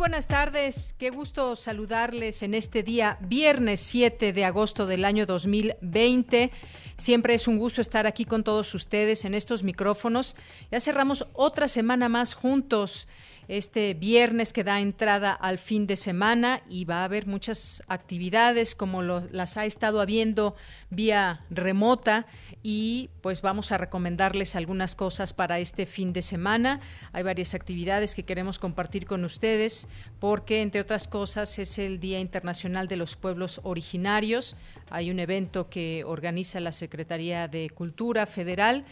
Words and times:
Buenas 0.00 0.28
tardes, 0.28 0.94
qué 0.96 1.10
gusto 1.10 1.54
saludarles 1.56 2.42
en 2.42 2.54
este 2.54 2.82
día, 2.82 3.18
viernes 3.20 3.80
7 3.80 4.32
de 4.32 4.44
agosto 4.46 4.86
del 4.86 5.04
año 5.04 5.26
2020. 5.26 6.50
Siempre 6.96 7.34
es 7.34 7.46
un 7.46 7.58
gusto 7.58 7.82
estar 7.82 8.06
aquí 8.06 8.24
con 8.24 8.42
todos 8.42 8.74
ustedes 8.74 9.26
en 9.26 9.34
estos 9.34 9.62
micrófonos. 9.62 10.36
Ya 10.70 10.80
cerramos 10.80 11.26
otra 11.34 11.68
semana 11.68 12.08
más 12.08 12.32
juntos 12.32 13.08
este 13.46 13.92
viernes 13.92 14.54
que 14.54 14.64
da 14.64 14.80
entrada 14.80 15.32
al 15.32 15.58
fin 15.58 15.86
de 15.86 15.96
semana 15.96 16.62
y 16.70 16.86
va 16.86 17.02
a 17.02 17.04
haber 17.04 17.26
muchas 17.26 17.82
actividades 17.86 18.74
como 18.74 19.02
las 19.02 19.58
ha 19.58 19.66
estado 19.66 20.00
habiendo 20.00 20.54
vía 20.88 21.44
remota 21.50 22.26
y 22.62 23.08
pues 23.22 23.40
vamos 23.40 23.72
a 23.72 23.78
recomendarles 23.78 24.54
algunas 24.54 24.94
cosas 24.94 25.32
para 25.32 25.58
este 25.58 25.86
fin 25.86 26.12
de 26.12 26.22
semana. 26.22 26.80
Hay 27.12 27.22
varias 27.22 27.54
actividades 27.54 28.14
que 28.14 28.24
queremos 28.24 28.58
compartir 28.58 29.06
con 29.06 29.24
ustedes 29.24 29.88
porque 30.18 30.60
entre 30.60 30.80
otras 30.80 31.08
cosas 31.08 31.58
es 31.58 31.78
el 31.78 32.00
Día 32.00 32.20
Internacional 32.20 32.86
de 32.86 32.96
los 32.96 33.16
Pueblos 33.16 33.60
Originarios. 33.62 34.56
Hay 34.90 35.10
un 35.10 35.20
evento 35.20 35.70
que 35.70 36.04
organiza 36.04 36.60
la 36.60 36.72
Secretaría 36.72 37.48
de 37.48 37.70
Cultura 37.70 38.26
Federal 38.26 38.84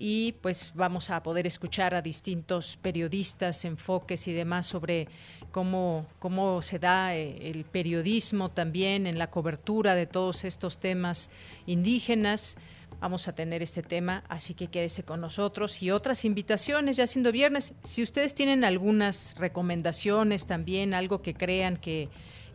y 0.00 0.32
pues 0.40 0.72
vamos 0.76 1.10
a 1.10 1.24
poder 1.24 1.44
escuchar 1.48 1.92
a 1.92 2.02
distintos 2.02 2.78
periodistas, 2.80 3.64
enfoques 3.64 4.28
y 4.28 4.32
demás 4.32 4.66
sobre 4.66 5.08
cómo, 5.50 6.06
cómo 6.20 6.62
se 6.62 6.78
da 6.78 7.16
eh, 7.16 7.50
el 7.50 7.64
periodismo 7.64 8.48
también 8.48 9.08
en 9.08 9.18
la 9.18 9.28
cobertura 9.28 9.96
de 9.96 10.06
todos 10.06 10.44
estos 10.44 10.78
temas 10.78 11.30
indígenas 11.66 12.56
vamos 13.00 13.28
a 13.28 13.34
tener 13.34 13.62
este 13.62 13.82
tema, 13.82 14.24
así 14.28 14.54
que 14.54 14.68
quédese 14.68 15.02
con 15.02 15.20
nosotros 15.20 15.82
y 15.82 15.90
otras 15.90 16.24
invitaciones, 16.24 16.96
ya 16.96 17.06
siendo 17.06 17.32
viernes. 17.32 17.74
Si 17.82 18.02
ustedes 18.02 18.34
tienen 18.34 18.64
algunas 18.64 19.34
recomendaciones 19.38 20.46
también, 20.46 20.94
algo 20.94 21.22
que 21.22 21.34
crean 21.34 21.76
que, 21.76 22.08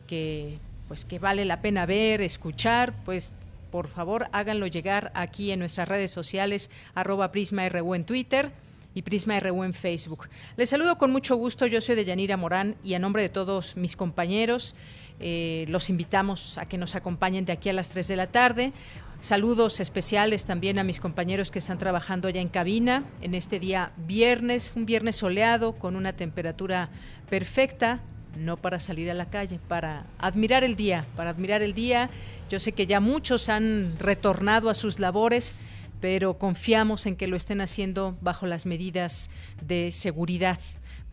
que 0.08 0.60
pues 0.88 1.06
que 1.06 1.20
vale 1.20 1.46
la 1.46 1.62
pena 1.62 1.86
ver, 1.86 2.22
escuchar, 2.22 2.94
pues 3.06 3.34
por 3.72 3.88
favor 3.88 4.28
háganlo 4.32 4.68
llegar 4.68 5.12
aquí 5.16 5.52
en 5.52 5.60
nuestras 5.60 5.88
redes 5.88 6.12
sociales, 6.12 6.70
arroba 6.94 7.32
PrismaRU 7.32 7.96
en 7.96 8.06
Twitter 8.06 8.52
y 8.96 9.02
Prisma 9.02 9.40
RU 9.40 9.64
en 9.64 9.74
Facebook. 9.74 10.30
Les 10.56 10.70
saludo 10.70 10.98
con 10.98 11.12
mucho 11.12 11.36
gusto, 11.36 11.66
yo 11.66 11.82
soy 11.82 11.96
de 11.96 12.06
Yanira 12.06 12.38
Morán 12.38 12.76
y 12.84 12.94
a 12.94 13.00
nombre 13.00 13.24
de 13.24 13.30
todos 13.30 13.76
mis 13.76 13.96
compañeros 13.96 14.76
eh, 15.20 15.66
los 15.70 15.90
invitamos 15.90 16.58
a 16.58 16.68
que 16.68 16.78
nos 16.78 16.96
acompañen 16.96 17.46
de 17.46 17.54
aquí 17.54 17.70
a 17.70 17.74
las 17.74 17.90
3 17.90 18.08
de 18.08 18.16
la 18.16 18.28
tarde. 18.28 18.74
Saludos 19.24 19.80
especiales 19.80 20.46
también 20.46 20.80
a 20.80 20.84
mis 20.84 21.00
compañeros 21.00 21.50
que 21.50 21.60
están 21.60 21.78
trabajando 21.78 22.28
allá 22.28 22.42
en 22.42 22.50
cabina 22.50 23.06
en 23.22 23.36
este 23.36 23.58
día 23.58 23.94
viernes, 23.96 24.74
un 24.76 24.86
viernes 24.86 25.16
soleado 25.16 25.78
con 25.80 25.96
una 25.96 26.12
temperatura 26.12 26.90
perfecta, 27.30 28.02
no 28.38 28.58
para 28.58 28.80
salir 28.80 29.10
a 29.10 29.14
la 29.14 29.30
calle, 29.30 29.62
para 29.70 30.08
admirar 30.18 30.66
el 30.66 30.76
día, 30.76 31.08
para 31.16 31.30
admirar 31.30 31.62
el 31.62 31.74
día. 31.74 32.10
Yo 32.50 32.60
sé 32.60 32.74
que 32.74 32.86
ya 32.86 33.00
muchos 33.00 33.48
han 33.48 33.98
retornado 33.98 34.70
a 34.70 34.74
sus 34.74 35.00
labores, 35.00 35.56
pero 36.02 36.34
confiamos 36.34 37.06
en 37.06 37.16
que 37.16 37.28
lo 37.28 37.38
estén 37.38 37.62
haciendo 37.62 38.18
bajo 38.20 38.46
las 38.46 38.66
medidas 38.66 39.30
de 39.66 39.94
seguridad 39.94 40.60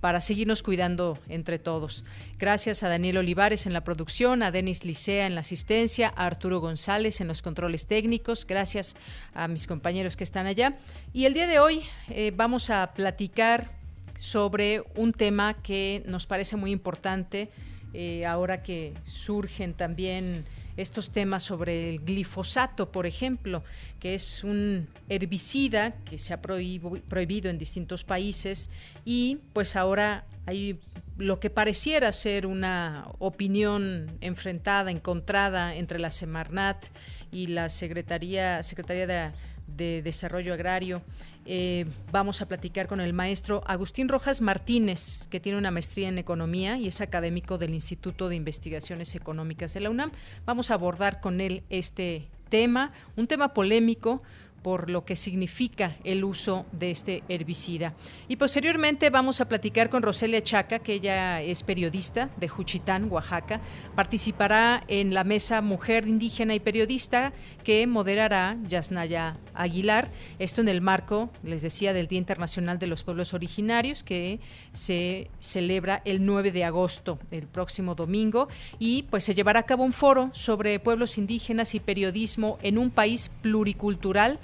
para 0.01 0.21
seguirnos 0.21 0.63
cuidando 0.63 1.19
entre 1.29 1.59
todos. 1.59 2.05
Gracias 2.39 2.83
a 2.83 2.89
Daniel 2.89 3.19
Olivares 3.19 3.67
en 3.67 3.73
la 3.73 3.85
producción, 3.85 4.43
a 4.43 4.51
Denis 4.51 4.85
Licea 4.85 5.27
en 5.27 5.35
la 5.35 5.43
asistencia, 5.43 6.13
a 6.17 6.27
Arturo 6.27 6.61
González 6.61 7.21
en 7.21 7.29
los 7.29 7.43
controles 7.43 7.87
técnicos, 7.87 8.47
gracias 8.47 8.97
a 9.35 9.49
mis 9.49 9.67
compañeros 9.67 10.17
que 10.17 10.25
están 10.25 10.47
allá. 10.47 10.79
Y 11.13 11.27
el 11.27 11.35
día 11.35 11.47
de 11.47 11.59
hoy 11.59 11.83
eh, 12.09 12.33
vamos 12.35 12.71
a 12.71 12.93
platicar 12.95 13.73
sobre 14.19 14.83
un 14.97 15.13
tema 15.13 15.55
que 15.63 16.03
nos 16.07 16.27
parece 16.27 16.57
muy 16.57 16.71
importante 16.71 17.51
eh, 17.93 18.25
ahora 18.25 18.63
que 18.63 18.95
surgen 19.05 19.75
también 19.75 20.45
estos 20.81 21.11
temas 21.11 21.43
sobre 21.43 21.91
el 21.91 22.01
glifosato, 22.01 22.91
por 22.91 23.07
ejemplo, 23.07 23.63
que 23.99 24.15
es 24.15 24.45
un 24.45 24.89
herbicida 25.09 25.95
que 26.05 26.19
se 26.19 26.33
ha 26.33 26.41
prohibido 26.41 27.51
en 27.51 27.59
distintos 27.59 28.05
países 28.05 28.71
y 29.05 29.39
pues 29.53 29.77
ahora 29.77 30.25
hay 30.47 30.79
lo 31.17 31.39
que 31.39 31.51
pareciera 31.51 32.13
ser 32.13 32.47
una 32.47 33.07
opinión 33.19 34.11
enfrentada, 34.21 34.91
encontrada 34.91 35.75
entre 35.75 35.99
la 35.99 36.11
Semarnat 36.11 36.87
y 37.31 37.47
la 37.47 37.69
Secretaría, 37.69 38.63
Secretaría 38.63 39.07
de, 39.07 39.31
de 39.77 40.03
Desarrollo 40.03 40.55
Agrario. 40.55 41.03
Eh, 41.47 41.87
vamos 42.13 42.43
a 42.43 42.47
platicar 42.49 42.87
con 42.87 43.01
el 43.01 43.13
maestro 43.13 43.63
Agustín 43.67 44.09
Rojas 44.09 44.41
Martínez, 44.41 45.27
que 45.29 45.41
tiene 45.41 45.59
una 45.59 45.71
maestría 45.71 46.09
en 46.09 46.19
economía 46.19 46.77
y 46.77 46.87
es 46.87 47.01
académico 47.01 47.59
del 47.59 47.75
Instituto 47.75 48.29
de 48.29 48.37
Investigaciones 48.37 49.15
Económicas 49.15 49.73
de 49.75 49.81
la 49.81 49.91
UNAM. 49.91 50.13
Vamos 50.45 50.71
a 50.71 50.75
abordar 50.75 51.21
con 51.21 51.41
él 51.41 51.63
este 51.71 52.29
tema, 52.51 52.91
un 53.17 53.27
tema 53.27 53.55
polémico 53.55 54.23
por 54.63 54.91
lo 54.91 55.05
que 55.05 55.17
significa 55.17 55.97
el 56.05 56.25
uso 56.25 56.67
de 56.73 56.91
este 56.91 57.23
herbicida. 57.29 57.95
Y 58.29 58.37
posteriormente 58.37 59.11
vamos 59.11 59.41
a 59.41 59.49
platicar 59.49 59.89
con 59.89 60.03
Roselia 60.03 60.43
Chaca, 60.43 60.81
que 60.81 60.95
ella 60.95 61.41
es 61.41 61.63
periodista 61.63 62.31
de 62.37 62.49
Juchitán, 62.49 63.11
Oaxaca. 63.11 63.61
Participará 63.95 64.83
en 64.89 65.15
la 65.15 65.25
mesa 65.25 65.63
Mujer 65.63 66.07
Indígena 66.07 66.55
y 66.55 66.61
Periodista 66.61 67.33
que 67.63 67.87
moderará 67.87 68.57
Yasnaya 68.67 69.37
Aguilar. 69.55 70.11
Esto 70.39 70.61
en 70.61 70.69
el 70.69 70.81
marco, 70.81 71.31
les 71.43 71.63
decía, 71.63 71.93
del 71.93 72.07
Día 72.07 72.19
Internacional 72.19 72.79
de 72.79 72.87
los 72.87 73.05
Pueblos 73.05 73.35
Originarios, 73.35 74.03
que 74.03 74.41
se 74.73 75.31
celebra 75.41 76.03
el 76.05 76.25
9 76.25 76.53
de 76.53 76.65
agosto, 76.65 77.19
el 77.31 77.47
próximo 77.47 77.95
domingo. 77.95 78.49
Y 78.79 79.05
pues 79.05 79.25
se 79.25 79.35
llevará 79.35 79.61
a 79.61 79.67
cabo 79.67 79.85
un 79.85 79.93
foro 79.93 80.31
sobre 80.33 80.79
pueblos 80.81 81.19
indígenas 81.19 81.75
y 81.75 81.81
periodismo 81.81 82.59
en 82.63 82.79
un 82.79 82.91
país 82.91 83.31
pluricultural 83.43 84.39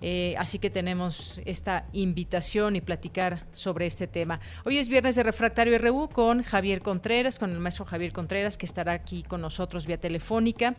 eh, 0.00 0.34
así 0.38 0.58
que 0.58 0.70
tenemos 0.70 1.40
esta 1.44 1.86
invitación 1.92 2.76
y 2.76 2.80
platicar 2.80 3.46
sobre 3.52 3.86
este 3.86 4.06
tema. 4.06 4.40
Hoy 4.64 4.78
es 4.78 4.88
viernes 4.88 5.16
de 5.16 5.22
Refractario 5.22 5.78
RU 5.78 6.08
con 6.08 6.42
Javier 6.42 6.82
Contreras, 6.82 7.38
con 7.38 7.50
el 7.50 7.58
maestro 7.58 7.84
Javier 7.84 8.12
Contreras, 8.12 8.56
que 8.56 8.66
estará 8.66 8.92
aquí 8.92 9.22
con 9.22 9.40
nosotros 9.40 9.86
vía 9.86 9.98
telefónica, 9.98 10.76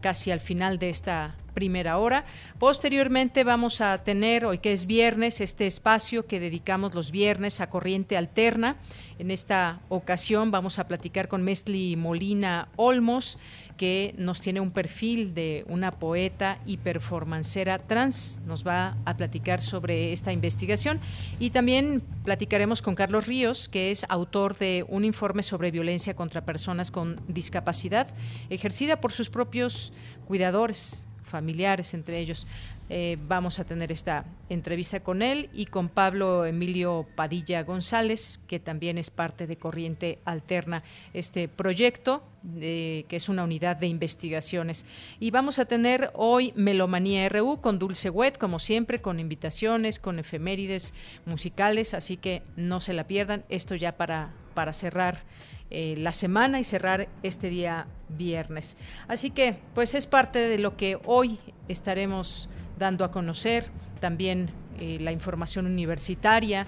casi 0.00 0.30
al 0.30 0.40
final 0.40 0.78
de 0.78 0.90
esta 0.90 1.36
primera 1.54 1.98
hora. 1.98 2.24
Posteriormente 2.58 3.44
vamos 3.44 3.80
a 3.80 4.02
tener, 4.02 4.44
hoy 4.44 4.58
que 4.58 4.72
es 4.72 4.86
viernes, 4.86 5.40
este 5.40 5.66
espacio 5.66 6.26
que 6.26 6.40
dedicamos 6.40 6.94
los 6.94 7.10
viernes 7.10 7.60
a 7.60 7.70
Corriente 7.70 8.16
Alterna. 8.16 8.76
En 9.18 9.30
esta 9.30 9.80
ocasión 9.88 10.50
vamos 10.50 10.78
a 10.78 10.88
platicar 10.88 11.28
con 11.28 11.42
Mesli 11.42 11.96
Molina 11.96 12.68
Olmos 12.76 13.38
que 13.76 14.14
nos 14.18 14.40
tiene 14.40 14.60
un 14.60 14.70
perfil 14.70 15.34
de 15.34 15.64
una 15.68 15.92
poeta 15.92 16.58
y 16.66 16.78
performancera 16.78 17.78
trans. 17.78 18.40
Nos 18.46 18.66
va 18.66 18.96
a 19.04 19.16
platicar 19.16 19.62
sobre 19.62 20.12
esta 20.12 20.32
investigación 20.32 21.00
y 21.38 21.50
también 21.50 22.02
platicaremos 22.24 22.82
con 22.82 22.94
Carlos 22.94 23.26
Ríos, 23.26 23.68
que 23.68 23.90
es 23.90 24.04
autor 24.08 24.56
de 24.56 24.84
un 24.88 25.04
informe 25.04 25.42
sobre 25.42 25.70
violencia 25.70 26.14
contra 26.14 26.44
personas 26.44 26.90
con 26.90 27.20
discapacidad 27.28 28.08
ejercida 28.50 29.00
por 29.00 29.12
sus 29.12 29.30
propios 29.30 29.92
cuidadores 30.26 31.08
familiares 31.24 31.94
entre 31.94 32.18
ellos. 32.18 32.46
Eh, 32.90 33.16
vamos 33.26 33.58
a 33.58 33.64
tener 33.64 33.90
esta 33.90 34.26
entrevista 34.50 35.00
con 35.00 35.22
él 35.22 35.48
y 35.54 35.66
con 35.66 35.88
Pablo 35.88 36.44
Emilio 36.44 37.06
Padilla 37.14 37.62
González, 37.62 38.40
que 38.46 38.60
también 38.60 38.98
es 38.98 39.10
parte 39.10 39.46
de 39.46 39.56
Corriente 39.56 40.18
Alterna, 40.26 40.82
este 41.14 41.48
proyecto, 41.48 42.22
que 42.60 43.06
es 43.08 43.28
una 43.30 43.44
unidad 43.44 43.76
de 43.76 43.86
investigaciones. 43.86 44.84
Y 45.18 45.30
vamos 45.30 45.58
a 45.58 45.64
tener 45.64 46.10
hoy 46.12 46.52
Melomanía 46.56 47.26
RU 47.30 47.62
con 47.62 47.78
Dulce 47.78 48.10
Wet, 48.10 48.36
como 48.36 48.58
siempre, 48.58 49.00
con 49.00 49.18
invitaciones, 49.18 49.98
con 49.98 50.18
efemérides 50.18 50.92
musicales, 51.24 51.94
así 51.94 52.18
que 52.18 52.42
no 52.56 52.80
se 52.80 52.92
la 52.92 53.06
pierdan. 53.06 53.44
Esto 53.48 53.74
ya 53.76 53.96
para, 53.96 54.34
para 54.52 54.74
cerrar 54.74 55.24
eh, 55.70 55.94
la 55.96 56.12
semana 56.12 56.60
y 56.60 56.64
cerrar 56.64 57.08
este 57.22 57.48
día 57.48 57.86
viernes. 58.10 58.76
Así 59.08 59.30
que, 59.30 59.56
pues 59.74 59.94
es 59.94 60.06
parte 60.06 60.38
de 60.38 60.58
lo 60.58 60.76
que 60.76 60.98
hoy 61.04 61.38
estaremos 61.66 62.48
dando 62.78 63.04
a 63.04 63.10
conocer, 63.10 63.70
también 64.00 64.50
eh, 64.78 64.98
la 65.00 65.12
información 65.12 65.66
universitaria, 65.66 66.66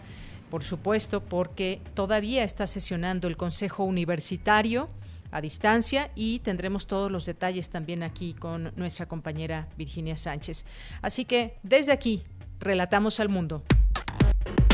por 0.50 0.62
supuesto, 0.62 1.22
porque 1.22 1.80
todavía 1.94 2.44
está 2.44 2.66
sesionando 2.66 3.28
el 3.28 3.36
Consejo 3.36 3.84
Universitario 3.84 4.88
a 5.32 5.40
distancia 5.40 6.10
y 6.14 6.38
tendremos 6.38 6.86
todos 6.86 7.10
los 7.10 7.26
detalles 7.26 7.68
también 7.68 8.02
aquí 8.02 8.34
con 8.34 8.72
nuestra 8.76 9.06
compañera 9.06 9.68
Virginia 9.76 10.16
Sánchez. 10.16 10.64
Así 11.02 11.24
que 11.24 11.58
desde 11.62 11.92
aquí, 11.92 12.22
relatamos 12.60 13.20
al 13.20 13.28
mundo. 13.28 13.62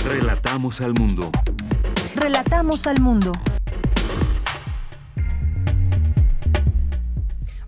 Relatamos 0.04 0.80
al 0.80 0.92
mundo. 0.94 1.30
Relatamos 2.14 2.86
al 2.86 3.00
mundo. 3.00 3.32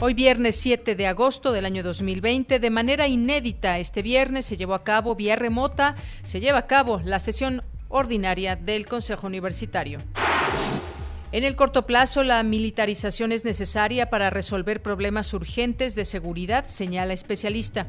Hoy 0.06 0.12
viernes 0.12 0.56
7 0.56 0.96
de 0.96 1.06
agosto 1.06 1.50
del 1.50 1.64
año 1.64 1.82
2020, 1.82 2.58
de 2.58 2.68
manera 2.68 3.08
inédita, 3.08 3.78
este 3.78 4.02
viernes 4.02 4.44
se 4.44 4.58
llevó 4.58 4.74
a 4.74 4.84
cabo 4.84 5.14
vía 5.14 5.34
remota, 5.34 5.96
se 6.24 6.40
lleva 6.40 6.58
a 6.58 6.66
cabo 6.66 7.00
la 7.02 7.18
sesión 7.18 7.62
ordinaria 7.88 8.54
del 8.54 8.86
Consejo 8.86 9.26
Universitario. 9.26 10.00
En 11.32 11.42
el 11.42 11.56
corto 11.56 11.86
plazo, 11.86 12.22
la 12.22 12.42
militarización 12.42 13.32
es 13.32 13.46
necesaria 13.46 14.10
para 14.10 14.28
resolver 14.28 14.82
problemas 14.82 15.32
urgentes 15.32 15.94
de 15.94 16.04
seguridad, 16.04 16.66
señala 16.66 17.14
especialista. 17.14 17.86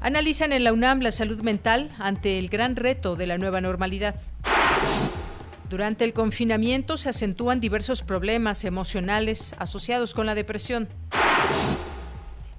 Analizan 0.00 0.52
en 0.52 0.62
la 0.62 0.72
UNAM 0.72 1.00
la 1.00 1.10
salud 1.10 1.40
mental 1.40 1.90
ante 1.98 2.38
el 2.38 2.48
gran 2.48 2.76
reto 2.76 3.16
de 3.16 3.26
la 3.26 3.38
nueva 3.38 3.60
normalidad. 3.60 4.14
Durante 5.70 6.04
el 6.04 6.12
confinamiento 6.12 6.96
se 6.96 7.10
acentúan 7.10 7.60
diversos 7.60 8.02
problemas 8.02 8.64
emocionales 8.64 9.54
asociados 9.56 10.14
con 10.14 10.26
la 10.26 10.34
depresión. 10.34 10.88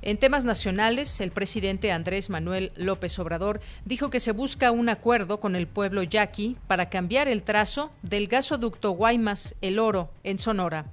En 0.02 0.18
temas 0.18 0.46
nacionales, 0.46 1.20
el 1.20 1.32
presidente 1.32 1.92
Andrés 1.92 2.30
Manuel 2.30 2.72
López 2.78 3.20
Obrador 3.20 3.60
dijo 3.84 4.10
que 4.10 4.22
se 4.22 4.32
busca 4.32 4.72
un 4.72 4.88
acuerdo 4.88 5.42
con 5.42 5.58
el 5.58 5.68
pueblo 5.68 6.04
yaqui 6.04 6.56
para 6.68 6.88
cambiar 6.90 7.28
el 7.28 7.44
trazo 7.44 7.92
del 8.02 8.30
gasoducto 8.30 8.92
Guaymas 8.92 9.58
El 9.60 9.80
Oro 9.80 10.14
en 10.24 10.40
Sonora. 10.40 10.86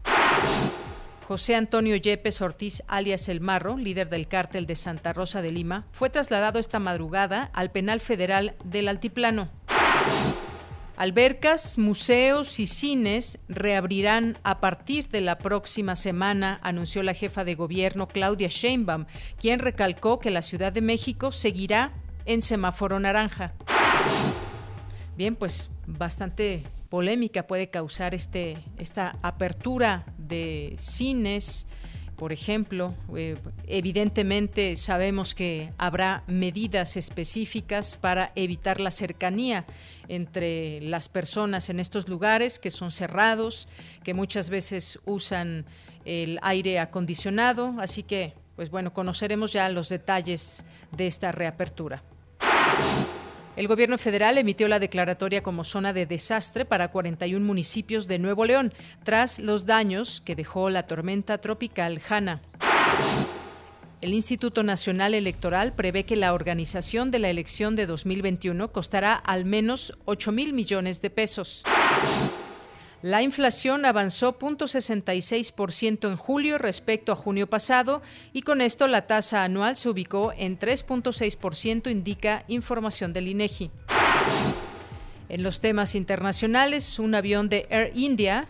José 1.25 1.55
Antonio 1.55 1.95
Yepes 1.95 2.41
Ortiz, 2.41 2.83
alias 2.89 3.29
El 3.29 3.41
Marro, 3.41 3.77
líder 3.77 4.09
del 4.09 4.27
cártel 4.27 4.67
de 4.67 4.75
Santa 4.75 5.13
Rosa 5.13 5.41
de 5.41 5.53
Lima, 5.53 5.87
fue 5.93 6.11
trasladado 6.11 6.59
esta 6.59 6.81
madrugada 6.81 7.49
al 7.53 7.71
penal 7.71 8.01
federal 8.01 8.57
del 8.65 8.89
Altiplano. 8.89 9.51
Albercas, 10.99 11.79
museos 11.79 12.59
y 12.59 12.67
cines 12.67 13.39
reabrirán 13.49 14.37
a 14.43 14.59
partir 14.59 15.09
de 15.11 15.21
la 15.21 15.39
próxima 15.39 15.95
semana, 15.95 16.59
anunció 16.61 17.05
la 17.05 17.15
jefa 17.15 17.45
de 17.45 17.55
gobierno 17.55 18.09
Claudia 18.09 18.49
Sheinbaum, 18.49 19.07
quien 19.41 19.61
recalcó 19.61 20.19
que 20.19 20.33
la 20.33 20.43
Ciudad 20.43 20.73
de 20.73 20.81
México 20.81 21.31
seguirá 21.31 21.93
en 22.25 22.43
semáforo 22.43 22.99
naranja. 22.99 23.53
Bien, 25.17 25.37
pues 25.37 25.71
bastante 25.87 26.65
polémica 26.89 27.47
puede 27.47 27.71
causar 27.71 28.13
este, 28.13 28.59
esta 28.77 29.15
apertura 29.23 30.05
de 30.19 30.75
cines, 30.79 31.68
por 32.19 32.33
ejemplo, 32.33 32.95
eh, 33.17 33.37
evidentemente 33.69 34.75
sabemos 34.75 35.37
que 35.37 35.73
habrá 35.79 36.25
medidas 36.27 36.97
específicas 36.97 37.97
para 37.97 38.33
evitar 38.35 38.81
la 38.81 38.91
cercanía 38.91 39.65
entre 40.09 40.81
las 40.81 41.09
personas 41.09 41.71
en 41.71 41.79
estos 41.79 42.09
lugares 42.09 42.59
que 42.59 42.73
son 42.73 42.91
cerrados, 42.91 43.69
que 44.03 44.15
muchas 44.15 44.51
veces 44.51 44.99
usan 45.05 45.65
el 46.05 46.41
aire 46.43 46.81
acondicionado, 46.81 47.77
así 47.79 48.03
que, 48.03 48.35
pues 48.57 48.69
bueno, 48.69 48.93
conoceremos 48.93 49.53
ya 49.53 49.69
los 49.69 49.89
detalles 49.89 50.65
de 50.91 51.07
esta 51.07 51.31
reapertura. 51.31 52.03
El 53.59 53.67
gobierno 53.67 53.99
federal 53.99 54.39
emitió 54.39 54.69
la 54.69 54.79
declaratoria 54.79 55.43
como 55.43 55.65
zona 55.65 55.93
de 55.93 56.07
desastre 56.07 56.65
para 56.65 56.93
41 56.93 57.45
municipios 57.45 58.07
de 58.07 58.21
Nuevo 58.21 58.45
León, 58.45 58.73
tras 59.03 59.41
los 59.41 59.67
daños 59.67 60.23
que 60.25 60.37
dejó 60.37 60.71
la 60.71 60.85
tormenta 60.85 61.39
tropical 61.39 62.01
Hanna. 62.09 62.41
El 64.01 64.15
Instituto 64.15 64.63
Nacional 64.63 65.13
Electoral 65.13 65.73
prevé 65.73 66.07
que 66.07 66.15
la 66.15 66.35
organización 66.35 67.11
de 67.11 67.19
la 67.19 67.31
elección 67.31 67.75
de 67.75 67.87
2021 67.87 68.71
costará 68.71 69.15
al 69.15 69.45
menos 69.45 69.93
8 70.05 70.31
mil 70.31 70.53
millones 70.53 71.03
de 71.03 71.11
pesos. 71.11 71.65
La 73.03 73.23
inflación 73.23 73.85
avanzó 73.85 74.37
0.66% 74.37 76.09
en 76.09 76.17
julio 76.17 76.59
respecto 76.59 77.13
a 77.13 77.17
junio 77.17 77.47
pasado 77.49 78.03
y 78.33 78.43
con 78.43 78.61
esto 78.61 78.89
la 78.89 79.07
tasa 79.07 79.45
anual 79.45 79.77
se 79.77 79.89
ubicó 79.89 80.33
en 80.37 80.59
3.6%, 80.59 81.91
indica 81.91 82.45
información 82.49 83.13
del 83.13 83.29
INEGI. 83.29 83.71
En 85.29 85.43
los 85.43 85.61
temas 85.61 85.95
internacionales, 85.95 86.99
un 86.99 87.15
avión 87.15 87.51
de 87.51 87.67
Air 87.69 87.93
India 87.95 88.49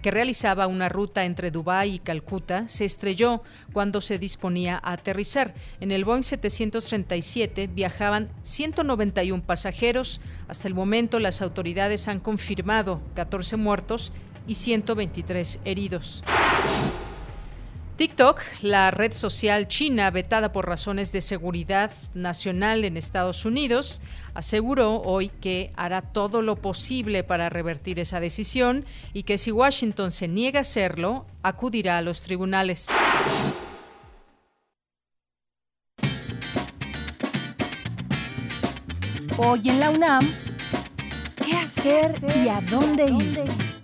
que 0.00 0.10
realizaba 0.10 0.66
una 0.66 0.88
ruta 0.88 1.26
entre 1.26 1.50
Dubái 1.50 1.94
y 1.94 1.98
Calcuta 1.98 2.66
se 2.66 2.86
estrelló 2.86 3.42
cuando 3.74 4.00
se 4.00 4.18
disponía 4.18 4.80
a 4.82 4.92
aterrizar. 4.92 5.54
En 5.80 5.90
el 5.90 6.06
Boeing 6.06 6.22
737 6.22 7.66
viajaban 7.66 8.30
191 8.42 9.42
pasajeros. 9.42 10.22
Hasta 10.48 10.66
el 10.66 10.74
momento 10.74 11.20
las 11.20 11.42
autoridades 11.42 12.08
han 12.08 12.20
confirmado 12.20 13.02
14 13.14 13.56
muertos 13.56 14.12
y 14.46 14.54
123 14.54 15.60
heridos. 15.66 16.24
TikTok, 17.98 18.40
la 18.62 18.92
red 18.92 19.12
social 19.12 19.66
china 19.66 20.12
vetada 20.12 20.52
por 20.52 20.68
razones 20.68 21.10
de 21.10 21.20
seguridad 21.20 21.90
nacional 22.14 22.84
en 22.84 22.96
Estados 22.96 23.44
Unidos, 23.44 24.00
aseguró 24.34 25.02
hoy 25.02 25.30
que 25.40 25.72
hará 25.74 26.00
todo 26.02 26.40
lo 26.40 26.54
posible 26.54 27.24
para 27.24 27.48
revertir 27.48 27.98
esa 27.98 28.20
decisión 28.20 28.84
y 29.12 29.24
que 29.24 29.36
si 29.36 29.50
Washington 29.50 30.12
se 30.12 30.28
niega 30.28 30.58
a 30.58 30.60
hacerlo, 30.60 31.26
acudirá 31.42 31.98
a 31.98 32.02
los 32.02 32.20
tribunales. 32.20 32.86
Hoy 39.38 39.68
en 39.70 39.80
la 39.80 39.90
UNAM, 39.90 40.32
¿qué 41.44 41.56
hacer 41.56 42.14
y 42.44 42.48
a 42.48 42.60
dónde 42.60 43.06
ir? 43.06 43.77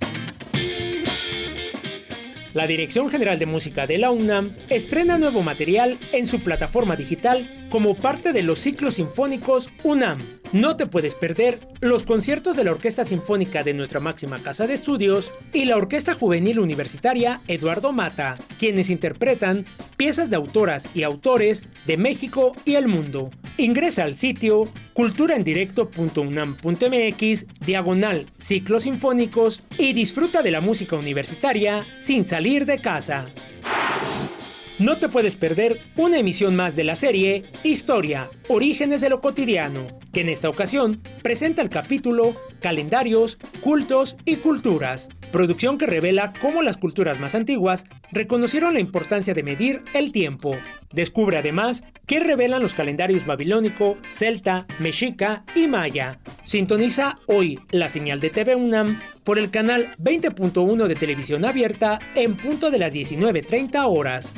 La 2.55 2.69
Dirección 2.69 3.11
General 3.11 3.37
de 3.37 3.47
Música 3.47 3.89
de 3.89 3.99
la 3.99 4.13
UNAM 4.13 4.55
estrena 4.69 5.19
nuevo 5.19 5.43
material 5.43 5.99
en 6.13 6.25
su 6.25 6.39
plataforma 6.39 6.95
digital 6.95 7.67
como 7.69 7.97
parte 7.97 8.33
de 8.33 8.45
los 8.45 8.61
ciclos 8.61 8.95
sinfónicos 8.95 9.71
UNAM. 9.83 10.21
No 10.55 10.77
te 10.77 10.87
puedes 10.87 11.15
perder 11.17 11.59
los 11.81 12.05
conciertos 12.05 12.57
de 12.57 12.63
la 12.63 12.71
Orquesta 12.71 13.05
Sinfónica 13.05 13.65
de 13.65 13.75
nuestra 13.75 13.99
máxima 13.99 14.41
casa 14.41 14.69
de 14.69 14.75
estudios 14.75 15.33
y 15.53 15.65
la 15.65 15.77
Orquesta 15.77 16.15
Juvenil 16.15 16.61
Universitaria 16.61 17.41
Eduardo 17.49 17.91
Mata, 17.91 18.37
quienes 18.57 18.89
interpretan 18.89 19.67
piezas 19.97 20.31
de 20.31 20.37
autoras 20.37 20.87
y 20.95 21.03
autores 21.03 21.65
de 21.87 21.97
México 21.97 22.55
y 22.65 22.77
el 22.77 22.87
mundo. 22.87 23.31
Ingresa 23.57 24.05
al 24.05 24.15
sitio 24.15 24.69
culturaendirecto.unam.mx, 24.93 27.47
diagonal 27.67 28.27
ciclos 28.39 28.85
sinfónicos 28.85 29.61
y 29.77 29.93
disfruta 29.93 30.41
de 30.41 30.53
la 30.53 30.61
música 30.61 30.95
universitaria 30.95 31.85
sin 31.99 32.25
salir 32.25 32.65
de 32.65 32.81
casa. 32.81 33.27
No 34.81 34.97
te 34.97 35.09
puedes 35.09 35.37
perder 35.37 35.79
una 35.95 36.19
emisión 36.19 36.57
más 36.57 36.75
de 36.75 36.83
la 36.83 36.97
serie 36.97 37.45
Historia, 37.63 38.29
Orígenes 38.49 39.01
de 39.01 39.09
lo 39.09 39.21
Cotidiano, 39.21 39.87
que 40.13 40.23
en 40.23 40.29
esta 40.29 40.49
ocasión 40.49 41.01
presenta 41.23 41.63
el 41.63 41.71
capítulo 41.71 42.35
Calendarios, 42.61 43.39
Cultos 43.61 44.17
y 44.25 44.37
Culturas, 44.37 45.11
producción 45.31 45.79
que 45.79 45.87
revela 45.87 46.33
cómo 46.41 46.61
las 46.61 46.77
culturas 46.77 47.21
más 47.21 47.37
antiguas 47.37 47.85
reconocieron 48.11 48.75
la 48.75 48.81
importancia 48.81 49.33
de 49.33 49.45
medir 49.45 49.85
el 49.95 50.11
tiempo. 50.11 50.57
Descubre 50.95 51.39
además 51.39 51.83
qué 52.07 52.21
revelan 52.21 52.63
los 52.63 52.73
calendarios 52.73 53.27
babilónico, 53.27 53.99
celta, 54.11 54.67
mexica 54.79 55.43
y 55.57 55.67
maya. 55.67 56.21
Sintoniza 56.45 57.19
hoy 57.27 57.59
la 57.73 57.89
señal 57.89 58.21
de 58.21 58.31
TV 58.31 58.55
UNAM 58.55 59.01
por 59.25 59.39
el 59.39 59.51
canal 59.51 59.91
20.1 59.99 60.87
de 60.87 60.95
televisión 60.95 61.45
abierta 61.45 61.99
en 62.15 62.37
punto 62.37 62.71
de 62.71 62.79
las 62.79 62.95
19.30 62.95 63.85
horas. 63.89 64.37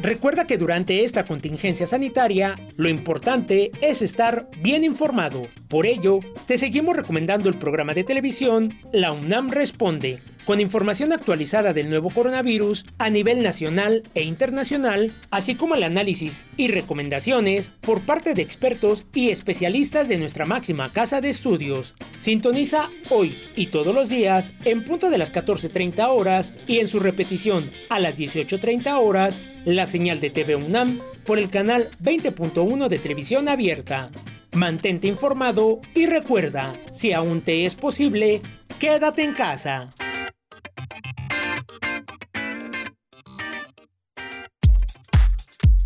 Recuerda 0.00 0.46
que 0.46 0.58
durante 0.58 1.02
esta 1.02 1.24
contingencia 1.24 1.86
sanitaria, 1.86 2.56
lo 2.76 2.88
importante 2.88 3.72
es 3.80 4.00
estar 4.00 4.48
bien 4.60 4.84
informado. 4.84 5.48
Por 5.68 5.84
ello, 5.84 6.20
te 6.46 6.56
seguimos 6.56 6.96
recomendando 6.96 7.50
el 7.50 7.56
programa 7.56 7.92
de 7.92 8.02
televisión 8.02 8.72
La 8.90 9.12
UNAM 9.12 9.50
Responde, 9.50 10.18
con 10.46 10.60
información 10.60 11.12
actualizada 11.12 11.74
del 11.74 11.90
nuevo 11.90 12.08
coronavirus 12.08 12.86
a 12.96 13.10
nivel 13.10 13.42
nacional 13.42 14.02
e 14.14 14.22
internacional, 14.22 15.12
así 15.30 15.56
como 15.56 15.74
el 15.74 15.82
análisis 15.82 16.42
y 16.56 16.68
recomendaciones 16.68 17.70
por 17.82 18.00
parte 18.00 18.32
de 18.32 18.40
expertos 18.40 19.04
y 19.12 19.28
especialistas 19.28 20.08
de 20.08 20.16
nuestra 20.16 20.46
máxima 20.46 20.90
casa 20.94 21.20
de 21.20 21.28
estudios. 21.28 21.94
Sintoniza 22.18 22.88
hoy 23.10 23.36
y 23.54 23.66
todos 23.66 23.94
los 23.94 24.08
días 24.08 24.52
en 24.64 24.84
punto 24.84 25.10
de 25.10 25.18
las 25.18 25.30
14.30 25.30 26.08
horas 26.08 26.54
y 26.66 26.78
en 26.78 26.88
su 26.88 26.98
repetición 26.98 27.70
a 27.90 27.98
las 27.98 28.18
18.30 28.18 28.98
horas 28.98 29.42
la 29.66 29.84
señal 29.84 30.18
de 30.18 30.30
TV 30.30 30.56
UNAM 30.56 30.98
por 31.28 31.38
el 31.38 31.50
canal 31.50 31.90
20.1 32.02 32.88
de 32.88 32.98
televisión 32.98 33.50
abierta. 33.50 34.10
Mantente 34.52 35.08
informado 35.08 35.82
y 35.94 36.06
recuerda, 36.06 36.74
si 36.90 37.12
aún 37.12 37.42
te 37.42 37.66
es 37.66 37.74
posible, 37.74 38.40
quédate 38.78 39.24
en 39.24 39.34
casa. 39.34 39.90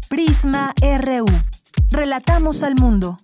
Prisma 0.08 0.74
RU. 0.80 1.26
Relatamos 1.90 2.62
al 2.62 2.76
mundo. 2.76 3.18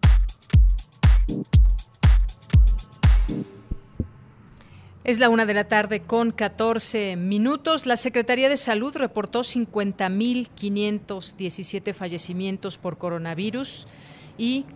Es 5.09 5.19
la 5.19 5.31
una 5.31 5.47
de 5.47 5.55
la 5.55 5.65
tarde 5.65 6.01
con 6.01 6.33
14 6.33 7.17
minutos. 7.17 7.87
La 7.87 7.97
Secretaría 7.97 8.51
de 8.51 8.59
Salud 8.59 8.95
reportó 8.95 9.41
50.517 9.41 11.95
fallecimientos 11.95 12.77
por 12.77 12.99
coronavirus 12.99 13.87
y 14.37 14.67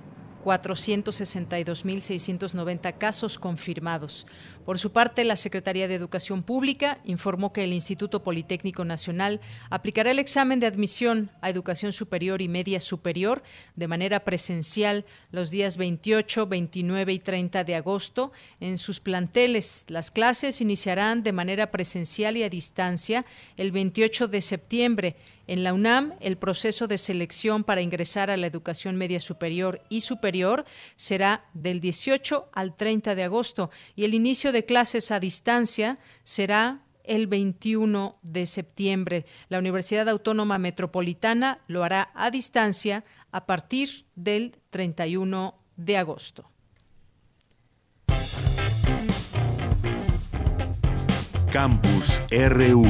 462.690 0.42 2.96
casos 2.96 3.38
confirmados. 3.38 4.26
Por 4.64 4.78
su 4.78 4.92
parte, 4.92 5.24
la 5.24 5.34
Secretaría 5.34 5.88
de 5.88 5.96
Educación 5.96 6.44
Pública 6.44 7.00
informó 7.04 7.52
que 7.52 7.64
el 7.64 7.72
Instituto 7.72 8.22
Politécnico 8.22 8.84
Nacional 8.84 9.40
aplicará 9.70 10.12
el 10.12 10.20
examen 10.20 10.60
de 10.60 10.66
admisión 10.66 11.30
a 11.40 11.50
educación 11.50 11.92
superior 11.92 12.40
y 12.40 12.48
media 12.48 12.78
superior 12.80 13.42
de 13.74 13.88
manera 13.88 14.20
presencial 14.20 15.04
los 15.32 15.50
días 15.50 15.76
28, 15.78 16.46
29 16.46 17.12
y 17.12 17.18
30 17.18 17.64
de 17.64 17.74
agosto 17.74 18.30
en 18.60 18.78
sus 18.78 19.00
planteles. 19.00 19.84
Las 19.88 20.12
clases 20.12 20.60
iniciarán 20.60 21.24
de 21.24 21.32
manera 21.32 21.72
presencial 21.72 22.36
y 22.36 22.44
a 22.44 22.48
distancia 22.48 23.24
el 23.56 23.72
28 23.72 24.28
de 24.28 24.40
septiembre 24.40 25.16
en 25.46 25.64
la 25.64 25.72
UNAM, 25.72 26.14
el 26.20 26.36
proceso 26.36 26.86
de 26.86 26.98
selección 26.98 27.64
para 27.64 27.82
ingresar 27.82 28.30
a 28.30 28.36
la 28.36 28.46
educación 28.46 28.96
media 28.96 29.20
superior 29.20 29.82
y 29.88 30.02
superior 30.02 30.64
será 30.96 31.44
del 31.52 31.80
18 31.80 32.48
al 32.52 32.76
30 32.76 33.14
de 33.14 33.24
agosto 33.24 33.70
y 33.96 34.04
el 34.04 34.14
inicio 34.14 34.52
de 34.52 34.64
clases 34.64 35.10
a 35.10 35.20
distancia 35.20 35.98
será 36.22 36.82
el 37.04 37.26
21 37.26 38.12
de 38.22 38.46
septiembre. 38.46 39.26
La 39.48 39.58
Universidad 39.58 40.08
Autónoma 40.08 40.58
Metropolitana 40.58 41.58
lo 41.66 41.82
hará 41.82 42.10
a 42.14 42.30
distancia 42.30 43.02
a 43.32 43.46
partir 43.46 44.04
del 44.14 44.56
31 44.70 45.56
de 45.76 45.96
agosto. 45.96 46.48
Campus 51.50 52.22
RU 52.30 52.86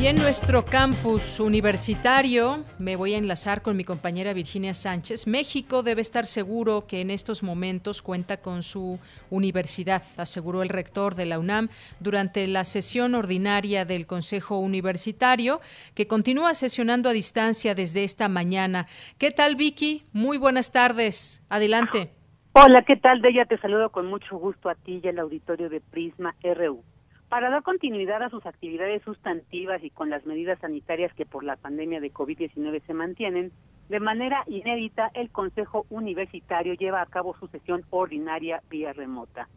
Y 0.00 0.06
en 0.06 0.16
nuestro 0.16 0.64
campus 0.64 1.38
universitario, 1.40 2.64
me 2.78 2.96
voy 2.96 3.12
a 3.12 3.18
enlazar 3.18 3.60
con 3.60 3.76
mi 3.76 3.84
compañera 3.84 4.32
Virginia 4.32 4.72
Sánchez, 4.72 5.26
México 5.26 5.82
debe 5.82 6.00
estar 6.00 6.24
seguro 6.24 6.86
que 6.86 7.02
en 7.02 7.10
estos 7.10 7.42
momentos 7.42 8.00
cuenta 8.00 8.38
con 8.38 8.62
su 8.62 8.98
universidad, 9.28 10.02
aseguró 10.16 10.62
el 10.62 10.70
rector 10.70 11.16
de 11.16 11.26
la 11.26 11.38
UNAM 11.38 11.68
durante 12.00 12.46
la 12.46 12.64
sesión 12.64 13.14
ordinaria 13.14 13.84
del 13.84 14.06
Consejo 14.06 14.58
Universitario, 14.58 15.60
que 15.94 16.06
continúa 16.06 16.54
sesionando 16.54 17.10
a 17.10 17.12
distancia 17.12 17.74
desde 17.74 18.02
esta 18.02 18.30
mañana. 18.30 18.86
¿Qué 19.18 19.30
tal, 19.32 19.54
Vicky? 19.54 20.04
Muy 20.14 20.38
buenas 20.38 20.72
tardes. 20.72 21.44
Adelante. 21.50 22.10
Hola, 22.52 22.84
¿qué 22.86 22.96
tal, 22.96 23.20
Deya? 23.20 23.44
Te 23.44 23.58
saludo 23.58 23.90
con 23.90 24.06
mucho 24.06 24.38
gusto 24.38 24.70
a 24.70 24.76
ti 24.76 25.02
y 25.04 25.08
al 25.08 25.18
auditorio 25.18 25.68
de 25.68 25.82
Prisma 25.82 26.34
RU. 26.42 26.82
Para 27.30 27.48
dar 27.48 27.62
continuidad 27.62 28.24
a 28.24 28.28
sus 28.28 28.44
actividades 28.44 29.02
sustantivas 29.04 29.84
y 29.84 29.90
con 29.90 30.10
las 30.10 30.26
medidas 30.26 30.58
sanitarias 30.58 31.14
que 31.14 31.24
por 31.24 31.44
la 31.44 31.54
pandemia 31.54 32.00
de 32.00 32.12
COVID-19 32.12 32.84
se 32.84 32.92
mantienen, 32.92 33.52
de 33.88 34.00
manera 34.00 34.42
inédita 34.48 35.12
el 35.14 35.30
Consejo 35.30 35.86
Universitario 35.90 36.74
lleva 36.74 37.00
a 37.00 37.06
cabo 37.06 37.36
su 37.38 37.46
sesión 37.46 37.84
ordinaria 37.90 38.64
vía 38.68 38.92
remota. 38.92 39.48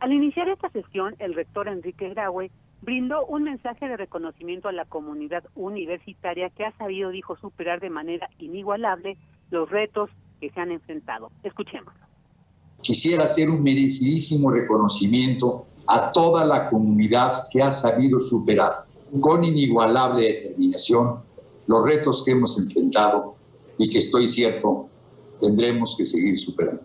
Al 0.00 0.12
iniciar 0.12 0.48
esta 0.48 0.68
sesión, 0.70 1.14
el 1.20 1.34
rector 1.34 1.68
Enrique 1.68 2.08
Graue 2.08 2.50
brindó 2.80 3.24
un 3.26 3.44
mensaje 3.44 3.86
de 3.86 3.96
reconocimiento 3.96 4.66
a 4.66 4.72
la 4.72 4.84
comunidad 4.84 5.44
universitaria 5.54 6.50
que 6.50 6.64
ha 6.64 6.76
sabido, 6.76 7.10
dijo, 7.10 7.36
superar 7.36 7.78
de 7.78 7.90
manera 7.90 8.28
inigualable 8.40 9.16
los 9.52 9.70
retos 9.70 10.10
que 10.40 10.50
se 10.50 10.60
han 10.60 10.72
enfrentado. 10.72 11.30
Escuchemos. 11.44 11.94
Quisiera 12.80 13.22
hacer 13.22 13.48
un 13.48 13.62
merecidísimo 13.62 14.50
reconocimiento 14.50 15.68
a 15.86 16.12
toda 16.12 16.44
la 16.44 16.70
comunidad 16.70 17.48
que 17.50 17.62
ha 17.62 17.70
sabido 17.70 18.20
superar 18.20 18.86
con 19.20 19.44
inigualable 19.44 20.22
determinación 20.22 21.20
los 21.66 21.86
retos 21.86 22.22
que 22.24 22.32
hemos 22.32 22.58
enfrentado 22.58 23.34
y 23.78 23.88
que 23.88 23.98
estoy 23.98 24.26
cierto 24.26 24.88
tendremos 25.38 25.96
que 25.96 26.04
seguir 26.04 26.38
superando. 26.38 26.84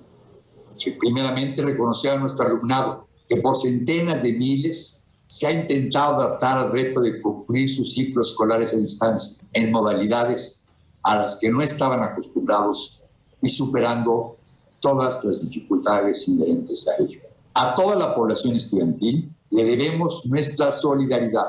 primeramente, 0.99 1.61
reconocer 1.61 2.11
a 2.11 2.19
nuestro 2.19 2.45
alumnado 2.45 3.07
que 3.27 3.37
por 3.37 3.55
centenas 3.55 4.23
de 4.23 4.33
miles 4.33 5.07
se 5.27 5.47
ha 5.47 5.51
intentado 5.51 6.15
adaptar 6.15 6.57
al 6.57 6.71
reto 6.71 7.01
de 7.01 7.21
concluir 7.21 7.69
sus 7.69 7.93
ciclos 7.93 8.29
escolares 8.29 8.73
a 8.73 8.77
distancia 8.77 9.43
en 9.53 9.71
modalidades 9.71 10.65
a 11.03 11.15
las 11.17 11.35
que 11.35 11.49
no 11.49 11.61
estaban 11.61 12.01
acostumbrados 12.03 13.03
y 13.41 13.49
superando 13.49 14.37
todas 14.79 15.23
las 15.25 15.41
dificultades 15.41 16.27
inherentes 16.27 16.87
a 16.87 17.03
ello. 17.03 17.26
A 17.59 17.73
toda 17.73 17.95
la 17.95 18.13
población 18.13 18.55
estudiantil 18.55 19.33
le 19.49 19.63
debemos 19.63 20.27
nuestra 20.27 20.71
solidaridad, 20.71 21.47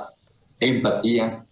empatía 0.59 1.47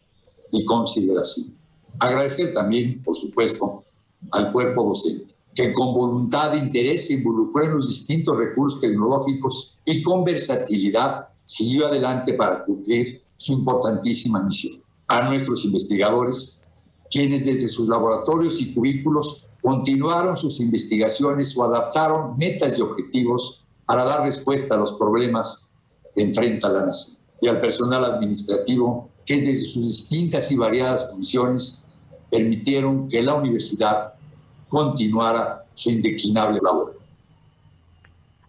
y 0.50 0.64
consideración. 0.64 1.54
Agradecer 1.98 2.54
también, 2.54 3.02
por 3.02 3.14
supuesto, 3.14 3.84
al 4.32 4.52
cuerpo 4.52 4.84
docente, 4.84 5.34
que 5.54 5.74
con 5.74 5.92
voluntad 5.92 6.54
e 6.54 6.58
interés 6.58 7.06
se 7.06 7.14
involucró 7.14 7.64
en 7.64 7.74
los 7.74 7.90
distintos 7.90 8.38
recursos 8.38 8.80
tecnológicos 8.80 9.78
y 9.84 10.02
con 10.02 10.24
versatilidad 10.24 11.28
siguió 11.44 11.88
adelante 11.88 12.32
para 12.32 12.64
cumplir 12.64 13.24
su 13.34 13.52
importantísima 13.52 14.42
misión. 14.42 14.82
A 15.06 15.28
nuestros 15.28 15.66
investigadores, 15.66 16.62
quienes 17.10 17.44
desde 17.44 17.68
sus 17.68 17.88
laboratorios 17.88 18.58
y 18.62 18.72
cubículos 18.72 19.50
continuaron 19.60 20.34
sus 20.34 20.60
investigaciones 20.60 21.54
o 21.58 21.64
adaptaron 21.64 22.38
metas 22.38 22.78
y 22.78 22.80
objetivos 22.80 23.65
para 23.86 24.04
dar 24.04 24.22
respuesta 24.22 24.74
a 24.74 24.78
los 24.78 24.94
problemas 24.94 25.72
que 26.14 26.22
enfrenta 26.22 26.68
la 26.68 26.86
nación. 26.86 27.18
Y 27.40 27.48
al 27.48 27.60
personal 27.60 28.04
administrativo, 28.04 29.10
que 29.24 29.36
desde 29.36 29.54
sus 29.56 29.84
distintas 29.84 30.50
y 30.50 30.56
variadas 30.56 31.12
funciones 31.12 31.88
permitieron 32.30 33.08
que 33.08 33.22
la 33.22 33.34
universidad 33.34 34.14
continuara 34.68 35.64
su 35.74 35.90
indeclinable 35.90 36.60
labor. 36.62 36.90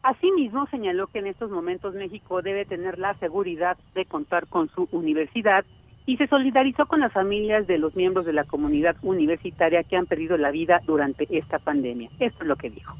Asimismo, 0.03 0.67
señaló 0.67 1.07
que 1.07 1.19
en 1.19 1.27
estos 1.27 1.51
momentos 1.51 1.93
México 1.93 2.41
debe 2.41 2.65
tener 2.65 2.97
la 2.97 3.13
seguridad 3.19 3.77
de 3.93 4.05
contar 4.05 4.47
con 4.47 4.69
su 4.69 4.87
universidad 4.91 5.65
y 6.05 6.15
se 6.15 6.27
solidarizó 6.27 6.85
con 6.85 7.01
las 7.01 7.11
familias 7.11 7.67
de 7.67 7.77
los 7.77 7.95
miembros 7.95 8.25
de 8.25 8.31
la 8.31 8.45
comunidad 8.45 8.95
universitaria 9.01 9.83
que 9.83 9.97
han 9.97 10.05
perdido 10.05 10.37
la 10.37 10.51
vida 10.51 10.79
durante 10.85 11.27
esta 11.37 11.59
pandemia. 11.59 12.09
Esto 12.19 12.43
es 12.43 12.47
lo 12.47 12.55
que 12.55 12.69
dijo. 12.69 12.95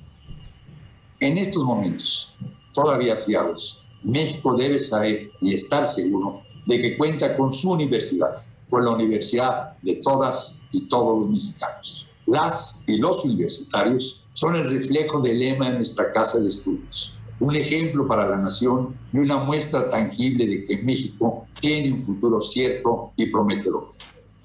En 1.19 1.35
estos 1.39 1.63
momentos, 1.63 2.35
todavía 2.73 3.15
sigamos, 3.15 3.87
México 4.03 4.55
debe 4.55 4.77
saber 4.77 5.31
y 5.41 5.51
estar 5.51 5.87
seguro 5.87 6.43
de 6.67 6.79
que 6.79 6.95
cuenta 6.95 7.35
con 7.35 7.51
su 7.51 7.71
universidad, 7.71 8.29
con 8.69 8.85
la 8.85 8.91
universidad 8.91 9.75
de 9.81 9.95
todas 10.03 10.61
y 10.71 10.81
todos 10.81 11.19
los 11.19 11.29
mexicanos. 11.29 12.09
Las 12.27 12.83
y 12.85 12.97
los 12.97 13.25
universitarios 13.25 14.27
son 14.31 14.57
el 14.57 14.69
reflejo 14.69 15.19
del 15.19 15.39
lema 15.39 15.69
de 15.69 15.77
nuestra 15.77 16.13
casa 16.13 16.39
de 16.39 16.49
estudios, 16.49 17.19
un 17.39 17.55
ejemplo 17.55 18.07
para 18.07 18.29
la 18.29 18.37
nación 18.37 18.95
y 19.11 19.17
una 19.17 19.37
muestra 19.37 19.87
tangible 19.87 20.45
de 20.45 20.63
que 20.65 20.83
México 20.83 21.47
tiene 21.59 21.93
un 21.93 21.99
futuro 21.99 22.39
cierto 22.39 23.11
y 23.15 23.25
prometedor. 23.25 23.87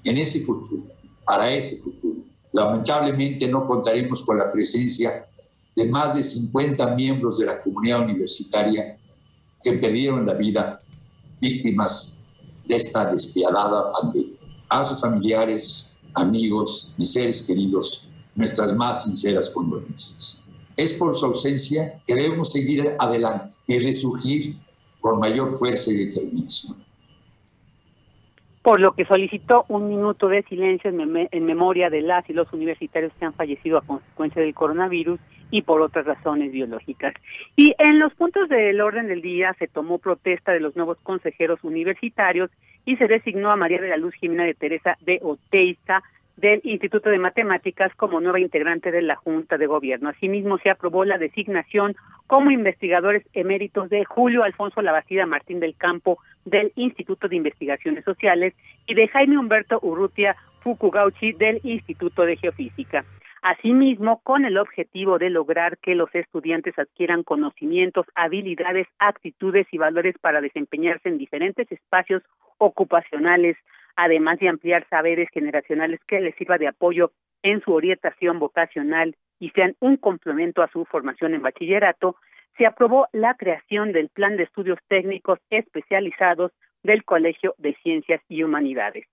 En 0.05 0.17
ese 0.17 0.39
futuro, 0.39 0.81
para 1.23 1.53
ese 1.53 1.77
futuro, 1.77 2.23
lamentablemente 2.51 3.47
no 3.47 3.67
contaremos 3.67 4.23
con 4.23 4.39
la 4.39 4.51
presencia 4.51 5.27
de 5.75 5.85
más 5.85 6.15
de 6.15 6.23
50 6.23 6.95
miembros 6.95 7.37
de 7.37 7.45
la 7.45 7.61
comunidad 7.61 8.03
universitaria 8.03 8.97
que 9.61 9.73
perdieron 9.73 10.25
la 10.25 10.33
vida 10.33 10.81
víctimas 11.39 12.19
de 12.65 12.75
esta 12.75 13.11
despiadada 13.11 13.91
pandemia. 13.91 14.37
A 14.69 14.83
sus 14.83 15.01
familiares, 15.01 15.97
amigos 16.15 16.93
y 16.97 17.05
seres 17.05 17.43
queridos, 17.43 18.09
nuestras 18.35 18.75
más 18.75 19.03
sinceras 19.03 19.49
condolencias. 19.49 20.43
Es 20.75 20.93
por 20.93 21.15
su 21.15 21.25
ausencia 21.25 22.01
que 22.07 22.15
debemos 22.15 22.51
seguir 22.51 22.95
adelante 22.97 23.55
y 23.67 23.79
resurgir 23.79 24.57
con 24.99 25.19
mayor 25.19 25.49
fuerza 25.49 25.91
y 25.91 26.05
determinación. 26.05 26.82
Por 28.63 28.79
lo 28.79 28.93
que 28.93 29.05
solicitó 29.05 29.65
un 29.67 29.89
minuto 29.89 30.27
de 30.29 30.41
silencio 30.43 30.89
en, 30.89 31.45
memoria 31.45 31.89
de 31.89 32.01
las 32.01 32.27
y 32.29 32.33
los 32.33 32.51
universitarios 32.53 33.11
que 33.19 33.25
han 33.25 33.33
fallecido 33.33 33.77
a 33.77 33.81
consecuencia 33.81 34.41
del 34.41 34.55
coronavirus 34.55 35.19
y 35.51 35.61
por 35.61 35.81
otras 35.81 36.05
razones 36.05 36.51
biológicas. 36.51 37.13
Y 37.55 37.75
en 37.77 37.99
los 37.99 38.13
puntos 38.15 38.49
del 38.49 38.81
orden 38.81 39.07
del 39.07 39.21
día 39.21 39.53
se 39.59 39.67
tomó 39.67 39.99
protesta 39.99 40.51
de 40.51 40.61
los 40.61 40.75
nuevos 40.75 40.97
consejeros 41.03 41.59
universitarios 41.63 42.49
y 42.85 42.95
se 42.95 43.07
designó 43.07 43.51
a 43.51 43.55
María 43.57 43.81
de 43.81 43.89
la 43.89 43.97
Luz 43.97 44.15
Jimena 44.15 44.45
de 44.45 44.55
Teresa 44.55 44.97
de 45.01 45.19
Oteiza 45.21 46.01
del 46.37 46.61
Instituto 46.63 47.09
de 47.09 47.19
Matemáticas 47.19 47.93
como 47.95 48.19
nueva 48.19 48.39
integrante 48.39 48.91
de 48.91 49.01
la 49.01 49.15
Junta 49.15 49.57
de 49.57 49.67
Gobierno. 49.67 50.09
Asimismo, 50.09 50.57
se 50.57 50.69
aprobó 50.69 51.05
la 51.05 51.17
designación 51.17 51.95
como 52.27 52.51
investigadores 52.51 53.23
eméritos 53.33 53.89
de 53.89 54.03
Julio 54.05 54.43
Alfonso 54.43 54.81
Labastida 54.81 55.25
Martín 55.25 55.59
del 55.59 55.75
Campo 55.75 56.19
del 56.45 56.71
Instituto 56.75 57.27
de 57.27 57.35
Investigaciones 57.35 58.03
Sociales 58.03 58.53
y 58.87 58.95
de 58.95 59.07
Jaime 59.07 59.37
Humberto 59.37 59.79
Urrutia 59.81 60.35
Fukugauchi 60.61 61.33
del 61.33 61.59
Instituto 61.63 62.23
de 62.23 62.37
Geofísica. 62.37 63.05
Asimismo, 63.43 64.21
con 64.23 64.45
el 64.45 64.57
objetivo 64.57 65.19
de 65.19 65.29
lograr 65.29 65.77
que 65.79 65.95
los 65.95 66.13
estudiantes 66.15 66.79
adquieran 66.79 67.23
conocimientos, 67.23 68.05
habilidades, 68.15 68.87
actitudes 68.99 69.67
y 69.71 69.77
valores 69.77 70.15
para 70.17 70.39
desempeñarse 70.39 71.09
en 71.09 71.17
diferentes 71.17 71.69
espacios 71.69 72.23
ocupacionales, 72.57 73.57
además 73.95 74.39
de 74.39 74.49
ampliar 74.49 74.87
saberes 74.89 75.29
generacionales 75.33 75.99
que 76.07 76.21
les 76.21 76.35
sirva 76.35 76.57
de 76.57 76.67
apoyo 76.67 77.11
en 77.43 77.61
su 77.61 77.73
orientación 77.73 78.39
vocacional 78.39 79.15
y 79.39 79.49
sean 79.51 79.75
un 79.79 79.97
complemento 79.97 80.61
a 80.61 80.69
su 80.69 80.85
formación 80.85 81.33
en 81.33 81.41
bachillerato, 81.41 82.15
se 82.57 82.65
aprobó 82.65 83.07
la 83.11 83.35
creación 83.35 83.91
del 83.91 84.09
Plan 84.09 84.37
de 84.37 84.43
Estudios 84.43 84.79
Técnicos 84.87 85.39
Especializados 85.49 86.51
del 86.83 87.03
Colegio 87.03 87.55
de 87.57 87.75
Ciencias 87.83 88.21
y 88.29 88.43
Humanidades. 88.43 89.05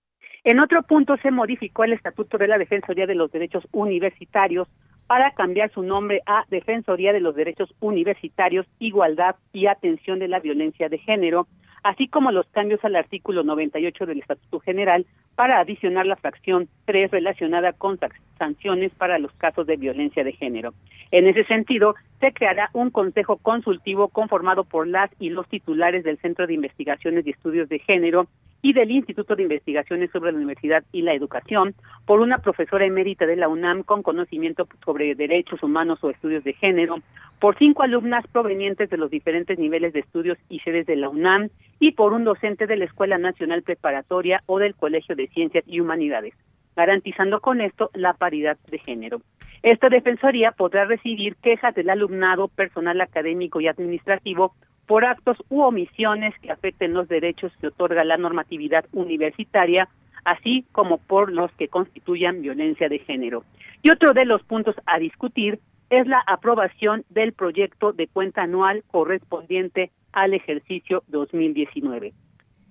En 0.44 0.58
otro 0.58 0.82
punto 0.82 1.16
se 1.18 1.30
modificó 1.30 1.84
el 1.84 1.92
Estatuto 1.92 2.38
de 2.38 2.48
la 2.48 2.58
Defensoría 2.58 3.06
de 3.06 3.14
los 3.14 3.30
Derechos 3.30 3.66
Universitarios 3.72 4.68
para 5.06 5.32
cambiar 5.32 5.70
su 5.72 5.82
nombre 5.82 6.22
a 6.24 6.44
Defensoría 6.48 7.12
de 7.12 7.20
los 7.20 7.34
Derechos 7.34 7.74
Universitarios, 7.80 8.66
Igualdad 8.78 9.36
y 9.52 9.66
Atención 9.66 10.18
de 10.18 10.28
la 10.28 10.40
Violencia 10.40 10.88
de 10.88 10.98
Género, 10.98 11.46
así 11.82 12.08
como 12.08 12.30
los 12.30 12.46
cambios 12.48 12.84
al 12.84 12.96
artículo 12.96 13.42
98 13.42 14.06
del 14.06 14.20
Estatuto 14.20 14.60
General 14.60 15.06
para 15.34 15.60
adicionar 15.60 16.06
la 16.06 16.16
fracción 16.16 16.68
3 16.86 17.10
relacionada 17.10 17.72
con 17.72 17.98
sanciones 18.40 18.90
para 18.94 19.18
los 19.18 19.30
casos 19.32 19.66
de 19.66 19.76
violencia 19.76 20.24
de 20.24 20.32
género. 20.32 20.72
En 21.10 21.26
ese 21.26 21.44
sentido, 21.44 21.94
se 22.20 22.32
creará 22.32 22.70
un 22.72 22.90
consejo 22.90 23.36
consultivo 23.36 24.08
conformado 24.08 24.64
por 24.64 24.88
las 24.88 25.10
y 25.20 25.28
los 25.28 25.46
titulares 25.46 26.04
del 26.04 26.18
Centro 26.18 26.46
de 26.46 26.54
Investigaciones 26.54 27.26
y 27.26 27.30
Estudios 27.30 27.68
de 27.68 27.80
Género 27.80 28.28
y 28.62 28.72
del 28.72 28.90
Instituto 28.90 29.36
de 29.36 29.42
Investigaciones 29.42 30.10
sobre 30.10 30.32
la 30.32 30.38
Universidad 30.38 30.82
y 30.90 31.02
la 31.02 31.12
Educación, 31.12 31.74
por 32.06 32.20
una 32.20 32.38
profesora 32.38 32.86
emérita 32.86 33.26
de 33.26 33.36
la 33.36 33.48
UNAM 33.48 33.82
con 33.82 34.02
conocimiento 34.02 34.66
sobre 34.84 35.14
derechos 35.14 35.62
humanos 35.62 35.98
o 36.02 36.10
estudios 36.10 36.42
de 36.44 36.54
género, 36.54 36.96
por 37.40 37.58
cinco 37.58 37.82
alumnas 37.82 38.26
provenientes 38.28 38.88
de 38.88 38.96
los 38.96 39.10
diferentes 39.10 39.58
niveles 39.58 39.92
de 39.92 40.00
estudios 40.00 40.38
y 40.48 40.60
sedes 40.60 40.86
de 40.86 40.96
la 40.96 41.08
UNAM 41.08 41.48
y 41.78 41.92
por 41.92 42.12
un 42.12 42.24
docente 42.24 42.66
de 42.66 42.76
la 42.76 42.84
Escuela 42.86 43.18
Nacional 43.18 43.62
Preparatoria 43.62 44.42
o 44.46 44.58
del 44.58 44.74
Colegio 44.74 45.16
de 45.16 45.28
Ciencias 45.28 45.64
y 45.66 45.80
Humanidades, 45.80 46.34
garantizando 46.76 47.40
con 47.40 47.60
esto 47.60 47.90
la 47.94 48.14
paridad 48.14 48.58
de 48.70 48.78
género. 48.78 49.20
Esta 49.62 49.88
defensoría 49.88 50.52
podrá 50.52 50.86
recibir 50.86 51.36
quejas 51.36 51.74
del 51.74 51.90
alumnado, 51.90 52.48
personal 52.48 53.00
académico 53.00 53.60
y 53.60 53.68
administrativo 53.68 54.54
por 54.86 55.04
actos 55.04 55.36
u 55.50 55.60
omisiones 55.60 56.34
que 56.40 56.50
afecten 56.50 56.94
los 56.94 57.08
derechos 57.08 57.52
que 57.60 57.68
otorga 57.68 58.02
la 58.02 58.16
normatividad 58.16 58.86
universitaria, 58.92 59.88
así 60.24 60.64
como 60.72 60.98
por 60.98 61.30
los 61.30 61.52
que 61.52 61.68
constituyan 61.68 62.42
violencia 62.42 62.88
de 62.88 62.98
género. 63.00 63.44
Y 63.82 63.92
otro 63.92 64.12
de 64.14 64.24
los 64.24 64.42
puntos 64.42 64.74
a 64.86 64.98
discutir 64.98 65.60
es 65.90 66.06
la 66.06 66.22
aprobación 66.26 67.04
del 67.10 67.32
proyecto 67.32 67.92
de 67.92 68.06
cuenta 68.06 68.42
anual 68.42 68.82
correspondiente 68.90 69.90
al 70.12 70.34
ejercicio 70.34 71.02
2019. 71.08 72.12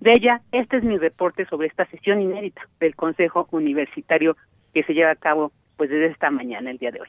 De 0.00 0.12
ella, 0.12 0.40
este 0.50 0.78
es 0.78 0.84
mi 0.84 0.96
reporte 0.96 1.46
sobre 1.46 1.68
esta 1.68 1.84
sesión 1.86 2.20
inédita 2.20 2.62
del 2.80 2.96
Consejo 2.96 3.46
Universitario 3.50 4.36
que 4.72 4.82
se 4.84 4.94
lleva 4.94 5.10
a 5.10 5.16
cabo 5.16 5.52
pues 5.76 5.90
desde 5.90 6.06
esta 6.06 6.30
mañana, 6.30 6.70
el 6.70 6.78
día 6.78 6.90
de 6.90 7.00
hoy. 7.00 7.08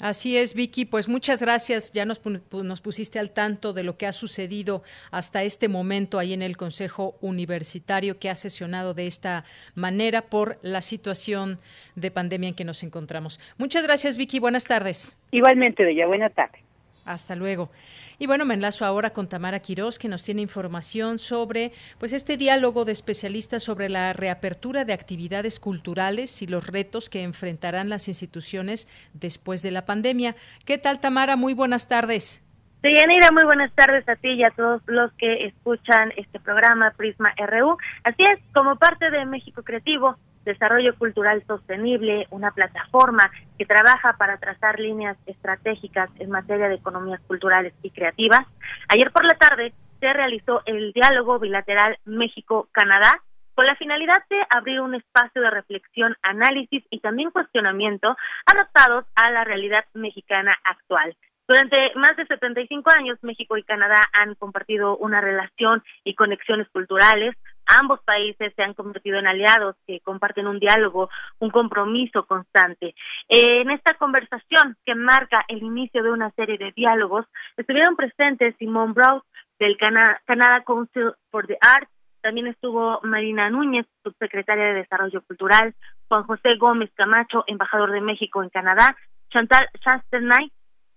Así 0.00 0.36
es, 0.36 0.54
Vicky. 0.54 0.84
Pues 0.84 1.08
muchas 1.08 1.42
gracias. 1.42 1.90
Ya 1.92 2.04
nos, 2.04 2.22
nos, 2.24 2.80
pusiste 2.80 3.18
al 3.18 3.32
tanto 3.32 3.72
de 3.72 3.82
lo 3.82 3.96
que 3.96 4.06
ha 4.06 4.12
sucedido 4.12 4.82
hasta 5.10 5.42
este 5.42 5.68
momento 5.68 6.18
ahí 6.18 6.32
en 6.32 6.42
el 6.42 6.56
Consejo 6.56 7.16
Universitario 7.20 8.18
que 8.18 8.30
ha 8.30 8.36
sesionado 8.36 8.94
de 8.94 9.08
esta 9.08 9.44
manera 9.74 10.22
por 10.22 10.58
la 10.62 10.82
situación 10.82 11.58
de 11.96 12.12
pandemia 12.12 12.50
en 12.50 12.54
que 12.54 12.64
nos 12.64 12.84
encontramos. 12.84 13.40
Muchas 13.58 13.82
gracias, 13.82 14.16
Vicky. 14.18 14.38
Buenas 14.38 14.66
tardes. 14.66 15.18
Igualmente, 15.32 15.82
Bella. 15.82 16.06
Buenas 16.06 16.32
tardes. 16.32 16.67
Hasta 17.08 17.34
luego. 17.34 17.70
Y 18.18 18.26
bueno, 18.26 18.44
me 18.44 18.52
enlazo 18.52 18.84
ahora 18.84 19.10
con 19.10 19.30
Tamara 19.30 19.60
Quirós, 19.60 19.98
que 19.98 20.08
nos 20.08 20.22
tiene 20.22 20.42
información 20.42 21.18
sobre 21.18 21.72
pues 21.98 22.12
este 22.12 22.36
diálogo 22.36 22.84
de 22.84 22.92
especialistas 22.92 23.62
sobre 23.62 23.88
la 23.88 24.12
reapertura 24.12 24.84
de 24.84 24.92
actividades 24.92 25.58
culturales 25.58 26.42
y 26.42 26.46
los 26.46 26.66
retos 26.66 27.08
que 27.08 27.22
enfrentarán 27.22 27.88
las 27.88 28.08
instituciones 28.08 28.88
después 29.14 29.62
de 29.62 29.70
la 29.70 29.86
pandemia. 29.86 30.36
¿Qué 30.66 30.76
tal, 30.76 31.00
Tamara? 31.00 31.36
Muy 31.36 31.54
buenas 31.54 31.88
tardes. 31.88 32.44
Deyanira, 32.82 33.30
muy 33.32 33.44
buenas 33.44 33.72
tardes 33.74 34.06
a 34.06 34.16
ti 34.16 34.28
y 34.34 34.44
a 34.44 34.50
todos 34.50 34.82
los 34.86 35.10
que 35.14 35.46
escuchan 35.46 36.12
este 36.16 36.38
programa 36.40 36.92
Prisma 36.96 37.32
RU. 37.38 37.78
Así 38.04 38.22
es, 38.22 38.38
como 38.52 38.76
parte 38.76 39.10
de 39.10 39.24
México 39.24 39.62
Creativo, 39.62 40.16
Desarrollo 40.44 40.96
Cultural 40.96 41.42
Sostenible, 41.46 42.26
una 42.30 42.50
plataforma 42.52 43.30
que 43.58 43.66
trabaja 43.66 44.14
para 44.18 44.38
trazar 44.38 44.78
líneas 44.78 45.16
estratégicas 45.26 46.10
en 46.18 46.30
materia 46.30 46.68
de 46.68 46.76
economías 46.76 47.20
culturales 47.26 47.74
y 47.82 47.90
creativas. 47.90 48.46
Ayer 48.88 49.10
por 49.12 49.24
la 49.24 49.38
tarde 49.38 49.72
se 50.00 50.12
realizó 50.12 50.62
el 50.66 50.92
diálogo 50.92 51.38
bilateral 51.38 51.98
México-Canadá 52.04 53.22
con 53.54 53.66
la 53.66 53.74
finalidad 53.74 54.22
de 54.30 54.38
abrir 54.50 54.80
un 54.80 54.94
espacio 54.94 55.42
de 55.42 55.50
reflexión, 55.50 56.14
análisis 56.22 56.84
y 56.90 57.00
también 57.00 57.32
cuestionamiento 57.32 58.16
adaptados 58.46 59.04
a 59.16 59.32
la 59.32 59.42
realidad 59.42 59.84
mexicana 59.94 60.52
actual. 60.62 61.16
Durante 61.48 61.92
más 61.94 62.14
de 62.16 62.26
75 62.26 62.90
años, 62.94 63.18
México 63.22 63.56
y 63.56 63.62
Canadá 63.62 63.96
han 64.12 64.34
compartido 64.34 64.98
una 64.98 65.22
relación 65.22 65.82
y 66.04 66.14
conexiones 66.14 66.68
culturales, 66.68 67.34
Ambos 67.80 68.00
países 68.02 68.52
se 68.56 68.62
han 68.62 68.74
convertido 68.74 69.18
en 69.18 69.26
aliados 69.26 69.76
que 69.86 70.00
comparten 70.00 70.46
un 70.46 70.58
diálogo, 70.58 71.10
un 71.38 71.50
compromiso 71.50 72.24
constante. 72.24 72.94
En 73.28 73.70
esta 73.70 73.94
conversación 73.94 74.76
que 74.86 74.94
marca 74.94 75.44
el 75.48 75.62
inicio 75.62 76.02
de 76.02 76.10
una 76.10 76.30
serie 76.30 76.56
de 76.56 76.72
diálogos, 76.72 77.26
estuvieron 77.56 77.94
presentes 77.94 78.56
Simone 78.58 78.94
Browse 78.94 79.26
del 79.58 79.76
Canada 79.76 80.62
Council 80.64 81.12
for 81.30 81.46
the 81.46 81.58
Arts, 81.60 81.90
también 82.20 82.48
estuvo 82.48 83.00
Marina 83.02 83.48
Núñez, 83.50 83.86
subsecretaria 84.02 84.66
de 84.66 84.74
Desarrollo 84.74 85.22
Cultural, 85.22 85.74
Juan 86.08 86.24
José 86.24 86.56
Gómez 86.56 86.90
Camacho, 86.94 87.44
embajador 87.46 87.92
de 87.92 88.00
México 88.00 88.42
en 88.42 88.50
Canadá, 88.50 88.96
Chantal 89.30 89.68
Chasternay, 89.80 90.50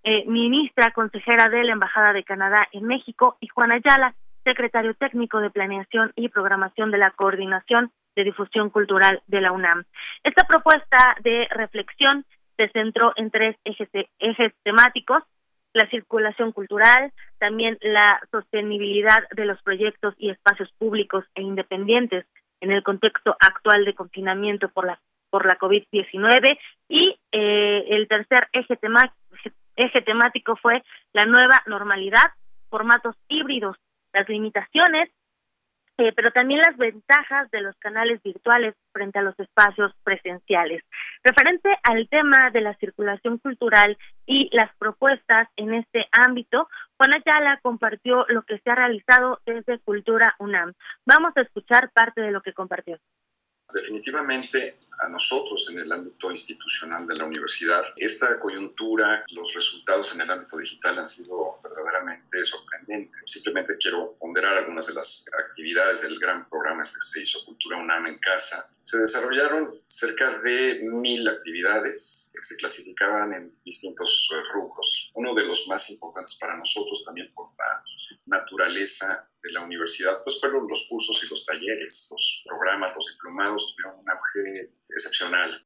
eh, 0.03 0.25
ministra 0.25 0.91
consejera 0.91 1.49
de 1.49 1.63
la 1.63 1.73
Embajada 1.73 2.13
de 2.13 2.23
Canadá 2.23 2.67
en 2.71 2.85
México, 2.85 3.37
y 3.39 3.47
Juan 3.49 3.71
Ayala, 3.71 4.15
secretario 4.43 4.93
técnico 4.95 5.39
de 5.39 5.49
Planeación 5.49 6.11
y 6.15 6.29
Programación 6.29 6.91
de 6.91 6.97
la 6.97 7.11
Coordinación 7.11 7.91
de 8.15 8.23
Difusión 8.23 8.69
Cultural 8.69 9.21
de 9.27 9.41
la 9.41 9.51
UNAM. 9.51 9.83
Esta 10.23 10.45
propuesta 10.47 11.15
de 11.23 11.47
reflexión 11.51 12.25
se 12.57 12.69
centró 12.69 13.13
en 13.15 13.31
tres 13.31 13.55
ejes, 13.63 14.53
temáticos, 14.63 15.23
la 15.73 15.87
circulación 15.89 16.51
cultural, 16.51 17.11
también 17.39 17.77
la 17.81 18.19
sostenibilidad 18.29 19.27
de 19.35 19.45
los 19.45 19.61
proyectos 19.61 20.13
y 20.17 20.29
espacios 20.29 20.69
públicos 20.77 21.23
e 21.33 21.41
independientes 21.41 22.25
en 22.59 22.71
el 22.71 22.83
contexto 22.83 23.35
actual 23.39 23.85
de 23.85 23.95
confinamiento 23.95 24.69
por 24.69 24.85
la 24.85 24.99
por 25.31 25.45
la 25.45 25.57
COVID-19 25.57 26.59
y 26.89 27.17
eh, 27.31 27.85
el 27.87 28.07
tercer 28.09 28.49
eje 28.51 30.01
temático 30.01 30.57
fue 30.57 30.83
la 31.13 31.25
nueva 31.25 31.63
normalidad, 31.67 32.33
formatos 32.69 33.15
híbridos 33.29 33.77
las 34.13 34.27
limitaciones, 34.29 35.09
eh, 35.97 36.13
pero 36.15 36.31
también 36.31 36.61
las 36.65 36.77
ventajas 36.77 37.51
de 37.51 37.61
los 37.61 37.75
canales 37.77 38.23
virtuales 38.23 38.75
frente 38.91 39.19
a 39.19 39.21
los 39.21 39.39
espacios 39.39 39.93
presenciales. 40.03 40.83
Referente 41.23 41.69
al 41.83 42.07
tema 42.09 42.49
de 42.49 42.61
la 42.61 42.73
circulación 42.75 43.37
cultural 43.37 43.97
y 44.25 44.49
las 44.55 44.75
propuestas 44.77 45.47
en 45.57 45.75
este 45.75 46.07
ámbito, 46.11 46.67
Juan 46.97 47.13
Ayala 47.13 47.59
compartió 47.61 48.25
lo 48.29 48.41
que 48.43 48.57
se 48.59 48.71
ha 48.71 48.75
realizado 48.75 49.41
desde 49.45 49.79
Cultura 49.79 50.35
UNAM. 50.39 50.73
Vamos 51.05 51.33
a 51.35 51.41
escuchar 51.41 51.91
parte 51.91 52.21
de 52.21 52.31
lo 52.31 52.41
que 52.41 52.53
compartió. 52.53 52.97
Definitivamente 53.73 54.77
a 55.01 55.09
nosotros 55.09 55.67
en 55.71 55.79
el 55.79 55.91
ámbito 55.91 56.29
institucional 56.29 57.07
de 57.07 57.15
la 57.15 57.25
universidad, 57.25 57.83
esta 57.95 58.39
coyuntura, 58.39 59.25
los 59.29 59.53
resultados 59.53 60.13
en 60.13 60.21
el 60.21 60.29
ámbito 60.29 60.57
digital 60.57 60.99
han 60.99 61.05
sido 61.05 61.59
verdaderamente 61.63 62.43
sorprendentes. 62.43 63.21
Simplemente 63.25 63.77
quiero 63.79 64.15
ponderar 64.19 64.57
algunas 64.57 64.87
de 64.87 64.93
las 64.93 65.27
actividades 65.39 66.03
del 66.03 66.19
gran 66.19 66.47
programa 66.47 66.83
este 66.83 66.97
que 66.97 67.01
se 67.01 67.21
hizo 67.21 67.45
Cultura 67.45 67.77
UNAM 67.77 68.05
en 68.07 68.19
casa. 68.19 68.71
Se 68.81 68.99
desarrollaron 68.99 69.81
cerca 69.87 70.39
de 70.39 70.81
mil 70.83 71.27
actividades 71.27 72.31
que 72.35 72.43
se 72.43 72.57
clasificaban 72.57 73.33
en 73.33 73.55
distintos 73.65 74.29
eh, 74.33 74.41
rubros. 74.53 75.11
Uno 75.15 75.33
de 75.33 75.43
los 75.43 75.67
más 75.67 75.89
importantes 75.89 76.37
para 76.39 76.55
nosotros 76.55 77.03
también 77.03 77.31
por 77.33 77.49
la 77.57 77.83
naturaleza 78.25 79.29
de 79.41 79.51
la 79.51 79.61
universidad, 79.61 80.23
pues 80.23 80.39
fueron 80.39 80.67
los 80.67 80.87
cursos 80.89 81.23
y 81.23 81.29
los 81.29 81.45
talleres, 81.45 82.07
los 82.11 82.43
programas, 82.47 82.93
los 82.95 83.11
diplomados 83.13 83.75
tuvieron 83.75 83.99
un 83.99 84.09
auge 84.09 84.71
excepcional. 84.89 85.65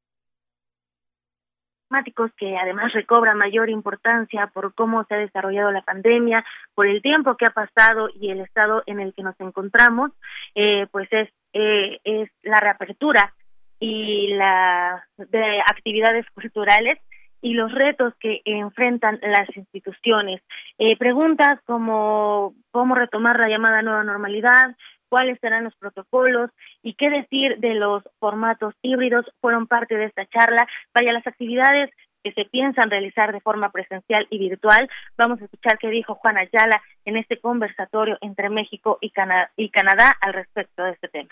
Que 2.38 2.58
además 2.58 2.92
recobra 2.94 3.34
mayor 3.36 3.70
importancia 3.70 4.48
por 4.48 4.74
cómo 4.74 5.06
se 5.06 5.16
ha 5.16 5.18
desarrollado 5.18 5.72
la 5.72 5.82
pandemia, 5.82 6.44
por 6.74 6.88
el 6.88 7.02
tiempo 7.02 7.38
que 7.38 7.46
ha 7.46 7.54
pasado 7.54 8.10
y 8.14 8.32
el 8.32 8.42
estado 8.42 8.84
en 8.86 9.00
el 9.00 9.14
que 9.14 9.24
nos 9.24 9.40
encontramos, 9.40 10.12
eh, 10.56 10.88
pues 10.92 11.08
es, 11.12 11.30
eh, 11.54 12.00
es 12.04 12.30
la 12.44 12.60
reapertura 12.60 13.34
y 13.80 14.34
la 14.36 15.08
de 15.18 15.62
actividades 15.62 16.26
culturales 16.32 17.00
y 17.46 17.54
los 17.54 17.72
retos 17.72 18.12
que 18.20 18.42
enfrentan 18.44 19.20
las 19.22 19.48
instituciones. 19.56 20.42
Eh, 20.80 20.98
preguntas 20.98 21.60
como 21.68 22.56
cómo 22.72 22.96
retomar 22.96 23.40
la 23.40 23.48
llamada 23.48 23.84
nueva 23.84 24.04
normalidad, 24.04 24.76
cuáles 25.10 25.40
serán 25.42 25.66
los 25.66 25.76
protocolos 25.76 26.50
y 26.82 26.96
qué 26.96 27.12
decir 27.12 27.60
de 27.60 27.76
los 27.76 28.02
formatos 28.18 28.74
híbridos 28.82 29.28
fueron 29.42 29.68
parte 29.68 29.96
de 29.96 30.06
esta 30.06 30.26
charla. 30.26 30.68
Vaya, 30.96 31.14
las 31.14 31.28
actividades 31.28 31.92
que 32.24 32.32
se 32.32 32.46
piensan 32.46 32.90
realizar 32.90 33.32
de 33.32 33.42
forma 33.42 33.72
presencial 33.72 34.26
y 34.32 34.40
virtual. 34.40 34.90
Vamos 35.16 35.40
a 35.40 35.46
escuchar 35.46 35.78
qué 35.78 35.90
dijo 35.90 36.16
Juan 36.16 36.40
Ayala 36.40 36.82
en 37.06 37.18
este 37.18 37.38
conversatorio 37.38 38.18
entre 38.22 38.50
México 38.50 38.98
y, 39.02 39.14
y 39.56 39.70
Canadá 39.70 40.12
al 40.20 40.34
respecto 40.34 40.82
de 40.82 40.94
este 40.94 41.10
tema. 41.10 41.30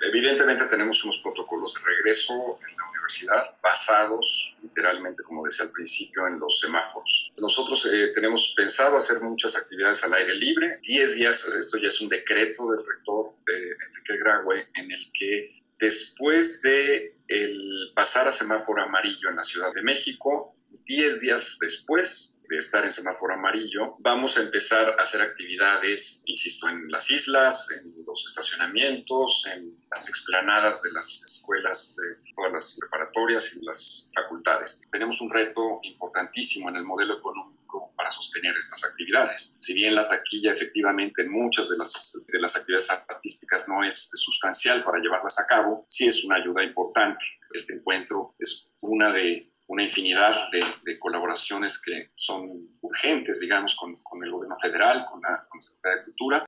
Evidentemente 0.00 0.64
tenemos 0.66 1.04
unos 1.04 1.18
protocolos 1.18 1.74
de 1.74 1.80
regreso 1.84 2.58
en 2.66 2.76
la 2.76 2.90
universidad 2.90 3.56
basados 3.62 4.56
literalmente, 4.62 5.22
como 5.22 5.44
decía 5.44 5.66
al 5.66 5.72
principio, 5.72 6.26
en 6.26 6.38
los 6.38 6.60
semáforos. 6.60 7.32
Nosotros 7.40 7.86
eh, 7.92 8.10
tenemos 8.14 8.54
pensado 8.56 8.96
hacer 8.96 9.22
muchas 9.22 9.56
actividades 9.56 10.02
al 10.04 10.14
aire 10.14 10.34
libre. 10.34 10.78
Diez 10.82 11.16
días, 11.16 11.46
esto 11.48 11.78
ya 11.78 11.88
es 11.88 12.00
un 12.00 12.08
decreto 12.08 12.70
del 12.70 12.86
rector 12.86 13.34
de 13.46 13.76
Enrique 13.88 14.16
Graue 14.18 14.68
en 14.74 14.90
el 14.90 15.12
que 15.12 15.60
después 15.78 16.62
de 16.62 17.16
el 17.28 17.92
pasar 17.94 18.26
a 18.26 18.32
semáforo 18.32 18.82
amarillo 18.82 19.28
en 19.28 19.36
la 19.36 19.42
Ciudad 19.42 19.72
de 19.72 19.82
México, 19.82 20.56
diez 20.84 21.20
días 21.20 21.58
después 21.60 22.42
de 22.48 22.56
estar 22.56 22.82
en 22.84 22.90
semáforo 22.90 23.34
amarillo, 23.34 23.94
vamos 24.00 24.36
a 24.36 24.42
empezar 24.42 24.96
a 24.98 25.02
hacer 25.02 25.22
actividades, 25.22 26.24
insisto, 26.26 26.68
en 26.68 26.90
las 26.90 27.10
islas, 27.10 27.70
en 27.70 27.94
los 28.04 28.26
estacionamientos, 28.26 29.46
en 29.54 29.79
las 29.90 30.08
explanadas 30.08 30.82
de 30.82 30.92
las 30.92 31.22
escuelas, 31.24 31.96
todas 32.34 32.52
las 32.52 32.78
preparatorias 32.78 33.56
y 33.56 33.64
las 33.64 34.10
facultades. 34.14 34.80
Tenemos 34.90 35.20
un 35.20 35.30
reto 35.30 35.80
importantísimo 35.82 36.68
en 36.68 36.76
el 36.76 36.84
modelo 36.84 37.18
económico 37.18 37.92
para 37.96 38.10
sostener 38.10 38.54
estas 38.56 38.84
actividades. 38.84 39.54
Si 39.58 39.74
bien 39.74 39.94
la 39.94 40.06
taquilla 40.06 40.52
efectivamente 40.52 41.22
en 41.22 41.30
muchas 41.30 41.68
de 41.70 41.76
las, 41.76 42.24
de 42.26 42.40
las 42.40 42.56
actividades 42.56 42.90
artísticas 42.90 43.68
no 43.68 43.84
es 43.84 44.10
sustancial 44.14 44.84
para 44.84 45.00
llevarlas 45.00 45.38
a 45.40 45.46
cabo, 45.46 45.84
sí 45.86 46.06
es 46.06 46.24
una 46.24 46.36
ayuda 46.36 46.62
importante. 46.62 47.24
Este 47.52 47.74
encuentro 47.74 48.34
es 48.38 48.72
una 48.82 49.12
de 49.12 49.52
una 49.66 49.84
infinidad 49.84 50.34
de, 50.50 50.64
de 50.84 50.98
colaboraciones 50.98 51.80
que 51.80 52.10
son 52.16 52.76
urgentes, 52.80 53.38
digamos, 53.40 53.76
con, 53.76 54.02
con 54.02 54.22
el 54.24 54.30
gobierno 54.30 54.58
federal, 54.58 55.06
con 55.08 55.20
la, 55.22 55.46
con 55.48 55.58
la 55.58 55.60
Secretaría 55.60 55.98
de 55.98 56.04
Cultura, 56.06 56.44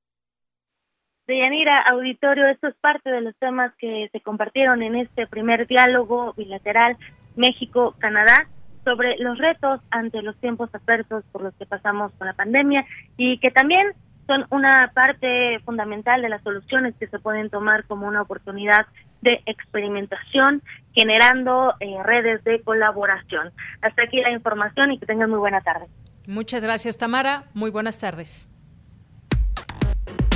Deyanira, 1.32 1.80
auditorio, 1.90 2.46
esto 2.48 2.68
es 2.68 2.74
parte 2.74 3.10
de 3.10 3.22
los 3.22 3.34
temas 3.36 3.72
que 3.78 4.10
se 4.12 4.20
compartieron 4.20 4.82
en 4.82 4.96
este 4.96 5.26
primer 5.26 5.66
diálogo 5.66 6.34
bilateral 6.34 6.98
México-Canadá 7.36 8.48
sobre 8.84 9.16
los 9.16 9.38
retos 9.38 9.80
ante 9.90 10.20
los 10.20 10.36
tiempos 10.40 10.74
adversos 10.74 11.24
por 11.32 11.40
los 11.42 11.54
que 11.54 11.64
pasamos 11.64 12.12
con 12.18 12.26
la 12.26 12.34
pandemia 12.34 12.84
y 13.16 13.38
que 13.38 13.50
también 13.50 13.94
son 14.26 14.44
una 14.50 14.92
parte 14.94 15.58
fundamental 15.60 16.20
de 16.20 16.28
las 16.28 16.42
soluciones 16.42 16.94
que 17.00 17.06
se 17.06 17.18
pueden 17.18 17.48
tomar 17.48 17.86
como 17.86 18.06
una 18.06 18.20
oportunidad 18.20 18.84
de 19.22 19.40
experimentación, 19.46 20.62
generando 20.92 21.72
eh, 21.80 21.96
redes 22.04 22.44
de 22.44 22.60
colaboración. 22.60 23.52
Hasta 23.80 24.02
aquí 24.02 24.20
la 24.20 24.32
información 24.32 24.92
y 24.92 24.98
que 24.98 25.06
tengan 25.06 25.30
muy 25.30 25.38
buena 25.38 25.62
tarde. 25.62 25.86
Muchas 26.26 26.62
gracias, 26.62 26.98
Tamara. 26.98 27.44
Muy 27.54 27.70
buenas 27.70 27.98
tardes. 27.98 28.50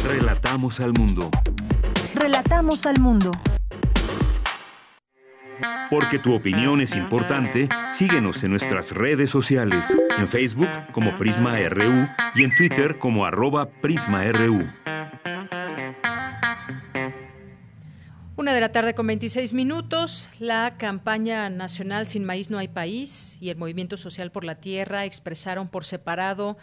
Relatamos 0.08 0.78
al 0.78 0.92
mundo. 0.92 1.30
Relatamos 2.14 2.86
al 2.86 3.00
mundo. 3.00 3.32
Porque 5.90 6.20
tu 6.20 6.32
opinión 6.32 6.80
es 6.80 6.94
importante, 6.94 7.68
síguenos 7.90 8.44
en 8.44 8.52
nuestras 8.52 8.92
redes 8.92 9.30
sociales, 9.30 9.98
en 10.16 10.28
Facebook 10.28 10.68
como 10.92 11.16
Prisma 11.16 11.58
RU 11.68 12.08
y 12.36 12.44
en 12.44 12.54
Twitter 12.54 13.00
como 13.00 13.26
arroba 13.26 13.68
PrismaRU. 13.68 14.70
Una 18.36 18.54
de 18.54 18.60
la 18.60 18.70
tarde 18.70 18.94
con 18.94 19.08
26 19.08 19.54
minutos, 19.54 20.30
la 20.38 20.76
campaña 20.76 21.50
nacional 21.50 22.06
Sin 22.06 22.24
Maíz 22.24 22.48
No 22.48 22.58
Hay 22.58 22.68
País 22.68 23.38
y 23.40 23.48
el 23.48 23.56
Movimiento 23.56 23.96
Social 23.96 24.30
por 24.30 24.44
la 24.44 24.54
Tierra 24.54 25.04
expresaron 25.04 25.66
por 25.66 25.84
separado 25.84 26.56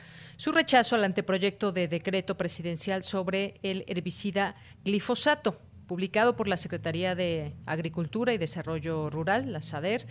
su 0.43 0.51
rechazo 0.51 0.95
al 0.95 1.05
anteproyecto 1.05 1.71
de 1.71 1.87
decreto 1.87 2.35
presidencial 2.35 3.03
sobre 3.03 3.61
el 3.63 3.85
herbicida 3.87 4.55
glifosato, 4.83 5.57
publicado 5.87 6.35
por 6.35 6.49
la 6.49 6.57
Secretaría 6.57 7.15
de 7.15 7.55
Agricultura 7.65 8.33
y 8.33 8.37
Desarrollo 8.37 9.09
Rural, 9.09 9.53
la 9.53 9.61
SADER, 9.61 10.05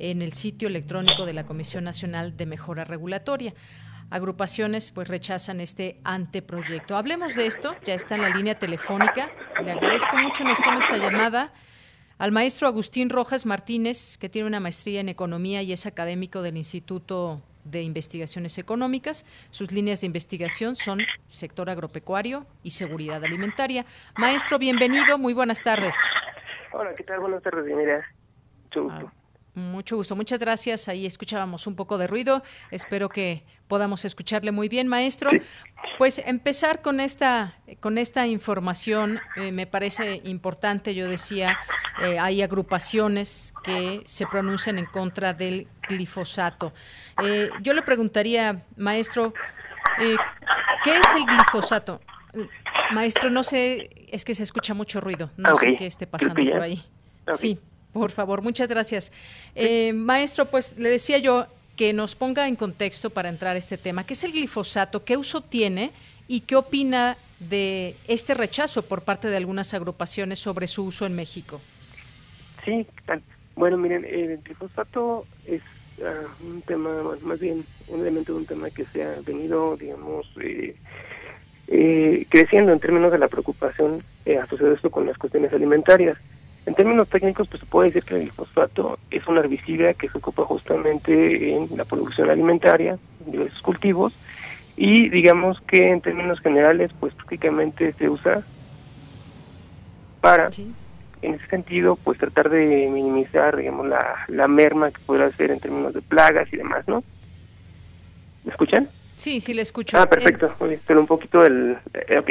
en 0.00 0.20
el 0.20 0.32
sitio 0.32 0.66
electrónico 0.66 1.26
de 1.26 1.32
la 1.32 1.46
Comisión 1.46 1.84
Nacional 1.84 2.36
de 2.36 2.46
Mejora 2.46 2.82
Regulatoria. 2.82 3.54
Agrupaciones 4.10 4.90
pues 4.90 5.06
rechazan 5.06 5.60
este 5.60 6.00
anteproyecto. 6.02 6.96
Hablemos 6.96 7.36
de 7.36 7.46
esto, 7.46 7.76
ya 7.84 7.94
está 7.94 8.16
en 8.16 8.22
la 8.22 8.30
línea 8.30 8.58
telefónica. 8.58 9.30
Le 9.62 9.70
agradezco 9.70 10.16
mucho, 10.16 10.42
nos 10.42 10.58
toma 10.58 10.78
esta 10.80 10.96
llamada 10.96 11.52
al 12.18 12.32
maestro 12.32 12.66
Agustín 12.66 13.10
Rojas 13.10 13.46
Martínez, 13.46 14.18
que 14.18 14.28
tiene 14.28 14.48
una 14.48 14.58
maestría 14.58 15.00
en 15.00 15.08
economía 15.08 15.62
y 15.62 15.72
es 15.72 15.86
académico 15.86 16.42
del 16.42 16.56
Instituto 16.56 17.44
de 17.70 17.82
Investigaciones 17.82 18.58
Económicas. 18.58 19.26
Sus 19.50 19.72
líneas 19.72 20.00
de 20.00 20.06
investigación 20.06 20.76
son 20.76 21.00
sector 21.26 21.70
agropecuario 21.70 22.46
y 22.62 22.70
seguridad 22.70 23.22
alimentaria. 23.24 23.84
Maestro, 24.16 24.58
bienvenido, 24.58 25.18
muy 25.18 25.34
buenas 25.34 25.62
tardes. 25.62 25.96
Hola, 26.72 26.94
¿qué 26.94 27.04
tal? 27.04 27.20
Buenas 27.20 27.42
tardes, 27.42 27.64
Mira. 27.64 28.06
Mucho 28.64 28.82
gusto. 28.84 29.12
Ah, 29.12 29.17
mucho 29.58 29.96
gusto, 29.96 30.16
muchas 30.16 30.40
gracias. 30.40 30.88
Ahí 30.88 31.06
escuchábamos 31.06 31.66
un 31.66 31.74
poco 31.74 31.98
de 31.98 32.06
ruido. 32.06 32.42
Espero 32.70 33.08
que 33.08 33.44
podamos 33.66 34.04
escucharle 34.04 34.52
muy 34.52 34.68
bien, 34.68 34.88
maestro. 34.88 35.30
Pues 35.98 36.18
empezar 36.18 36.80
con 36.82 37.00
esta 37.00 37.54
con 37.80 37.98
esta 37.98 38.26
información 38.26 39.20
eh, 39.36 39.52
me 39.52 39.66
parece 39.66 40.20
importante. 40.24 40.94
Yo 40.94 41.08
decía, 41.08 41.58
eh, 42.02 42.18
hay 42.18 42.42
agrupaciones 42.42 43.52
que 43.62 44.02
se 44.04 44.26
pronuncian 44.26 44.78
en 44.78 44.86
contra 44.86 45.34
del 45.34 45.68
glifosato. 45.88 46.72
Eh, 47.22 47.50
yo 47.60 47.74
le 47.74 47.82
preguntaría, 47.82 48.64
maestro, 48.76 49.34
¿qué 49.98 50.96
es 50.96 51.14
el 51.16 51.24
glifosato? 51.24 52.00
Maestro, 52.92 53.30
no 53.30 53.42
sé, 53.42 53.90
es 54.10 54.24
que 54.24 54.34
se 54.34 54.42
escucha 54.42 54.72
mucho 54.74 55.00
ruido. 55.00 55.30
No 55.36 55.56
sé 55.56 55.76
qué 55.76 55.86
esté 55.86 56.06
pasando 56.06 56.34
por 56.34 56.62
ahí. 56.62 56.82
Sí. 57.34 57.58
Por 57.92 58.10
favor, 58.10 58.42
muchas 58.42 58.68
gracias. 58.68 59.12
Eh, 59.54 59.92
maestro, 59.92 60.46
pues 60.46 60.76
le 60.78 60.88
decía 60.88 61.18
yo 61.18 61.46
que 61.76 61.92
nos 61.92 62.16
ponga 62.16 62.48
en 62.48 62.56
contexto 62.56 63.10
para 63.10 63.28
entrar 63.28 63.54
a 63.54 63.58
este 63.58 63.78
tema. 63.78 64.04
¿Qué 64.04 64.14
es 64.14 64.24
el 64.24 64.32
glifosato? 64.32 65.04
¿Qué 65.04 65.16
uso 65.16 65.40
tiene? 65.40 65.92
¿Y 66.26 66.40
qué 66.40 66.56
opina 66.56 67.16
de 67.38 67.94
este 68.08 68.34
rechazo 68.34 68.82
por 68.82 69.02
parte 69.02 69.28
de 69.28 69.36
algunas 69.36 69.72
agrupaciones 69.74 70.40
sobre 70.40 70.66
su 70.66 70.84
uso 70.84 71.06
en 71.06 71.14
México? 71.14 71.60
Sí, 72.64 72.86
bueno, 73.54 73.76
miren, 73.78 74.04
el 74.04 74.38
glifosato 74.42 75.24
es 75.46 75.62
ah, 76.04 76.26
un 76.44 76.62
tema, 76.62 76.90
más 77.22 77.40
bien 77.40 77.64
un 77.88 78.00
elemento 78.00 78.32
de 78.32 78.38
un 78.40 78.46
tema 78.46 78.70
que 78.70 78.84
se 78.86 79.04
ha 79.04 79.14
venido, 79.24 79.76
digamos, 79.76 80.26
eh, 80.42 80.74
eh, 81.68 82.26
creciendo 82.28 82.72
en 82.72 82.80
términos 82.80 83.12
de 83.12 83.18
la 83.18 83.28
preocupación 83.28 84.02
asociada 84.42 84.74
esto 84.74 84.90
con 84.90 85.06
las 85.06 85.16
cuestiones 85.16 85.52
alimentarias. 85.52 86.18
En 86.68 86.74
términos 86.74 87.08
técnicos, 87.08 87.48
pues 87.48 87.60
se 87.60 87.66
puede 87.66 87.88
decir 87.88 88.04
que 88.04 88.14
el 88.16 88.20
glifosato 88.24 88.98
es 89.10 89.26
un 89.26 89.38
herbicida 89.38 89.94
que 89.94 90.10
se 90.10 90.18
ocupa 90.18 90.44
justamente 90.44 91.56
en 91.56 91.66
la 91.78 91.86
producción 91.86 92.28
alimentaria, 92.28 92.98
en 93.24 93.32
diversos 93.32 93.62
cultivos, 93.62 94.12
y 94.76 95.08
digamos 95.08 95.58
que 95.62 95.90
en 95.90 96.02
términos 96.02 96.40
generales, 96.40 96.90
pues 97.00 97.14
prácticamente 97.14 97.94
se 97.94 98.10
usa 98.10 98.42
para 100.20 100.50
en 101.22 101.34
ese 101.34 101.46
sentido, 101.46 101.96
pues 101.96 102.18
tratar 102.18 102.50
de 102.50 102.90
minimizar, 102.92 103.56
digamos, 103.56 103.88
la, 103.88 104.26
la 104.28 104.46
merma 104.46 104.90
que 104.90 105.00
pueda 105.06 105.24
hacer 105.24 105.50
en 105.50 105.60
términos 105.60 105.94
de 105.94 106.02
plagas 106.02 106.52
y 106.52 106.58
demás, 106.58 106.86
¿no? 106.86 107.02
¿Me 108.44 108.50
escuchan? 108.50 108.90
Sí, 109.18 109.40
sí 109.40 109.52
le 109.52 109.62
escucho. 109.62 109.98
Ah, 109.98 110.06
perfecto. 110.06 110.54
pero 110.86 111.00
un 111.00 111.06
poquito 111.08 111.42
del... 111.42 111.76
Eh, 111.92 112.18
ok. 112.18 112.30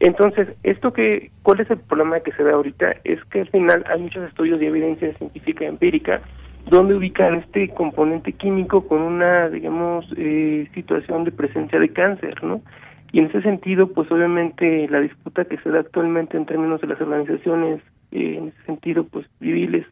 Entonces, 0.00 0.48
esto 0.64 0.92
que... 0.92 1.30
¿Cuál 1.44 1.60
es 1.60 1.70
el 1.70 1.78
problema 1.78 2.18
que 2.18 2.32
se 2.32 2.42
ve 2.42 2.50
ahorita? 2.50 2.96
Es 3.04 3.24
que 3.26 3.42
al 3.42 3.50
final 3.50 3.84
hay 3.88 4.00
muchos 4.00 4.28
estudios 4.28 4.58
de 4.58 4.66
evidencia 4.66 5.14
científica 5.14 5.62
y 5.64 5.68
empírica 5.68 6.20
donde 6.66 6.94
ubican 6.94 7.36
este 7.36 7.68
componente 7.68 8.32
químico 8.32 8.88
con 8.88 9.00
una, 9.00 9.48
digamos, 9.48 10.06
eh, 10.16 10.68
situación 10.74 11.22
de 11.22 11.30
presencia 11.30 11.78
de 11.78 11.90
cáncer, 11.90 12.42
¿no? 12.42 12.62
Y 13.12 13.20
en 13.20 13.26
ese 13.26 13.42
sentido, 13.42 13.86
pues 13.92 14.10
obviamente 14.10 14.88
la 14.88 15.00
disputa 15.00 15.44
que 15.44 15.58
se 15.58 15.70
da 15.70 15.80
actualmente 15.80 16.36
en 16.36 16.46
términos 16.46 16.80
de 16.80 16.88
las 16.88 17.00
organizaciones, 17.00 17.80
eh, 18.10 18.38
en 18.38 18.48
ese 18.48 18.62
sentido, 18.66 19.04
pues 19.04 19.24
civiles, 19.38 19.86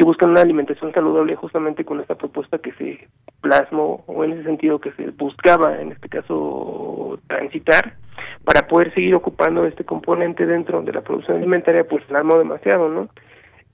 que 0.00 0.04
buscan 0.04 0.30
una 0.30 0.40
alimentación 0.40 0.94
saludable 0.94 1.36
justamente 1.36 1.84
con 1.84 2.00
esta 2.00 2.14
propuesta 2.14 2.56
que 2.56 2.72
se 2.72 3.06
plasmó 3.42 4.02
o 4.06 4.24
en 4.24 4.32
ese 4.32 4.44
sentido 4.44 4.80
que 4.80 4.92
se 4.92 5.10
buscaba 5.10 5.78
en 5.78 5.92
este 5.92 6.08
caso 6.08 7.18
transitar 7.26 7.96
para 8.42 8.66
poder 8.66 8.94
seguir 8.94 9.14
ocupando 9.14 9.66
este 9.66 9.84
componente 9.84 10.46
dentro 10.46 10.80
de 10.80 10.94
la 10.94 11.02
producción 11.02 11.36
alimentaria 11.36 11.84
pues 11.84 12.02
alarmó 12.08 12.38
demasiado 12.38 12.88
no 12.88 13.10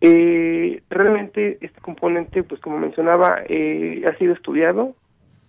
eh, 0.01 0.83
realmente 0.91 1.59
este 1.61 1.81
componente 1.81 2.43
pues 2.43 2.61
como 2.61 2.77
mencionaba 2.77 3.43
eh, 3.49 4.03
ha 4.05 4.19
sido 4.19 4.33
estudiado 4.33 4.97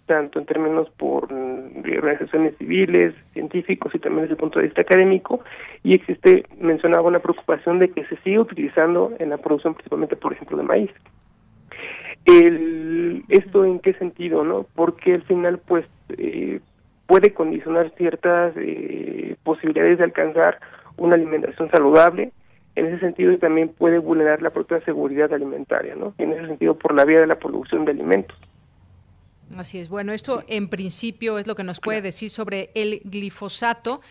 tanto 0.07 0.39
en 0.39 0.45
términos 0.45 0.89
por 0.97 1.31
organizaciones 1.31 2.57
civiles, 2.57 3.13
científicos 3.33 3.93
y 3.93 3.99
también 3.99 4.23
desde 4.23 4.33
el 4.33 4.39
punto 4.39 4.59
de 4.59 4.65
vista 4.65 4.81
académico, 4.81 5.41
y 5.83 5.93
existe, 5.93 6.45
mencionaba, 6.59 7.07
una 7.07 7.19
preocupación 7.19 7.77
de 7.79 7.89
que 7.91 8.05
se 8.05 8.17
sigue 8.17 8.39
utilizando 8.39 9.13
en 9.19 9.29
la 9.29 9.37
producción 9.37 9.75
principalmente, 9.75 10.15
por 10.15 10.33
ejemplo, 10.33 10.57
de 10.57 10.63
maíz. 10.63 10.91
El, 12.25 13.23
¿Esto 13.29 13.63
en 13.63 13.79
qué 13.79 13.93
sentido, 13.93 14.43
no? 14.43 14.65
Porque 14.75 15.13
al 15.13 15.23
final, 15.23 15.59
pues, 15.59 15.85
eh, 16.17 16.59
puede 17.05 17.33
condicionar 17.33 17.91
ciertas 17.97 18.53
eh, 18.57 19.35
posibilidades 19.43 19.99
de 19.99 20.03
alcanzar 20.05 20.59
una 20.97 21.15
alimentación 21.15 21.69
saludable, 21.69 22.31
en 22.75 22.85
ese 22.85 22.99
sentido 22.99 23.35
también 23.39 23.69
puede 23.69 23.97
vulnerar 23.97 24.41
la 24.41 24.51
propia 24.51 24.79
seguridad 24.81 25.33
alimentaria, 25.33 25.95
¿no? 25.95 26.13
En 26.19 26.31
ese 26.31 26.45
sentido, 26.45 26.77
por 26.77 26.93
la 26.93 27.05
vía 27.05 27.19
de 27.19 27.27
la 27.27 27.39
producción 27.39 27.85
de 27.85 27.91
alimentos. 27.91 28.37
Así 29.55 29.79
es. 29.79 29.89
Bueno, 29.89 30.11
esto 30.11 30.43
en 30.47 30.67
principio 30.67 31.37
es 31.39 31.47
lo 31.47 31.55
que 31.55 31.63
nos 31.63 31.79
puede 31.79 32.01
decir 32.01 32.29
sobre 32.29 32.69
el 32.75 33.01
glifosato. 33.05 34.01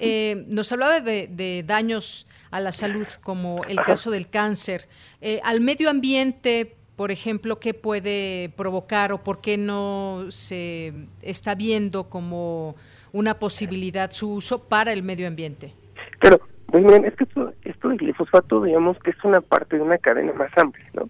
Eh, 0.00 0.44
nos 0.48 0.70
hablaba 0.72 1.00
de, 1.00 1.64
daños 1.66 2.26
a 2.50 2.60
la 2.60 2.72
salud, 2.72 3.06
como 3.22 3.64
el 3.64 3.76
caso 3.78 4.10
del 4.10 4.28
cáncer. 4.28 4.86
Eh, 5.20 5.40
al 5.44 5.60
medio 5.60 5.90
ambiente, 5.90 6.76
por 6.96 7.10
ejemplo, 7.10 7.58
¿qué 7.58 7.74
puede 7.74 8.50
provocar 8.56 9.12
o 9.12 9.18
por 9.22 9.40
qué 9.40 9.56
no 9.56 10.26
se 10.28 10.92
está 11.22 11.54
viendo 11.54 12.08
como 12.08 12.76
una 13.12 13.38
posibilidad 13.38 14.10
su 14.10 14.32
uso 14.32 14.68
para 14.68 14.92
el 14.92 15.02
medio 15.02 15.26
ambiente? 15.26 15.72
Claro, 16.18 16.40
pues 16.66 16.84
miren, 16.84 17.04
es 17.04 17.14
que 17.16 17.24
esto, 17.24 17.52
esto 17.64 17.88
del 17.88 17.98
glifosato, 17.98 18.62
digamos 18.62 18.98
que 19.00 19.10
es 19.10 19.24
una 19.24 19.40
parte 19.40 19.76
de 19.76 19.82
una 19.82 19.98
cadena 19.98 20.32
más 20.32 20.50
amplia, 20.56 20.88
¿no? 20.94 21.08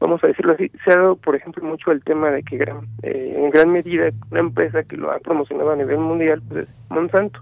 Vamos 0.00 0.22
a 0.22 0.26
decirlo 0.26 0.52
así, 0.52 0.70
se 0.84 0.92
ha 0.92 0.96
dado, 0.96 1.16
por 1.16 1.36
ejemplo, 1.36 1.64
mucho 1.64 1.90
el 1.90 2.02
tema 2.02 2.30
de 2.30 2.42
que 2.42 2.56
gran, 2.56 2.86
eh, 3.02 3.34
en 3.36 3.50
gran 3.50 3.70
medida 3.70 4.10
una 4.30 4.40
empresa 4.40 4.82
que 4.84 4.96
lo 4.96 5.10
ha 5.10 5.18
promocionado 5.18 5.70
a 5.70 5.76
nivel 5.76 5.98
mundial 5.98 6.42
pues, 6.48 6.68
es 6.68 6.74
Monsanto. 6.90 7.40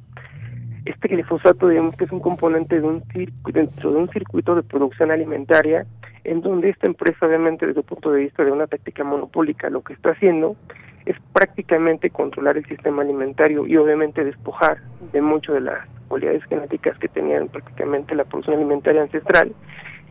Este 0.85 1.09
glifosato, 1.09 1.69
digamos 1.69 1.97
que 1.97 2.05
es 2.05 2.13
un 2.13 2.21
componente 2.21 2.79
de 2.79 2.87
un 2.87 3.03
dentro 3.53 3.91
de 3.91 3.97
un 3.97 4.11
circuito 4.11 4.55
de 4.55 4.63
producción 4.63 5.11
alimentaria, 5.11 5.87
en 6.25 6.43
donde 6.43 6.71
esta 6.71 6.87
empresa, 6.87 7.27
obviamente, 7.27 7.67
desde 7.67 7.81
el 7.81 7.87
punto 7.87 8.13
de 8.13 8.21
vista 8.21 8.45
de 8.45 8.53
una 8.53 8.67
táctica 8.67 9.03
monopólica, 9.03 9.71
lo 9.71 9.83
que 9.83 9.95
está 9.95 10.11
haciendo 10.11 10.57
es 11.07 11.17
prácticamente 11.33 12.11
controlar 12.11 12.57
el 12.57 12.67
sistema 12.67 13.03
alimentario 13.03 13.67
y 13.67 13.77
obviamente 13.77 14.25
despojar 14.25 14.79
de 15.13 15.21
mucho 15.21 15.53
de 15.53 15.61
las 15.61 15.87
cualidades 16.09 16.45
genéticas 16.45 16.99
que 16.99 17.09
tenían 17.09 17.49
prácticamente 17.49 18.15
la 18.15 18.25
producción 18.25 18.57
alimentaria 18.57 19.03
ancestral. 19.03 19.55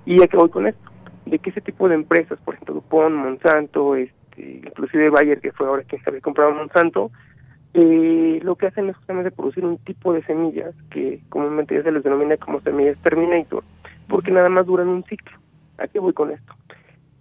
¿Y 0.05 0.21
a 0.21 0.27
qué 0.27 0.37
voy 0.37 0.49
con 0.49 0.67
esto? 0.67 0.92
De 1.25 1.39
que 1.39 1.49
ese 1.49 1.61
tipo 1.61 1.87
de 1.87 1.95
empresas, 1.95 2.39
por 2.43 2.55
ejemplo 2.55 2.75
Dupont, 2.75 3.15
Monsanto, 3.15 3.95
este, 3.95 4.61
inclusive 4.65 5.09
Bayer, 5.09 5.39
que 5.39 5.51
fue 5.51 5.67
ahora 5.67 5.83
quien 5.83 6.01
se 6.03 6.09
había 6.09 6.21
comprado 6.21 6.51
Monsanto, 6.51 7.11
eh, 7.73 8.39
lo 8.43 8.55
que 8.55 8.67
hacen 8.67 8.89
es 8.89 8.95
justamente 8.97 9.31
producir 9.31 9.65
un 9.65 9.77
tipo 9.79 10.13
de 10.13 10.23
semillas 10.23 10.75
que 10.91 11.21
comúnmente 11.29 11.75
ya 11.75 11.83
se 11.83 11.91
les 11.91 12.03
denomina 12.03 12.37
como 12.37 12.61
semillas 12.61 12.97
Terminator, 13.01 13.63
porque 14.07 14.31
nada 14.31 14.49
más 14.49 14.65
duran 14.65 14.89
un 14.89 15.03
ciclo. 15.05 15.37
¿A 15.79 15.87
qué 15.87 15.99
voy 15.99 16.13
con 16.13 16.29
esto? 16.31 16.53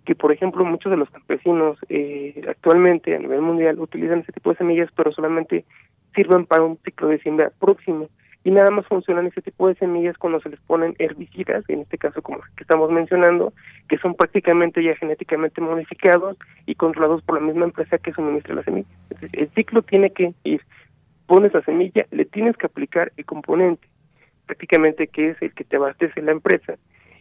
Que, 0.05 0.15
por 0.15 0.31
ejemplo, 0.33 0.65
muchos 0.65 0.91
de 0.91 0.99
los 0.99 1.09
campesinos 1.09 1.79
eh, 1.89 2.43
actualmente 2.49 3.15
a 3.15 3.19
nivel 3.19 3.41
mundial 3.41 3.79
utilizan 3.81 4.21
ese 4.21 4.33
tipo 4.33 4.51
de 4.51 4.57
semillas, 4.57 4.91
pero 4.95 5.13
solamente 5.13 5.65
sirven 6.15 6.45
para 6.45 6.65
un 6.65 6.77
ciclo 6.85 7.09
de 7.09 7.19
siembra 7.21 7.51
próximo 7.59 8.09
y 8.45 8.51
nada 8.51 8.71
más 8.71 8.87
funcionan 8.87 9.27
ese 9.27 9.41
tipo 9.41 9.69
de 9.69 9.77
semillas 9.77 10.19
cuando 10.19 10.41
se 10.41 10.49
les 10.49 10.61
ponen 10.61 10.97
herbicidas, 10.99 11.65
en 11.69 11.81
este 11.81 11.99
caso 11.99 12.23
como 12.23 12.41
que 12.41 12.63
estamos 12.63 12.91
mencionando, 12.91 13.53
que 13.89 13.99
son 13.99 14.15
prácticamente 14.15 14.83
ya 14.83 14.97
genéticamente 14.97 15.61
modificados 15.61 16.37
y 16.67 16.75
controlados 16.75 17.23
por 17.23 17.41
la 17.41 17.47
misma 17.47 17.67
empresa 17.67 17.99
que 17.99 18.13
suministra 18.13 18.57
la 18.57 18.65
semilla. 18.65 18.89
el 19.33 19.49
ciclo 19.51 19.83
tiene 19.83 20.11
que 20.11 20.35
ir, 20.43 20.61
pones 21.27 21.55
la 21.55 21.63
semilla, 21.63 22.07
le 22.11 22.25
tienes 22.25 22.57
que 22.57 22.67
aplicar 22.67 23.13
el 23.17 23.25
componente, 23.25 23.87
prácticamente 24.47 25.07
que 25.07 25.31
es 25.31 25.43
el 25.43 25.55
que 25.55 25.65
te 25.65 25.77
abastece 25.77 26.21
la 26.21 26.33
empresa, 26.33 26.75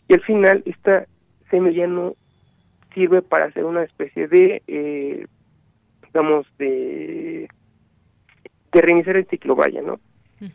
y 0.07 0.13
al 0.13 0.21
final 0.21 0.63
esta 0.65 1.05
semilla 1.51 1.85
no 1.85 2.15
sirve 2.95 3.21
para 3.21 3.45
hacer 3.45 3.63
una 3.63 3.83
especie 3.83 4.27
de, 4.27 4.63
eh, 4.67 5.27
digamos, 6.07 6.47
de, 6.57 7.47
de 8.71 8.81
reiniciar 8.81 9.17
el 9.17 9.27
ciclo, 9.27 9.55
vaya, 9.55 9.81
¿no? 9.81 9.99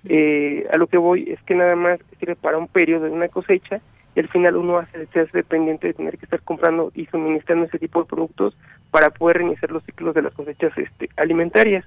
Eh, 0.05 0.67
a 0.73 0.79
lo 0.79 0.87
que 0.87 0.99
voy 0.99 1.31
es 1.31 1.41
que 1.43 1.55
nada 1.55 1.77
más 1.77 2.01
sirve 2.19 2.37
para 2.37 2.59
un 2.59 2.69
periodo 2.69 3.05
de 3.05 3.11
una 3.11 3.29
cosecha 3.29 3.81
y 4.15 4.21
al 4.21 4.29
final 4.29 4.57
uno 4.57 4.79
hace, 4.79 5.07
se 5.07 5.21
hace 5.21 5.39
dependiente 5.39 5.89
de 5.89 5.95
tener 5.95 6.17
que 6.19 6.25
estar 6.25 6.41
comprando 6.43 6.91
y 6.95 7.07
suministrando 7.07 7.67
ese 7.67 7.79
tipo 7.79 8.01
de 8.01 8.09
productos 8.09 8.57
para 8.91 9.11
poder 9.11 9.39
reiniciar 9.39 9.71
los 9.71 9.85
ciclos 9.85 10.15
de 10.15 10.23
las 10.23 10.35
cosechas 10.35 10.73
este, 10.79 11.11
alimentarias. 11.17 11.85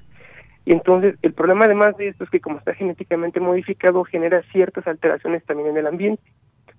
Y 0.65 0.73
entonces 0.73 1.15
el 1.23 1.33
problema 1.33 1.65
además 1.65 1.97
de 1.97 2.09
esto 2.09 2.23
es 2.23 2.29
que 2.29 2.39
como 2.39 2.59
está 2.59 2.75
genéticamente 2.75 3.39
modificado 3.39 4.03
genera 4.03 4.43
ciertas 4.51 4.85
alteraciones 4.85 5.43
también 5.45 5.69
en 5.69 5.77
el 5.77 5.88
ambiente. 5.88 6.21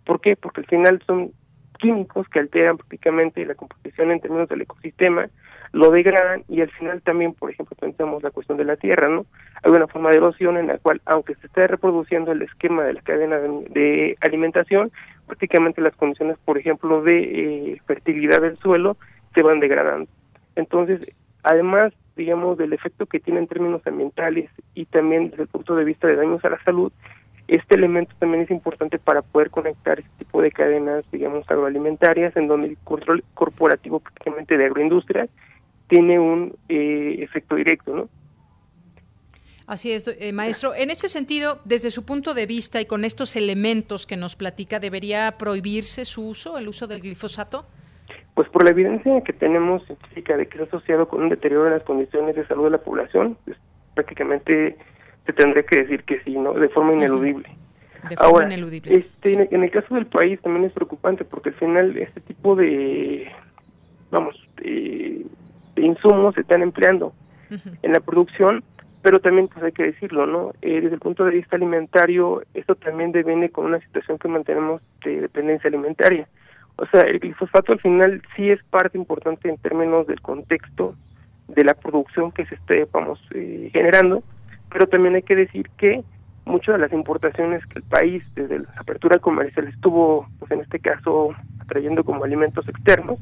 ¿Por 0.04 0.20
qué? 0.20 0.36
Porque 0.36 0.60
al 0.60 0.66
final 0.66 1.02
son 1.06 1.32
químicos 1.80 2.28
que 2.28 2.38
alteran 2.38 2.76
prácticamente 2.76 3.44
la 3.44 3.54
composición 3.54 4.10
en 4.10 4.20
términos 4.20 4.48
del 4.48 4.62
ecosistema, 4.62 5.28
lo 5.72 5.90
degradan 5.90 6.42
y 6.48 6.60
al 6.60 6.70
final 6.70 7.00
también, 7.02 7.32
por 7.32 7.50
ejemplo, 7.50 7.76
pensamos 7.78 8.22
la 8.22 8.30
cuestión 8.30 8.58
de 8.58 8.64
la 8.64 8.76
tierra, 8.76 9.08
¿no? 9.08 9.26
Hay 9.62 9.70
una 9.70 9.86
forma 9.86 10.10
de 10.10 10.16
erosión 10.16 10.56
en 10.56 10.66
la 10.66 10.78
cual, 10.78 11.00
aunque 11.06 11.36
se 11.36 11.46
esté 11.46 11.66
reproduciendo 11.66 12.32
el 12.32 12.42
esquema 12.42 12.82
de 12.82 12.94
la 12.94 13.02
cadena 13.02 13.38
de, 13.38 14.16
alimentación, 14.20 14.90
prácticamente 15.26 15.80
las 15.80 15.94
condiciones, 15.94 16.38
por 16.44 16.58
ejemplo, 16.58 17.02
de 17.02 17.18
eh, 17.72 17.82
fertilidad 17.86 18.40
del 18.40 18.56
suelo 18.58 18.96
se 19.34 19.42
van 19.42 19.60
degradando. 19.60 20.10
Entonces, 20.56 21.00
además, 21.44 21.92
digamos, 22.16 22.58
del 22.58 22.72
efecto 22.72 23.06
que 23.06 23.20
tiene 23.20 23.38
en 23.38 23.46
términos 23.46 23.86
ambientales 23.86 24.50
y 24.74 24.86
también 24.86 25.30
desde 25.30 25.44
el 25.44 25.48
punto 25.48 25.76
de 25.76 25.84
vista 25.84 26.08
de 26.08 26.16
daños 26.16 26.44
a 26.44 26.50
la 26.50 26.62
salud, 26.64 26.92
este 27.50 27.74
elemento 27.74 28.14
también 28.20 28.44
es 28.44 28.50
importante 28.50 28.98
para 29.00 29.22
poder 29.22 29.50
conectar 29.50 29.98
este 29.98 30.10
tipo 30.18 30.40
de 30.40 30.52
cadenas, 30.52 31.04
digamos, 31.10 31.44
agroalimentarias, 31.50 32.36
en 32.36 32.46
donde 32.46 32.68
el 32.68 32.78
control 32.84 33.24
corporativo 33.34 33.98
prácticamente 33.98 34.56
de 34.56 34.66
agroindustria 34.66 35.28
tiene 35.88 36.20
un 36.20 36.54
eh, 36.68 37.16
efecto 37.18 37.56
directo, 37.56 37.92
¿no? 37.92 38.08
Así 39.66 39.90
es, 39.90 40.06
eh, 40.06 40.32
maestro. 40.32 40.74
En 40.76 40.90
este 40.90 41.08
sentido, 41.08 41.60
desde 41.64 41.90
su 41.90 42.04
punto 42.04 42.34
de 42.34 42.46
vista 42.46 42.80
y 42.80 42.86
con 42.86 43.04
estos 43.04 43.34
elementos 43.34 44.06
que 44.06 44.16
nos 44.16 44.36
platica, 44.36 44.78
¿debería 44.78 45.36
prohibirse 45.36 46.04
su 46.04 46.28
uso, 46.28 46.56
el 46.56 46.68
uso 46.68 46.86
del 46.86 47.00
glifosato? 47.00 47.66
Pues 48.34 48.48
por 48.48 48.62
la 48.62 48.70
evidencia 48.70 49.20
que 49.22 49.32
tenemos 49.32 49.84
científica 49.86 50.36
de 50.36 50.46
que 50.46 50.62
es 50.62 50.68
asociado 50.68 51.08
con 51.08 51.22
un 51.22 51.28
deterioro 51.30 51.66
en 51.66 51.72
las 51.74 51.82
condiciones 51.82 52.36
de 52.36 52.46
salud 52.46 52.64
de 52.64 52.70
la 52.70 52.78
población, 52.78 53.36
pues, 53.44 53.56
prácticamente 53.94 54.76
se 55.26 55.32
tendría 55.32 55.62
que 55.62 55.80
decir 55.80 56.04
que 56.04 56.20
sí, 56.20 56.36
¿no? 56.36 56.52
De 56.54 56.68
forma 56.68 56.92
ineludible. 56.92 57.48
De 58.08 58.16
forma 58.16 58.30
Ahora, 58.30 58.46
ineludible. 58.46 58.96
Este, 58.96 59.54
en 59.54 59.62
el 59.62 59.70
caso 59.70 59.94
del 59.94 60.06
país 60.06 60.40
también 60.40 60.64
es 60.64 60.72
preocupante 60.72 61.24
porque 61.24 61.50
al 61.50 61.56
final 61.56 61.96
este 61.96 62.20
tipo 62.20 62.56
de, 62.56 63.30
vamos, 64.10 64.36
de, 64.56 65.26
insumos 65.76 66.34
se 66.34 66.42
están 66.42 66.62
empleando 66.62 67.12
en 67.82 67.92
la 67.92 68.00
producción, 68.00 68.62
pero 69.02 69.18
también 69.20 69.48
pues 69.48 69.64
hay 69.64 69.72
que 69.72 69.84
decirlo, 69.84 70.26
¿no? 70.26 70.52
Eh, 70.62 70.80
desde 70.80 70.94
el 70.94 71.00
punto 71.00 71.24
de 71.24 71.32
vista 71.32 71.56
alimentario, 71.56 72.42
esto 72.54 72.74
también 72.76 73.12
deviene 73.12 73.50
con 73.50 73.66
una 73.66 73.80
situación 73.80 74.18
que 74.18 74.28
mantenemos 74.28 74.82
de 75.04 75.22
dependencia 75.22 75.68
alimentaria. 75.68 76.28
O 76.76 76.86
sea, 76.86 77.02
el 77.02 77.18
glifosato 77.18 77.72
al 77.72 77.80
final 77.80 78.22
sí 78.36 78.50
es 78.50 78.62
parte 78.64 78.96
importante 78.96 79.48
en 79.48 79.58
términos 79.58 80.06
del 80.06 80.20
contexto 80.20 80.94
de 81.48 81.64
la 81.64 81.74
producción 81.74 82.30
que 82.32 82.46
se 82.46 82.54
esté, 82.54 82.86
vamos, 82.92 83.20
eh, 83.34 83.70
generando, 83.72 84.22
pero 84.70 84.86
también 84.86 85.14
hay 85.14 85.22
que 85.22 85.36
decir 85.36 85.68
que 85.76 86.02
muchas 86.44 86.76
de 86.76 86.80
las 86.80 86.92
importaciones 86.92 87.64
que 87.66 87.78
el 87.78 87.84
país 87.84 88.22
desde 88.34 88.60
la 88.60 88.68
apertura 88.76 89.18
comercial 89.18 89.68
estuvo, 89.68 90.26
pues 90.38 90.50
en 90.50 90.60
este 90.60 90.80
caso, 90.80 91.34
atrayendo 91.60 92.04
como 92.04 92.24
alimentos 92.24 92.68
externos, 92.68 93.18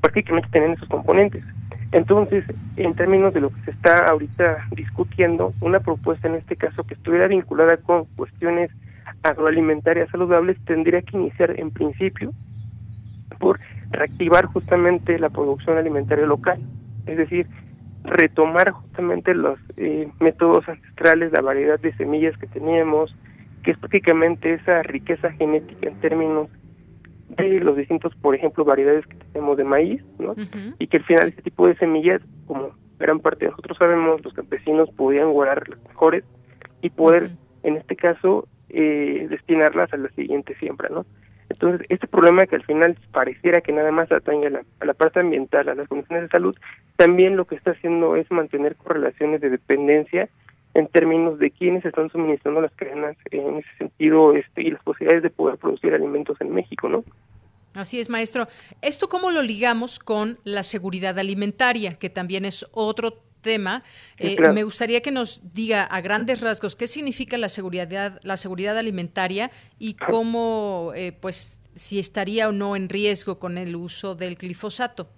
prácticamente 0.00 0.48
tienen 0.50 0.72
esos 0.72 0.88
componentes. 0.88 1.44
Entonces, 1.92 2.44
en 2.76 2.94
términos 2.94 3.32
de 3.32 3.40
lo 3.40 3.50
que 3.50 3.62
se 3.62 3.70
está 3.70 4.06
ahorita 4.08 4.66
discutiendo, 4.72 5.54
una 5.60 5.80
propuesta 5.80 6.28
en 6.28 6.34
este 6.34 6.56
caso 6.56 6.84
que 6.84 6.94
estuviera 6.94 7.28
vinculada 7.28 7.76
con 7.76 8.04
cuestiones 8.16 8.70
agroalimentarias 9.22 10.10
saludables 10.10 10.58
tendría 10.64 11.02
que 11.02 11.16
iniciar 11.16 11.58
en 11.58 11.70
principio 11.70 12.32
por 13.38 13.60
reactivar 13.90 14.46
justamente 14.46 15.18
la 15.18 15.30
producción 15.30 15.78
alimentaria 15.78 16.26
local, 16.26 16.60
es 17.06 17.16
decir, 17.16 17.46
retomar 18.06 18.70
justamente 18.70 19.34
los 19.34 19.58
eh, 19.76 20.08
métodos 20.20 20.68
ancestrales, 20.68 21.32
la 21.32 21.42
variedad 21.42 21.78
de 21.80 21.94
semillas 21.96 22.36
que 22.38 22.46
teníamos, 22.46 23.14
que 23.62 23.72
es 23.72 23.78
prácticamente 23.78 24.54
esa 24.54 24.82
riqueza 24.82 25.32
genética 25.32 25.88
en 25.88 26.00
términos 26.00 26.48
de 27.28 27.60
los 27.60 27.76
distintos, 27.76 28.14
por 28.16 28.34
ejemplo, 28.34 28.64
variedades 28.64 29.06
que 29.06 29.16
tenemos 29.32 29.56
de 29.56 29.64
maíz, 29.64 30.02
¿no? 30.18 30.34
Y 30.78 30.86
que 30.86 30.98
al 30.98 31.04
final 31.04 31.28
este 31.28 31.42
tipo 31.42 31.66
de 31.66 31.76
semillas, 31.76 32.22
como 32.46 32.70
gran 32.98 33.20
parte 33.20 33.44
de 33.44 33.50
nosotros 33.50 33.76
sabemos, 33.76 34.24
los 34.24 34.32
campesinos 34.32 34.88
podían 34.96 35.32
guardar 35.32 35.68
las 35.68 35.82
mejores 35.84 36.24
y 36.82 36.90
poder, 36.90 37.32
en 37.64 37.76
este 37.76 37.96
caso, 37.96 38.46
eh, 38.68 39.26
destinarlas 39.28 39.92
a 39.92 39.96
la 39.96 40.08
siguiente 40.10 40.54
siembra, 40.56 40.88
¿no? 40.88 41.04
Entonces, 41.48 41.86
este 41.88 42.06
problema 42.06 42.46
que 42.46 42.56
al 42.56 42.64
final 42.64 42.96
pareciera 43.12 43.60
que 43.60 43.72
nada 43.72 43.92
más 43.92 44.10
atañe 44.10 44.48
a 44.48 44.50
la, 44.50 44.62
a 44.80 44.84
la 44.84 44.94
parte 44.94 45.20
ambiental, 45.20 45.68
a 45.68 45.74
las 45.74 45.88
condiciones 45.88 46.24
de 46.24 46.28
salud, 46.28 46.56
también 46.96 47.36
lo 47.36 47.44
que 47.44 47.54
está 47.54 47.72
haciendo 47.72 48.16
es 48.16 48.30
mantener 48.30 48.76
correlaciones 48.76 49.40
de 49.40 49.50
dependencia 49.50 50.28
en 50.74 50.88
términos 50.88 51.38
de 51.38 51.50
quiénes 51.50 51.84
están 51.84 52.10
suministrando 52.10 52.60
las 52.60 52.72
cadenas 52.72 53.16
en 53.30 53.56
ese 53.56 53.68
sentido 53.78 54.34
este, 54.34 54.62
y 54.62 54.70
las 54.70 54.82
posibilidades 54.82 55.22
de 55.22 55.30
poder 55.30 55.56
producir 55.56 55.94
alimentos 55.94 56.38
en 56.40 56.52
México, 56.52 56.88
¿no? 56.88 57.02
Así 57.72 58.00
es, 58.00 58.08
maestro. 58.08 58.48
¿Esto 58.82 59.08
cómo 59.08 59.30
lo 59.30 59.42
ligamos 59.42 59.98
con 59.98 60.38
la 60.44 60.62
seguridad 60.62 61.18
alimentaria, 61.18 61.94
que 61.98 62.10
también 62.10 62.44
es 62.44 62.66
otro 62.72 63.25
tema? 63.40 63.82
Eh, 64.18 64.36
me 64.52 64.64
gustaría 64.64 65.00
que 65.00 65.10
nos 65.10 65.52
diga 65.52 65.84
a 65.84 66.00
grandes 66.00 66.40
rasgos 66.40 66.76
qué 66.76 66.86
significa 66.86 67.38
la 67.38 67.48
seguridad, 67.48 68.20
la 68.22 68.36
seguridad 68.36 68.76
alimentaria 68.76 69.50
y 69.78 69.94
cómo, 69.94 70.92
eh, 70.94 71.12
pues, 71.20 71.60
si 71.74 71.98
estaría 71.98 72.48
o 72.48 72.52
no 72.52 72.76
en 72.76 72.88
riesgo 72.88 73.38
con 73.38 73.58
el 73.58 73.76
uso 73.76 74.14
del 74.14 74.36
glifosato. 74.36 75.08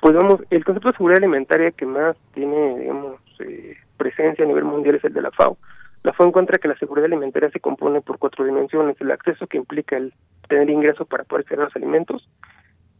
Pues 0.00 0.14
vamos, 0.14 0.40
el 0.50 0.64
concepto 0.64 0.88
de 0.90 0.96
seguridad 0.96 1.22
alimentaria 1.22 1.70
que 1.70 1.86
más 1.86 2.14
tiene, 2.34 2.78
digamos, 2.78 3.20
eh, 3.38 3.74
presencia 3.96 4.44
a 4.44 4.48
nivel 4.48 4.64
mundial 4.64 4.96
es 4.96 5.04
el 5.04 5.14
de 5.14 5.22
la 5.22 5.30
FAO. 5.30 5.56
La 6.02 6.12
FAO 6.12 6.26
encuentra 6.26 6.58
que 6.58 6.68
la 6.68 6.76
seguridad 6.76 7.06
alimentaria 7.06 7.48
se 7.50 7.60
compone 7.60 8.02
por 8.02 8.18
cuatro 8.18 8.44
dimensiones, 8.44 9.00
el 9.00 9.10
acceso 9.10 9.46
que 9.46 9.56
implica 9.56 9.96
el 9.96 10.12
tener 10.46 10.68
ingreso 10.68 11.06
para 11.06 11.24
poder 11.24 11.46
crear 11.46 11.62
los 11.62 11.76
alimentos 11.76 12.28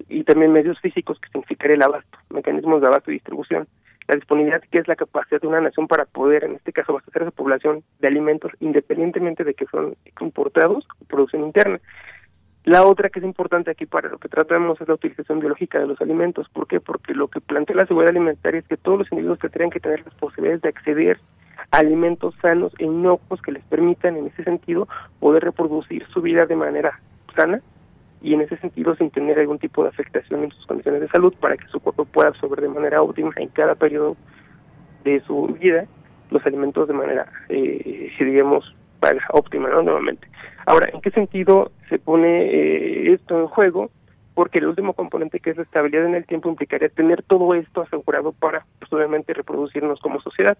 y 0.08 0.24
también 0.24 0.52
medios 0.52 0.80
físicos 0.80 1.18
que 1.20 1.28
significaría 1.28 1.76
el 1.76 1.82
abasto, 1.82 2.18
mecanismos 2.30 2.80
de 2.80 2.86
abasto 2.86 3.10
y 3.10 3.14
distribución, 3.14 3.68
la 4.08 4.14
disponibilidad 4.16 4.62
que 4.70 4.78
es 4.78 4.88
la 4.88 4.96
capacidad 4.96 5.40
de 5.40 5.46
una 5.46 5.60
nación 5.60 5.88
para 5.88 6.04
poder, 6.04 6.44
en 6.44 6.54
este 6.56 6.72
caso, 6.72 6.92
abastecer 6.92 7.22
a 7.22 7.26
su 7.26 7.32
población 7.32 7.82
de 8.00 8.08
alimentos 8.08 8.52
independientemente 8.60 9.44
de 9.44 9.54
que 9.54 9.66
son 9.66 9.96
importados 10.20 10.86
o 11.00 11.04
producción 11.04 11.44
interna. 11.44 11.80
La 12.64 12.84
otra 12.84 13.10
que 13.10 13.18
es 13.18 13.24
importante 13.24 13.70
aquí 13.70 13.84
para 13.84 14.08
lo 14.08 14.18
que 14.18 14.28
tratamos 14.28 14.80
es 14.80 14.88
la 14.88 14.94
utilización 14.94 15.38
biológica 15.38 15.78
de 15.78 15.86
los 15.86 16.00
alimentos. 16.00 16.48
¿Por 16.48 16.66
qué? 16.66 16.80
Porque 16.80 17.12
lo 17.12 17.28
que 17.28 17.42
plantea 17.42 17.76
la 17.76 17.86
seguridad 17.86 18.10
alimentaria 18.10 18.60
es 18.60 18.66
que 18.66 18.78
todos 18.78 18.98
los 18.98 19.12
individuos 19.12 19.38
tendrían 19.38 19.68
que 19.68 19.80
tener 19.80 20.02
las 20.02 20.14
posibilidades 20.14 20.62
de 20.62 20.70
acceder 20.70 21.20
a 21.70 21.78
alimentos 21.78 22.34
sanos 22.40 22.72
e 22.78 22.84
inocuos 22.84 23.42
que 23.42 23.52
les 23.52 23.62
permitan, 23.64 24.16
en 24.16 24.28
ese 24.28 24.44
sentido, 24.44 24.88
poder 25.20 25.44
reproducir 25.44 26.06
su 26.08 26.22
vida 26.22 26.46
de 26.46 26.56
manera 26.56 27.00
sana 27.36 27.60
y 28.22 28.34
en 28.34 28.40
ese 28.40 28.56
sentido 28.58 28.94
sin 28.96 29.10
tener 29.10 29.38
algún 29.38 29.58
tipo 29.58 29.82
de 29.82 29.90
afectación 29.90 30.44
en 30.44 30.50
sus 30.50 30.66
condiciones 30.66 31.00
de 31.00 31.08
salud 31.08 31.34
para 31.40 31.56
que 31.56 31.66
su 31.68 31.80
cuerpo 31.80 32.04
pueda 32.04 32.28
absorber 32.28 32.60
de 32.60 32.68
manera 32.68 33.02
óptima 33.02 33.32
en 33.36 33.48
cada 33.48 33.74
periodo 33.74 34.16
de 35.04 35.20
su 35.20 35.46
vida 35.60 35.86
los 36.30 36.44
alimentos 36.46 36.88
de 36.88 36.94
manera, 36.94 37.26
eh, 37.48 38.10
digamos, 38.18 38.74
óptima. 39.32 39.68
Nuevamente. 39.68 40.26
Ahora, 40.66 40.88
¿en 40.92 41.00
qué 41.00 41.10
sentido 41.10 41.72
se 41.88 41.98
pone 41.98 42.46
eh, 42.46 43.12
esto 43.12 43.40
en 43.40 43.46
juego? 43.48 43.90
Porque 44.34 44.58
el 44.58 44.66
último 44.66 44.94
componente, 44.94 45.38
que 45.38 45.50
es 45.50 45.56
la 45.56 45.62
estabilidad 45.62 46.06
en 46.06 46.14
el 46.14 46.24
tiempo, 46.24 46.48
implicaría 46.48 46.88
tener 46.88 47.22
todo 47.22 47.54
esto 47.54 47.82
asegurado 47.82 48.32
para, 48.32 48.66
pues, 48.80 48.90
reproducirnos 49.26 50.00
como 50.00 50.20
sociedad. 50.20 50.58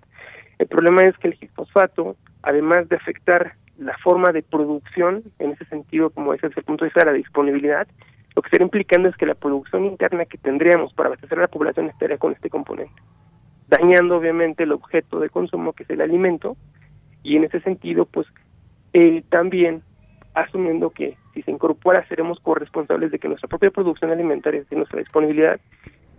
El 0.58 0.68
problema 0.68 1.02
es 1.02 1.16
que 1.18 1.28
el 1.28 1.50
fosfato, 1.54 2.16
además 2.42 2.88
de 2.88 2.96
afectar 2.96 3.54
la 3.78 3.96
forma 3.98 4.32
de 4.32 4.42
producción, 4.42 5.22
en 5.38 5.52
ese 5.52 5.64
sentido, 5.66 6.10
como 6.10 6.34
es 6.34 6.40
desde 6.40 6.60
el 6.60 6.64
punto 6.64 6.84
de 6.84 6.88
vista 6.88 7.00
de 7.00 7.06
la 7.06 7.12
disponibilidad, 7.12 7.86
lo 8.34 8.42
que 8.42 8.48
estaría 8.48 8.64
implicando 8.64 9.08
es 9.08 9.16
que 9.16 9.26
la 9.26 9.34
producción 9.34 9.84
interna 9.84 10.24
que 10.24 10.38
tendríamos 10.38 10.92
para 10.92 11.08
abastecer 11.08 11.38
a 11.38 11.42
la 11.42 11.48
población 11.48 11.86
estaría 11.86 12.18
con 12.18 12.32
este 12.32 12.50
componente, 12.50 13.00
dañando 13.68 14.16
obviamente 14.16 14.64
el 14.64 14.72
objeto 14.72 15.20
de 15.20 15.30
consumo, 15.30 15.72
que 15.72 15.84
es 15.84 15.90
el 15.90 16.00
alimento, 16.00 16.56
y 17.22 17.36
en 17.36 17.44
ese 17.44 17.60
sentido, 17.60 18.06
pues 18.06 18.26
eh, 18.92 19.22
también 19.28 19.82
asumiendo 20.34 20.90
que 20.90 21.16
si 21.32 21.42
se 21.42 21.50
incorpora 21.50 22.06
seremos 22.08 22.40
corresponsables 22.40 23.10
de 23.12 23.18
que 23.18 23.28
nuestra 23.28 23.48
propia 23.48 23.70
producción 23.70 24.10
alimentaria, 24.10 24.64
de 24.68 24.76
nuestra 24.76 24.98
disponibilidad, 24.98 25.60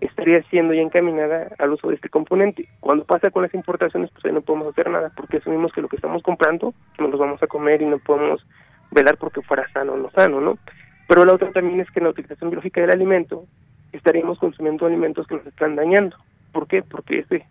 estaría 0.01 0.41
siendo 0.43 0.73
ya 0.73 0.81
encaminada 0.81 1.49
al 1.57 1.71
uso 1.71 1.89
de 1.89 1.95
este 1.95 2.09
componente. 2.09 2.67
Cuando 2.79 3.05
pasa 3.05 3.31
con 3.31 3.43
las 3.43 3.53
importaciones, 3.53 4.11
pues 4.11 4.25
ahí 4.25 4.31
no 4.31 4.41
podemos 4.41 4.67
hacer 4.67 4.89
nada, 4.89 5.11
porque 5.15 5.37
asumimos 5.37 5.71
que 5.71 5.81
lo 5.81 5.87
que 5.87 5.95
estamos 5.95 6.21
comprando 6.23 6.73
nos 6.99 7.11
lo 7.11 7.17
vamos 7.17 7.41
a 7.41 7.47
comer 7.47 7.81
y 7.81 7.85
no 7.85 7.99
podemos 7.99 8.45
velar 8.91 9.17
porque 9.17 9.41
fuera 9.41 9.67
sano 9.71 9.93
o 9.93 9.97
no 9.97 10.09
sano, 10.11 10.41
¿no? 10.41 10.57
Pero 11.07 11.25
la 11.25 11.33
otra 11.33 11.51
también 11.51 11.79
es 11.79 11.89
que 11.91 11.99
en 11.99 12.05
la 12.05 12.09
utilización 12.11 12.49
biológica 12.49 12.81
del 12.81 12.91
alimento 12.91 13.45
estaríamos 13.91 14.39
consumiendo 14.39 14.85
alimentos 14.85 15.27
que 15.27 15.35
nos 15.35 15.45
están 15.45 15.75
dañando. 15.75 16.17
¿Por 16.51 16.67
qué? 16.67 16.81
Porque 16.81 17.19
ese 17.19 17.45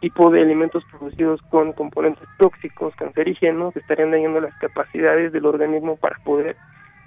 tipo 0.00 0.30
de 0.30 0.42
alimentos 0.42 0.84
producidos 0.90 1.40
con 1.50 1.72
componentes 1.72 2.28
tóxicos, 2.38 2.94
cancerígenos, 2.96 3.76
estarían 3.76 4.10
dañando 4.10 4.40
las 4.40 4.54
capacidades 4.58 5.32
del 5.32 5.46
organismo 5.46 5.96
para 5.96 6.16
poder, 6.24 6.56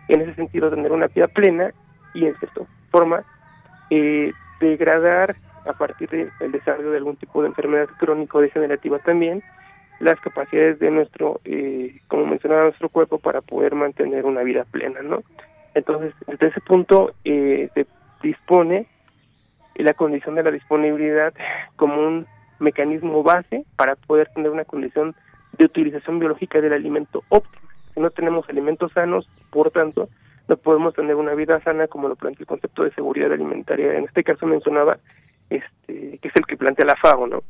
en 0.07 0.21
ese 0.21 0.35
sentido, 0.35 0.69
tener 0.69 0.91
una 0.91 1.07
vida 1.07 1.27
plena 1.27 1.71
y, 2.13 2.25
en 2.25 2.35
cierta 2.37 2.61
forma, 2.91 3.23
eh, 3.89 4.33
degradar 4.59 5.35
a 5.65 5.73
partir 5.73 6.09
del 6.09 6.51
desarrollo 6.51 6.91
de 6.91 6.97
algún 6.97 7.15
tipo 7.17 7.41
de 7.41 7.49
enfermedad 7.49 7.87
crónico-degenerativa 7.99 8.99
también 8.99 9.43
las 9.99 10.19
capacidades 10.21 10.79
de 10.79 10.91
nuestro, 10.91 11.41
eh, 11.43 11.99
como 12.07 12.25
mencionaba, 12.25 12.63
nuestro 12.63 12.89
cuerpo 12.89 13.19
para 13.19 13.41
poder 13.41 13.75
mantener 13.75 14.25
una 14.25 14.43
vida 14.43 14.63
plena, 14.63 15.01
¿no? 15.01 15.23
Entonces, 15.73 16.13
desde 16.25 16.47
ese 16.47 16.61
punto 16.61 17.11
eh, 17.25 17.69
se 17.73 17.85
dispone 18.23 18.87
la 19.75 19.93
condición 19.93 20.35
de 20.35 20.43
la 20.43 20.51
disponibilidad 20.51 21.33
como 21.75 22.01
un 22.01 22.27
mecanismo 22.59 23.23
base 23.23 23.65
para 23.75 23.95
poder 23.95 24.29
tener 24.33 24.51
una 24.51 24.65
condición 24.65 25.15
de 25.57 25.65
utilización 25.65 26.19
biológica 26.19 26.59
del 26.61 26.73
alimento 26.73 27.23
óptima. 27.29 27.69
Si 27.93 27.99
no 27.99 28.09
tenemos 28.09 28.47
alimentos 28.49 28.91
sanos, 28.93 29.29
por 29.51 29.71
tanto, 29.71 30.09
no 30.49 30.57
podemos 30.57 30.95
tener 30.95 31.15
una 31.15 31.35
vida 31.35 31.61
sana 31.61 31.87
como 31.87 32.07
lo 32.07 32.15
plantea 32.15 32.41
el 32.41 32.47
concepto 32.47 32.83
de 32.83 32.91
seguridad 32.93 33.31
alimentaria. 33.31 33.93
En 33.93 34.05
este 34.05 34.23
caso 34.23 34.47
mencionaba, 34.47 34.97
este, 35.49 36.17
que 36.17 36.27
es 36.27 36.35
el 36.35 36.45
que 36.45 36.57
plantea 36.57 36.87
la 36.87 36.95
FAO, 36.95 37.27
¿no? 37.27 37.43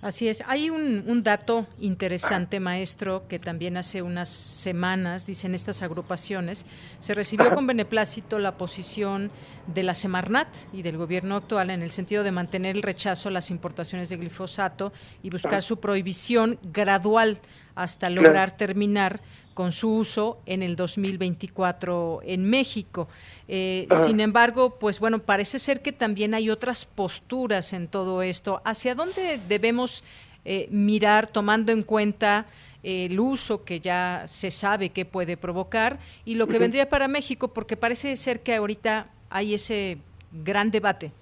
Así 0.00 0.28
es. 0.28 0.42
Hay 0.46 0.70
un, 0.70 1.22
dato 1.22 1.66
interesante, 1.78 2.58
maestro, 2.58 3.28
que 3.28 3.38
también 3.38 3.76
hace 3.76 4.00
unas 4.00 4.30
semanas, 4.30 5.26
dicen 5.26 5.54
estas 5.54 5.82
agrupaciones, 5.82 6.64
se 7.00 7.14
recibió 7.14 7.52
con 7.52 7.66
beneplácito 7.66 8.38
la 8.38 8.56
posición 8.56 9.30
de 9.66 9.82
la 9.82 9.94
Semarnat 9.94 10.48
y 10.72 10.80
del 10.80 10.96
gobierno 10.96 11.36
actual 11.36 11.68
en 11.68 11.82
el 11.82 11.90
sentido 11.90 12.24
de 12.24 12.32
mantener 12.32 12.76
el 12.76 12.82
rechazo 12.82 13.28
a 13.28 13.32
las 13.32 13.50
importaciones 13.50 14.08
de 14.08 14.16
glifosato 14.16 14.90
y 15.22 15.28
buscar 15.28 15.60
su 15.60 15.80
prohibición 15.80 16.58
gradual 16.62 17.40
hasta 17.74 18.08
lograr 18.08 18.56
terminar 18.56 19.20
con 19.60 19.72
su 19.72 19.92
uso 19.94 20.40
en 20.46 20.62
el 20.62 20.74
2024 20.74 22.22
en 22.24 22.48
México. 22.48 23.08
Eh, 23.46 23.86
sin 24.06 24.18
embargo, 24.20 24.78
pues 24.78 25.00
bueno, 25.00 25.18
parece 25.18 25.58
ser 25.58 25.82
que 25.82 25.92
también 25.92 26.32
hay 26.32 26.48
otras 26.48 26.86
posturas 26.86 27.74
en 27.74 27.86
todo 27.86 28.22
esto. 28.22 28.62
¿Hacia 28.64 28.94
dónde 28.94 29.38
debemos 29.48 30.02
eh, 30.46 30.66
mirar 30.70 31.26
tomando 31.26 31.72
en 31.72 31.82
cuenta 31.82 32.46
el 32.82 33.20
uso 33.20 33.62
que 33.62 33.80
ya 33.80 34.22
se 34.24 34.50
sabe 34.50 34.88
que 34.88 35.04
puede 35.04 35.36
provocar 35.36 35.98
y 36.24 36.36
lo 36.36 36.46
que 36.46 36.58
vendría 36.58 36.88
para 36.88 37.06
México? 37.06 37.48
Porque 37.48 37.76
parece 37.76 38.16
ser 38.16 38.40
que 38.40 38.54
ahorita 38.54 39.08
hay 39.28 39.52
ese 39.52 39.98
gran 40.42 40.70
debate. 40.70 41.12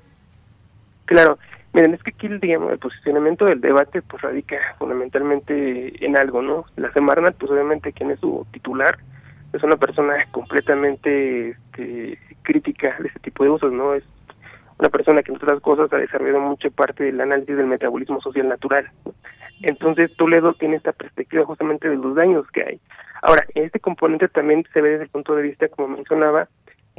Claro, 1.07 1.41
Miren, 1.79 1.95
es 1.95 2.03
que 2.03 2.11
aquí, 2.11 2.27
digamos, 2.27 2.73
el 2.73 2.81
posicionamiento 2.81 3.45
del 3.45 3.61
debate 3.61 4.03
pues 4.03 4.21
radica 4.21 4.57
fundamentalmente 4.81 6.05
en 6.05 6.17
algo, 6.17 6.43
¿no? 6.43 6.65
La 6.75 6.93
Semarnat, 6.93 7.37
pues 7.37 7.53
obviamente 7.53 7.93
quien 7.93 8.11
es 8.11 8.19
su 8.19 8.45
titular, 8.51 8.99
es 9.53 9.63
una 9.63 9.77
persona 9.77 10.27
completamente 10.33 11.51
este, 11.51 12.19
crítica 12.43 12.97
de 12.99 13.07
ese 13.07 13.21
tipo 13.21 13.45
de 13.45 13.51
usos, 13.51 13.73
¿no? 13.73 13.95
Es 13.95 14.03
una 14.81 14.89
persona 14.89 15.23
que, 15.23 15.31
entre 15.31 15.47
otras 15.47 15.63
cosas, 15.63 15.93
ha 15.93 15.99
desarrollado 15.99 16.41
mucha 16.41 16.69
parte 16.71 17.05
del 17.05 17.21
análisis 17.21 17.57
del 17.57 17.69
metabolismo 17.69 18.21
social 18.21 18.49
natural. 18.49 18.91
Entonces 19.63 20.11
Toledo 20.17 20.55
tiene 20.55 20.75
esta 20.75 20.91
perspectiva 20.91 21.45
justamente 21.45 21.89
de 21.89 21.95
los 21.95 22.17
daños 22.17 22.45
que 22.51 22.65
hay. 22.65 22.81
Ahora, 23.23 23.47
este 23.55 23.79
componente 23.79 24.27
también 24.27 24.67
se 24.73 24.81
ve 24.81 24.91
desde 24.91 25.05
el 25.05 25.11
punto 25.11 25.37
de 25.37 25.43
vista, 25.43 25.69
como 25.69 25.97
mencionaba, 25.97 26.49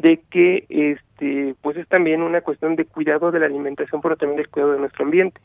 de 0.01 0.21
que 0.29 0.65
este 0.69 1.55
pues 1.61 1.75
es 1.77 1.87
también 1.87 2.21
una 2.21 2.41
cuestión 2.41 2.75
de 2.75 2.85
cuidado 2.85 3.31
de 3.31 3.39
la 3.39 3.47
alimentación, 3.47 4.01
pero 4.01 4.15
también 4.15 4.37
del 4.37 4.49
cuidado 4.49 4.73
de 4.73 4.79
nuestro 4.79 5.03
ambiente. 5.03 5.41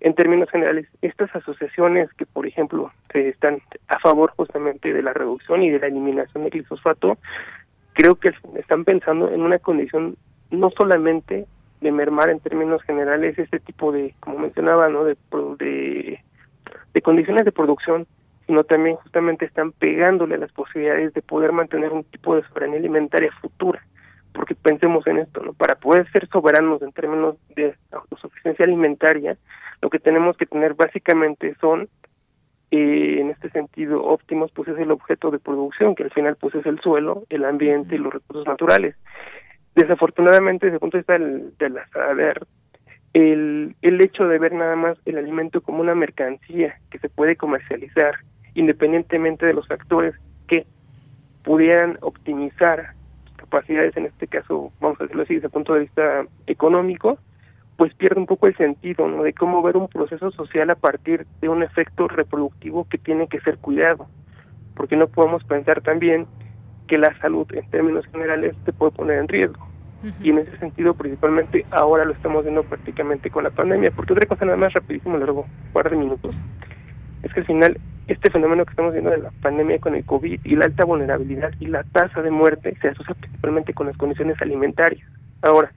En 0.00 0.14
términos 0.14 0.50
generales, 0.50 0.86
estas 1.02 1.34
asociaciones 1.34 2.12
que, 2.14 2.26
por 2.26 2.46
ejemplo, 2.46 2.92
se 3.12 3.28
están 3.28 3.60
a 3.88 3.98
favor 3.98 4.32
justamente 4.36 4.92
de 4.92 5.02
la 5.02 5.12
reducción 5.12 5.62
y 5.62 5.70
de 5.70 5.78
la 5.78 5.86
eliminación 5.86 6.44
del 6.44 6.52
glifosato, 6.52 7.18
creo 7.92 8.14
que 8.16 8.32
están 8.56 8.84
pensando 8.84 9.30
en 9.30 9.40
una 9.40 9.58
condición 9.58 10.16
no 10.50 10.70
solamente 10.70 11.46
de 11.80 11.92
mermar 11.92 12.30
en 12.30 12.40
términos 12.40 12.82
generales 12.82 13.38
este 13.38 13.58
tipo 13.58 13.90
de, 13.92 14.14
como 14.20 14.38
mencionaba, 14.38 14.88
¿no? 14.88 15.04
de, 15.04 15.16
de 16.94 17.02
condiciones 17.02 17.44
de 17.44 17.52
producción, 17.52 18.06
sino 18.46 18.64
también 18.64 18.96
justamente 18.96 19.44
están 19.44 19.72
pegándole 19.72 20.38
las 20.38 20.52
posibilidades 20.52 21.12
de 21.14 21.22
poder 21.22 21.52
mantener 21.52 21.92
un 21.92 22.04
tipo 22.04 22.36
de 22.36 22.42
soberanía 22.42 22.78
alimentaria 22.78 23.32
futura. 23.40 23.82
Porque 24.32 24.54
pensemos 24.54 25.06
en 25.06 25.18
esto, 25.18 25.42
¿no? 25.42 25.52
Para 25.54 25.76
poder 25.76 26.10
ser 26.12 26.28
soberanos 26.28 26.82
en 26.82 26.92
términos 26.92 27.36
de 27.56 27.74
autosuficiencia 27.90 28.64
alimentaria, 28.64 29.36
lo 29.80 29.90
que 29.90 29.98
tenemos 29.98 30.36
que 30.36 30.46
tener 30.46 30.74
básicamente 30.74 31.54
son, 31.60 31.88
eh, 32.70 33.18
en 33.20 33.30
este 33.30 33.50
sentido, 33.50 34.04
óptimos, 34.04 34.52
pues 34.52 34.68
es 34.68 34.78
el 34.78 34.90
objeto 34.90 35.30
de 35.30 35.38
producción, 35.38 35.94
que 35.94 36.04
al 36.04 36.10
final 36.10 36.36
pues 36.36 36.54
es 36.54 36.66
el 36.66 36.78
suelo, 36.80 37.24
el 37.30 37.44
ambiente 37.44 37.94
y 37.94 37.98
los 37.98 38.12
recursos 38.12 38.46
naturales. 38.46 38.94
Desafortunadamente, 39.74 40.66
desde 40.66 40.76
el 40.76 40.80
punto 40.80 40.98
de 40.98 41.00
vista 41.00 41.12
del, 41.14 41.56
de 41.58 41.70
la 41.70 41.88
saber, 41.88 42.46
el, 43.14 43.74
el 43.80 44.00
hecho 44.02 44.28
de 44.28 44.38
ver 44.38 44.52
nada 44.52 44.76
más 44.76 44.98
el 45.06 45.16
alimento 45.16 45.62
como 45.62 45.80
una 45.80 45.94
mercancía 45.94 46.78
que 46.90 46.98
se 46.98 47.08
puede 47.08 47.36
comercializar 47.36 48.16
independientemente 48.56 49.46
de 49.46 49.52
los 49.54 49.68
factores 49.68 50.14
que 50.48 50.66
pudieran 51.44 51.98
optimizar 52.00 52.94
capacidades, 53.36 53.96
en 53.96 54.06
este 54.06 54.26
caso, 54.26 54.72
vamos 54.80 55.00
a 55.00 55.04
decirlo 55.04 55.22
así, 55.22 55.34
desde 55.34 55.46
el 55.46 55.52
punto 55.52 55.74
de 55.74 55.80
vista 55.80 56.24
económico, 56.46 57.18
pues 57.76 57.94
pierde 57.94 58.18
un 58.18 58.26
poco 58.26 58.46
el 58.46 58.56
sentido, 58.56 59.06
¿no? 59.06 59.22
De 59.22 59.34
cómo 59.34 59.62
ver 59.62 59.76
un 59.76 59.88
proceso 59.88 60.30
social 60.30 60.70
a 60.70 60.74
partir 60.74 61.26
de 61.42 61.48
un 61.50 61.62
efecto 61.62 62.08
reproductivo 62.08 62.86
que 62.88 62.96
tiene 62.96 63.28
que 63.28 63.40
ser 63.40 63.58
cuidado, 63.58 64.08
porque 64.74 64.96
no 64.96 65.06
podemos 65.06 65.44
pensar 65.44 65.82
también 65.82 66.26
que 66.88 66.96
la 66.96 67.16
salud 67.20 67.46
en 67.52 67.68
términos 67.70 68.06
generales 68.06 68.56
se 68.64 68.72
puede 68.72 68.92
poner 68.92 69.18
en 69.18 69.28
riesgo. 69.28 69.68
Y 70.22 70.30
en 70.30 70.38
ese 70.38 70.56
sentido, 70.58 70.94
principalmente, 70.94 71.66
ahora 71.72 72.04
lo 72.04 72.12
estamos 72.12 72.44
viendo 72.44 72.62
prácticamente 72.62 73.28
con 73.28 73.42
la 73.42 73.50
pandemia, 73.50 73.90
porque 73.90 74.12
otra 74.12 74.26
cosa 74.26 74.44
nada 74.44 74.56
más 74.56 74.72
rapidísimo, 74.72 75.18
largo, 75.18 75.40
un 75.40 75.72
par 75.72 75.90
de 75.90 75.96
minutos, 75.96 76.34
es 77.22 77.32
que 77.34 77.40
al 77.40 77.46
final 77.46 77.80
este 78.06 78.30
fenómeno 78.30 78.64
que 78.64 78.70
estamos 78.70 78.92
viendo 78.92 79.10
de 79.10 79.18
la 79.18 79.30
pandemia 79.42 79.80
con 79.80 79.94
el 79.94 80.04
COVID 80.04 80.40
y 80.44 80.56
la 80.56 80.66
alta 80.66 80.84
vulnerabilidad 80.84 81.52
y 81.58 81.66
la 81.66 81.82
tasa 81.84 82.22
de 82.22 82.30
muerte 82.30 82.76
se 82.80 82.88
asocia 82.88 83.14
principalmente 83.14 83.74
con 83.74 83.88
las 83.88 83.96
condiciones 83.96 84.40
alimentarias. 84.40 85.08
Ahora, 85.42 85.72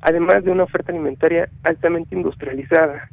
además 0.00 0.44
de 0.44 0.52
una 0.52 0.64
oferta 0.64 0.92
alimentaria 0.92 1.48
altamente 1.64 2.14
industrializada, 2.14 3.08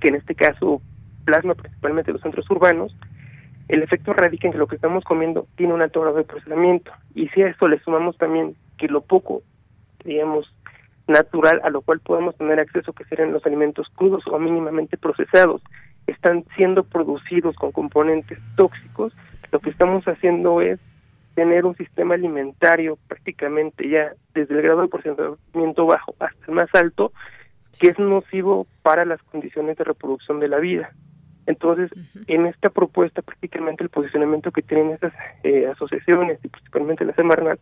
que 0.00 0.08
en 0.08 0.16
este 0.16 0.34
caso 0.34 0.82
plasma 1.24 1.54
principalmente 1.54 2.12
los 2.12 2.20
centros 2.20 2.50
urbanos, 2.50 2.94
el 3.68 3.82
efecto 3.82 4.12
radica 4.12 4.48
en 4.48 4.52
que 4.52 4.58
lo 4.58 4.66
que 4.66 4.76
estamos 4.76 5.04
comiendo 5.04 5.46
tiene 5.56 5.72
un 5.72 5.80
alto 5.80 6.00
grado 6.02 6.16
de 6.16 6.24
procesamiento. 6.24 6.92
Y 7.14 7.28
si 7.28 7.42
a 7.42 7.48
esto 7.48 7.68
le 7.68 7.78
sumamos 7.80 8.18
también 8.18 8.54
que 8.76 8.88
lo 8.88 9.00
poco, 9.00 9.42
digamos, 10.04 10.52
natural 11.06 11.60
a 11.64 11.70
lo 11.70 11.80
cual 11.80 12.00
podemos 12.00 12.36
tener 12.36 12.60
acceso, 12.60 12.92
que 12.92 13.04
serían 13.04 13.32
los 13.32 13.46
alimentos 13.46 13.88
crudos 13.94 14.24
o 14.26 14.38
mínimamente 14.38 14.98
procesados, 14.98 15.62
están 16.06 16.44
siendo 16.56 16.84
producidos 16.84 17.54
con 17.56 17.72
componentes 17.72 18.38
tóxicos, 18.56 19.12
lo 19.50 19.60
que 19.60 19.70
estamos 19.70 20.04
haciendo 20.04 20.60
es 20.60 20.80
tener 21.34 21.64
un 21.64 21.76
sistema 21.76 22.14
alimentario 22.14 22.98
prácticamente 23.08 23.88
ya 23.88 24.12
desde 24.34 24.54
el 24.54 24.62
grado 24.62 24.82
de 24.82 24.88
procesamiento 24.88 25.86
bajo 25.86 26.14
hasta 26.18 26.46
el 26.46 26.54
más 26.54 26.68
alto, 26.74 27.12
que 27.78 27.88
es 27.88 27.98
nocivo 27.98 28.66
para 28.82 29.04
las 29.04 29.22
condiciones 29.24 29.76
de 29.76 29.84
reproducción 29.84 30.40
de 30.40 30.48
la 30.48 30.58
vida. 30.58 30.90
Entonces, 31.46 31.90
en 32.28 32.46
esta 32.46 32.70
propuesta, 32.70 33.22
prácticamente 33.22 33.82
el 33.82 33.90
posicionamiento 33.90 34.52
que 34.52 34.62
tienen 34.62 34.90
estas 34.92 35.12
eh, 35.42 35.66
asociaciones 35.66 36.38
y 36.44 36.48
principalmente 36.48 37.04
la 37.04 37.14
Semarnat 37.14 37.58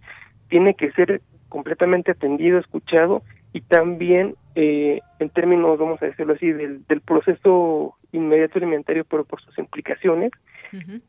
tiene 0.49 0.75
que 0.75 0.91
ser 0.93 1.23
completamente 1.49 2.11
atendido, 2.11 2.59
escuchado 2.59 3.23
y 3.53 3.63
también 3.63 4.35
eh, 4.55 5.01
en 5.19 5.31
términos, 5.31 5.79
vamos 5.79 6.03
a 6.03 6.07
decirlo 6.07 6.35
así, 6.35 6.53
del, 6.53 6.87
del 6.87 7.01
proceso 7.01 7.95
inmediato 8.13 8.59
alimentario, 8.59 9.05
pero 9.05 9.25
por 9.25 9.41
sus 9.43 9.57
implicaciones, 9.59 10.31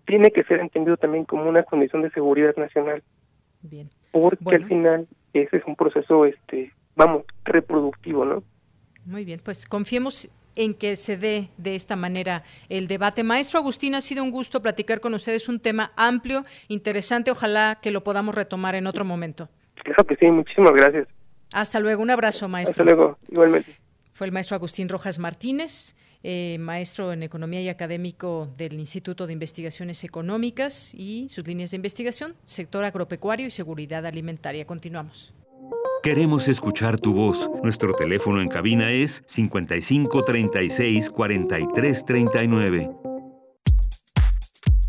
tiene 0.05 0.31
que 0.31 0.43
ser 0.43 0.59
entendido 0.59 0.97
también 0.97 1.25
como 1.25 1.47
una 1.47 1.63
condición 1.63 2.01
de 2.01 2.09
seguridad 2.11 2.55
nacional. 2.55 3.03
Bien. 3.61 3.89
Porque 4.11 4.55
al 4.55 4.65
final 4.65 5.07
ese 5.33 5.57
es 5.57 5.63
un 5.65 5.75
proceso, 5.75 6.25
este, 6.25 6.73
vamos, 6.95 7.23
reproductivo, 7.45 8.25
¿no? 8.25 8.43
Muy 9.05 9.25
bien, 9.25 9.39
pues 9.43 9.65
confiemos 9.65 10.29
en 10.55 10.73
que 10.73 10.95
se 10.95 11.17
dé 11.17 11.49
de 11.57 11.75
esta 11.75 11.95
manera 11.95 12.43
el 12.69 12.87
debate. 12.87 13.23
Maestro 13.23 13.59
Agustín, 13.59 13.95
ha 13.95 14.01
sido 14.01 14.23
un 14.23 14.31
gusto 14.31 14.61
platicar 14.61 14.99
con 14.99 15.13
ustedes, 15.13 15.47
un 15.47 15.59
tema 15.59 15.91
amplio, 15.95 16.43
interesante, 16.67 17.31
ojalá 17.31 17.79
que 17.81 17.91
lo 17.91 18.03
podamos 18.03 18.35
retomar 18.35 18.75
en 18.75 18.87
otro 18.87 19.05
momento. 19.05 19.49
Claro 19.75 20.05
que 20.05 20.15
sí, 20.15 20.25
muchísimas 20.27 20.73
gracias. 20.73 21.07
Hasta 21.53 21.79
luego, 21.79 22.01
un 22.01 22.11
abrazo, 22.11 22.47
maestro. 22.47 22.83
Hasta 22.83 22.83
luego, 22.83 23.17
igualmente. 23.29 23.75
Fue 24.13 24.27
el 24.27 24.33
maestro 24.33 24.55
Agustín 24.55 24.89
Rojas 24.89 25.19
Martínez, 25.19 25.95
eh, 26.24 26.57
maestro 26.59 27.13
en 27.13 27.24
Economía 27.24 27.61
y 27.61 27.69
académico 27.69 28.49
del 28.57 28.74
Instituto 28.74 29.28
de 29.28 29.34
Investigaciones 29.34 30.03
Económicas 30.03 30.93
y 30.93 31.28
sus 31.30 31.47
líneas 31.47 31.72
de 31.72 31.78
investigación, 31.78 32.36
sector 32.45 32.84
agropecuario 32.84 33.47
y 33.47 33.51
seguridad 33.51 34.05
alimentaria. 34.05 34.65
Continuamos. 34.65 35.34
Queremos 36.03 36.47
escuchar 36.47 36.99
tu 36.99 37.13
voz. 37.13 37.49
Nuestro 37.63 37.93
teléfono 37.93 38.41
en 38.41 38.47
cabina 38.47 38.91
es 38.91 39.24
55 39.28 40.24
36 40.24 41.09
43 41.11 42.05
39. 42.05 42.91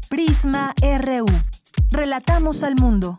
Prisma 0.08 0.74
RU. 0.80 1.26
Relatamos 1.90 2.62
al 2.62 2.76
mundo. 2.76 3.18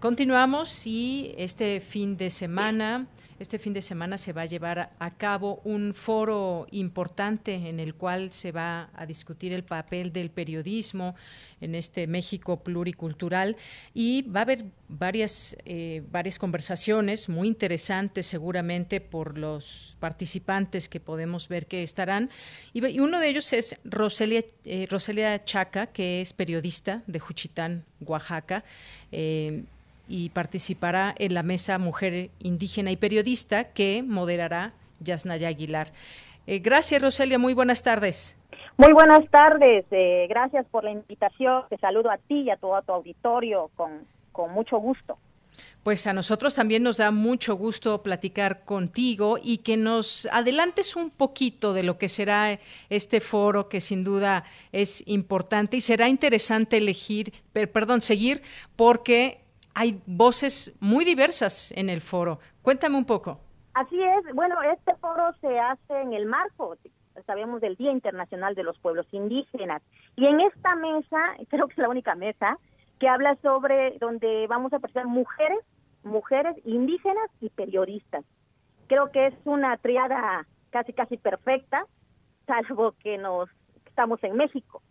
Continuamos 0.00 0.86
y 0.86 1.34
este 1.38 1.80
fin 1.80 2.16
de 2.16 2.28
semana, 2.28 3.06
este 3.38 3.58
fin 3.58 3.72
de 3.72 3.82
semana 3.82 4.16
se 4.18 4.32
va 4.32 4.42
a 4.42 4.46
llevar 4.46 4.92
a 4.98 5.10
cabo 5.16 5.60
un 5.64 5.94
foro 5.94 6.66
importante 6.70 7.54
en 7.54 7.80
el 7.80 7.94
cual 7.94 8.32
se 8.32 8.52
va 8.52 8.90
a 8.94 9.06
discutir 9.06 9.52
el 9.52 9.64
papel 9.64 10.12
del 10.12 10.30
periodismo 10.30 11.14
en 11.60 11.74
este 11.74 12.06
México 12.06 12.62
pluricultural 12.62 13.56
y 13.92 14.22
va 14.22 14.40
a 14.40 14.42
haber 14.42 14.64
varias, 14.88 15.56
eh, 15.64 16.02
varias 16.10 16.38
conversaciones 16.38 17.28
muy 17.28 17.48
interesantes 17.48 18.26
seguramente 18.26 19.00
por 19.00 19.38
los 19.38 19.96
participantes 19.98 20.88
que 20.88 21.00
podemos 21.00 21.48
ver 21.48 21.66
que 21.66 21.82
estarán. 21.82 22.30
Y, 22.72 22.98
uno 23.00 23.18
de 23.18 23.28
ellos 23.28 23.52
es 23.52 23.78
Roselia, 23.84 24.42
eh, 24.64 24.86
Roselia 24.90 25.44
Chaca, 25.44 25.86
que 25.88 26.20
es 26.20 26.32
periodista 26.32 27.02
de 27.06 27.18
Juchitán, 27.18 27.84
Oaxaca. 28.00 28.64
Eh, 29.10 29.64
y 30.08 30.30
participará 30.30 31.14
en 31.18 31.34
la 31.34 31.42
mesa 31.42 31.78
Mujer 31.78 32.30
Indígena 32.38 32.90
y 32.90 32.96
Periodista 32.96 33.72
que 33.72 34.02
moderará 34.02 34.72
Yasnaya 35.00 35.48
Aguilar. 35.48 35.88
Eh, 36.46 36.58
gracias, 36.58 37.00
Roselia. 37.00 37.38
Muy 37.38 37.54
buenas 37.54 37.82
tardes. 37.82 38.38
Muy 38.76 38.92
buenas 38.92 39.28
tardes. 39.30 39.84
Eh, 39.90 40.26
gracias 40.28 40.66
por 40.66 40.84
la 40.84 40.90
invitación. 40.90 41.64
Te 41.68 41.78
saludo 41.78 42.10
a 42.10 42.18
ti 42.18 42.42
y 42.42 42.50
a 42.50 42.56
todo 42.56 42.80
tu 42.82 42.92
auditorio 42.92 43.70
con, 43.76 44.06
con 44.32 44.52
mucho 44.52 44.78
gusto. 44.78 45.16
Pues 45.84 46.06
a 46.06 46.12
nosotros 46.12 46.54
también 46.54 46.82
nos 46.82 46.96
da 46.96 47.10
mucho 47.10 47.56
gusto 47.56 48.02
platicar 48.02 48.64
contigo 48.64 49.38
y 49.40 49.58
que 49.58 49.76
nos 49.76 50.26
adelantes 50.32 50.96
un 50.96 51.10
poquito 51.10 51.74
de 51.74 51.82
lo 51.82 51.98
que 51.98 52.08
será 52.08 52.58
este 52.88 53.20
foro 53.20 53.68
que 53.68 53.80
sin 53.82 54.02
duda 54.02 54.44
es 54.72 55.06
importante 55.06 55.76
y 55.76 55.80
será 55.82 56.08
interesante 56.08 56.78
elegir, 56.78 57.34
perdón, 57.52 58.00
seguir 58.00 58.42
porque 58.76 59.43
hay 59.74 60.00
voces 60.06 60.74
muy 60.80 61.04
diversas 61.04 61.72
en 61.72 61.88
el 61.88 62.00
foro. 62.00 62.38
Cuéntame 62.62 62.96
un 62.96 63.04
poco. 63.04 63.40
Así 63.74 64.00
es. 64.00 64.34
Bueno, 64.34 64.56
este 64.62 64.94
foro 64.96 65.32
se 65.40 65.58
hace 65.58 66.00
en 66.00 66.12
el 66.12 66.26
marco, 66.26 66.76
sabemos, 67.26 67.60
del 67.60 67.76
Día 67.76 67.90
Internacional 67.90 68.54
de 68.54 68.62
los 68.62 68.78
Pueblos 68.78 69.06
Indígenas. 69.10 69.82
Y 70.16 70.26
en 70.26 70.40
esta 70.40 70.76
mesa, 70.76 71.18
creo 71.48 71.66
que 71.66 71.72
es 71.72 71.78
la 71.78 71.88
única 71.88 72.14
mesa, 72.14 72.58
que 73.00 73.08
habla 73.08 73.36
sobre 73.42 73.98
donde 73.98 74.46
vamos 74.46 74.72
a 74.72 74.78
presentar 74.78 75.06
mujeres, 75.06 75.58
mujeres 76.04 76.56
indígenas 76.64 77.28
y 77.40 77.50
periodistas. 77.50 78.24
Creo 78.86 79.10
que 79.10 79.26
es 79.26 79.34
una 79.44 79.76
triada 79.78 80.46
casi 80.70 80.92
casi 80.92 81.16
perfecta, 81.16 81.86
salvo 82.46 82.92
que 83.02 83.18
nos 83.18 83.48
estamos 83.86 84.22
en 84.22 84.36
México, 84.36 84.82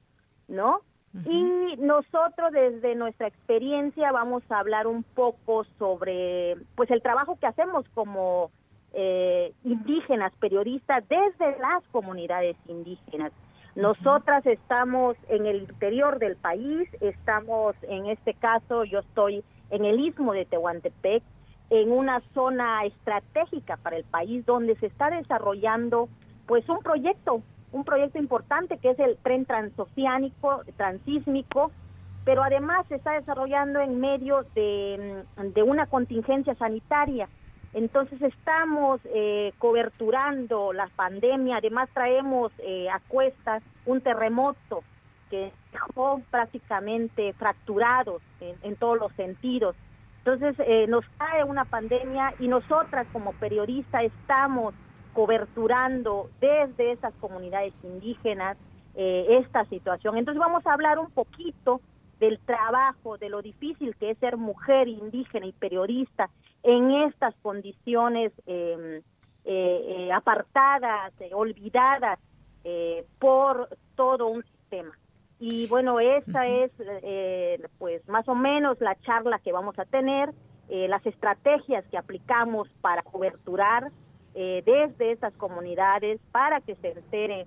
¿no? 0.47 0.81
Y 1.25 1.75
nosotros 1.77 2.51
desde 2.51 2.95
nuestra 2.95 3.27
experiencia 3.27 4.11
vamos 4.11 4.43
a 4.49 4.59
hablar 4.59 4.87
un 4.87 5.03
poco 5.03 5.63
sobre 5.77 6.55
pues 6.75 6.89
el 6.89 7.03
trabajo 7.03 7.37
que 7.39 7.45
hacemos 7.45 7.87
como 7.93 8.49
eh, 8.93 9.53
indígenas, 9.63 10.33
periodistas 10.39 11.03
desde 11.07 11.59
las 11.59 11.83
comunidades 11.91 12.55
indígenas. 12.67 13.31
Nosotras 13.75 14.45
estamos 14.45 15.15
en 15.29 15.45
el 15.45 15.57
interior 15.57 16.19
del 16.19 16.35
país, 16.35 16.87
estamos 16.99 17.75
en 17.83 18.07
este 18.07 18.33
caso, 18.33 18.83
yo 18.83 18.99
estoy 18.99 19.43
en 19.71 19.85
el 19.85 19.99
istmo 19.99 20.33
de 20.33 20.45
Tehuantepec, 20.45 21.23
en 21.69 21.91
una 21.91 22.21
zona 22.33 22.85
estratégica 22.85 23.77
para 23.77 23.97
el 23.97 24.03
país 24.03 24.45
donde 24.45 24.75
se 24.75 24.87
está 24.87 25.09
desarrollando 25.09 26.07
pues 26.45 26.67
un 26.69 26.79
proyecto, 26.79 27.41
un 27.73 27.83
proyecto 27.83 28.19
importante 28.19 28.77
que 28.77 28.91
es 28.91 28.99
el 28.99 29.17
tren 29.17 29.45
transoceánico, 29.45 30.61
transísmico, 30.77 31.71
pero 32.23 32.41
además 32.43 32.85
se 32.87 32.95
está 32.95 33.13
desarrollando 33.13 33.81
en 33.81 33.99
medio 33.99 34.45
de, 34.55 35.23
de 35.53 35.63
una 35.63 35.87
contingencia 35.87 36.55
sanitaria. 36.55 37.27
Entonces 37.73 38.21
estamos 38.21 39.01
eh, 39.05 39.51
coberturando 39.57 40.73
la 40.73 40.87
pandemia, 40.95 41.57
además 41.57 41.89
traemos 41.93 42.51
eh, 42.59 42.87
a 42.89 42.99
cuestas 43.07 43.63
un 43.85 43.99
terremoto 43.99 44.83
que 45.31 45.51
dejó 45.71 46.21
prácticamente 46.29 47.33
fracturados 47.33 48.21
en, 48.39 48.75
todos 48.75 48.99
los 48.99 49.11
sentidos. 49.13 49.75
Entonces 50.19 50.55
eh, 50.59 50.85
nos 50.87 51.03
cae 51.17 51.43
una 51.43 51.65
pandemia 51.65 52.35
y 52.37 52.47
nosotras 52.47 53.07
como 53.11 53.33
periodistas 53.33 54.03
estamos 54.03 54.75
coberturando 55.13 56.29
desde 56.39 56.91
esas 56.91 57.13
comunidades 57.15 57.73
indígenas 57.83 58.57
esta 58.95 59.65
situación. 59.65 60.17
Entonces 60.17 60.39
vamos 60.39 60.65
a 60.67 60.73
hablar 60.73 60.99
un 60.99 61.09
poquito 61.09 61.81
del 62.19 62.39
trabajo, 62.39 63.17
de 63.17 63.29
lo 63.29 63.41
difícil 63.41 63.95
que 63.95 64.11
es 64.11 64.17
ser 64.19 64.37
mujer 64.37 64.87
indígena 64.87 65.45
y 65.45 65.51
periodista 65.51 66.29
en 66.63 66.91
estas 66.91 67.35
condiciones 67.41 68.31
em, 68.45 68.97
eh, 68.97 69.03
eh, 69.45 70.11
apartadas, 70.13 71.13
eh, 71.19 71.31
olvidadas 71.33 72.19
por 73.19 73.67
todo 73.97 74.27
un 74.27 74.41
sistema. 74.41 74.97
Y 75.37 75.67
bueno, 75.67 75.99
esa 75.99 76.47
es 76.47 76.71
pues 77.77 78.07
más 78.07 78.25
o 78.29 78.35
menos 78.35 78.79
la 78.79 78.95
charla 79.01 79.37
que 79.39 79.51
vamos 79.51 79.77
a 79.77 79.83
tener, 79.83 80.33
las 80.69 81.05
estrategias 81.05 81.83
que 81.91 81.97
aplicamos 81.97 82.69
para 82.79 83.01
coberturar 83.01 83.91
desde 84.33 85.11
estas 85.11 85.33
comunidades 85.33 86.19
para 86.31 86.61
que 86.61 86.75
se 86.75 86.89
entere 86.89 87.45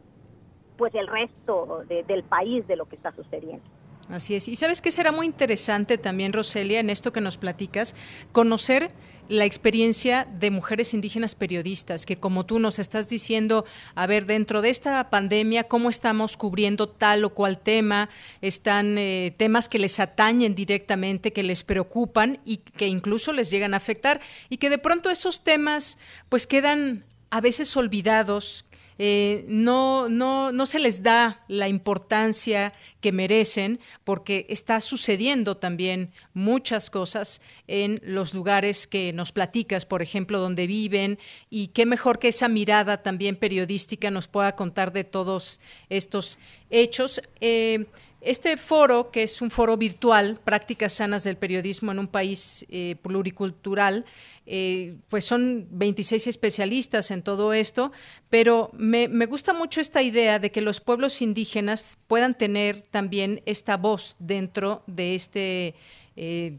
pues 0.77 0.95
el 0.95 1.07
resto 1.07 1.83
del 1.89 2.23
país 2.25 2.67
de 2.67 2.77
lo 2.77 2.87
que 2.87 2.97
está 2.97 3.13
sucediendo. 3.13 3.65
Así 4.09 4.37
es. 4.37 4.47
Y 4.47 4.57
sabes 4.57 4.81
que 4.81 4.91
será 4.91 5.11
muy 5.11 5.27
interesante 5.27 5.99
también, 5.99 6.33
Roselia, 6.33 6.81
en 6.81 6.91
esto 6.91 7.13
que 7.13 7.21
nos 7.21 7.39
platicas, 7.39 7.97
conocer 8.33 8.91
la 9.29 9.45
experiencia 9.45 10.27
de 10.39 10.51
mujeres 10.51 10.95
indígenas 10.95 11.35
periodistas, 11.35 12.07
que 12.07 12.17
como 12.17 12.47
tú 12.47 12.59
nos 12.59 12.79
estás 12.79 13.09
diciendo, 13.09 13.65
a 13.95 14.07
ver, 14.07 14.27
dentro 14.27 14.63
de 14.63 14.71
esta 14.71 15.11
pandemia, 15.11 15.65
cómo 15.65 15.91
estamos 15.91 16.37
cubriendo 16.37 16.89
tal 16.89 17.25
o 17.25 17.31
cual 17.31 17.59
tema, 17.59 18.09
están 18.41 18.99
eh, 18.99 19.35
temas 19.37 19.69
que 19.69 19.79
les 19.79 19.99
atañen 20.01 20.55
directamente, 20.55 21.33
que 21.33 21.43
les 21.43 21.65
preocupan 21.65 22.39
y 22.45 22.59
que 22.59 22.87
incluso 22.87 23.33
les 23.33 23.51
llegan 23.51 23.75
a 23.75 23.79
afectar, 23.79 24.21
y 24.49 24.59
que 24.59 24.71
de 24.71 24.79
pronto 24.79 25.11
esos 25.11 25.43
temas 25.43 25.99
pues 26.29 26.47
quedan 26.47 27.05
a 27.31 27.41
veces 27.41 27.77
olvidados, 27.77 28.67
eh, 28.99 29.45
no, 29.49 30.09
no, 30.09 30.53
no 30.53 30.67
se 30.67 30.79
les 30.79 31.03
da 31.03 31.45
la 31.49 31.69
importancia 31.69 32.73
que 33.01 33.13
merecen 33.13 33.79
porque 34.05 34.47
está 34.49 34.81
sucediendo 34.81 35.57
también 35.57 36.11
muchas 36.35 36.91
cosas 36.91 37.43
en 37.67 38.01
los 38.03 38.35
lugares 38.35 38.87
que 38.87 39.13
nos 39.13 39.33
platicas, 39.33 39.85
por 39.85 40.03
ejemplo, 40.03 40.39
donde 40.39 40.67
viven 40.67 41.19
y 41.51 41.69
qué 41.69 41.87
mejor 41.87 42.19
que 42.19 42.29
esa 42.29 42.49
mirada 42.49 43.03
también 43.03 43.37
periodística 43.37 44.11
nos 44.11 44.29
pueda 44.29 44.57
contar 44.57 44.93
de 44.93 45.05
todos 45.05 45.61
estos 45.89 46.39
hechos. 46.71 47.21
Eh, 47.41 47.87
este 48.27 48.57
foro, 48.57 49.13
que 49.13 49.23
es 49.23 49.41
un 49.41 49.53
foro 49.53 49.77
virtual, 49.77 50.41
Prácticas 50.43 50.95
Sanas 50.95 51.23
del 51.23 51.37
Periodismo 51.37 51.93
en 51.93 52.01
un 52.01 52.09
país 52.09 52.67
eh, 52.71 52.97
pluricultural, 53.01 54.05
eh, 54.47 54.97
pues 55.09 55.25
son 55.25 55.67
26 55.71 56.27
especialistas 56.29 57.11
en 57.11 57.23
todo 57.23 57.53
esto, 57.53 57.93
pero 58.31 58.71
me, 58.73 59.07
gusta 59.27 59.53
mucho 59.53 59.81
esta 59.81 60.03
idea 60.03 60.39
de 60.39 60.51
que 60.51 60.61
los 60.61 60.81
pueblos 60.81 61.21
indígenas 61.21 61.99
puedan 62.07 62.37
tener 62.37 62.83
también 62.83 63.43
esta 63.47 63.77
voz 63.77 64.17
dentro 64.19 64.83
de 64.87 65.15
este... 65.15 65.75
Eh, 66.17 66.59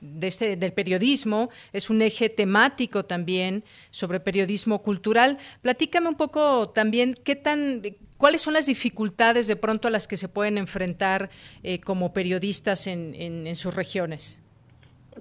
de 0.00 0.28
este, 0.28 0.54
del 0.54 0.72
periodismo, 0.72 1.50
es 1.72 1.90
un 1.90 2.02
eje 2.02 2.28
temático 2.28 3.04
también 3.04 3.64
sobre 3.90 4.20
periodismo 4.20 4.80
cultural. 4.80 5.38
Platícame 5.60 6.08
un 6.08 6.14
poco 6.14 6.68
también 6.68 7.18
qué 7.24 7.34
tan, 7.34 7.82
¿Cuáles 8.18 8.42
son 8.42 8.54
las 8.54 8.66
dificultades 8.66 9.46
de 9.46 9.54
pronto 9.54 9.86
a 9.86 9.92
las 9.92 10.08
que 10.08 10.16
se 10.16 10.28
pueden 10.28 10.58
enfrentar 10.58 11.30
eh, 11.62 11.80
como 11.80 12.12
periodistas 12.12 12.88
en, 12.88 13.54
sus 13.54 13.74
regiones? 13.76 14.40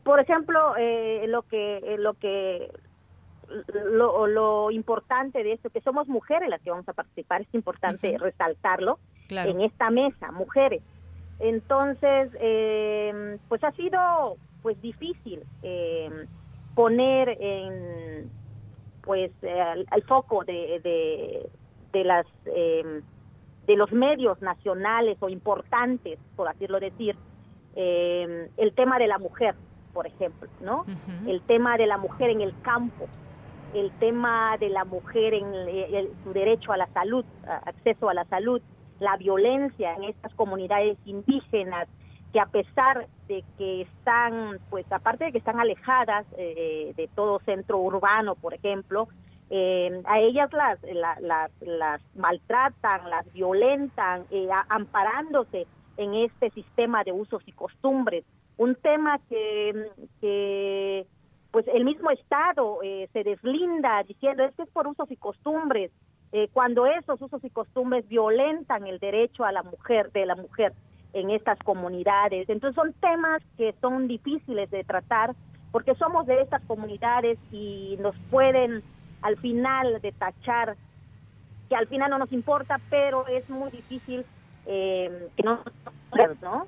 Por 0.04 0.20
ejemplo, 0.20 0.76
eh, 0.78 1.26
lo 1.28 1.44
que 1.44 1.78
eh, 1.78 1.98
lo 1.98 2.14
que 2.16 2.72
lo, 3.94 4.72
importante 4.72 5.44
de 5.44 5.54
esto 5.54 5.70
que 5.70 5.82
somos 5.82 6.08
mujeres 6.08 6.50
las 6.50 6.62
que 6.62 6.70
vamos 6.70 6.88
a 6.90 6.94
participar 6.94 7.42
es 7.42 7.54
importante 7.54 8.18
resaltarlo 8.18 9.00
en 9.30 9.62
esta 9.62 9.90
mesa, 9.90 10.32
mujeres. 10.32 10.82
Entonces, 11.40 12.32
pues 13.48 13.64
ha 13.64 13.72
sido 13.74 14.38
pues 14.62 14.82
difícil 14.82 15.44
poner 16.76 17.38
en 17.40 18.30
pues 19.02 19.32
al, 19.44 20.04
foco 20.04 20.44
de 20.44 21.50
de 21.94 22.04
las 22.04 22.26
em, 22.46 23.02
de 23.66 23.76
los 23.76 23.92
medios 23.92 24.42
nacionales 24.42 25.18
o 25.20 25.28
importantes, 25.28 26.18
por 26.38 26.48
asílo 26.48 26.80
decir, 26.80 27.18
em, 27.76 28.48
el 28.56 28.74
tema 28.74 28.98
de 28.98 29.08
la 29.08 29.18
mujer, 29.18 29.56
por 29.98 30.06
ejemplo, 30.06 30.48
¿no? 30.62 30.86
El 31.26 31.42
tema 31.42 31.76
de 31.76 31.88
la 31.88 31.98
mujer 31.98 32.30
en 32.30 32.42
el 32.42 32.54
campo, 32.62 33.08
el 33.74 33.90
tema 33.94 34.56
de 34.60 34.70
la 34.70 34.86
mujer 34.86 35.34
en 35.34 35.52
su 36.24 36.34
derecho 36.34 36.72
a 36.72 36.78
la 36.78 36.86
salud, 36.94 37.26
acceso 37.66 38.08
a 38.08 38.14
la 38.14 38.24
salud, 38.26 38.62
la 39.00 39.18
violencia 39.18 39.96
en 39.96 40.04
estas 40.04 40.32
comunidades 40.36 41.00
indígenas 41.06 41.88
que 42.32 42.40
a 42.40 42.46
pesar 42.46 43.08
de 43.28 43.44
que 43.58 43.82
están, 43.82 44.60
pues 44.70 44.86
aparte 44.92 45.26
de 45.26 45.32
que 45.32 45.40
están 45.40 45.60
alejadas 45.60 46.28
eh, 46.38 46.94
de 46.96 47.10
todo 47.16 47.40
centro 47.40 47.80
urbano, 47.80 48.36
por 48.36 48.54
ejemplo, 48.54 49.08
eh, 49.50 50.00
a 50.06 50.20
ellas 50.20 50.54
las, 50.54 50.78
las, 51.62 52.02
maltratan, 52.16 53.10
las 53.10 53.34
violentan, 53.34 54.26
eh, 54.30 54.48
amparándose 54.70 55.66
en 55.98 56.14
este 56.14 56.52
sistema 56.52 57.04
de 57.04 57.14
usos 57.14 57.42
y 57.48 57.52
costumbres. 57.52 58.26
Un 58.58 58.76
tema 58.76 59.20
que, 59.30 61.06
pues 61.52 61.68
el 61.68 61.86
mismo 61.86 62.12
Estado 62.12 62.80
eh, 62.84 63.08
se 63.14 63.24
deslinda 63.24 64.04
diciendo 64.04 64.44
es 64.44 64.56
que 64.56 64.64
es 64.64 64.70
por 64.70 64.88
usos 64.88 65.10
y 65.12 65.16
costumbres, 65.18 65.92
cuando 66.52 66.86
esos 66.86 67.22
usos 67.22 67.42
y 67.44 67.50
costumbres 67.50 68.08
violentan 68.10 68.86
el 68.86 69.00
derecho 69.00 69.46
a 69.46 69.52
la 69.54 69.64
mujer, 69.64 70.12
de 70.12 70.26
la 70.26 70.36
mujer 70.36 70.74
en 71.14 71.32
estas 71.32 71.58
comunidades. 71.60 72.50
Entonces 72.50 72.76
son 72.76 72.94
temas 72.94 73.42
que 73.58 73.74
son 73.82 74.08
difíciles 74.08 74.70
de 74.70 74.84
tratar 74.84 75.36
porque 75.72 75.96
somos 75.96 76.26
de 76.26 76.42
estas 76.42 76.62
comunidades 76.64 77.38
y 77.52 77.98
nos 78.00 78.16
pueden 78.30 78.84
al 79.22 79.38
final 79.38 80.00
de 80.02 80.12
tachar, 80.12 80.78
que 81.70 81.76
al 81.76 81.88
final 81.88 82.10
no 82.10 82.20
nos 82.20 82.32
importa, 82.32 82.80
pero 82.90 83.28
es 83.28 83.50
muy 83.50 83.70
difícil 83.72 84.26
eh, 84.66 85.30
que 85.36 85.44
no 85.44 85.60
¿no? 86.42 86.68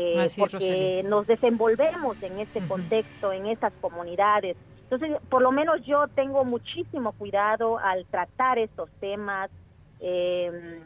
Eh, 0.00 0.28
porque 0.38 1.02
nos 1.04 1.26
desenvolvemos 1.26 2.22
en 2.22 2.38
este 2.38 2.60
contexto, 2.68 3.32
en 3.32 3.46
estas 3.46 3.72
comunidades. 3.80 4.56
Entonces, 4.84 5.20
por 5.28 5.42
lo 5.42 5.50
menos 5.50 5.84
yo 5.84 6.06
tengo 6.14 6.44
muchísimo 6.44 7.10
cuidado 7.10 7.78
al 7.80 8.06
tratar 8.06 8.60
estos 8.60 8.88
temas, 9.00 9.50
eh, 9.98 10.80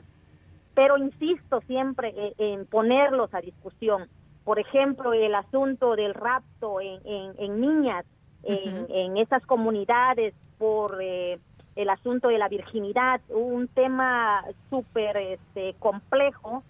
pero 0.72 0.96
insisto 0.96 1.60
siempre 1.66 2.14
en, 2.38 2.64
ponerlos 2.64 3.34
a 3.34 3.42
discusión. 3.42 4.08
Por 4.44 4.58
ejemplo, 4.58 5.12
el 5.12 5.34
asunto 5.34 5.94
del 5.94 6.14
rapto 6.14 6.80
en, 6.80 6.98
en, 7.38 7.60
niñas, 7.60 8.06
en, 8.44 8.86
en 8.88 9.18
esas 9.18 9.44
comunidades 9.44 10.32
por 10.56 10.96
eh, 11.02 11.38
el 11.76 11.90
asunto 11.90 12.28
de 12.28 12.38
la 12.38 12.48
virginidad, 12.48 13.20
un 13.28 13.68
tema 13.68 14.42
súper 14.70 15.18
este, 15.18 15.74
complejo 15.78 16.62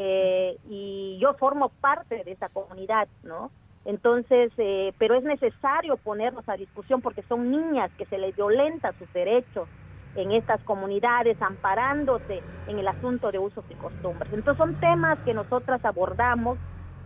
eh, 0.00 0.56
y 0.70 1.18
yo 1.20 1.34
formo 1.34 1.72
parte 1.80 2.22
de 2.22 2.30
esa 2.30 2.48
comunidad, 2.50 3.08
¿no? 3.24 3.50
Entonces, 3.84 4.52
eh, 4.56 4.92
pero 4.96 5.16
es 5.16 5.24
necesario 5.24 5.96
ponernos 5.96 6.48
a 6.48 6.56
discusión 6.56 7.00
porque 7.02 7.24
son 7.24 7.50
niñas 7.50 7.90
que 7.98 8.06
se 8.06 8.16
les 8.16 8.36
violenta 8.36 8.92
sus 8.92 9.12
derechos 9.12 9.68
en 10.14 10.30
estas 10.30 10.62
comunidades, 10.62 11.40
amparándose 11.42 12.44
en 12.66 12.78
el 12.78 12.86
asunto 12.86 13.32
de 13.32 13.40
usos 13.40 13.64
y 13.68 13.74
costumbres. 13.74 14.32
Entonces 14.32 14.56
son 14.58 14.76
temas 14.76 15.18
que 15.24 15.34
nosotras 15.34 15.84
abordamos 15.84 16.58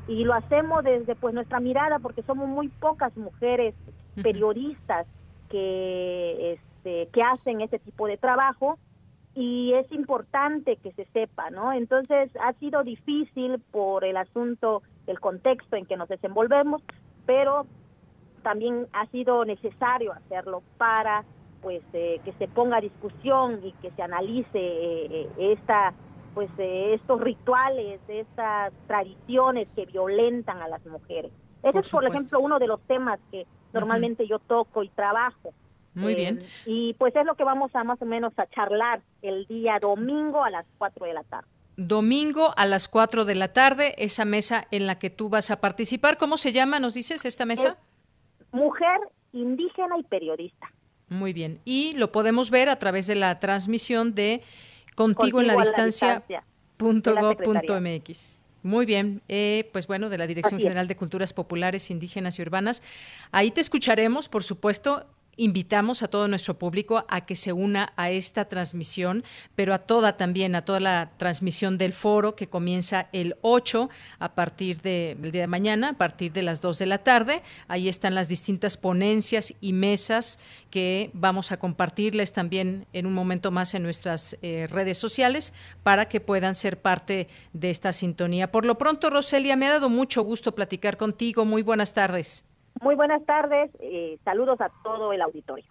y 0.07 0.25
lo 0.25 0.35
hacemos 0.35 0.85
desde 0.85 1.15
pues 1.17 1.33
nuestra 1.33 1.61
mirada 1.61 1.99
porque 1.99 2.23
somos 2.25 2.47
muy 2.47 2.69
pocas 2.69 3.17
mujeres 3.17 3.75
periodistas 4.23 5.07
que 5.49 6.59
este, 6.85 7.09
que 7.11 7.23
hacen 7.23 7.63
ese 7.63 7.79
tipo 7.79 8.07
de 8.07 8.19
trabajo 8.19 8.79
y 9.35 9.73
es 9.75 9.91
importante 9.93 10.77
que 10.77 10.93
se 10.93 11.07
sepa, 11.07 11.51
¿no? 11.51 11.73
Entonces 11.73 12.31
ha 12.41 12.53
sido 12.55 12.83
difícil 12.83 13.59
por 13.71 14.05
el 14.05 14.17
asunto, 14.17 14.83
el 15.07 15.21
contexto 15.21 15.77
en 15.77 15.87
que 15.87 15.97
nos 15.97 16.09
desenvolvemos, 16.09 16.83
pero 17.25 17.67
también 18.43 18.87
ha 18.93 19.07
sido 19.07 19.45
necesario 19.45 20.13
hacerlo 20.13 20.63
para 20.77 21.25
pues 21.63 21.83
eh, 21.93 22.21
que 22.25 22.33
se 22.33 22.49
ponga 22.49 22.79
a 22.79 22.81
discusión 22.81 23.61
y 23.63 23.73
que 23.75 23.93
se 23.93 24.03
analice 24.03 24.51
eh, 24.55 25.29
esta 25.39 25.95
pues 26.35 26.51
estos 26.59 27.21
rituales, 27.21 28.01
estas 28.09 28.73
tradiciones 28.87 29.69
que 29.77 29.85
violentan 29.85 30.63
a 30.63 30.69
las 30.69 30.85
mujeres. 30.87 31.31
Ese 31.63 31.81
es, 31.81 31.89
por 31.91 32.07
ejemplo, 32.07 32.41
uno 32.41 32.59
de 32.59 32.67
los 32.67 32.81
temas 32.83 33.21
que 33.31 33.47
normalmente 33.73 34.27
yo 34.27 34.39
toco 34.39 34.83
y 34.83 34.89
trabajo. 34.89 35.53
Muy 35.95 36.15
bien. 36.15 36.41
Eh, 36.41 36.47
y 36.67 36.95
pues 36.95 37.15
es 37.15 37.27
lo 37.27 37.35
que 37.35 37.45
vamos 37.45 37.75
a 37.75 37.85
más 37.85 38.01
o 38.01 38.07
menos 38.07 38.33
a 38.39 38.47
charlar 38.47 39.03
el 39.21 39.47
día 39.47 39.79
domingo 39.81 40.43
a 40.43 40.51
las 40.51 40.67
4 40.79 41.07
de 41.07 41.15
la 41.15 41.23
tarde. 41.25 41.49
Domingo 41.77 42.53
a 42.57 42.67
las 42.67 42.89
4 42.89 43.25
de 43.25 43.35
la 43.35 43.53
tarde, 43.53 43.95
esa 43.99 44.25
mesa 44.25 44.67
en 44.71 44.87
la 44.87 44.99
que 44.99 45.11
tú 45.11 45.29
vas 45.29 45.51
a 45.51 45.61
participar. 45.61 46.19
¿Cómo 46.19 46.37
se 46.37 46.53
llama, 46.53 46.81
nos 46.81 46.95
dices, 46.95 47.25
esta 47.25 47.45
mesa? 47.45 47.79
mujer, 48.53 49.01
indígena 49.33 49.99
y 49.99 50.03
periodista. 50.05 50.71
Muy 51.09 51.33
bien. 51.33 51.61
Y 51.65 51.95
lo 51.97 52.13
podemos 52.13 52.51
ver 52.51 52.69
a 52.69 52.77
través 52.77 53.07
de 53.07 53.15
la 53.15 53.39
transmisión 53.39 54.15
de 54.15 54.43
Contigo, 54.95 55.41
en 55.41 55.47
la 55.47 55.57
distancia. 55.57 56.23
Muy 58.63 58.87
bien, 58.87 59.23
eh, 59.29 59.69
pues 59.73 59.87
bueno, 59.87 60.09
de 60.09 60.19
la 60.19 60.27
Dirección 60.27 60.61
General 60.61 60.87
de 60.87 60.95
Culturas 60.95 61.33
Populares, 61.33 61.91
Indígenas 61.91 62.39
y 62.39 62.43
Urbanas. 62.43 62.83
Ahí 63.33 63.51
te 63.51 63.61
escucharemos, 63.61 64.29
por 64.29 64.45
supuesto, 64.45 65.07
invitamos 65.37 66.03
a 66.03 66.09
todo 66.09 66.29
nuestro 66.29 66.59
público 66.59 67.05
a 67.09 67.25
que 67.25 67.35
se 67.35 67.53
una 67.53 67.93
a 67.97 68.11
esta 68.11 68.45
transmisión, 68.47 69.25
pero 69.55 69.73
a 69.75 69.79
toda 69.79 70.17
también, 70.17 70.55
a 70.55 70.65
toda 70.65 70.81
la 70.81 71.11
transmisión 71.17 71.79
del 71.79 71.93
foro 71.93 72.37
que 72.37 72.49
comienza 72.49 73.09
el 73.13 73.37
8 73.41 73.89
a 74.19 74.35
partir 74.35 74.81
del 74.83 75.33
día 75.33 75.43
de 75.43 75.47
mañana, 75.47 75.91
a 75.91 75.93
partir 75.95 76.33
de 76.33 76.43
las 76.43 76.61
2 76.61 76.79
de 76.79 76.87
la 76.87 76.99
tarde. 76.99 77.43
Ahí 77.69 77.89
están 77.89 78.15
las 78.15 78.29
distintas 78.29 78.77
ponencias 78.77 79.55
y 79.61 79.73
mesas 79.73 80.39
que 80.71 81.11
vamos 81.15 81.53
a 81.53 81.59
compartirles 81.59 82.33
también 82.33 82.87
en 82.93 83.07
un 83.07 83.15
momento 83.15 83.51
más 83.51 83.75
en 83.75 83.83
nuestras 83.83 84.37
eh, 84.43 84.67
redes 84.71 84.99
sociales 84.99 85.53
para 85.83 86.09
que 86.09 86.21
puedan 86.21 86.55
ser 86.55 86.81
parte 86.81 87.29
de 87.53 87.71
esta 87.71 87.93
sintonía. 87.93 88.51
Por 88.51 88.65
lo 88.65 88.77
pronto, 88.79 89.11
Roselia, 89.11 89.57
me 89.57 89.67
ha 89.67 89.71
dado 89.71 89.89
mucho 89.89 90.23
gusto 90.23 90.55
platicar 90.55 90.97
contigo. 90.97 91.45
Muy 91.45 91.63
buenas 91.63 91.95
tardes. 91.95 92.45
Muy 92.81 92.95
buenas 92.95 93.25
tardes, 93.25 93.71
eh, 93.81 94.19
saludos 94.25 94.61
a 94.61 94.71
todo 94.83 95.13
el 95.13 95.23
auditorio. 95.23 95.65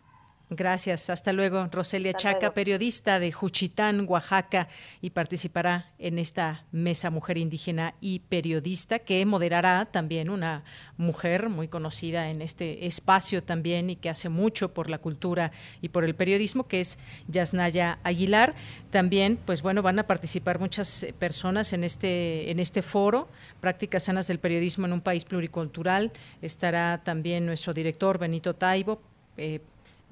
Gracias. 0.53 1.09
Hasta 1.09 1.31
luego. 1.31 1.65
Roselia 1.71 2.11
Chaca, 2.11 2.53
periodista 2.53 3.19
de 3.19 3.31
Juchitán, 3.31 4.05
Oaxaca, 4.05 4.67
y 4.99 5.11
participará 5.11 5.93
en 5.97 6.19
esta 6.19 6.65
mesa 6.73 7.09
Mujer 7.09 7.37
Indígena 7.37 7.95
y 8.01 8.19
Periodista 8.19 8.99
que 8.99 9.25
moderará 9.25 9.85
también 9.85 10.29
una 10.29 10.65
mujer 10.97 11.47
muy 11.47 11.69
conocida 11.69 12.29
en 12.29 12.41
este 12.41 12.85
espacio 12.85 13.41
también 13.41 13.89
y 13.89 13.95
que 13.95 14.09
hace 14.09 14.27
mucho 14.27 14.73
por 14.73 14.89
la 14.89 14.97
cultura 14.97 15.53
y 15.81 15.87
por 15.87 16.03
el 16.03 16.15
periodismo, 16.15 16.67
que 16.67 16.81
es 16.81 16.99
Yasnaya 17.29 17.99
Aguilar. 18.03 18.53
También, 18.89 19.39
pues 19.45 19.61
bueno, 19.61 19.81
van 19.81 19.99
a 19.99 20.07
participar 20.07 20.59
muchas 20.59 21.05
personas 21.17 21.71
en 21.71 21.85
este, 21.85 22.51
en 22.51 22.59
este 22.59 22.81
foro, 22.81 23.29
Prácticas 23.61 24.03
Sanas 24.03 24.27
del 24.27 24.39
Periodismo 24.39 24.85
en 24.85 24.91
un 24.91 25.01
País 25.01 25.23
Pluricultural. 25.23 26.11
Estará 26.41 27.01
también 27.05 27.45
nuestro 27.45 27.73
director 27.73 28.19
Benito 28.19 28.53
Taibo. 28.53 29.01
Eh, 29.37 29.61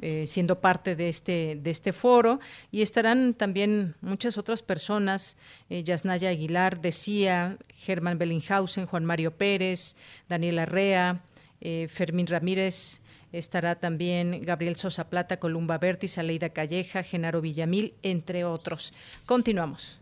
eh, 0.02 0.26
siendo 0.28 0.62
parte 0.62 0.95
de 0.95 1.10
este, 1.10 1.60
de 1.62 1.72
este 1.72 1.93
foro 1.93 2.39
y 2.72 2.82
estarán 2.82 3.34
también 3.34 3.95
muchas 4.02 4.38
otras 4.38 4.62
personas, 4.62 5.38
eh, 5.70 5.84
Yasnaya 5.84 6.30
Aguilar, 6.30 6.80
decía, 6.80 7.58
Germán 7.78 8.18
Bellinghausen, 8.18 8.86
Juan 8.86 9.06
Mario 9.06 9.32
Pérez, 9.32 9.97
Daniel 10.30 10.60
Arrea, 10.60 11.22
eh, 11.62 11.88
Fermín 11.89 12.28
Ramírez, 12.28 13.02
estará 13.32 13.76
también 13.76 14.41
Gabriel 14.43 14.76
Sosa 14.76 15.10
Plata, 15.10 15.38
Columba 15.38 15.78
Bertis, 15.78 16.18
Aleida 16.18 16.50
Calleja, 16.50 17.04
Genaro 17.04 17.41
Villamil, 17.41 17.93
entre 18.02 18.45
otros. 18.45 18.93
Continuamos. 19.26 20.00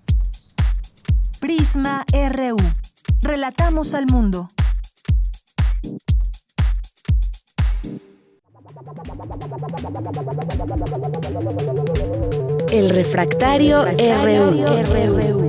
Prisma 1.39 2.05
RU. 2.11 2.57
Relatamos 3.21 3.93
al 3.93 4.05
mundo. 4.05 4.49
El 12.71 12.89
refractario, 12.89 13.85
RU. 13.85 15.47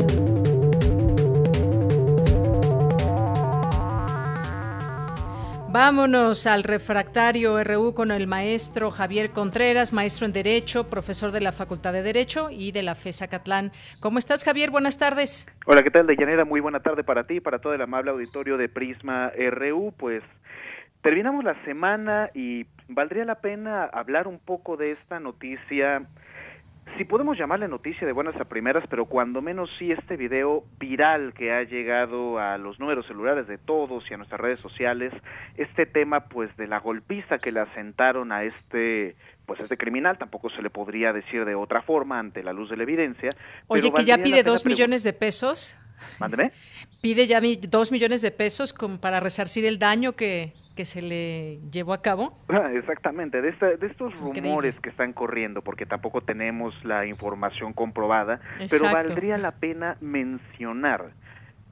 Vámonos 5.71 6.47
al 6.47 6.65
refractario 6.65 7.63
RU 7.63 7.93
con 7.93 8.11
el 8.11 8.27
maestro 8.27 8.91
Javier 8.91 9.31
Contreras, 9.31 9.93
maestro 9.93 10.25
en 10.25 10.33
Derecho, 10.33 10.89
profesor 10.89 11.31
de 11.31 11.43
la 11.43 11.53
Facultad 11.53 11.93
de 11.93 12.03
Derecho 12.03 12.49
y 12.51 12.73
de 12.73 12.83
la 12.83 12.95
FESA 12.95 13.29
Catlán. 13.29 13.73
¿Cómo 14.01 14.19
estás, 14.19 14.43
Javier? 14.43 14.71
Buenas 14.71 14.99
tardes. 14.99 15.47
Hola, 15.67 15.83
¿qué 15.83 15.91
tal, 15.91 16.07
Deyanira? 16.07 16.47
Muy 16.47 16.61
buena 16.61 16.81
tarde 16.81 17.05
para 17.05 17.25
ti 17.25 17.35
y 17.35 17.41
para 17.41 17.59
todo 17.59 17.75
el 17.75 17.83
amable 17.83 18.11
auditorio 18.11 18.57
de 18.57 18.71
Prisma 18.71 19.31
RU. 19.51 19.93
Pues 19.99 20.23
terminamos 21.03 21.45
la 21.45 21.63
semana 21.65 22.31
y 22.35 22.65
valdría 22.89 23.25
la 23.25 23.37
pena 23.37 23.85
hablar 23.85 24.27
un 24.27 24.39
poco 24.39 24.77
de 24.77 24.93
esta 24.93 25.21
noticia, 25.21 26.07
si 26.97 27.05
podemos 27.05 27.37
llamarle 27.39 27.69
noticia 27.69 28.07
de 28.07 28.13
buenas 28.13 28.35
a 28.41 28.47
primeras, 28.47 28.85
pero 28.89 29.07
cuando 29.07 29.43
menos 29.43 29.69
sí 29.79 29.93
este 29.93 30.17
video 30.17 30.65
viral 30.79 31.35
que 31.35 31.53
ha 31.53 31.63
llegado 31.63 32.39
a 32.39 32.57
los 32.57 32.81
números 32.81 33.07
celulares 33.07 33.47
de 33.47 33.59
todos 33.59 34.05
y 34.11 34.15
a 34.15 34.17
nuestras 34.17 34.41
redes 34.41 34.61
sociales, 34.61 35.13
este 35.57 35.87
tema 35.87 36.29
pues 36.29 36.57
de 36.57 36.67
la 36.67 36.81
golpiza 36.81 37.39
que 37.39 37.53
le 37.53 37.61
asentaron 37.61 38.33
a 38.33 38.45
este 38.45 39.17
pues 39.47 39.61
este 39.61 39.79
criminal, 39.79 40.19
tampoco 40.19 40.51
se 40.51 40.61
le 40.61 40.69
podría 40.69 41.13
decir 41.13 41.45
de 41.45 41.55
otra 41.55 41.81
forma 41.83 42.19
ante 42.19 42.43
la 42.43 42.53
luz 42.53 42.69
de 42.69 42.77
la 42.77 42.83
evidencia. 42.83 43.31
Oye, 43.67 43.91
que 43.93 44.05
ya 44.05 44.19
pide 44.19 44.43
dos 44.43 44.65
millones 44.67 45.05
de 45.05 45.15
pesos. 45.15 45.79
Mándeme. 46.19 46.53
Pide 47.01 47.27
ya 47.27 47.41
dos 47.69 47.91
millones 47.91 48.23
de 48.23 48.31
pesos 48.31 48.73
como 48.73 49.01
para 49.01 49.21
resarcir 49.21 49.65
el 49.65 49.79
daño 49.79 50.13
que, 50.13 50.53
que 50.79 50.85
se 50.85 51.03
le 51.03 51.59
llevó 51.73 51.93
a 51.93 52.03
cabo. 52.03 52.39
Ah, 52.49 52.71
exactamente, 52.73 53.43
de, 53.43 53.53
de 53.53 53.87
estos 53.87 54.15
rumores 54.15 54.75
que 54.81 54.89
están 54.89 55.13
corriendo, 55.13 55.63
porque 55.63 55.87
tampoco 55.87 56.21
tenemos 56.23 56.73
la 56.85 57.05
información 57.07 57.73
comprobada, 57.73 58.41
pero 58.71 58.85
valdría 58.85 59.39
la 59.39 59.53
pena 59.53 59.97
mencionar 60.01 61.13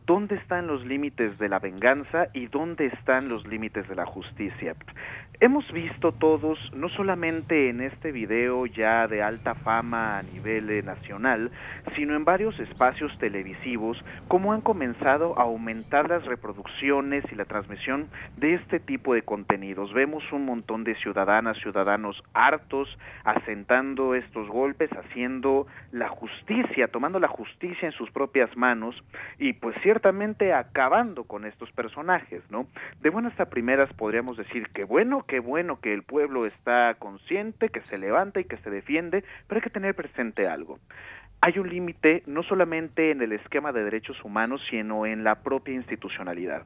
dónde 0.06 0.36
están 0.36 0.66
los 0.66 0.84
límites 0.84 1.38
de 1.38 1.48
la 1.48 1.58
venganza 1.58 2.28
y 2.32 2.46
dónde 2.46 2.86
están 2.86 3.28
los 3.28 3.46
límites 3.46 3.88
de 3.88 3.96
la 3.96 4.06
justicia. 4.06 4.76
Hemos 5.38 5.70
visto 5.70 6.12
todos, 6.12 6.58
no 6.74 6.88
solamente 6.88 7.68
en 7.68 7.82
este 7.82 8.10
video 8.10 8.64
ya 8.64 9.06
de 9.06 9.22
alta 9.22 9.54
fama 9.54 10.16
a 10.18 10.22
nivel 10.22 10.70
eh, 10.70 10.82
nacional, 10.82 11.50
sino 11.94 12.16
en 12.16 12.24
varios 12.24 12.58
espacios 12.58 13.12
televisivos, 13.18 14.02
cómo 14.28 14.54
han 14.54 14.62
comenzado 14.62 15.38
a 15.38 15.42
aumentar 15.42 16.08
las 16.08 16.24
reproducciones 16.24 17.22
y 17.30 17.34
la 17.34 17.44
transmisión 17.44 18.08
de 18.38 18.54
este 18.54 18.80
tipo 18.80 19.12
de 19.12 19.22
contenidos. 19.22 19.92
Vemos 19.92 20.24
un 20.32 20.46
montón 20.46 20.84
de 20.84 20.94
ciudadanas, 20.94 21.58
ciudadanos 21.58 22.22
hartos, 22.32 22.88
asentando 23.24 24.14
estos 24.14 24.48
golpes, 24.48 24.88
haciendo 24.92 25.66
la 25.92 26.08
justicia, 26.08 26.88
tomando 26.88 27.20
la 27.20 27.28
justicia 27.28 27.88
en 27.88 27.92
sus 27.92 28.10
propias 28.10 28.56
manos 28.56 28.96
y 29.38 29.52
pues 29.52 29.76
ciertamente 29.82 30.54
acabando 30.54 31.24
con 31.24 31.44
estos 31.44 31.70
personajes, 31.72 32.42
¿no? 32.50 32.66
De 33.02 33.10
buenas 33.10 33.38
a 33.38 33.50
primeras 33.50 33.92
podríamos 33.92 34.38
decir 34.38 34.68
que 34.70 34.84
bueno, 34.84 35.25
qué 35.26 35.40
bueno 35.40 35.80
que 35.80 35.92
el 35.92 36.02
pueblo 36.02 36.46
está 36.46 36.94
consciente, 36.98 37.68
que 37.68 37.82
se 37.82 37.98
levanta 37.98 38.40
y 38.40 38.44
que 38.44 38.56
se 38.58 38.70
defiende, 38.70 39.24
pero 39.46 39.58
hay 39.58 39.62
que 39.62 39.70
tener 39.70 39.94
presente 39.94 40.48
algo. 40.48 40.78
Hay 41.40 41.58
un 41.58 41.68
límite 41.68 42.22
no 42.26 42.42
solamente 42.42 43.10
en 43.10 43.20
el 43.22 43.32
esquema 43.32 43.72
de 43.72 43.84
derechos 43.84 44.22
humanos, 44.24 44.62
sino 44.70 45.06
en 45.06 45.22
la 45.22 45.42
propia 45.42 45.74
institucionalidad. 45.74 46.64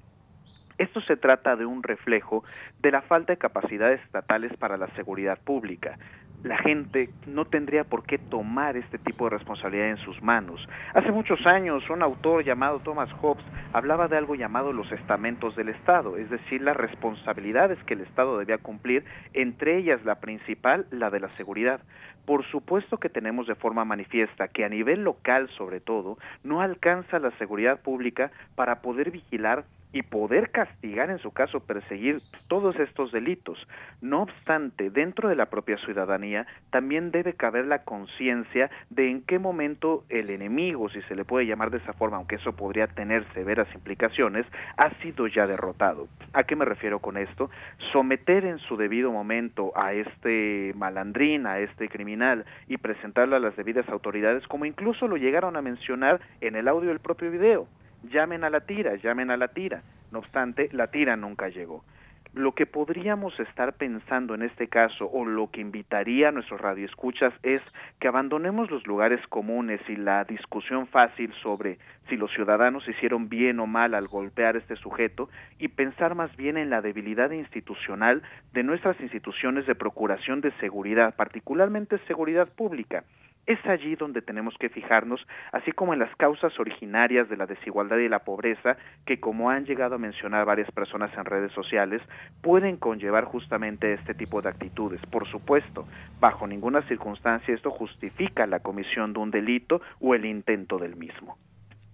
Esto 0.78 1.00
se 1.02 1.16
trata 1.16 1.56
de 1.56 1.66
un 1.66 1.82
reflejo 1.82 2.42
de 2.80 2.90
la 2.90 3.02
falta 3.02 3.34
de 3.34 3.38
capacidades 3.38 4.00
estatales 4.02 4.56
para 4.56 4.78
la 4.78 4.86
seguridad 4.94 5.38
pública 5.38 5.98
la 6.42 6.56
gente 6.58 7.10
no 7.26 7.44
tendría 7.44 7.84
por 7.84 8.04
qué 8.04 8.18
tomar 8.18 8.76
este 8.76 8.98
tipo 8.98 9.24
de 9.24 9.36
responsabilidad 9.36 9.90
en 9.90 9.98
sus 9.98 10.22
manos. 10.22 10.66
Hace 10.94 11.12
muchos 11.12 11.44
años 11.46 11.88
un 11.90 12.02
autor 12.02 12.44
llamado 12.44 12.80
Thomas 12.80 13.12
Hobbes 13.20 13.44
hablaba 13.72 14.08
de 14.08 14.16
algo 14.16 14.34
llamado 14.34 14.72
los 14.72 14.90
estamentos 14.92 15.54
del 15.56 15.68
Estado, 15.68 16.16
es 16.16 16.30
decir, 16.30 16.62
las 16.62 16.76
responsabilidades 16.76 17.78
que 17.84 17.94
el 17.94 18.00
Estado 18.00 18.38
debía 18.38 18.58
cumplir, 18.58 19.04
entre 19.34 19.76
ellas 19.76 20.04
la 20.04 20.20
principal, 20.20 20.86
la 20.90 21.10
de 21.10 21.20
la 21.20 21.28
seguridad. 21.36 21.80
Por 22.24 22.44
supuesto 22.46 22.98
que 22.98 23.08
tenemos 23.08 23.46
de 23.46 23.54
forma 23.54 23.84
manifiesta 23.84 24.48
que 24.48 24.64
a 24.64 24.68
nivel 24.68 25.02
local, 25.02 25.48
sobre 25.56 25.80
todo, 25.80 26.18
no 26.44 26.60
alcanza 26.60 27.18
la 27.18 27.30
seguridad 27.38 27.80
pública 27.80 28.30
para 28.54 28.82
poder 28.82 29.10
vigilar 29.10 29.64
y 29.92 30.02
poder 30.02 30.50
castigar, 30.50 31.10
en 31.10 31.18
su 31.18 31.32
caso, 31.32 31.60
perseguir 31.60 32.20
todos 32.48 32.76
estos 32.78 33.12
delitos. 33.12 33.58
No 34.00 34.22
obstante, 34.22 34.90
dentro 34.90 35.28
de 35.28 35.36
la 35.36 35.46
propia 35.46 35.76
ciudadanía 35.78 36.46
también 36.70 37.10
debe 37.10 37.34
caber 37.34 37.66
la 37.66 37.84
conciencia 37.84 38.70
de 38.88 39.10
en 39.10 39.22
qué 39.22 39.38
momento 39.38 40.04
el 40.08 40.30
enemigo, 40.30 40.88
si 40.90 41.02
se 41.02 41.16
le 41.16 41.24
puede 41.24 41.46
llamar 41.46 41.70
de 41.70 41.78
esa 41.78 41.92
forma, 41.92 42.16
aunque 42.16 42.36
eso 42.36 42.52
podría 42.54 42.86
tener 42.86 43.24
severas 43.34 43.68
implicaciones, 43.74 44.46
ha 44.76 44.90
sido 45.02 45.26
ya 45.26 45.46
derrotado. 45.46 46.08
¿A 46.32 46.44
qué 46.44 46.56
me 46.56 46.64
refiero 46.64 47.00
con 47.00 47.16
esto? 47.16 47.50
Someter 47.92 48.44
en 48.44 48.58
su 48.58 48.76
debido 48.76 49.10
momento 49.10 49.72
a 49.76 49.92
este 49.92 50.72
malandrín, 50.76 51.46
a 51.46 51.58
este 51.58 51.88
criminal 51.88 52.44
y 52.68 52.76
presentarlo 52.76 53.36
a 53.36 53.40
las 53.40 53.56
debidas 53.56 53.88
autoridades, 53.88 54.46
como 54.46 54.64
incluso 54.64 55.08
lo 55.08 55.16
llegaron 55.16 55.56
a 55.56 55.62
mencionar 55.62 56.20
en 56.40 56.54
el 56.56 56.68
audio 56.68 56.90
del 56.90 57.00
propio 57.00 57.30
video 57.30 57.66
llamen 58.02 58.44
a 58.44 58.50
la 58.50 58.60
tira, 58.60 58.96
llamen 58.96 59.30
a 59.30 59.36
la 59.36 59.48
tira. 59.48 59.82
No 60.10 60.20
obstante, 60.20 60.68
la 60.72 60.88
tira 60.88 61.16
nunca 61.16 61.48
llegó. 61.48 61.84
Lo 62.32 62.52
que 62.52 62.64
podríamos 62.64 63.38
estar 63.40 63.72
pensando 63.72 64.36
en 64.36 64.42
este 64.42 64.68
caso, 64.68 65.10
o 65.10 65.24
lo 65.24 65.50
que 65.50 65.60
invitaría 65.60 66.28
a 66.28 66.32
nuestros 66.32 66.60
radioescuchas, 66.60 67.34
es 67.42 67.60
que 67.98 68.06
abandonemos 68.06 68.70
los 68.70 68.86
lugares 68.86 69.20
comunes 69.26 69.80
y 69.88 69.96
la 69.96 70.22
discusión 70.22 70.86
fácil 70.86 71.32
sobre 71.42 71.78
si 72.08 72.16
los 72.16 72.30
ciudadanos 72.30 72.86
hicieron 72.86 73.28
bien 73.28 73.58
o 73.58 73.66
mal 73.66 73.94
al 73.94 74.06
golpear 74.06 74.56
este 74.56 74.76
sujeto 74.76 75.28
y 75.58 75.68
pensar 75.68 76.14
más 76.14 76.36
bien 76.36 76.56
en 76.56 76.70
la 76.70 76.82
debilidad 76.82 77.32
institucional 77.32 78.22
de 78.52 78.62
nuestras 78.62 79.00
instituciones 79.00 79.66
de 79.66 79.74
procuración 79.74 80.40
de 80.40 80.52
seguridad, 80.60 81.16
particularmente 81.16 81.98
seguridad 82.06 82.48
pública 82.48 83.02
es 83.46 83.58
allí 83.66 83.96
donde 83.96 84.22
tenemos 84.22 84.54
que 84.58 84.68
fijarnos, 84.68 85.20
así 85.52 85.72
como 85.72 85.92
en 85.92 85.98
las 85.98 86.14
causas 86.16 86.58
originarias 86.58 87.28
de 87.28 87.36
la 87.36 87.46
desigualdad 87.46 87.98
y 87.98 88.08
la 88.08 88.20
pobreza, 88.20 88.76
que 89.06 89.18
como 89.18 89.50
han 89.50 89.64
llegado 89.64 89.96
a 89.96 89.98
mencionar 89.98 90.44
varias 90.44 90.70
personas 90.70 91.10
en 91.16 91.24
redes 91.24 91.52
sociales, 91.52 92.02
pueden 92.42 92.76
conllevar 92.76 93.24
justamente 93.24 93.94
este 93.94 94.14
tipo 94.14 94.40
de 94.42 94.50
actitudes. 94.50 95.00
Por 95.10 95.28
supuesto, 95.28 95.86
bajo 96.20 96.46
ninguna 96.46 96.82
circunstancia 96.88 97.54
esto 97.54 97.70
justifica 97.70 98.46
la 98.46 98.60
comisión 98.60 99.12
de 99.12 99.18
un 99.20 99.30
delito 99.30 99.80
o 100.00 100.14
el 100.14 100.24
intento 100.24 100.78
del 100.78 100.96
mismo. 100.96 101.36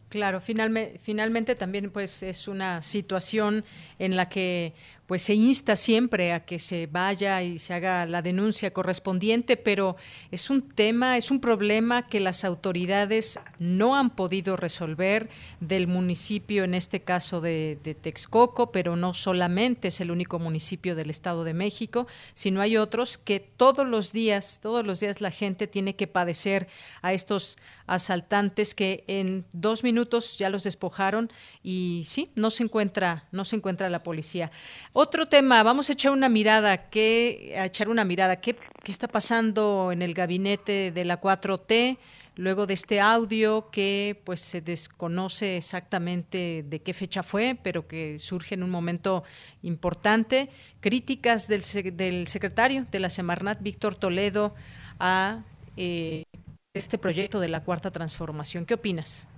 Claro, 0.08 0.40
finalmente, 0.40 1.56
también 1.56 1.90
pues 1.90 2.22
es 2.22 2.46
una 2.46 2.80
situación 2.80 3.64
en 3.98 4.16
la 4.16 4.28
que 4.28 4.72
pues 5.06 5.22
se 5.22 5.34
insta 5.34 5.76
siempre 5.76 6.32
a 6.32 6.44
que 6.44 6.58
se 6.58 6.88
vaya 6.88 7.42
y 7.42 7.58
se 7.58 7.74
haga 7.74 8.06
la 8.06 8.22
denuncia 8.22 8.72
correspondiente, 8.72 9.56
pero 9.56 9.96
es 10.32 10.50
un 10.50 10.68
tema, 10.68 11.16
es 11.16 11.30
un 11.30 11.40
problema 11.40 12.06
que 12.06 12.18
las 12.18 12.44
autoridades 12.44 13.38
no 13.58 13.96
han 13.96 14.10
podido 14.10 14.56
resolver 14.56 15.30
del 15.60 15.86
municipio, 15.86 16.64
en 16.64 16.74
este 16.74 17.00
caso 17.00 17.40
de, 17.40 17.78
Texcoco, 18.00 18.72
pero 18.72 18.96
no 18.96 19.14
solamente 19.14 19.88
es 19.88 20.00
el 20.00 20.10
único 20.10 20.38
municipio 20.38 20.96
del 20.96 21.10
Estado 21.10 21.44
de 21.44 21.54
México, 21.54 22.06
sino 22.34 22.60
hay 22.60 22.76
otros 22.76 23.16
que 23.16 23.38
todos 23.38 23.86
los 23.86 24.12
días, 24.12 24.58
todos 24.60 24.84
los 24.84 25.00
días 25.00 25.20
la 25.20 25.30
gente 25.30 25.66
tiene 25.66 25.94
que 25.94 26.06
padecer 26.06 26.68
a 27.02 27.12
estos 27.12 27.58
asaltantes 27.86 28.74
que 28.74 29.04
en 29.06 29.44
dos 29.52 29.84
minutos 29.84 30.36
ya 30.38 30.50
los 30.50 30.64
despojaron 30.64 31.30
y 31.62 32.02
sí, 32.04 32.30
no 32.34 32.50
se 32.50 32.64
encuentra, 32.64 33.28
no 33.30 33.44
se 33.44 33.56
encuentra 33.56 33.88
la 33.88 34.02
policía. 34.02 34.50
Otro 34.98 35.26
tema, 35.26 35.62
vamos 35.62 35.90
a 35.90 35.92
echar 35.92 36.10
una 36.12 36.30
mirada, 36.30 36.88
¿qué, 36.88 37.54
a 37.58 37.66
echar 37.66 37.90
una 37.90 38.02
mirada, 38.06 38.40
¿qué, 38.40 38.56
¿qué 38.82 38.90
está 38.90 39.08
pasando 39.08 39.92
en 39.92 40.00
el 40.00 40.14
gabinete 40.14 40.90
de 40.90 41.04
la 41.04 41.20
4T? 41.20 41.98
luego 42.36 42.66
de 42.66 42.72
este 42.72 42.98
audio 42.98 43.68
que 43.70 44.22
pues 44.24 44.40
se 44.40 44.62
desconoce 44.62 45.58
exactamente 45.58 46.64
de 46.66 46.80
qué 46.80 46.94
fecha 46.94 47.22
fue, 47.22 47.58
pero 47.62 47.86
que 47.86 48.18
surge 48.18 48.54
en 48.54 48.62
un 48.62 48.70
momento 48.70 49.22
importante, 49.60 50.48
críticas 50.80 51.46
del, 51.46 51.60
del 51.94 52.26
secretario 52.28 52.86
de 52.90 52.98
la 52.98 53.10
Semarnat, 53.10 53.60
Víctor 53.60 53.96
Toledo, 53.96 54.54
a 54.98 55.42
eh, 55.76 56.24
este 56.72 56.96
proyecto 56.96 57.38
de 57.38 57.50
la 57.50 57.62
Cuarta 57.64 57.90
Transformación. 57.90 58.64
¿Qué 58.64 58.72
opinas? 58.72 59.28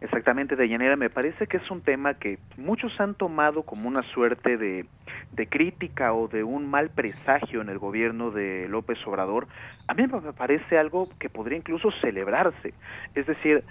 Exactamente, 0.00 0.56
Deyanira, 0.56 0.96
me 0.96 1.10
parece 1.10 1.46
que 1.46 1.56
es 1.56 1.70
un 1.70 1.80
tema 1.80 2.14
que 2.14 2.38
muchos 2.56 2.98
han 3.00 3.14
tomado 3.14 3.62
como 3.62 3.88
una 3.88 4.02
suerte 4.02 4.56
de, 4.56 4.86
de 5.32 5.46
crítica 5.46 6.12
o 6.12 6.28
de 6.28 6.44
un 6.44 6.68
mal 6.68 6.90
presagio 6.90 7.60
en 7.60 7.68
el 7.68 7.78
gobierno 7.78 8.30
de 8.30 8.68
López 8.68 8.98
Obrador. 9.06 9.46
A 9.86 9.94
mí 9.94 10.06
me 10.06 10.32
parece 10.32 10.78
algo 10.78 11.08
que 11.18 11.28
podría 11.28 11.58
incluso 11.58 11.90
celebrarse. 12.00 12.74
Es 13.14 13.26
decir, 13.26 13.64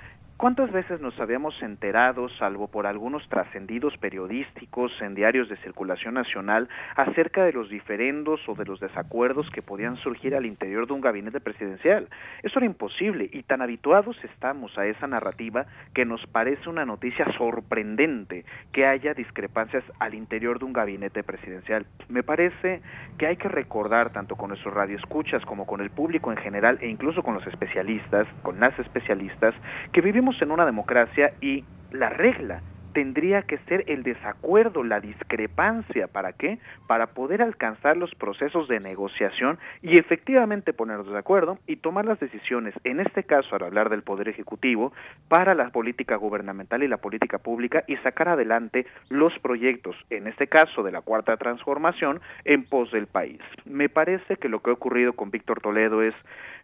¿Cuántas 0.44 0.74
veces 0.74 1.00
nos 1.00 1.18
habíamos 1.22 1.56
enterado, 1.64 2.28
salvo 2.28 2.68
por 2.68 2.86
algunos 2.86 3.26
trascendidos 3.30 3.96
periodísticos 3.98 4.92
en 5.02 5.16
diarios 5.16 5.48
de 5.48 5.56
circulación 5.56 6.16
nacional, 6.16 6.68
acerca 6.98 7.46
de 7.46 7.54
los 7.54 7.70
diferendos 7.70 8.42
o 8.50 8.54
de 8.54 8.66
los 8.66 8.82
desacuerdos 8.82 9.50
que 9.52 9.62
podían 9.62 9.96
surgir 9.96 10.36
al 10.36 10.46
interior 10.46 10.86
de 10.86 10.92
un 10.92 11.00
gabinete 11.00 11.40
presidencial? 11.40 12.10
Eso 12.42 12.60
era 12.60 12.66
imposible 12.66 13.30
y 13.32 13.44
tan 13.44 13.62
habituados 13.62 14.18
estamos 14.26 14.78
a 14.78 14.86
esa 14.86 15.08
narrativa 15.08 15.66
que 15.94 16.04
nos 16.04 16.20
parece 16.28 16.68
una 16.68 16.84
noticia 16.84 17.26
sorprendente 17.38 18.44
que 18.74 18.86
haya 18.86 19.14
discrepancias 19.14 19.86
al 20.00 20.14
interior 20.14 20.60
de 20.60 20.66
un 20.66 20.74
gabinete 20.74 21.24
presidencial. 21.24 21.86
Me 22.10 22.22
parece 22.22 22.82
que 23.18 23.28
hay 23.28 23.38
que 23.38 23.48
recordar, 23.48 24.12
tanto 24.12 24.36
con 24.36 24.50
nuestros 24.50 24.74
radioescuchas 24.74 25.46
como 25.46 25.66
con 25.66 25.80
el 25.80 25.90
público 25.90 26.34
en 26.34 26.38
general 26.38 26.80
e 26.82 26.90
incluso 26.90 27.24
con 27.24 27.34
los 27.34 27.48
especialistas, 27.48 28.28
con 28.42 28.60
las 28.60 28.78
especialistas, 28.78 29.56
que 29.94 30.02
vivimos 30.02 30.33
en 30.42 30.52
una 30.52 30.66
democracia 30.66 31.34
y 31.42 31.64
la 31.92 32.10
regla 32.10 32.62
tendría 32.94 33.42
que 33.42 33.58
ser 33.70 33.84
el 33.88 34.04
desacuerdo, 34.04 34.84
la 34.84 35.00
discrepancia. 35.02 36.08
¿Para 36.08 36.34
qué? 36.34 36.60
Para 36.88 37.08
poder 37.08 37.42
alcanzar 37.42 37.98
los 37.98 38.14
procesos 38.16 38.68
de 38.68 38.80
negociación 38.80 39.58
y 39.82 40.00
efectivamente 40.00 40.74
ponernos 40.74 41.12
de 41.12 41.18
acuerdo 41.18 41.58
y 41.68 41.78
tomar 41.78 42.06
las 42.06 42.20
decisiones, 42.20 42.74
en 42.84 43.00
este 43.00 43.24
caso 43.24 43.56
al 43.56 43.64
hablar 43.64 43.90
del 43.90 44.04
Poder 44.04 44.30
Ejecutivo, 44.30 44.94
para 45.28 45.56
la 45.56 45.70
política 45.70 46.16
gubernamental 46.16 46.84
y 46.84 46.88
la 46.88 46.98
política 46.98 47.40
pública 47.40 47.84
y 47.88 47.98
sacar 47.98 48.30
adelante 48.30 48.86
los 49.10 49.38
proyectos, 49.40 49.96
en 50.10 50.28
este 50.28 50.48
caso 50.48 50.84
de 50.84 50.92
la 50.92 51.02
Cuarta 51.02 51.36
Transformación, 51.38 52.22
en 52.46 52.64
pos 52.64 52.92
del 52.92 53.08
país. 53.08 53.42
Me 53.66 53.90
parece 53.90 54.38
que 54.38 54.50
lo 54.50 54.62
que 54.62 54.70
ha 54.70 54.74
ocurrido 54.74 55.14
con 55.14 55.32
Víctor 55.32 55.62
Toledo 55.62 56.04
es 56.04 56.14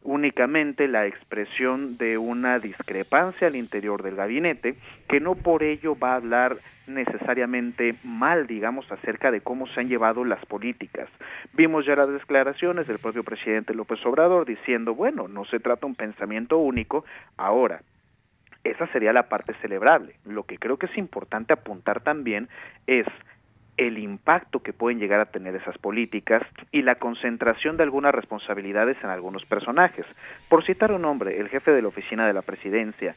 únicamente 0.04 0.88
la 0.88 1.06
expresión 1.06 1.98
de 1.98 2.18
una 2.18 2.60
discrepancia 2.60 3.48
al 3.48 3.56
interior 3.56 4.02
del 4.04 4.16
gabinete, 4.16 4.76
que 5.08 5.20
no 5.20 5.36
por 5.36 5.64
ello 5.64 5.98
va 5.98 6.14
a 6.14 6.16
hablar 6.16 6.58
necesariamente 6.88 7.96
mal, 8.04 8.48
digamos, 8.48 8.92
acerca 8.92 9.32
de 9.32 9.42
cómo 9.42 9.68
se 9.68 9.80
han 9.80 9.90
llevado 9.90 10.26
las 10.26 10.44
políticas. 10.46 11.10
Vimos 11.54 11.86
ya 11.86 11.96
las 11.96 12.10
declaraciones 12.10 12.88
del 12.88 13.00
propio 13.00 13.24
presidente 13.24 13.74
López 13.74 14.04
Obrador 14.06 14.46
diciendo, 14.46 14.96
bueno, 14.96 15.28
no 15.28 15.46
se 15.46 15.60
trata 15.60 15.86
un 15.86 15.96
pensamiento 15.96 16.58
único, 16.58 17.06
ahora, 17.38 17.82
esa 18.64 18.88
sería 18.88 19.14
la 19.14 19.30
parte 19.30 19.54
celebrable. 19.62 20.16
Lo 20.26 20.44
que 20.44 20.58
creo 20.58 20.78
que 20.78 20.88
es 20.88 20.98
importante 20.98 21.54
apuntar 21.54 22.02
también 22.02 22.50
es 22.88 23.06
el 23.80 23.98
impacto 23.98 24.60
que 24.60 24.74
pueden 24.74 25.00
llegar 25.00 25.22
a 25.22 25.32
tener 25.32 25.56
esas 25.56 25.78
políticas 25.78 26.44
y 26.70 26.82
la 26.82 26.96
concentración 26.96 27.78
de 27.78 27.84
algunas 27.84 28.14
responsabilidades 28.14 28.98
en 29.02 29.10
algunos 29.10 29.46
personajes. 29.46 30.06
Por 30.50 30.66
citar 30.66 30.92
un 30.92 31.04
nombre, 31.04 31.40
el 31.40 31.48
jefe 31.48 31.72
de 31.72 31.82
la 31.82 31.88
oficina 31.88 32.28
de 32.28 32.34
la 32.34 32.42
presidencia, 32.42 33.16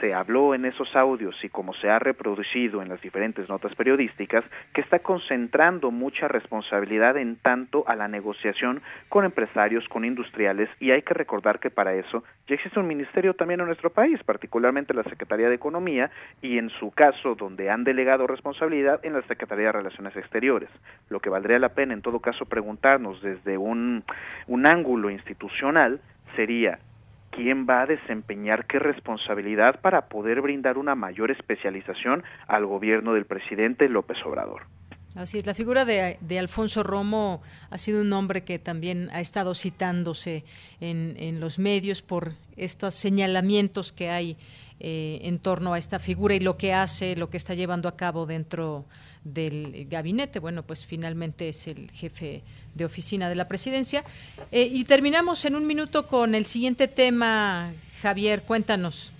se 0.00 0.14
habló 0.14 0.54
en 0.54 0.64
esos 0.64 0.94
audios 0.96 1.34
y 1.42 1.48
como 1.48 1.74
se 1.74 1.90
ha 1.90 1.98
reproducido 1.98 2.82
en 2.82 2.88
las 2.88 3.00
diferentes 3.00 3.48
notas 3.48 3.74
periodísticas, 3.74 4.44
que 4.72 4.80
está 4.80 5.00
concentrando 5.00 5.90
mucha 5.90 6.28
responsabilidad 6.28 7.16
en 7.16 7.36
tanto 7.36 7.84
a 7.86 7.96
la 7.96 8.08
negociación 8.08 8.82
con 9.08 9.24
empresarios, 9.24 9.88
con 9.88 10.04
industriales, 10.04 10.68
y 10.80 10.90
hay 10.90 11.02
que 11.02 11.14
recordar 11.14 11.58
que 11.58 11.70
para 11.70 11.94
eso 11.94 12.24
ya 12.46 12.54
existe 12.54 12.80
un 12.80 12.86
ministerio 12.86 13.34
también 13.34 13.60
en 13.60 13.66
nuestro 13.66 13.90
país, 13.90 14.22
particularmente 14.24 14.94
la 14.94 15.04
Secretaría 15.04 15.48
de 15.48 15.54
Economía, 15.54 16.10
y 16.42 16.58
en 16.58 16.70
su 16.70 16.90
caso, 16.90 17.34
donde 17.34 17.70
han 17.70 17.84
delegado 17.84 18.26
responsabilidad 18.26 19.00
en 19.04 19.14
la 19.14 19.22
Secretaría 19.22 19.66
de 19.66 19.72
Relaciones 19.72 20.16
Exteriores. 20.16 20.70
Lo 21.08 21.20
que 21.20 21.30
valdría 21.30 21.58
la 21.58 21.70
pena, 21.70 21.94
en 21.94 22.02
todo 22.02 22.20
caso, 22.20 22.46
preguntarnos 22.46 23.20
desde 23.22 23.58
un, 23.58 24.04
ángulo 24.64 25.10
institucional 25.10 26.00
sería 26.36 26.78
quién 27.30 27.66
va 27.68 27.82
a 27.82 27.86
desempeñar 27.86 28.66
qué 28.66 28.78
responsabilidad 28.78 29.80
para 29.80 30.08
poder 30.08 30.40
brindar 30.40 30.78
una 30.78 30.94
mayor 30.94 31.30
especialización 31.30 32.22
al 32.46 32.66
gobierno 32.66 33.14
del 33.14 33.26
presidente 33.26 33.88
López 33.88 34.18
Obrador. 34.24 34.62
Así 35.14 35.38
es, 35.38 35.46
la 35.46 35.54
figura 35.54 35.84
de, 35.84 36.38
Alfonso 36.38 36.82
Romo 36.82 37.42
ha 37.70 37.78
sido 37.78 38.02
un 38.02 38.08
nombre 38.08 38.44
que 38.44 38.58
también 38.58 39.08
ha 39.12 39.20
estado 39.20 39.54
citándose 39.54 40.44
en, 40.80 41.40
los 41.40 41.58
medios 41.58 42.02
por 42.02 42.34
estos 42.56 42.94
señalamientos 42.94 43.92
que 43.92 44.10
hay 44.10 44.36
eh, 44.80 45.20
en 45.22 45.40
torno 45.40 45.72
a 45.72 45.78
esta 45.78 45.98
figura 45.98 46.34
y 46.34 46.40
lo 46.40 46.56
que 46.56 46.72
hace, 46.72 47.16
lo 47.16 47.30
que 47.30 47.36
está 47.36 47.54
llevando 47.54 47.88
a 47.88 47.96
cabo 47.96 48.26
dentro 48.26 48.84
del 49.24 49.86
gabinete. 49.88 50.38
Bueno, 50.38 50.62
pues 50.62 50.86
finalmente 50.86 51.48
es 51.48 51.66
el 51.66 51.90
jefe 51.90 52.42
de 52.74 52.84
oficina 52.84 53.28
de 53.28 53.34
la 53.34 53.48
presidencia. 53.48 54.04
Eh, 54.52 54.68
y 54.70 54.84
terminamos 54.84 55.44
en 55.44 55.56
un 55.56 55.66
minuto 55.66 56.06
con 56.06 56.34
el 56.34 56.46
siguiente 56.46 56.88
tema. 56.88 57.72
Javier, 58.02 58.42
cuéntanos. 58.42 59.12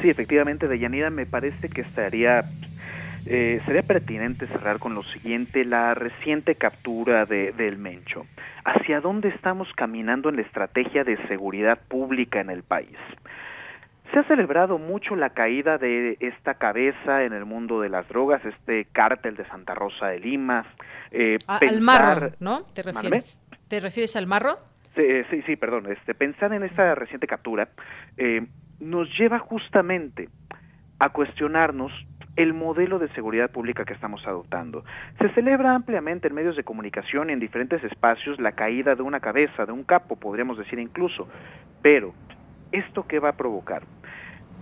Sí, 0.00 0.08
efectivamente, 0.08 0.68
Deyanira, 0.68 1.10
me 1.10 1.26
parece 1.26 1.68
que 1.68 1.82
estaría 1.82 2.50
eh, 3.24 3.60
sería 3.66 3.82
pertinente 3.82 4.48
cerrar 4.48 4.80
con 4.80 4.94
lo 4.94 5.04
siguiente, 5.04 5.64
la 5.64 5.94
reciente 5.94 6.56
captura 6.56 7.24
de, 7.24 7.52
del 7.52 7.78
Mencho. 7.78 8.26
¿Hacia 8.64 9.00
dónde 9.00 9.28
estamos 9.28 9.68
caminando 9.76 10.28
en 10.28 10.36
la 10.36 10.42
estrategia 10.42 11.04
de 11.04 11.16
seguridad 11.28 11.78
pública 11.88 12.40
en 12.40 12.50
el 12.50 12.64
país? 12.64 12.96
Se 14.12 14.18
ha 14.18 14.24
celebrado 14.24 14.78
mucho 14.78 15.16
la 15.16 15.30
caída 15.30 15.78
de 15.78 16.18
esta 16.20 16.54
cabeza 16.54 17.24
en 17.24 17.32
el 17.32 17.46
mundo 17.46 17.80
de 17.80 17.88
las 17.88 18.06
drogas, 18.08 18.44
este 18.44 18.84
cártel 18.92 19.36
de 19.36 19.46
Santa 19.46 19.74
Rosa 19.74 20.08
de 20.08 20.20
Lima. 20.20 20.66
Eh, 21.10 21.38
al 21.46 21.80
marro, 21.80 22.32
¿no? 22.38 22.64
¿Te 22.74 22.82
refieres? 22.82 23.40
¿Te 23.68 23.80
refieres 23.80 24.14
al 24.16 24.26
marro? 24.26 24.58
Sí, 24.94 25.42
sí, 25.46 25.56
perdón. 25.56 25.90
Este, 25.90 26.14
pensar 26.14 26.52
en 26.52 26.62
esta 26.62 26.94
reciente 26.94 27.26
captura 27.26 27.70
eh, 28.18 28.46
nos 28.80 29.08
lleva 29.18 29.38
justamente 29.38 30.28
a 30.98 31.08
cuestionarnos 31.08 31.90
el 32.36 32.52
modelo 32.52 32.98
de 32.98 33.08
seguridad 33.14 33.50
pública 33.50 33.86
que 33.86 33.94
estamos 33.94 34.26
adoptando. 34.26 34.84
Se 35.18 35.30
celebra 35.30 35.74
ampliamente 35.74 36.28
en 36.28 36.34
medios 36.34 36.56
de 36.56 36.64
comunicación 36.64 37.30
y 37.30 37.32
en 37.32 37.40
diferentes 37.40 37.82
espacios 37.84 38.38
la 38.40 38.52
caída 38.52 38.94
de 38.94 39.02
una 39.02 39.20
cabeza, 39.20 39.64
de 39.64 39.72
un 39.72 39.84
capo, 39.84 40.16
podríamos 40.16 40.58
decir 40.58 40.78
incluso, 40.78 41.28
pero 41.80 42.14
¿esto 42.72 43.06
qué 43.06 43.18
va 43.18 43.30
a 43.30 43.36
provocar? 43.36 43.82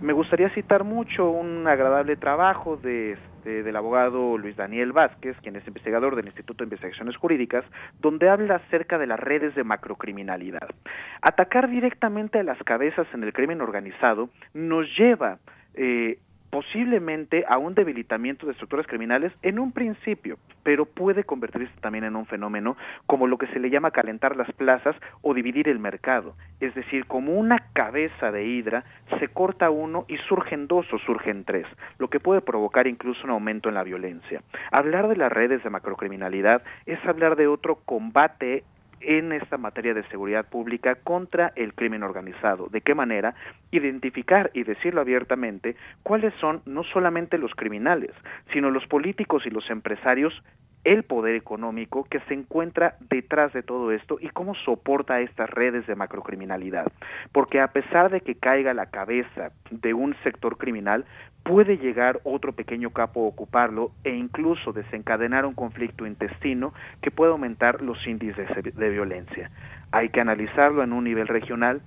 Me 0.01 0.13
gustaría 0.13 0.49
citar 0.49 0.83
mucho 0.83 1.29
un 1.29 1.67
agradable 1.67 2.15
trabajo 2.15 2.75
de, 2.75 3.11
este, 3.11 3.61
del 3.61 3.75
abogado 3.75 4.35
Luis 4.35 4.55
Daniel 4.55 4.93
Vázquez, 4.93 5.37
quien 5.43 5.55
es 5.55 5.67
investigador 5.67 6.15
del 6.15 6.25
Instituto 6.25 6.63
de 6.63 6.69
Investigaciones 6.69 7.15
Jurídicas, 7.17 7.63
donde 7.99 8.27
habla 8.27 8.55
acerca 8.55 8.97
de 8.97 9.05
las 9.05 9.19
redes 9.19 9.53
de 9.53 9.63
macrocriminalidad. 9.63 10.67
Atacar 11.21 11.69
directamente 11.69 12.39
a 12.39 12.43
las 12.43 12.57
cabezas 12.63 13.05
en 13.13 13.23
el 13.23 13.31
crimen 13.31 13.61
organizado 13.61 14.29
nos 14.55 14.87
lleva 14.97 15.37
eh, 15.75 16.17
posiblemente 16.51 17.45
a 17.47 17.57
un 17.57 17.73
debilitamiento 17.73 18.45
de 18.45 18.51
estructuras 18.51 18.85
criminales 18.85 19.31
en 19.41 19.57
un 19.57 19.71
principio, 19.71 20.37
pero 20.63 20.85
puede 20.85 21.23
convertirse 21.23 21.73
también 21.79 22.03
en 22.03 22.15
un 22.15 22.25
fenómeno 22.25 22.77
como 23.07 23.25
lo 23.25 23.37
que 23.37 23.47
se 23.47 23.59
le 23.59 23.69
llama 23.69 23.91
calentar 23.91 24.35
las 24.35 24.51
plazas 24.51 24.95
o 25.21 25.33
dividir 25.33 25.69
el 25.69 25.79
mercado, 25.79 26.35
es 26.59 26.75
decir, 26.75 27.05
como 27.05 27.33
una 27.33 27.57
cabeza 27.73 28.31
de 28.31 28.45
hidra 28.45 28.83
se 29.19 29.29
corta 29.29 29.69
uno 29.69 30.05
y 30.07 30.17
surgen 30.17 30.67
dos 30.67 30.85
o 30.93 30.99
surgen 30.99 31.45
tres, 31.45 31.65
lo 31.97 32.09
que 32.09 32.19
puede 32.19 32.41
provocar 32.41 32.85
incluso 32.85 33.23
un 33.23 33.31
aumento 33.31 33.69
en 33.69 33.75
la 33.75 33.83
violencia. 33.83 34.41
Hablar 34.71 35.07
de 35.07 35.15
las 35.15 35.31
redes 35.31 35.63
de 35.63 35.69
macrocriminalidad 35.69 36.63
es 36.85 36.99
hablar 37.05 37.37
de 37.37 37.47
otro 37.47 37.77
combate 37.85 38.63
en 39.01 39.31
esta 39.31 39.57
materia 39.57 39.93
de 39.93 40.07
seguridad 40.09 40.47
pública 40.47 40.95
contra 40.95 41.53
el 41.55 41.73
crimen 41.73 42.03
organizado. 42.03 42.67
¿De 42.67 42.81
qué 42.81 42.95
manera? 42.95 43.35
Identificar 43.71 44.51
y 44.53 44.63
decirlo 44.63 45.01
abiertamente 45.01 45.75
cuáles 46.03 46.33
son 46.35 46.61
no 46.65 46.83
solamente 46.83 47.37
los 47.37 47.53
criminales, 47.55 48.11
sino 48.53 48.69
los 48.71 48.85
políticos 48.87 49.43
y 49.45 49.49
los 49.49 49.69
empresarios 49.69 50.33
el 50.83 51.03
poder 51.03 51.35
económico 51.35 52.05
que 52.09 52.19
se 52.21 52.33
encuentra 52.33 52.95
detrás 53.09 53.53
de 53.53 53.63
todo 53.63 53.91
esto 53.91 54.17
y 54.19 54.29
cómo 54.29 54.55
soporta 54.55 55.21
estas 55.21 55.49
redes 55.49 55.85
de 55.87 55.95
macrocriminalidad. 55.95 56.91
Porque 57.31 57.59
a 57.59 57.67
pesar 57.67 58.11
de 58.11 58.21
que 58.21 58.35
caiga 58.35 58.73
la 58.73 58.87
cabeza 58.87 59.51
de 59.69 59.93
un 59.93 60.15
sector 60.23 60.57
criminal, 60.57 61.05
puede 61.43 61.77
llegar 61.77 62.19
otro 62.23 62.53
pequeño 62.53 62.91
capo 62.91 63.25
a 63.25 63.27
ocuparlo 63.27 63.91
e 64.03 64.15
incluso 64.15 64.73
desencadenar 64.73 65.45
un 65.45 65.53
conflicto 65.53 66.05
intestino 66.05 66.73
que 67.01 67.11
puede 67.11 67.31
aumentar 67.31 67.81
los 67.81 68.05
índices 68.07 68.47
de 68.63 68.89
violencia. 68.89 69.51
Hay 69.91 70.09
que 70.09 70.21
analizarlo 70.21 70.83
en 70.83 70.93
un 70.93 71.03
nivel 71.03 71.27
regional 71.27 71.81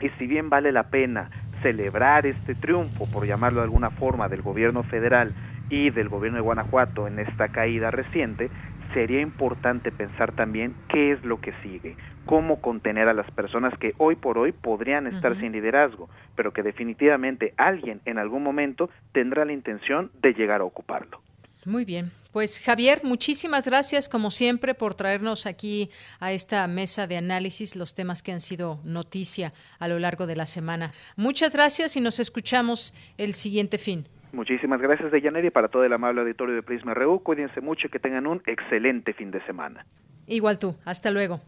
y 0.00 0.08
si 0.10 0.26
bien 0.26 0.48
vale 0.48 0.72
la 0.72 0.90
pena 0.90 1.30
celebrar 1.62 2.26
este 2.26 2.54
triunfo, 2.54 3.06
por 3.10 3.26
llamarlo 3.26 3.60
de 3.60 3.64
alguna 3.64 3.90
forma, 3.90 4.28
del 4.28 4.42
gobierno 4.42 4.84
federal 4.84 5.32
y 5.70 5.90
del 5.90 6.08
gobierno 6.08 6.36
de 6.36 6.42
Guanajuato 6.42 7.06
en 7.06 7.18
esta 7.18 7.48
caída 7.48 7.90
reciente, 7.90 8.50
sería 8.94 9.20
importante 9.20 9.92
pensar 9.92 10.32
también 10.32 10.74
qué 10.88 11.12
es 11.12 11.24
lo 11.24 11.40
que 11.40 11.52
sigue, 11.62 11.96
cómo 12.24 12.60
contener 12.60 13.08
a 13.08 13.14
las 13.14 13.30
personas 13.30 13.76
que 13.78 13.94
hoy 13.98 14.16
por 14.16 14.38
hoy 14.38 14.52
podrían 14.52 15.06
estar 15.06 15.38
sin 15.38 15.52
liderazgo, 15.52 16.08
pero 16.34 16.52
que 16.52 16.62
definitivamente 16.62 17.54
alguien 17.56 18.00
en 18.04 18.18
algún 18.18 18.42
momento 18.42 18.90
tendrá 19.12 19.44
la 19.44 19.52
intención 19.52 20.10
de 20.22 20.32
llegar 20.32 20.60
a 20.60 20.64
ocuparlo. 20.64 21.20
Muy 21.64 21.84
bien. 21.84 22.10
Pues 22.32 22.60
Javier, 22.60 23.00
muchísimas 23.04 23.66
gracias 23.66 24.08
como 24.08 24.30
siempre 24.30 24.74
por 24.74 24.94
traernos 24.94 25.46
aquí 25.46 25.90
a 26.20 26.32
esta 26.32 26.66
mesa 26.66 27.06
de 27.06 27.16
análisis 27.16 27.74
los 27.74 27.94
temas 27.94 28.22
que 28.22 28.32
han 28.32 28.40
sido 28.40 28.80
noticia 28.84 29.52
a 29.78 29.88
lo 29.88 29.98
largo 29.98 30.26
de 30.26 30.36
la 30.36 30.46
semana. 30.46 30.92
Muchas 31.16 31.52
gracias 31.52 31.96
y 31.96 32.00
nos 32.00 32.20
escuchamos 32.20 32.94
el 33.18 33.34
siguiente 33.34 33.76
fin. 33.78 34.06
Muchísimas 34.32 34.80
gracias, 34.80 35.10
Deyaneri, 35.10 35.50
para 35.50 35.68
todo 35.68 35.84
el 35.84 35.92
amable 35.92 36.20
auditorio 36.20 36.54
de 36.54 36.62
Prisma 36.62 36.94
RU. 36.94 37.22
Cuídense 37.22 37.60
mucho 37.60 37.86
y 37.86 37.90
que 37.90 37.98
tengan 37.98 38.26
un 38.26 38.42
excelente 38.46 39.12
fin 39.14 39.30
de 39.30 39.44
semana. 39.46 39.86
Igual 40.26 40.58
tú. 40.58 40.76
Hasta 40.84 41.10
luego. 41.10 41.40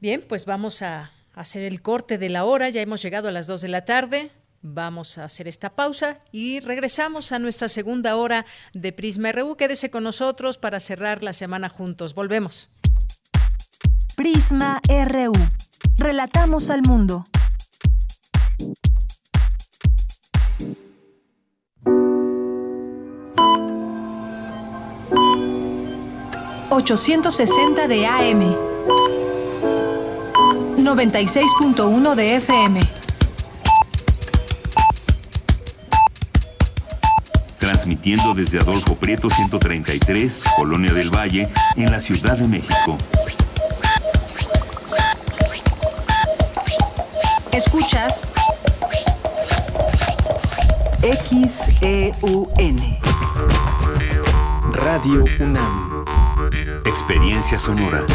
Bien, 0.00 0.24
pues 0.26 0.46
vamos 0.46 0.82
a 0.82 1.10
hacer 1.34 1.62
el 1.62 1.82
corte 1.82 2.16
de 2.16 2.30
la 2.30 2.44
hora. 2.44 2.70
Ya 2.70 2.80
hemos 2.80 3.02
llegado 3.02 3.28
a 3.28 3.32
las 3.32 3.46
2 3.46 3.60
de 3.62 3.68
la 3.68 3.84
tarde. 3.84 4.30
Vamos 4.62 5.16
a 5.18 5.24
hacer 5.24 5.48
esta 5.48 5.70
pausa 5.70 6.18
y 6.32 6.60
regresamos 6.60 7.32
a 7.32 7.38
nuestra 7.38 7.68
segunda 7.68 8.16
hora 8.16 8.44
de 8.74 8.92
Prisma 8.92 9.32
RU. 9.32 9.56
Quédese 9.56 9.90
con 9.90 10.04
nosotros 10.04 10.58
para 10.58 10.80
cerrar 10.80 11.22
la 11.22 11.32
semana 11.32 11.68
juntos. 11.68 12.14
Volvemos. 12.14 12.70
Prisma 14.16 14.80
RU. 14.88 15.32
Relatamos 15.98 16.70
al 16.70 16.82
mundo. 16.82 17.24
860 26.70 27.88
de 27.88 28.06
AM. 28.06 28.56
96.1 30.76 32.14
de 32.14 32.36
FM. 32.36 32.80
Transmitiendo 37.58 38.34
desde 38.34 38.60
Adolfo 38.60 38.94
Prieto 38.94 39.28
133, 39.28 40.44
Colonia 40.56 40.92
del 40.92 41.10
Valle, 41.10 41.48
en 41.74 41.90
la 41.90 41.98
Ciudad 41.98 42.38
de 42.38 42.46
México. 42.46 42.96
Escuchas 47.52 48.28
XEUN. 51.02 52.98
Radio 54.72 55.24
UNAM. 55.40 55.89
Experiencia 56.84 57.58
sonora. 57.58 58.06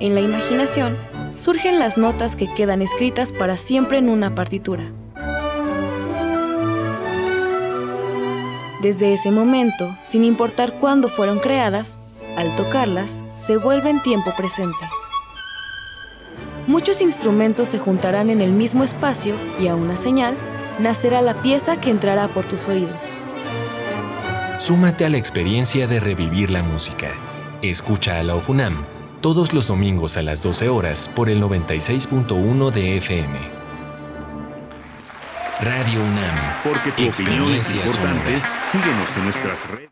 En 0.00 0.14
la 0.14 0.20
imaginación 0.20 0.98
surgen 1.32 1.78
las 1.78 1.96
notas 1.96 2.34
que 2.34 2.52
quedan 2.52 2.82
escritas 2.82 3.32
para 3.32 3.56
siempre 3.56 3.98
en 3.98 4.08
una 4.08 4.34
partitura. 4.34 4.92
Desde 8.80 9.14
ese 9.14 9.30
momento, 9.30 9.96
sin 10.02 10.24
importar 10.24 10.74
cuándo 10.80 11.08
fueron 11.08 11.38
creadas, 11.38 12.00
al 12.36 12.54
tocarlas, 12.56 13.24
se 13.36 13.56
vuelven 13.56 14.02
tiempo 14.02 14.32
presente 14.36 14.84
muchos 16.66 17.00
instrumentos 17.00 17.68
se 17.68 17.78
juntarán 17.78 18.30
en 18.30 18.40
el 18.40 18.52
mismo 18.52 18.84
espacio 18.84 19.34
y 19.60 19.68
a 19.68 19.74
una 19.74 19.96
señal 19.96 20.36
nacerá 20.78 21.22
la 21.22 21.42
pieza 21.42 21.80
que 21.80 21.90
entrará 21.90 22.28
por 22.28 22.44
tus 22.44 22.68
oídos. 22.68 23.22
Súmate 24.58 25.04
a 25.04 25.08
la 25.08 25.16
experiencia 25.16 25.86
de 25.86 26.00
revivir 26.00 26.50
la 26.50 26.62
música. 26.62 27.08
Escucha 27.62 28.18
a 28.18 28.22
la 28.22 28.34
OFUNAM 28.36 28.84
todos 29.20 29.52
los 29.52 29.68
domingos 29.68 30.16
a 30.16 30.22
las 30.22 30.42
12 30.42 30.68
horas 30.68 31.10
por 31.14 31.28
el 31.28 31.40
96.1 31.40 32.70
de 32.72 32.96
FM. 32.98 33.38
Radio 35.60 36.00
UNAM. 36.00 36.36
Porque 36.64 36.90
tu 36.90 37.08
opinión 37.08 37.52
es 37.52 37.72
importante, 37.72 38.42
síguenos 38.64 39.16
en 39.16 39.24
nuestras 39.24 39.70
redes 39.70 39.91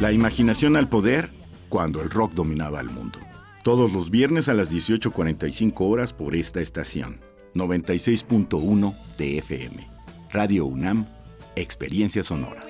La 0.00 0.12
imaginación 0.12 0.76
al 0.76 0.88
poder 0.88 1.28
cuando 1.68 2.00
el 2.00 2.08
rock 2.08 2.32
dominaba 2.32 2.80
el 2.80 2.88
mundo. 2.88 3.18
Todos 3.64 3.92
los 3.92 4.10
viernes 4.10 4.48
a 4.48 4.54
las 4.54 4.72
18.45 4.72 5.72
horas 5.80 6.12
por 6.12 6.36
esta 6.36 6.60
estación. 6.60 7.20
96.1 7.54 8.94
de 9.16 9.38
FM. 9.38 9.88
Radio 10.30 10.66
UNAM, 10.66 11.04
Experiencia 11.56 12.22
Sonora. 12.22 12.60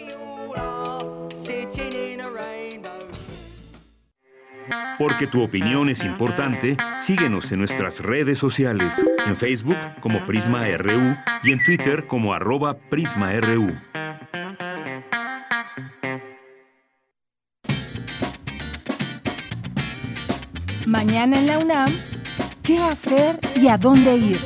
Porque 4.98 5.26
tu 5.26 5.42
opinión 5.42 5.90
es 5.90 6.04
importante, 6.04 6.78
síguenos 6.98 7.52
en 7.52 7.58
nuestras 7.58 8.00
redes 8.00 8.38
sociales, 8.38 9.04
en 9.26 9.36
Facebook 9.36 9.76
como 10.00 10.24
Prisma 10.24 10.66
RU 10.78 11.14
y 11.42 11.52
en 11.52 11.62
Twitter 11.62 12.06
como 12.06 12.32
arroba 12.32 12.78
PrismaRU. 12.78 13.76
Mañana 20.88 21.38
en 21.38 21.46
la 21.46 21.58
UNAM, 21.58 21.92
¿qué 22.62 22.78
hacer 22.78 23.38
y 23.54 23.68
a 23.68 23.76
dónde 23.76 24.16
ir? 24.16 24.40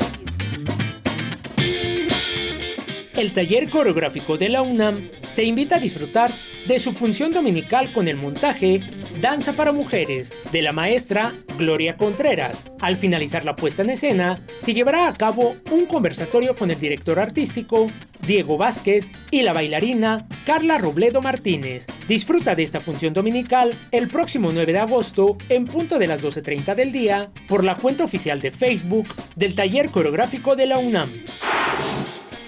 El 3.15 3.33
taller 3.33 3.71
coreográfico 3.71 4.37
de 4.37 4.49
la 4.49 4.63
UNAM 4.63 5.09
te 5.37 5.45
invita 5.45 5.77
a 5.77 5.79
disfrutar 5.79 6.33
de 6.67 6.81
su 6.81 6.91
función 6.91 7.31
dominical 7.31 7.93
con 7.93 8.09
el 8.09 8.17
montaje 8.17 8.81
Danza 9.21 9.53
para 9.53 9.71
Mujeres 9.71 10.33
de 10.51 10.63
la 10.63 10.73
maestra 10.73 11.33
Gloria 11.59 11.97
Contreras. 11.97 12.65
Al 12.81 12.97
finalizar 12.97 13.45
la 13.45 13.55
puesta 13.55 13.83
en 13.83 13.91
escena, 13.91 14.41
se 14.61 14.75
llevará 14.75 15.07
a 15.07 15.15
cabo 15.15 15.55
un 15.71 15.87
conversatorio 15.87 16.57
con 16.57 16.73
el 16.73 16.81
director 16.81 17.21
artístico 17.21 17.89
Diego 18.27 18.59
Vázquez 18.59 19.13
y 19.31 19.43
la 19.43 19.53
bailarina 19.53 20.27
Carla 20.45 20.79
Robledo 20.79 21.23
Martínez. 21.23 21.87
Disfruta 22.13 22.55
de 22.55 22.63
esta 22.63 22.83
función 22.83 23.15
dominical 23.15 23.73
el 23.91 24.09
próximo 24.11 24.53
9 24.53 24.71
de 24.71 24.79
agosto 24.79 25.39
en 25.49 25.65
punto 25.65 25.99
de 25.99 26.07
las 26.07 26.21
12.30 26.21 26.75
del 26.75 26.93
día 26.93 27.31
por 27.49 27.65
la 27.65 27.75
cuenta 27.75 28.05
oficial 28.05 28.39
de 28.39 28.51
Facebook 28.51 29.09
del 29.35 29.55
Taller 29.55 29.89
Coreográfico 29.89 30.55
de 30.55 30.67
la 30.67 30.77
UNAM. 30.77 31.11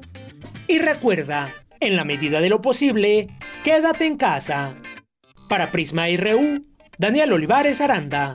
Y 0.67 0.79
recuerda, 0.79 1.53
en 1.79 1.95
la 1.95 2.05
medida 2.05 2.41
de 2.41 2.49
lo 2.49 2.61
posible, 2.61 3.29
quédate 3.63 4.05
en 4.05 4.17
casa. 4.17 4.73
Para 5.53 5.71
Prisma 5.71 6.07
RU, 6.17 6.65
Daniel 6.97 7.31
Olivares 7.31 7.79
Aranda. 7.79 8.33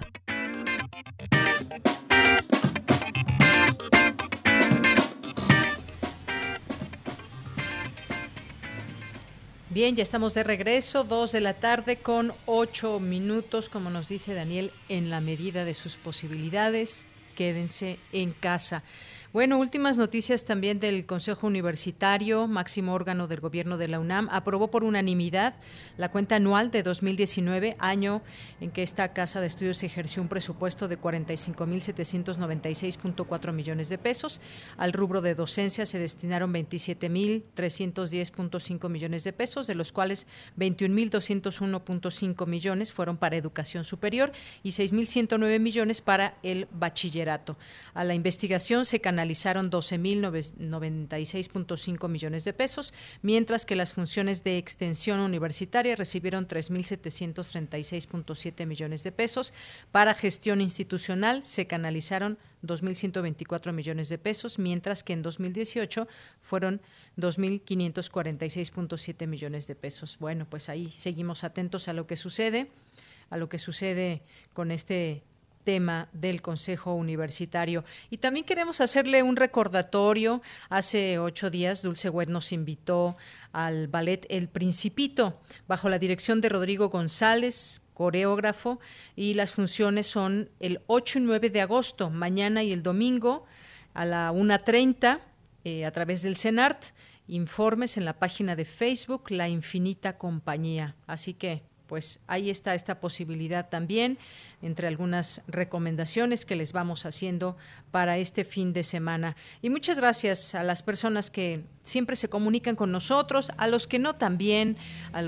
Bien, 9.68 9.96
ya 9.96 10.04
estamos 10.04 10.34
de 10.34 10.44
regreso, 10.44 11.02
dos 11.02 11.32
de 11.32 11.40
la 11.40 11.54
tarde 11.54 11.96
con 11.96 12.32
ocho 12.46 13.00
minutos, 13.00 13.68
como 13.68 13.90
nos 13.90 14.08
dice 14.08 14.32
Daniel, 14.32 14.70
en 14.88 15.10
la 15.10 15.20
medida 15.20 15.64
de 15.64 15.74
sus 15.74 15.96
posibilidades, 15.96 17.04
quédense 17.34 17.98
en 18.12 18.30
casa. 18.30 18.84
Bueno, 19.30 19.58
últimas 19.58 19.98
noticias 19.98 20.46
también 20.46 20.80
del 20.80 21.04
Consejo 21.04 21.46
Universitario, 21.46 22.46
máximo 22.46 22.94
órgano 22.94 23.28
del 23.28 23.40
gobierno 23.40 23.76
de 23.76 23.86
la 23.86 24.00
UNAM, 24.00 24.26
aprobó 24.30 24.70
por 24.70 24.84
unanimidad 24.84 25.54
la 25.98 26.10
cuenta 26.10 26.36
anual 26.36 26.70
de 26.70 26.82
2019, 26.82 27.76
año 27.78 28.22
en 28.62 28.70
que 28.70 28.82
esta 28.82 29.12
casa 29.12 29.42
de 29.42 29.48
estudios 29.48 29.82
ejerció 29.82 30.22
un 30.22 30.28
presupuesto 30.28 30.88
de 30.88 30.98
45.796.4 30.98 33.52
millones 33.52 33.90
de 33.90 33.98
pesos. 33.98 34.40
Al 34.78 34.94
rubro 34.94 35.20
de 35.20 35.34
docencia 35.34 35.84
se 35.84 35.98
destinaron 35.98 36.50
27.310.5 36.54 38.88
millones 38.88 39.24
de 39.24 39.34
pesos, 39.34 39.66
de 39.66 39.74
los 39.74 39.92
cuales 39.92 40.26
21.201.5 40.56 42.46
millones 42.46 42.94
fueron 42.94 43.18
para 43.18 43.36
educación 43.36 43.84
superior 43.84 44.32
y 44.62 44.70
6.109 44.70 45.60
millones 45.60 46.00
para 46.00 46.38
el 46.42 46.66
bachillerato. 46.72 47.58
A 47.92 48.04
la 48.04 48.14
investigación 48.14 48.86
se 48.86 49.02
canalizaron 49.18 49.68
12.096.5 49.68 52.08
millones 52.08 52.44
de 52.44 52.52
pesos, 52.52 52.94
mientras 53.20 53.66
que 53.66 53.74
las 53.74 53.94
funciones 53.94 54.44
de 54.44 54.58
extensión 54.58 55.18
universitaria 55.18 55.96
recibieron 55.96 56.46
3.736.7 56.46 58.64
millones 58.64 59.02
de 59.02 59.10
pesos. 59.10 59.52
Para 59.90 60.14
gestión 60.14 60.60
institucional 60.60 61.42
se 61.42 61.66
canalizaron 61.66 62.38
2.124 62.62 63.72
millones 63.72 64.08
de 64.08 64.18
pesos, 64.18 64.60
mientras 64.60 65.02
que 65.02 65.14
en 65.14 65.22
2018 65.22 66.06
fueron 66.40 66.80
2.546.7 67.16 69.26
millones 69.26 69.66
de 69.66 69.74
pesos. 69.74 70.16
Bueno, 70.20 70.46
pues 70.48 70.68
ahí 70.68 70.92
seguimos 70.96 71.42
atentos 71.42 71.88
a 71.88 71.92
lo 71.92 72.06
que 72.06 72.16
sucede, 72.16 72.70
a 73.30 73.36
lo 73.36 73.48
que 73.48 73.58
sucede 73.58 74.22
con 74.52 74.70
este 74.70 75.24
tema 75.68 76.08
del 76.14 76.40
Consejo 76.40 76.94
Universitario. 76.94 77.84
Y 78.08 78.16
también 78.16 78.46
queremos 78.46 78.80
hacerle 78.80 79.22
un 79.22 79.36
recordatorio. 79.36 80.40
Hace 80.70 81.18
ocho 81.18 81.50
días 81.50 81.82
Dulce 81.82 82.08
Wet 82.08 82.30
nos 82.30 82.52
invitó 82.52 83.18
al 83.52 83.86
ballet 83.86 84.24
El 84.30 84.48
Principito, 84.48 85.38
bajo 85.66 85.90
la 85.90 85.98
dirección 85.98 86.40
de 86.40 86.48
Rodrigo 86.48 86.88
González, 86.88 87.82
coreógrafo, 87.92 88.80
y 89.14 89.34
las 89.34 89.52
funciones 89.52 90.06
son 90.06 90.48
el 90.58 90.80
8 90.86 91.18
y 91.18 91.22
9 91.22 91.50
de 91.50 91.60
agosto, 91.60 92.08
mañana 92.08 92.62
y 92.62 92.72
el 92.72 92.82
domingo, 92.82 93.44
a 93.92 94.06
la 94.06 94.32
1.30, 94.32 95.20
eh, 95.64 95.84
a 95.84 95.90
través 95.90 96.22
del 96.22 96.36
CENART. 96.38 96.82
Informes 97.26 97.98
en 97.98 98.06
la 98.06 98.14
página 98.14 98.56
de 98.56 98.64
Facebook 98.64 99.24
La 99.28 99.50
Infinita 99.50 100.16
Compañía. 100.16 100.96
Así 101.06 101.34
que 101.34 101.60
pues 101.88 102.20
ahí 102.26 102.50
está 102.50 102.74
esta 102.74 103.00
posibilidad 103.00 103.68
también, 103.68 104.18
entre 104.60 104.86
algunas 104.86 105.42
recomendaciones 105.48 106.44
que 106.44 106.54
les 106.54 106.72
vamos 106.72 107.06
haciendo 107.06 107.56
para 107.90 108.18
este 108.18 108.44
fin 108.44 108.72
de 108.72 108.82
semana. 108.82 109.36
Y 109.62 109.70
muchas 109.70 109.98
gracias 109.98 110.54
a 110.54 110.62
las 110.62 110.82
personas 110.82 111.30
que 111.30 111.62
siempre 111.82 112.14
se 112.14 112.28
comunican 112.28 112.76
con 112.76 112.92
nosotros, 112.92 113.50
a 113.56 113.66
los 113.66 113.86
que 113.86 113.98
no 113.98 114.14
también, 114.14 114.76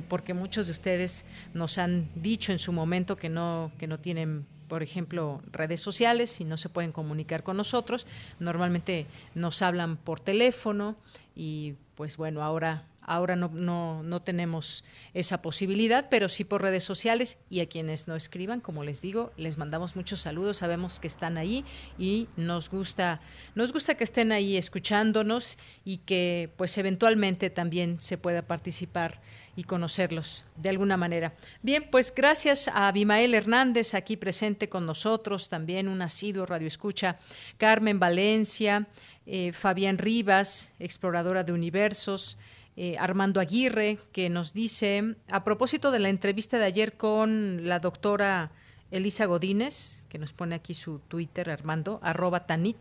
porque 0.08 0.34
muchos 0.34 0.66
de 0.66 0.72
ustedes 0.72 1.24
nos 1.54 1.78
han 1.78 2.10
dicho 2.14 2.52
en 2.52 2.58
su 2.58 2.72
momento 2.72 3.16
que 3.16 3.30
no, 3.30 3.72
que 3.78 3.86
no 3.86 3.98
tienen 3.98 4.46
por 4.68 4.84
ejemplo, 4.84 5.42
redes 5.50 5.80
sociales 5.80 6.40
y 6.40 6.44
no 6.44 6.56
se 6.56 6.68
pueden 6.68 6.92
comunicar 6.92 7.42
con 7.42 7.56
nosotros. 7.56 8.06
Normalmente 8.38 9.08
nos 9.34 9.62
hablan 9.62 9.96
por 9.96 10.20
teléfono 10.20 10.94
y 11.34 11.74
pues 11.96 12.16
bueno, 12.16 12.44
ahora 12.44 12.84
Ahora 13.02 13.34
no, 13.36 13.48
no, 13.48 14.02
no, 14.02 14.22
tenemos 14.22 14.84
esa 15.14 15.42
posibilidad, 15.42 16.08
pero 16.10 16.28
sí 16.28 16.44
por 16.44 16.62
redes 16.62 16.84
sociales 16.84 17.38
y 17.48 17.60
a 17.60 17.66
quienes 17.66 18.08
no 18.08 18.14
escriban, 18.14 18.60
como 18.60 18.84
les 18.84 19.00
digo, 19.02 19.32
les 19.36 19.58
mandamos 19.58 19.96
muchos 19.96 20.20
saludos, 20.20 20.58
sabemos 20.58 21.00
que 21.00 21.06
están 21.06 21.38
ahí 21.38 21.64
y 21.98 22.28
nos 22.36 22.70
gusta, 22.70 23.20
nos 23.54 23.72
gusta 23.72 23.94
que 23.94 24.04
estén 24.04 24.32
ahí 24.32 24.56
escuchándonos 24.56 25.58
y 25.84 25.98
que 25.98 26.50
pues 26.56 26.76
eventualmente 26.78 27.50
también 27.50 28.00
se 28.00 28.18
pueda 28.18 28.42
participar 28.42 29.20
y 29.56 29.64
conocerlos 29.64 30.44
de 30.56 30.68
alguna 30.68 30.96
manera. 30.96 31.34
Bien, 31.62 31.88
pues 31.90 32.14
gracias 32.14 32.68
a 32.68 32.88
Abimael 32.88 33.34
Hernández 33.34 33.94
aquí 33.94 34.16
presente 34.16 34.68
con 34.68 34.86
nosotros, 34.86 35.48
también 35.48 35.88
un 35.88 36.02
asiduo 36.02 36.46
radio 36.46 36.68
escucha, 36.68 37.18
Carmen 37.58 37.98
Valencia, 37.98 38.86
eh, 39.26 39.52
Fabián 39.52 39.98
Rivas, 39.98 40.72
exploradora 40.78 41.44
de 41.44 41.52
universos, 41.52 42.38
eh, 42.82 42.96
Armando 42.98 43.40
Aguirre, 43.40 43.98
que 44.10 44.30
nos 44.30 44.54
dice, 44.54 45.14
a 45.30 45.44
propósito 45.44 45.90
de 45.90 45.98
la 45.98 46.08
entrevista 46.08 46.56
de 46.56 46.64
ayer 46.64 46.94
con 46.94 47.68
la 47.68 47.78
doctora 47.78 48.52
Elisa 48.90 49.26
Godínez, 49.26 50.06
que 50.08 50.16
nos 50.16 50.32
pone 50.32 50.54
aquí 50.54 50.72
su 50.72 50.98
Twitter, 51.00 51.50
Armando, 51.50 52.00
arroba 52.02 52.46
Tanit, 52.46 52.78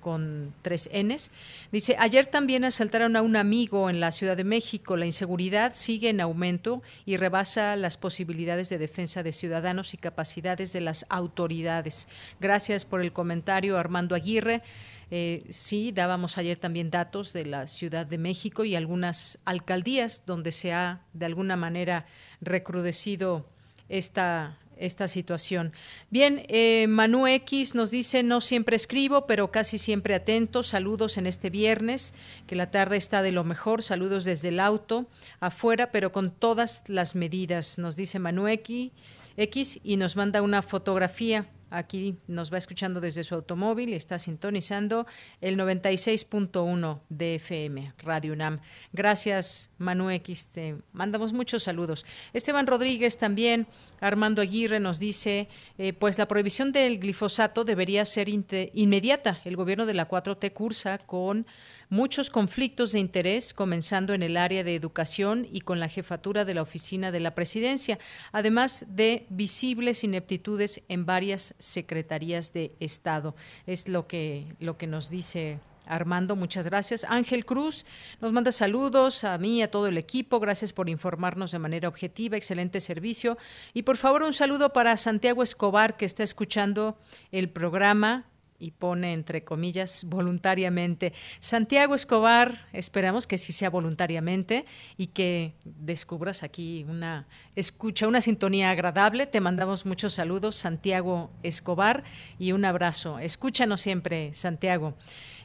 con 0.00 0.54
tres 0.62 0.88
Ns. 0.90 1.32
Dice, 1.70 1.96
ayer 1.98 2.24
también 2.24 2.64
asaltaron 2.64 3.14
a 3.14 3.20
un 3.20 3.36
amigo 3.36 3.90
en 3.90 4.00
la 4.00 4.10
Ciudad 4.10 4.38
de 4.38 4.44
México. 4.44 4.96
La 4.96 5.04
inseguridad 5.04 5.74
sigue 5.74 6.08
en 6.08 6.22
aumento 6.22 6.80
y 7.04 7.18
rebasa 7.18 7.76
las 7.76 7.98
posibilidades 7.98 8.70
de 8.70 8.78
defensa 8.78 9.22
de 9.22 9.32
ciudadanos 9.32 9.92
y 9.92 9.98
capacidades 9.98 10.72
de 10.72 10.80
las 10.80 11.04
autoridades. 11.10 12.08
Gracias 12.40 12.86
por 12.86 13.02
el 13.02 13.12
comentario, 13.12 13.76
Armando 13.76 14.14
Aguirre. 14.14 14.62
Eh, 15.10 15.44
sí, 15.50 15.92
dábamos 15.92 16.36
ayer 16.36 16.56
también 16.56 16.90
datos 16.90 17.32
de 17.32 17.46
la 17.46 17.66
Ciudad 17.66 18.06
de 18.06 18.18
México 18.18 18.64
y 18.64 18.74
algunas 18.74 19.38
alcaldías 19.44 20.24
donde 20.26 20.50
se 20.50 20.72
ha 20.72 21.02
de 21.12 21.26
alguna 21.26 21.56
manera 21.56 22.06
recrudecido 22.40 23.46
esta, 23.88 24.58
esta 24.76 25.06
situación. 25.06 25.72
Bien, 26.10 26.42
eh, 26.48 26.86
Manu 26.88 27.28
X 27.28 27.76
nos 27.76 27.92
dice, 27.92 28.24
no 28.24 28.40
siempre 28.40 28.74
escribo, 28.74 29.26
pero 29.26 29.52
casi 29.52 29.78
siempre 29.78 30.14
atento. 30.14 30.64
Saludos 30.64 31.18
en 31.18 31.28
este 31.28 31.50
viernes, 31.50 32.12
que 32.48 32.56
la 32.56 32.72
tarde 32.72 32.96
está 32.96 33.22
de 33.22 33.30
lo 33.30 33.44
mejor. 33.44 33.82
Saludos 33.82 34.24
desde 34.24 34.48
el 34.48 34.58
auto, 34.58 35.06
afuera, 35.38 35.92
pero 35.92 36.10
con 36.10 36.32
todas 36.32 36.82
las 36.88 37.14
medidas, 37.14 37.78
nos 37.78 37.94
dice 37.94 38.18
Manu 38.18 38.48
X, 38.48 38.90
X 39.36 39.78
y 39.84 39.98
nos 39.98 40.16
manda 40.16 40.42
una 40.42 40.62
fotografía 40.62 41.46
Aquí 41.70 42.18
nos 42.28 42.52
va 42.52 42.58
escuchando 42.58 43.00
desde 43.00 43.24
su 43.24 43.34
automóvil, 43.34 43.92
está 43.92 44.18
sintonizando 44.18 45.06
el 45.40 45.58
96.1 45.58 47.00
de 47.08 47.34
FM, 47.36 47.92
Radio 47.98 48.32
UNAM. 48.32 48.60
Gracias, 48.92 49.70
Manu 49.78 50.10
X, 50.10 50.50
mandamos 50.92 51.32
muchos 51.32 51.64
saludos. 51.64 52.06
Esteban 52.32 52.66
Rodríguez 52.66 53.18
también, 53.18 53.66
Armando 54.00 54.42
Aguirre 54.42 54.78
nos 54.78 55.00
dice, 55.00 55.48
eh, 55.78 55.92
pues 55.92 56.18
la 56.18 56.28
prohibición 56.28 56.70
del 56.70 57.00
glifosato 57.00 57.64
debería 57.64 58.04
ser 58.04 58.28
inmediata. 58.28 59.40
El 59.44 59.56
gobierno 59.56 59.86
de 59.86 59.94
la 59.94 60.08
4T 60.08 60.52
cursa 60.52 60.98
con 60.98 61.46
muchos 61.88 62.30
conflictos 62.30 62.92
de 62.92 63.00
interés, 63.00 63.54
comenzando 63.54 64.14
en 64.14 64.22
el 64.22 64.36
área 64.36 64.64
de 64.64 64.74
educación 64.74 65.46
y 65.50 65.60
con 65.60 65.80
la 65.80 65.88
jefatura 65.88 66.44
de 66.44 66.54
la 66.54 66.62
oficina 66.62 67.12
de 67.12 67.20
la 67.20 67.34
presidencia, 67.34 67.98
además 68.32 68.86
de 68.88 69.26
visibles 69.28 70.04
ineptitudes 70.04 70.82
en 70.88 71.06
varias 71.06 71.54
secretarías 71.58 72.52
de 72.52 72.72
Estado. 72.80 73.34
Es 73.66 73.88
lo 73.88 74.06
que, 74.06 74.46
lo 74.60 74.76
que 74.76 74.86
nos 74.86 75.10
dice 75.10 75.58
Armando, 75.86 76.34
muchas 76.36 76.66
gracias. 76.66 77.06
Ángel 77.08 77.46
Cruz 77.46 77.86
nos 78.20 78.32
manda 78.32 78.50
saludos 78.50 79.24
a 79.24 79.38
mí, 79.38 79.62
a 79.62 79.70
todo 79.70 79.86
el 79.86 79.98
equipo. 79.98 80.40
Gracias 80.40 80.72
por 80.72 80.88
informarnos 80.88 81.52
de 81.52 81.58
manera 81.58 81.88
objetiva. 81.88 82.36
Excelente 82.36 82.80
servicio. 82.80 83.38
Y 83.72 83.82
por 83.82 83.96
favor, 83.96 84.24
un 84.24 84.32
saludo 84.32 84.72
para 84.72 84.96
Santiago 84.96 85.42
Escobar, 85.42 85.96
que 85.96 86.04
está 86.04 86.24
escuchando 86.24 86.98
el 87.30 87.48
programa 87.48 88.26
y 88.58 88.72
pone 88.72 89.12
entre 89.12 89.44
comillas 89.44 90.04
voluntariamente. 90.04 91.12
Santiago 91.40 91.94
Escobar, 91.94 92.66
esperamos 92.72 93.26
que 93.26 93.38
sí 93.38 93.52
sea 93.52 93.70
voluntariamente 93.70 94.64
y 94.96 95.08
que 95.08 95.54
descubras 95.64 96.42
aquí 96.42 96.84
una 96.88 97.26
escucha, 97.54 98.08
una 98.08 98.20
sintonía 98.20 98.70
agradable. 98.70 99.26
Te 99.26 99.40
mandamos 99.40 99.86
muchos 99.86 100.14
saludos, 100.14 100.56
Santiago 100.56 101.30
Escobar, 101.42 102.04
y 102.38 102.52
un 102.52 102.64
abrazo. 102.64 103.18
Escúchanos 103.18 103.80
siempre, 103.80 104.32
Santiago. 104.34 104.94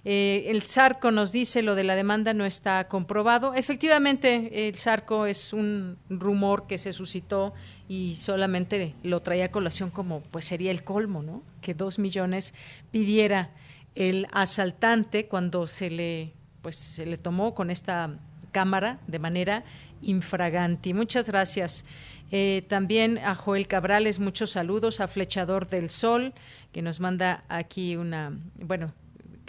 Eh, 0.04 0.46
el 0.48 0.64
Sarco 0.64 1.12
nos 1.12 1.32
dice 1.32 1.62
lo 1.62 1.76
de 1.76 1.84
la 1.84 1.96
demanda 1.96 2.34
no 2.34 2.46
está 2.46 2.88
comprobado. 2.88 3.54
Efectivamente, 3.54 4.68
el 4.68 4.76
Sarco 4.76 5.26
es 5.26 5.54
un 5.54 5.98
rumor 6.10 6.66
que 6.66 6.78
se 6.78 6.92
suscitó 6.92 7.54
y 7.88 8.16
solamente 8.16 8.96
lo 9.04 9.22
traía 9.22 9.46
a 9.46 9.52
colación 9.52 9.92
como 9.92 10.22
pues 10.22 10.46
sería 10.46 10.72
el 10.72 10.84
colmo, 10.84 11.22
¿no? 11.22 11.44
Que 11.62 11.74
dos 11.74 12.00
millones 12.00 12.54
pidiera 12.92 13.52
el 13.94 14.28
asaltante 14.32 15.28
cuando 15.28 15.68
se 15.68 15.90
le 15.90 16.34
pues 16.62 16.76
se 16.76 17.06
le 17.06 17.18
tomó 17.18 17.54
con 17.54 17.70
esta 17.70 18.18
cámara 18.52 19.00
de 19.08 19.20
manera 19.20 19.64
infraganti. 20.02 20.94
Muchas 20.94 21.28
gracias. 21.28 21.86
Eh, 22.32 22.66
también 22.70 23.18
a 23.18 23.36
Joel 23.36 23.68
Cabrales, 23.68 24.20
muchos 24.20 24.52
saludos, 24.52 25.02
a 25.02 25.08
Flechador 25.08 25.68
del 25.68 25.90
Sol, 25.90 26.34
que 26.72 26.82
nos 26.82 27.00
manda 27.00 27.44
aquí 27.50 27.98
una, 27.98 28.32
bueno, 28.56 28.94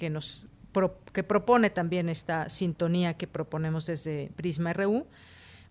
que 0.02 0.10
nos 0.10 0.44
que 1.12 1.22
propone 1.22 1.70
también 1.70 2.08
esta 2.08 2.48
sintonía 2.48 3.14
que 3.14 3.28
proponemos 3.28 3.86
desde 3.86 4.32
Prisma 4.34 4.72
RU. 4.72 5.06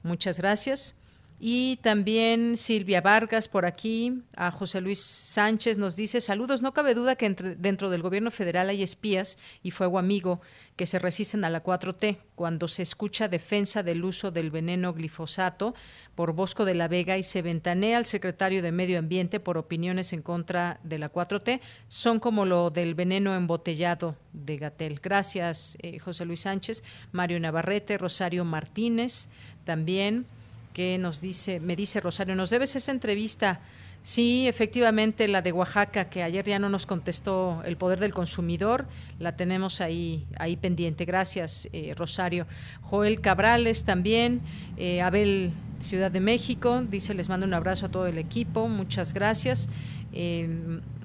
Muchas 0.03 0.37
gracias. 0.37 0.95
Y 1.43 1.77
también 1.77 2.55
Silvia 2.55 3.01
Vargas 3.01 3.47
por 3.47 3.65
aquí, 3.65 4.21
a 4.35 4.51
José 4.51 4.79
Luis 4.79 4.99
Sánchez 5.01 5.79
nos 5.79 5.95
dice, 5.95 6.21
saludos, 6.21 6.61
no 6.61 6.71
cabe 6.71 6.93
duda 6.93 7.15
que 7.15 7.25
entre, 7.25 7.55
dentro 7.55 7.89
del 7.89 8.03
gobierno 8.03 8.29
federal 8.29 8.69
hay 8.69 8.83
espías 8.83 9.39
y 9.63 9.71
fuego 9.71 9.97
amigo 9.97 10.39
que 10.75 10.85
se 10.85 10.99
resisten 10.99 11.43
a 11.43 11.49
la 11.49 11.63
4T. 11.63 12.19
Cuando 12.35 12.67
se 12.67 12.83
escucha 12.83 13.27
defensa 13.27 13.81
del 13.81 14.03
uso 14.03 14.29
del 14.29 14.51
veneno 14.51 14.93
glifosato 14.93 15.73
por 16.13 16.33
Bosco 16.33 16.63
de 16.63 16.75
la 16.75 16.87
Vega 16.87 17.17
y 17.17 17.23
se 17.23 17.41
ventanea 17.41 17.97
al 17.97 18.05
secretario 18.05 18.61
de 18.61 18.71
Medio 18.71 18.99
Ambiente 18.99 19.39
por 19.39 19.57
opiniones 19.57 20.13
en 20.13 20.21
contra 20.21 20.79
de 20.83 20.99
la 20.99 21.11
4T, 21.11 21.59
son 21.87 22.19
como 22.19 22.45
lo 22.45 22.69
del 22.69 22.93
veneno 22.93 23.33
embotellado 23.33 24.15
de 24.33 24.57
Gatel. 24.57 24.99
Gracias, 25.01 25.75
eh, 25.81 25.97
José 25.97 26.23
Luis 26.23 26.41
Sánchez, 26.41 26.83
Mario 27.11 27.39
Navarrete, 27.39 27.97
Rosario 27.97 28.45
Martínez, 28.45 29.27
también 29.63 30.27
que 30.73 30.97
nos 30.97 31.21
dice, 31.21 31.59
me 31.59 31.75
dice 31.75 31.99
Rosario, 31.99 32.35
nos 32.35 32.49
debes 32.49 32.75
esa 32.75 32.91
entrevista. 32.91 33.59
Sí, 34.03 34.47
efectivamente, 34.47 35.27
la 35.27 35.43
de 35.43 35.51
Oaxaca, 35.51 36.09
que 36.09 36.23
ayer 36.23 36.43
ya 36.43 36.57
no 36.57 36.69
nos 36.69 36.87
contestó 36.87 37.61
el 37.65 37.77
poder 37.77 37.99
del 37.99 38.13
consumidor, 38.13 38.87
la 39.19 39.35
tenemos 39.35 39.79
ahí, 39.79 40.25
ahí 40.39 40.57
pendiente. 40.57 41.05
Gracias, 41.05 41.69
eh, 41.71 41.93
Rosario. 41.95 42.47
Joel 42.81 43.21
Cabrales 43.21 43.83
también, 43.83 44.41
eh, 44.77 45.01
Abel 45.01 45.51
Ciudad 45.79 46.09
de 46.09 46.19
México, 46.19 46.81
dice, 46.81 47.13
les 47.13 47.29
mando 47.29 47.45
un 47.45 47.53
abrazo 47.53 47.85
a 47.85 47.89
todo 47.89 48.07
el 48.07 48.17
equipo, 48.17 48.67
muchas 48.67 49.13
gracias. 49.13 49.69
Eh, 50.13 50.49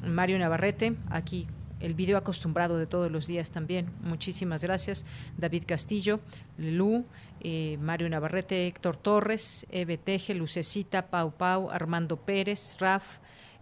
Mario 0.06 0.38
Navarrete, 0.38 0.94
aquí 1.10 1.46
el 1.80 1.94
video 1.94 2.16
acostumbrado 2.16 2.78
de 2.78 2.86
todos 2.86 3.10
los 3.10 3.26
días 3.26 3.50
también. 3.50 3.86
Muchísimas 4.02 4.62
gracias. 4.62 5.04
David 5.36 5.64
Castillo, 5.66 6.20
Lu, 6.56 7.04
eh, 7.40 7.76
Mario 7.80 8.08
Navarrete, 8.08 8.66
Héctor 8.66 8.96
Torres, 8.96 9.66
Eve 9.70 9.98
Teje, 9.98 10.34
Lucecita, 10.34 11.08
Pau 11.08 11.32
Pau, 11.32 11.70
Armando 11.70 12.16
Pérez, 12.16 12.76
Raf. 12.78 13.18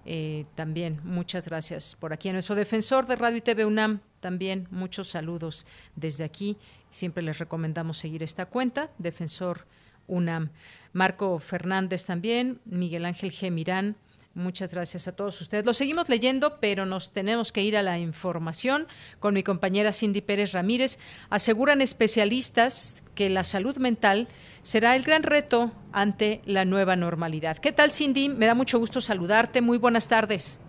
Eh, 0.07 0.45
también 0.55 1.01
muchas 1.03 1.47
gracias 1.47 1.97
por 1.97 2.13
aquí. 2.13 2.29
A 2.29 2.33
nuestro 2.33 2.55
defensor 2.55 3.07
de 3.07 3.17
Radio 3.17 3.39
y 3.39 3.41
TV 3.41 3.65
UNAM, 3.65 4.01
también 4.21 4.69
muchos 4.71 5.09
saludos 5.09 5.67
desde 5.97 6.25
aquí. 6.25 6.57
Siempre 6.91 7.23
les 7.23 7.39
recomendamos 7.39 7.99
seguir 7.99 8.23
esta 8.23 8.47
cuenta, 8.47 8.91
Defensor 8.99 9.67
UNAM. 10.07 10.51
Marco 10.93 11.39
Fernández 11.39 12.07
también, 12.07 12.61
Miguel 12.65 13.05
Ángel 13.05 13.33
G. 13.33 13.51
Mirán, 13.51 13.97
Muchas 14.35 14.75
gracias 14.75 15.07
a 15.07 15.15
todos 15.15 15.41
ustedes. 15.41 15.65
Lo 15.65 15.75
seguimos 15.75 16.09
leyendo, 16.09 16.59
pero 16.59 16.87
nos 16.87 17.13
tenemos 17.13 17.53
que 17.53 17.63
ir 17.63 17.77
a 17.77 17.83
la 17.83 18.01
información 18.01 18.89
con 19.21 19.33
mi 19.35 19.45
compañera 19.45 19.93
Cindy 19.93 20.23
Pérez 20.23 20.53
Ramírez. 20.53 20.99
Aseguran 21.31 21.81
especialistas 21.81 23.05
que 23.15 23.31
la 23.31 23.45
salud 23.45 23.77
mental 23.77 24.27
será 24.63 24.97
el 24.97 25.05
gran 25.05 25.23
reto 25.23 25.71
ante 25.93 26.41
la 26.47 26.65
nueva 26.65 26.97
normalidad. 26.97 27.59
¿Qué 27.59 27.71
tal, 27.71 27.93
Cindy? 27.93 28.29
Me 28.29 28.47
da 28.47 28.55
mucho 28.55 28.81
gusto 28.81 29.01
saludarte. 29.01 29.63
Muy 29.63 29.79
buenas 29.79 30.09
tardes. 30.09 30.61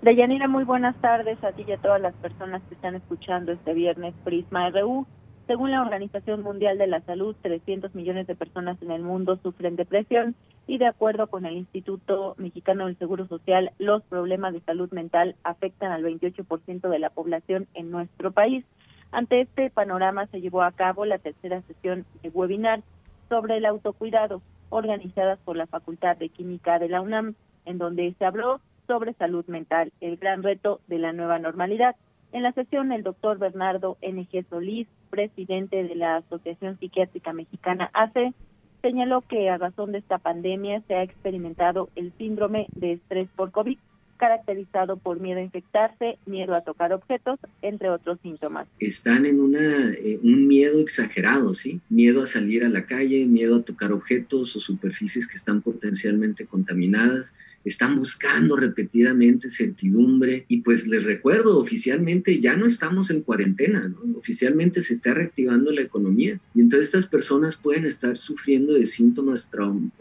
Deyanira, 0.00 0.48
muy 0.48 0.64
buenas 0.64 0.96
tardes 0.96 1.42
a 1.44 1.52
ti 1.52 1.64
y 1.66 1.72
a 1.72 1.78
todas 1.78 2.00
las 2.00 2.14
personas 2.14 2.62
que 2.68 2.74
están 2.74 2.94
escuchando 2.94 3.52
este 3.52 3.74
viernes 3.74 4.14
Prisma 4.24 4.70
RU. 4.70 5.06
Según 5.46 5.72
la 5.72 5.82
Organización 5.82 6.42
Mundial 6.42 6.78
de 6.78 6.86
la 6.86 7.02
Salud, 7.02 7.36
300 7.42 7.94
millones 7.94 8.26
de 8.26 8.34
personas 8.34 8.80
en 8.80 8.90
el 8.90 9.02
mundo 9.02 9.36
sufren 9.42 9.76
depresión 9.76 10.34
y 10.66 10.78
de 10.78 10.86
acuerdo 10.86 11.26
con 11.26 11.44
el 11.44 11.58
Instituto 11.58 12.34
Mexicano 12.38 12.86
del 12.86 12.96
Seguro 12.96 13.26
Social, 13.26 13.70
los 13.78 14.02
problemas 14.04 14.54
de 14.54 14.60
salud 14.60 14.90
mental 14.92 15.36
afectan 15.44 15.92
al 15.92 16.02
28% 16.02 16.88
de 16.88 16.98
la 16.98 17.10
población 17.10 17.66
en 17.74 17.90
nuestro 17.90 18.32
país. 18.32 18.64
Ante 19.12 19.42
este 19.42 19.68
panorama 19.68 20.26
se 20.28 20.40
llevó 20.40 20.62
a 20.62 20.72
cabo 20.72 21.04
la 21.04 21.18
tercera 21.18 21.60
sesión 21.62 22.06
de 22.22 22.30
webinar 22.30 22.80
sobre 23.28 23.58
el 23.58 23.66
autocuidado 23.66 24.40
organizadas 24.70 25.38
por 25.40 25.56
la 25.56 25.66
Facultad 25.66 26.16
de 26.16 26.30
Química 26.30 26.78
de 26.78 26.88
la 26.88 27.02
UNAM, 27.02 27.34
en 27.66 27.76
donde 27.76 28.14
se 28.18 28.24
habló 28.24 28.60
sobre 28.86 29.12
salud 29.12 29.44
mental, 29.46 29.92
el 30.00 30.16
gran 30.16 30.42
reto 30.42 30.80
de 30.86 30.98
la 30.98 31.12
nueva 31.12 31.38
normalidad. 31.38 31.96
En 32.34 32.42
la 32.42 32.50
sesión, 32.50 32.90
el 32.90 33.04
doctor 33.04 33.38
Bernardo 33.38 33.96
N.G. 34.02 34.46
Solís, 34.50 34.88
presidente 35.08 35.84
de 35.84 35.94
la 35.94 36.16
Asociación 36.16 36.76
Psiquiátrica 36.80 37.32
Mexicana 37.32 37.90
ACE, 37.94 38.34
señaló 38.82 39.20
que 39.20 39.48
a 39.50 39.56
razón 39.56 39.92
de 39.92 39.98
esta 39.98 40.18
pandemia 40.18 40.82
se 40.88 40.94
ha 40.94 41.04
experimentado 41.04 41.90
el 41.94 42.12
síndrome 42.18 42.66
de 42.74 42.94
estrés 42.94 43.28
por 43.36 43.52
COVID, 43.52 43.78
caracterizado 44.16 44.96
por 44.96 45.20
miedo 45.20 45.38
a 45.38 45.44
infectarse, 45.44 46.18
miedo 46.26 46.56
a 46.56 46.62
tocar 46.62 46.92
objetos, 46.92 47.38
entre 47.62 47.88
otros 47.88 48.18
síntomas. 48.20 48.66
Están 48.80 49.26
en 49.26 49.40
una, 49.40 49.92
eh, 49.92 50.18
un 50.20 50.48
miedo 50.48 50.80
exagerado, 50.80 51.54
¿sí? 51.54 51.80
Miedo 51.88 52.20
a 52.20 52.26
salir 52.26 52.64
a 52.64 52.68
la 52.68 52.84
calle, 52.84 53.26
miedo 53.26 53.58
a 53.58 53.62
tocar 53.62 53.92
objetos 53.92 54.56
o 54.56 54.60
superficies 54.60 55.28
que 55.28 55.36
están 55.36 55.62
potencialmente 55.62 56.46
contaminadas, 56.46 57.36
están 57.64 57.96
buscando 57.96 58.56
repetidamente 58.56 59.50
certidumbre 59.50 60.44
y 60.48 60.58
pues 60.58 60.86
les 60.86 61.04
recuerdo, 61.04 61.58
oficialmente 61.58 62.40
ya 62.40 62.56
no 62.56 62.66
estamos 62.66 63.10
en 63.10 63.22
cuarentena, 63.22 63.94
oficialmente 64.16 64.82
se 64.82 64.94
está 64.94 65.14
reactivando 65.14 65.72
la 65.72 65.82
economía 65.82 66.40
y 66.54 66.60
entonces 66.60 66.86
estas 66.86 67.06
personas 67.06 67.56
pueden 67.56 67.86
estar 67.86 68.16
sufriendo 68.16 68.74
de 68.74 68.86
síntomas 68.86 69.50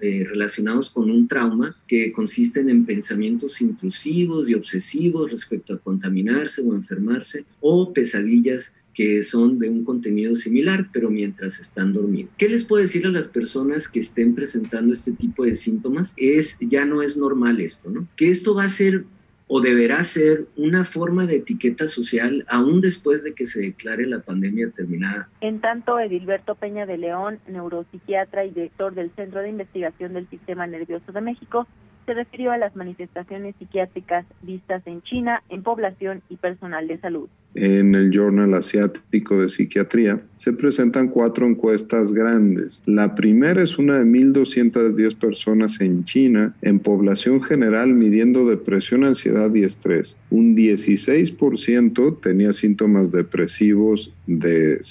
eh, 0.02 0.26
relacionados 0.28 0.90
con 0.90 1.10
un 1.10 1.28
trauma 1.28 1.76
que 1.88 2.12
consisten 2.12 2.70
en 2.70 2.86
pensamientos 2.86 3.62
intrusivos 3.62 4.50
y 4.50 4.56
obsesivos 4.56 5.32
respecto 5.32 5.74
a 5.74 5.80
contaminarse 5.80 6.62
o 6.62 6.76
enfermarse 6.76 7.46
o 7.62 7.94
pesadillas 7.94 8.76
que 8.94 9.24
son 9.24 9.60
de 9.60 9.70
un 9.70 9.84
contenido 9.84 10.36
similar, 10.36 10.88
pero 10.94 11.10
mientras 11.10 11.60
están 11.60 11.94
dormidos. 11.94 12.32
¿Qué 12.38 12.50
les 12.50 12.64
puedo 12.64 12.82
decir 12.82 13.06
a 13.06 13.10
las 13.10 13.28
personas 13.28 13.88
que 13.88 14.00
estén 14.00 14.36
presentando 14.36 14.94
este 14.94 15.12
tipo 15.12 15.44
de 15.44 15.56
síntomas? 15.56 16.14
Es, 16.18 16.60
ya 16.60 16.86
no 16.86 17.02
es 17.02 17.18
normal 17.18 17.60
esto, 17.60 17.90
¿no? 17.90 18.08
Que 18.16 18.30
esto 18.30 18.56
va 18.56 18.64
a 18.64 18.70
ser 18.70 19.06
o 19.48 19.62
deberá 19.62 20.04
ser 20.04 20.48
una 20.56 20.84
forma 20.84 21.26
de 21.26 21.36
etiqueta 21.36 21.88
social 21.88 22.46
aún 22.48 22.82
después 22.82 23.24
de 23.24 23.34
que 23.34 23.46
se 23.46 23.62
declare 23.62 24.08
la 24.08 24.20
pandemia 24.20 24.72
terminada. 24.72 25.30
En 25.42 25.60
tanto, 25.60 26.00
Edilberto 26.00 26.56
Peña 26.56 26.86
de 26.86 26.98
León, 26.98 27.40
neuropsiquiatra 27.48 28.46
y 28.46 28.52
director 28.52 28.96
del 28.96 29.12
Centro 29.16 29.42
de 29.42 29.50
Investigación 29.50 30.14
del 30.14 30.28
Sistema 30.30 30.66
Nervioso 30.66 31.12
de 31.12 31.22
México, 31.22 31.68
se 32.06 32.14
refirió 32.14 32.52
a 32.52 32.58
las 32.58 32.76
manifestaciones 32.76 33.56
psiquiátricas 33.58 34.26
vistas 34.42 34.82
en 34.86 35.02
China 35.04 35.44
en 35.50 35.64
población 35.64 36.22
y 36.30 36.38
personal 36.38 36.88
de 36.88 36.98
salud. 37.00 37.30
En 37.56 37.94
el 37.94 38.10
Journal 38.10 38.54
Asiático 38.56 39.40
de 39.40 39.48
Psiquiatría 39.48 40.22
se 40.36 40.54
presentan 40.54 41.10
cuatro 41.10 41.46
encuestas 41.46 42.12
grandes. 42.12 42.82
La 42.88 43.14
primera 43.14 43.62
es 43.62 43.78
una 43.78 44.00
de 44.00 44.06
1.210 44.06 45.16
personas 45.16 45.80
en 45.80 46.04
China 46.04 46.56
en 46.64 46.80
población 46.80 47.44
general 47.44 47.94
midiendo 47.94 48.48
depresión, 48.48 49.04
ansiedad 49.04 49.54
y 49.54 49.64
estrés. 49.64 50.18
Un 50.32 50.56
16% 50.56 52.20
tenía 52.22 52.54
síntomas 52.54 53.12
depresivos 53.12 54.12
de, 54.26 54.82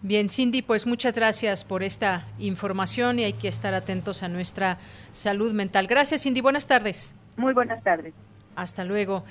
Bien, 0.03 0.31
Cindy, 0.31 0.63
pues 0.63 0.87
muchas 0.87 1.15
gracias 1.15 1.63
por 1.65 1.83
esta 1.83 2.27
información 2.39 3.19
y 3.19 3.25
hay 3.25 3.35
que 3.35 3.49
estar 3.49 3.75
atentos 3.75 4.23
a 4.23 4.29
nuestra 4.29 4.79
salud 5.13 5.53
mental. 5.53 5.87
Gracias, 5.87 6.23
Cindy. 6.23 6.41
Buenas 6.41 6.67
tardes. 6.67 7.15
Muy 7.37 7.53
buenas 7.53 7.83
tardes. 7.85 8.15
Hasta 8.57 8.85
luego. 8.85 9.25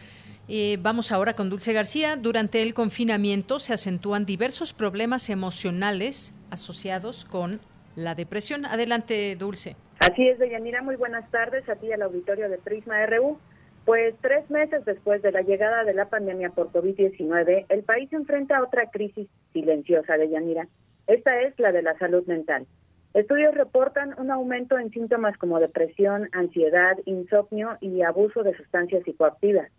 Eh, 0.48 0.78
vamos 0.80 1.12
ahora 1.12 1.34
con 1.34 1.50
Dulce 1.50 1.74
García. 1.74 2.18
Durante 2.18 2.62
el 2.62 2.76
confinamiento 2.76 3.58
se 3.58 3.74
acentúan 3.74 4.26
diversos 4.26 4.74
problemas 4.74 5.30
emocionales 5.32 6.36
asociados 6.52 7.26
con 7.26 7.60
la 7.96 8.14
depresión. 8.14 8.66
Adelante, 8.66 9.36
Dulce. 9.36 9.76
Así 10.00 10.28
es, 10.28 10.38
Deyanira. 10.38 10.84
Muy 10.84 10.96
buenas 10.96 11.30
tardes 11.32 11.68
a 11.68 11.76
ti 11.76 11.92
al 11.92 12.04
auditorio 12.04 12.48
de 12.48 12.60
Prisma 12.60 13.04
RU. 13.08 13.40
Pues 13.90 14.14
tres 14.22 14.48
meses 14.52 14.86
después 14.86 15.24
de 15.24 15.32
la 15.32 15.42
llegada 15.42 15.84
de 15.84 15.96
la 15.96 16.10
pandemia 16.10 16.52
por 16.52 16.72
COVID-19, 16.72 17.66
el 17.70 17.82
país 17.82 18.14
enfrenta 18.14 18.62
otra 18.62 18.92
crisis 18.92 19.28
silenciosa 19.52 20.16
de 20.16 20.30
Yanira. 20.30 20.68
Esta 21.08 21.42
es 21.42 21.58
la 21.58 21.72
de 21.72 21.82
la 21.82 21.98
salud 21.98 22.24
mental. 22.28 22.68
Estudios 23.16 23.56
reportan 23.56 24.14
un 24.20 24.30
aumento 24.30 24.78
en 24.78 24.92
síntomas 24.92 25.36
como 25.40 25.60
depresión, 25.60 26.30
ansiedad, 26.34 27.00
insomnio 27.06 27.80
y 27.82 28.04
abuso 28.04 28.44
de 28.44 28.56
sustancias 28.56 29.04
psicoactivas. 29.06 29.72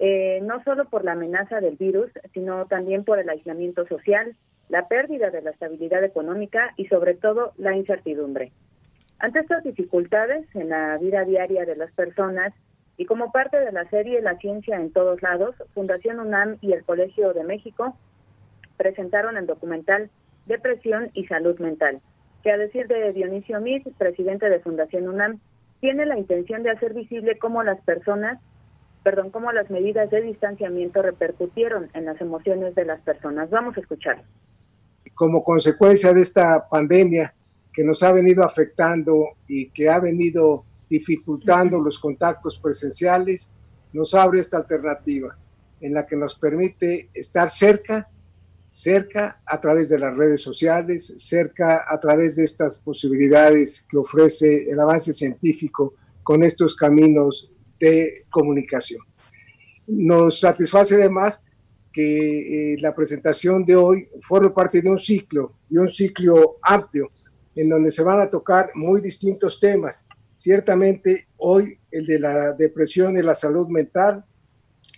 Eh, 0.00 0.40
no 0.42 0.60
solo 0.64 0.86
por 0.86 1.04
la 1.04 1.12
amenaza 1.12 1.60
del 1.60 1.76
virus, 1.76 2.10
sino 2.32 2.66
también 2.66 3.04
por 3.04 3.20
el 3.20 3.28
aislamiento 3.28 3.86
social, 3.86 4.34
la 4.68 4.88
pérdida 4.88 5.30
de 5.30 5.42
la 5.42 5.50
estabilidad 5.50 6.02
económica 6.02 6.74
y 6.76 6.86
sobre 6.86 7.14
todo 7.14 7.52
la 7.56 7.76
incertidumbre. 7.76 8.50
Ante 9.20 9.38
estas 9.38 9.62
dificultades 9.62 10.44
en 10.56 10.70
la 10.70 10.98
vida 10.98 11.24
diaria 11.24 11.64
de 11.64 11.76
las 11.76 11.92
personas 11.92 12.52
y 12.96 13.06
como 13.06 13.32
parte 13.32 13.58
de 13.58 13.72
la 13.72 13.88
serie 13.90 14.22
La 14.22 14.38
ciencia 14.38 14.76
en 14.76 14.92
todos 14.92 15.22
lados, 15.22 15.54
Fundación 15.74 16.20
UNAM 16.20 16.58
y 16.60 16.72
el 16.72 16.84
Colegio 16.84 17.32
de 17.32 17.44
México 17.44 17.96
presentaron 18.76 19.36
el 19.36 19.46
documental 19.46 20.10
Depresión 20.46 21.10
y 21.14 21.26
Salud 21.26 21.58
Mental, 21.58 22.00
que 22.42 22.50
a 22.50 22.58
decir 22.58 22.86
de 22.86 23.12
Dionisio 23.12 23.60
Mit, 23.60 23.86
presidente 23.96 24.48
de 24.48 24.60
Fundación 24.60 25.08
UNAM, 25.08 25.40
tiene 25.80 26.06
la 26.06 26.18
intención 26.18 26.62
de 26.62 26.70
hacer 26.70 26.94
visible 26.94 27.38
cómo 27.38 27.62
las 27.62 27.80
personas, 27.82 28.40
perdón, 29.02 29.30
cómo 29.30 29.52
las 29.52 29.70
medidas 29.70 30.10
de 30.10 30.22
distanciamiento 30.22 31.02
repercutieron 31.02 31.90
en 31.94 32.04
las 32.04 32.20
emociones 32.20 32.74
de 32.74 32.84
las 32.84 33.00
personas. 33.00 33.50
Vamos 33.50 33.76
a 33.76 33.80
escuchar. 33.80 34.22
Como 35.14 35.42
consecuencia 35.44 36.12
de 36.12 36.20
esta 36.20 36.68
pandemia 36.68 37.34
que 37.72 37.84
nos 37.84 38.02
ha 38.02 38.12
venido 38.12 38.44
afectando 38.44 39.30
y 39.48 39.70
que 39.70 39.88
ha 39.88 39.98
venido 39.98 40.64
dificultando 40.88 41.80
los 41.80 41.98
contactos 41.98 42.58
presenciales, 42.58 43.52
nos 43.92 44.14
abre 44.14 44.40
esta 44.40 44.56
alternativa 44.56 45.36
en 45.80 45.94
la 45.94 46.06
que 46.06 46.16
nos 46.16 46.34
permite 46.34 47.10
estar 47.14 47.50
cerca 47.50 48.08
cerca 48.74 49.40
a 49.46 49.60
través 49.60 49.88
de 49.88 50.00
las 50.00 50.16
redes 50.16 50.40
sociales, 50.40 51.14
cerca 51.16 51.84
a 51.88 52.00
través 52.00 52.34
de 52.34 52.42
estas 52.42 52.80
posibilidades 52.80 53.86
que 53.88 53.96
ofrece 53.96 54.68
el 54.68 54.80
avance 54.80 55.12
científico 55.12 55.94
con 56.24 56.42
estos 56.42 56.74
caminos 56.74 57.52
de 57.78 58.24
comunicación. 58.28 59.00
Nos 59.86 60.40
satisface 60.40 60.96
además 60.96 61.44
que 61.92 62.72
eh, 62.72 62.76
la 62.80 62.92
presentación 62.96 63.64
de 63.64 63.76
hoy 63.76 64.08
forme 64.20 64.50
parte 64.50 64.82
de 64.82 64.90
un 64.90 64.98
ciclo, 64.98 65.52
de 65.68 65.78
un 65.78 65.86
ciclo 65.86 66.56
amplio, 66.60 67.12
en 67.54 67.68
donde 67.68 67.92
se 67.92 68.02
van 68.02 68.18
a 68.18 68.28
tocar 68.28 68.72
muy 68.74 69.00
distintos 69.00 69.60
temas. 69.60 70.04
Ciertamente 70.36 71.26
hoy 71.36 71.78
el 71.90 72.06
de 72.06 72.18
la 72.18 72.52
depresión 72.52 73.16
y 73.18 73.22
la 73.22 73.34
salud 73.34 73.68
mental, 73.68 74.24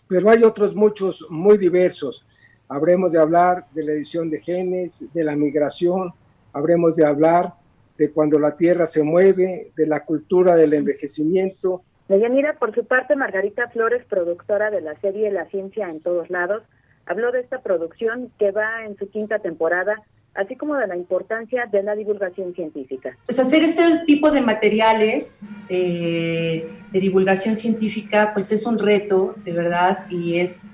pero 0.08 0.30
hay 0.30 0.42
otros 0.42 0.74
muchos 0.74 1.26
muy 1.30 1.58
diversos 1.58 2.26
habremos 2.68 3.12
de 3.12 3.20
hablar 3.20 3.66
de 3.72 3.84
la 3.84 3.92
edición 3.92 4.30
de 4.30 4.40
genes, 4.40 5.06
de 5.12 5.24
la 5.24 5.36
migración, 5.36 6.12
habremos 6.52 6.96
de 6.96 7.06
hablar 7.06 7.54
de 7.96 8.10
cuando 8.10 8.38
la 8.38 8.56
Tierra 8.56 8.86
se 8.86 9.02
mueve, 9.02 9.72
de 9.76 9.86
la 9.86 10.04
cultura 10.04 10.54
del 10.56 10.74
envejecimiento. 10.74 11.82
Deyanira, 12.08 12.58
por 12.58 12.74
su 12.74 12.84
parte, 12.84 13.16
Margarita 13.16 13.68
Flores, 13.70 14.04
productora 14.08 14.70
de 14.70 14.80
la 14.80 14.98
serie 15.00 15.30
La 15.30 15.46
Ciencia 15.46 15.88
en 15.88 16.00
Todos 16.00 16.28
Lados, 16.30 16.62
habló 17.06 17.32
de 17.32 17.40
esta 17.40 17.60
producción 17.60 18.32
que 18.38 18.50
va 18.50 18.84
en 18.84 18.96
su 18.98 19.08
quinta 19.08 19.38
temporada, 19.38 20.02
así 20.34 20.56
como 20.56 20.76
de 20.76 20.86
la 20.86 20.96
importancia 20.96 21.66
de 21.70 21.82
la 21.82 21.94
divulgación 21.94 22.54
científica. 22.54 23.16
Pues 23.26 23.38
hacer 23.38 23.62
este 23.62 23.82
tipo 24.06 24.30
de 24.30 24.42
materiales 24.42 25.54
eh, 25.68 26.68
de 26.92 27.00
divulgación 27.00 27.56
científica, 27.56 28.32
pues 28.34 28.52
es 28.52 28.66
un 28.66 28.78
reto, 28.78 29.34
de 29.44 29.52
verdad, 29.52 30.06
y 30.10 30.38
es 30.38 30.70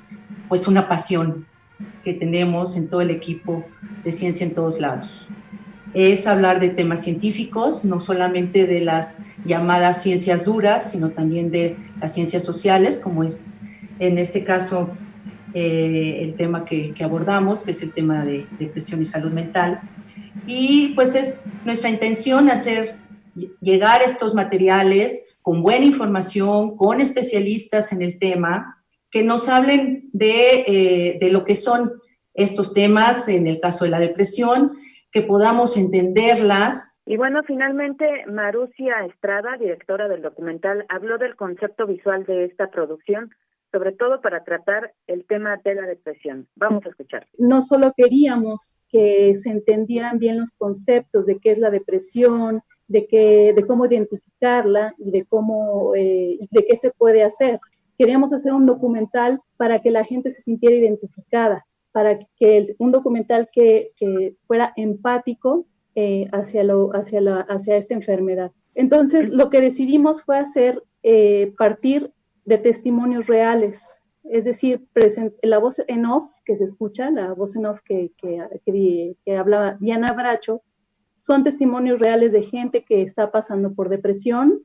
pues 0.49 0.67
una 0.67 0.89
pasión 0.89 1.47
que 2.03 2.15
tenemos 2.15 2.77
en 2.77 2.89
todo 2.89 3.01
el 3.01 3.11
equipo 3.11 3.65
de 4.05 4.11
ciencia 4.11 4.47
en 4.47 4.55
todos 4.55 4.81
lados. 4.81 5.29
Es 5.95 6.27
hablar 6.27 6.59
de 6.59 6.71
temas 6.71 7.03
científicos, 7.03 7.85
no 7.85 8.01
solamente 8.01 8.67
de 8.67 8.81
las 8.81 9.19
llamadas 9.45 10.03
ciencias 10.03 10.47
duras, 10.47 10.91
sino 10.91 11.11
también 11.11 11.51
de 11.51 11.77
las 12.01 12.15
ciencias 12.15 12.45
sociales, 12.45 13.01
como 13.01 13.25
es 13.25 13.51
en 13.99 14.19
este 14.19 14.43
caso 14.43 14.91
eh, 15.55 16.19
el 16.23 16.35
tema 16.35 16.65
que, 16.65 16.95
abordamos, 17.03 17.65
que 17.65 17.73
es 17.73 17.83
el 17.83 17.93
tema 17.93 18.25
de 18.25 18.47
depresión 18.59 19.03
y 19.03 19.05
salud 19.05 19.33
mental. 19.33 19.81
Y 20.47 20.89
pues 20.95 21.15
es 21.15 21.43
nuestra 21.65 21.91
intención 21.91 22.51
hacer 22.51 22.97
llegar 23.61 24.03
estos 24.03 24.35
materiales 24.35 25.27
con 25.43 25.63
buena 25.63 25.85
información, 25.85 26.77
con 26.77 27.01
especialistas 27.01 27.93
en 27.93 28.03
el 28.03 28.19
tema, 28.19 28.75
que 29.11 29.23
nos 29.23 29.49
hablen 29.49 30.11
eh, 30.19 31.19
de, 31.21 31.31
lo 31.31 31.45
que 31.45 31.55
son 31.55 31.93
estos 32.33 32.73
temas, 32.73 33.29
en 33.29 33.47
el 33.47 33.61
caso 33.61 33.85
de 33.85 33.91
la 33.91 33.99
depresión, 33.99 34.73
que 35.11 35.21
podamos 35.21 35.77
entenderlas. 35.77 37.01
Y 37.05 37.19
bueno, 37.19 37.43
finalmente, 37.47 38.25
Marucia 38.27 39.05
Estrada, 39.05 39.59
directora 39.59 40.09
del 40.09 40.23
documental, 40.23 40.87
habló 40.89 41.19
del 41.19 41.37
concepto 41.37 41.87
visual 41.87 42.25
de 42.25 42.47
esta 42.47 42.71
producción, 42.71 43.35
sobre 43.73 43.93
todo 43.93 44.21
para 44.21 44.45
tratar 44.45 44.93
el 45.07 45.25
tema 45.25 45.59
de 45.65 45.75
la 45.75 45.87
depresión. 45.87 46.47
Vamos 46.57 46.85
a 46.85 46.91
escuchar. 46.91 47.27
No 47.39 47.63
solo 47.63 47.95
queríamos 47.97 48.83
que 48.91 49.35
se 49.35 49.51
entendieran 49.51 50.19
bien 50.19 50.39
los 50.39 50.51
conceptos 50.53 51.25
de 51.27 51.39
qué 51.39 51.51
es 51.51 51.59
la 51.59 51.71
depresión, 51.71 52.63
de, 52.87 53.07
qué, 53.07 53.55
de 53.57 53.67
cómo 53.67 53.87
identificarla 53.87 54.95
y 54.99 55.11
de 55.11 55.25
cómo 55.25 55.95
eh, 55.97 56.39
de 56.51 56.65
qué 56.65 56.77
se 56.77 56.91
puede 56.91 57.23
hacer, 57.23 57.59
queríamos 57.99 58.33
hacer 58.33 58.53
un 58.53 58.67
documental 58.67 59.41
para 59.57 59.81
que 59.81 59.91
la 59.91 60.05
gente 60.05 60.31
se 60.31 60.43
sintiera 60.43 60.77
identificada, 60.77 61.65
para 61.93 62.19
que 62.37 62.63
un 62.79 62.93
documental 62.93 63.49
que, 63.51 63.93
fuera 64.47 64.73
empático 64.77 65.67
eh, 65.95 66.27
hacia, 66.33 66.65
lo, 66.65 66.91
hacia, 66.91 67.21
la, 67.21 67.41
hacia 67.41 67.77
esta 67.77 67.95
enfermedad. 67.95 68.53
Entonces, 68.75 69.31
lo 69.31 69.51
que 69.51 69.61
decidimos 69.61 70.23
fue 70.23 70.39
hacer, 70.39 70.83
eh, 71.03 71.55
partir 71.57 72.13
de 72.45 72.59
testimonios 72.59 73.27
reales, 73.27 74.03
es 74.25 74.45
decir, 74.45 74.87
la 75.43 75.59
voz 75.59 75.83
en 75.87 76.07
off 76.07 76.25
que 76.45 76.57
se 76.57 76.65
escucha, 76.65 77.11
la 77.11 77.33
voz 77.35 77.57
en 77.57 77.67
off 77.67 77.81
que, 77.83 78.13
que, 78.17 79.17
que, 79.25 79.37
hablaba 79.37 79.77
Diana 79.81 80.13
Bracho, 80.13 80.63
son 81.19 81.45
testimonios 81.45 82.01
reales 82.01 82.33
de 82.33 82.43
gente 82.43 82.85
que 82.85 83.03
está 83.03 83.31
pasando 83.31 83.75
por 83.75 83.89
depresión 83.89 84.63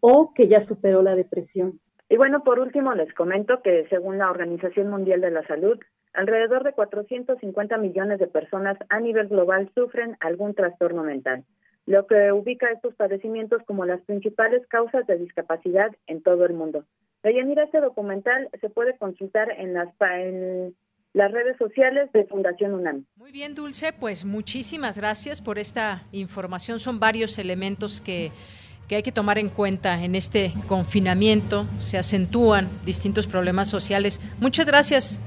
o 0.00 0.32
que 0.34 0.48
ya 0.48 0.60
superó 0.60 1.02
la 1.02 1.16
depresión. 1.16 1.80
Y 2.08 2.16
bueno, 2.16 2.44
por 2.44 2.58
último 2.58 2.94
les 2.94 3.12
comento 3.14 3.62
que 3.62 3.86
según 3.88 4.18
la 4.18 4.30
Organización 4.30 4.90
Mundial 4.90 5.20
de 5.20 5.30
la 5.30 5.46
Salud, 5.46 5.78
alrededor 6.12 6.62
de 6.62 6.72
450 6.72 7.76
millones 7.78 8.18
de 8.18 8.26
personas 8.26 8.78
a 8.88 9.00
nivel 9.00 9.28
global 9.28 9.70
sufren 9.74 10.16
algún 10.20 10.54
trastorno 10.54 11.02
mental, 11.02 11.44
lo 11.86 12.06
que 12.06 12.32
ubica 12.32 12.70
estos 12.70 12.94
padecimientos 12.94 13.62
como 13.66 13.84
las 13.84 14.00
principales 14.02 14.66
causas 14.68 15.06
de 15.06 15.18
discapacidad 15.18 15.90
en 16.06 16.22
todo 16.22 16.44
el 16.46 16.54
mundo. 16.54 16.84
mira 17.22 17.64
este 17.64 17.80
documental 17.80 18.48
se 18.60 18.70
puede 18.70 18.96
consultar 18.96 19.50
en 19.50 19.74
las, 19.74 19.88
en 20.00 20.74
las 21.12 21.30
redes 21.30 21.56
sociales 21.58 22.10
de 22.12 22.24
Fundación 22.24 22.74
UNAM. 22.74 23.04
Muy 23.16 23.32
bien, 23.32 23.54
Dulce, 23.54 23.92
pues 23.92 24.24
muchísimas 24.24 24.98
gracias 24.98 25.40
por 25.42 25.58
esta 25.58 26.02
información. 26.12 26.80
Son 26.80 26.98
varios 26.98 27.38
elementos 27.38 28.00
que 28.00 28.32
que 28.88 28.96
hay 28.96 29.02
que 29.02 29.12
tomar 29.12 29.38
en 29.38 29.48
cuenta 29.48 30.02
en 30.02 30.14
este 30.14 30.52
confinamiento. 30.66 31.66
Se 31.78 31.98
acentúan 31.98 32.68
distintos 32.84 33.26
problemas 33.26 33.68
sociales. 33.68 34.20
Muchas 34.40 34.66
gracias. 34.66 35.18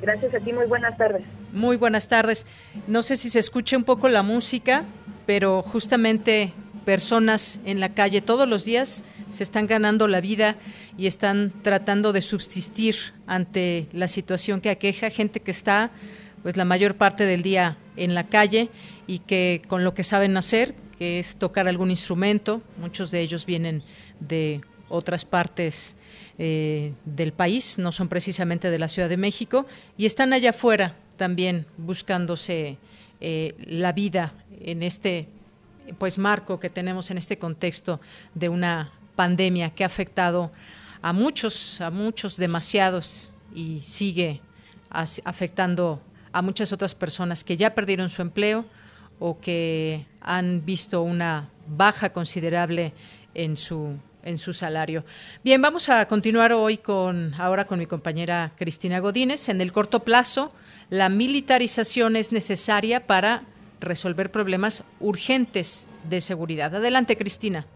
Gracias 0.00 0.34
a 0.34 0.40
ti, 0.40 0.52
muy 0.52 0.66
buenas 0.66 0.96
tardes. 0.96 1.22
Muy 1.52 1.76
buenas 1.76 2.08
tardes. 2.08 2.46
No 2.86 3.02
sé 3.02 3.16
si 3.16 3.30
se 3.30 3.38
escucha 3.38 3.76
un 3.76 3.84
poco 3.84 4.08
la 4.08 4.22
música, 4.22 4.84
pero 5.26 5.62
justamente 5.62 6.52
personas 6.84 7.60
en 7.64 7.80
la 7.80 7.94
calle 7.94 8.20
todos 8.20 8.48
los 8.48 8.64
días 8.64 9.04
se 9.30 9.42
están 9.42 9.66
ganando 9.66 10.08
la 10.08 10.20
vida 10.20 10.56
y 10.98 11.06
están 11.06 11.52
tratando 11.62 12.12
de 12.12 12.20
subsistir 12.20 12.96
ante 13.26 13.86
la 13.92 14.08
situación 14.08 14.60
que 14.60 14.70
aqueja 14.70 15.10
gente 15.10 15.40
que 15.40 15.50
está 15.50 15.90
pues 16.42 16.56
la 16.56 16.64
mayor 16.64 16.96
parte 16.96 17.24
del 17.24 17.42
día 17.42 17.78
en 17.96 18.14
la 18.14 18.26
calle 18.26 18.68
y 19.06 19.20
que 19.20 19.62
con 19.68 19.84
lo 19.84 19.94
que 19.94 20.02
saben 20.02 20.36
hacer, 20.36 20.74
que 20.98 21.18
es 21.18 21.36
tocar 21.36 21.68
algún 21.68 21.90
instrumento. 21.90 22.62
Muchos 22.78 23.10
de 23.10 23.20
ellos 23.20 23.46
vienen 23.46 23.82
de 24.20 24.60
otras 24.88 25.24
partes 25.24 25.96
eh, 26.38 26.92
del 27.04 27.32
país, 27.32 27.78
no 27.78 27.92
son 27.92 28.08
precisamente 28.08 28.70
de 28.70 28.78
la 28.78 28.88
Ciudad 28.88 29.08
de 29.08 29.16
México, 29.16 29.66
y 29.96 30.06
están 30.06 30.32
allá 30.32 30.50
afuera 30.50 30.96
también 31.16 31.66
buscándose 31.78 32.76
eh, 33.20 33.54
la 33.64 33.92
vida 33.92 34.34
en 34.64 34.82
este 34.82 35.28
pues 35.98 36.18
marco 36.18 36.60
que 36.60 36.70
tenemos 36.70 37.10
en 37.10 37.18
este 37.18 37.38
contexto 37.38 38.00
de 38.34 38.48
una 38.48 38.92
pandemia 39.16 39.70
que 39.70 39.82
ha 39.82 39.86
afectado 39.86 40.52
a 41.02 41.12
muchos, 41.12 41.80
a 41.80 41.90
muchos 41.90 42.36
demasiados 42.36 43.32
y 43.54 43.80
sigue 43.80 44.40
afectando 44.90 46.00
a 46.32 46.42
muchas 46.42 46.72
otras 46.72 46.94
personas 46.94 47.44
que 47.44 47.56
ya 47.56 47.74
perdieron 47.74 48.08
su 48.08 48.22
empleo 48.22 48.64
o 49.18 49.40
que 49.40 50.06
han 50.20 50.64
visto 50.64 51.02
una 51.02 51.50
baja 51.66 52.12
considerable 52.12 52.92
en 53.34 53.56
su 53.56 53.96
en 54.24 54.38
su 54.38 54.52
salario. 54.52 55.04
Bien, 55.42 55.60
vamos 55.60 55.88
a 55.88 56.06
continuar 56.06 56.52
hoy 56.52 56.78
con 56.78 57.34
ahora 57.34 57.66
con 57.66 57.78
mi 57.78 57.86
compañera 57.86 58.52
Cristina 58.56 59.00
Godínez. 59.00 59.48
En 59.48 59.60
el 59.60 59.72
corto 59.72 60.04
plazo, 60.04 60.52
la 60.90 61.08
militarización 61.08 62.16
es 62.16 62.30
necesaria 62.32 63.06
para 63.06 63.44
resolver 63.82 64.30
problemas 64.30 64.84
urgentes 65.00 65.88
de 66.08 66.20
seguridad. 66.20 66.74
Adelante, 66.74 67.16
Cristina. 67.16 67.66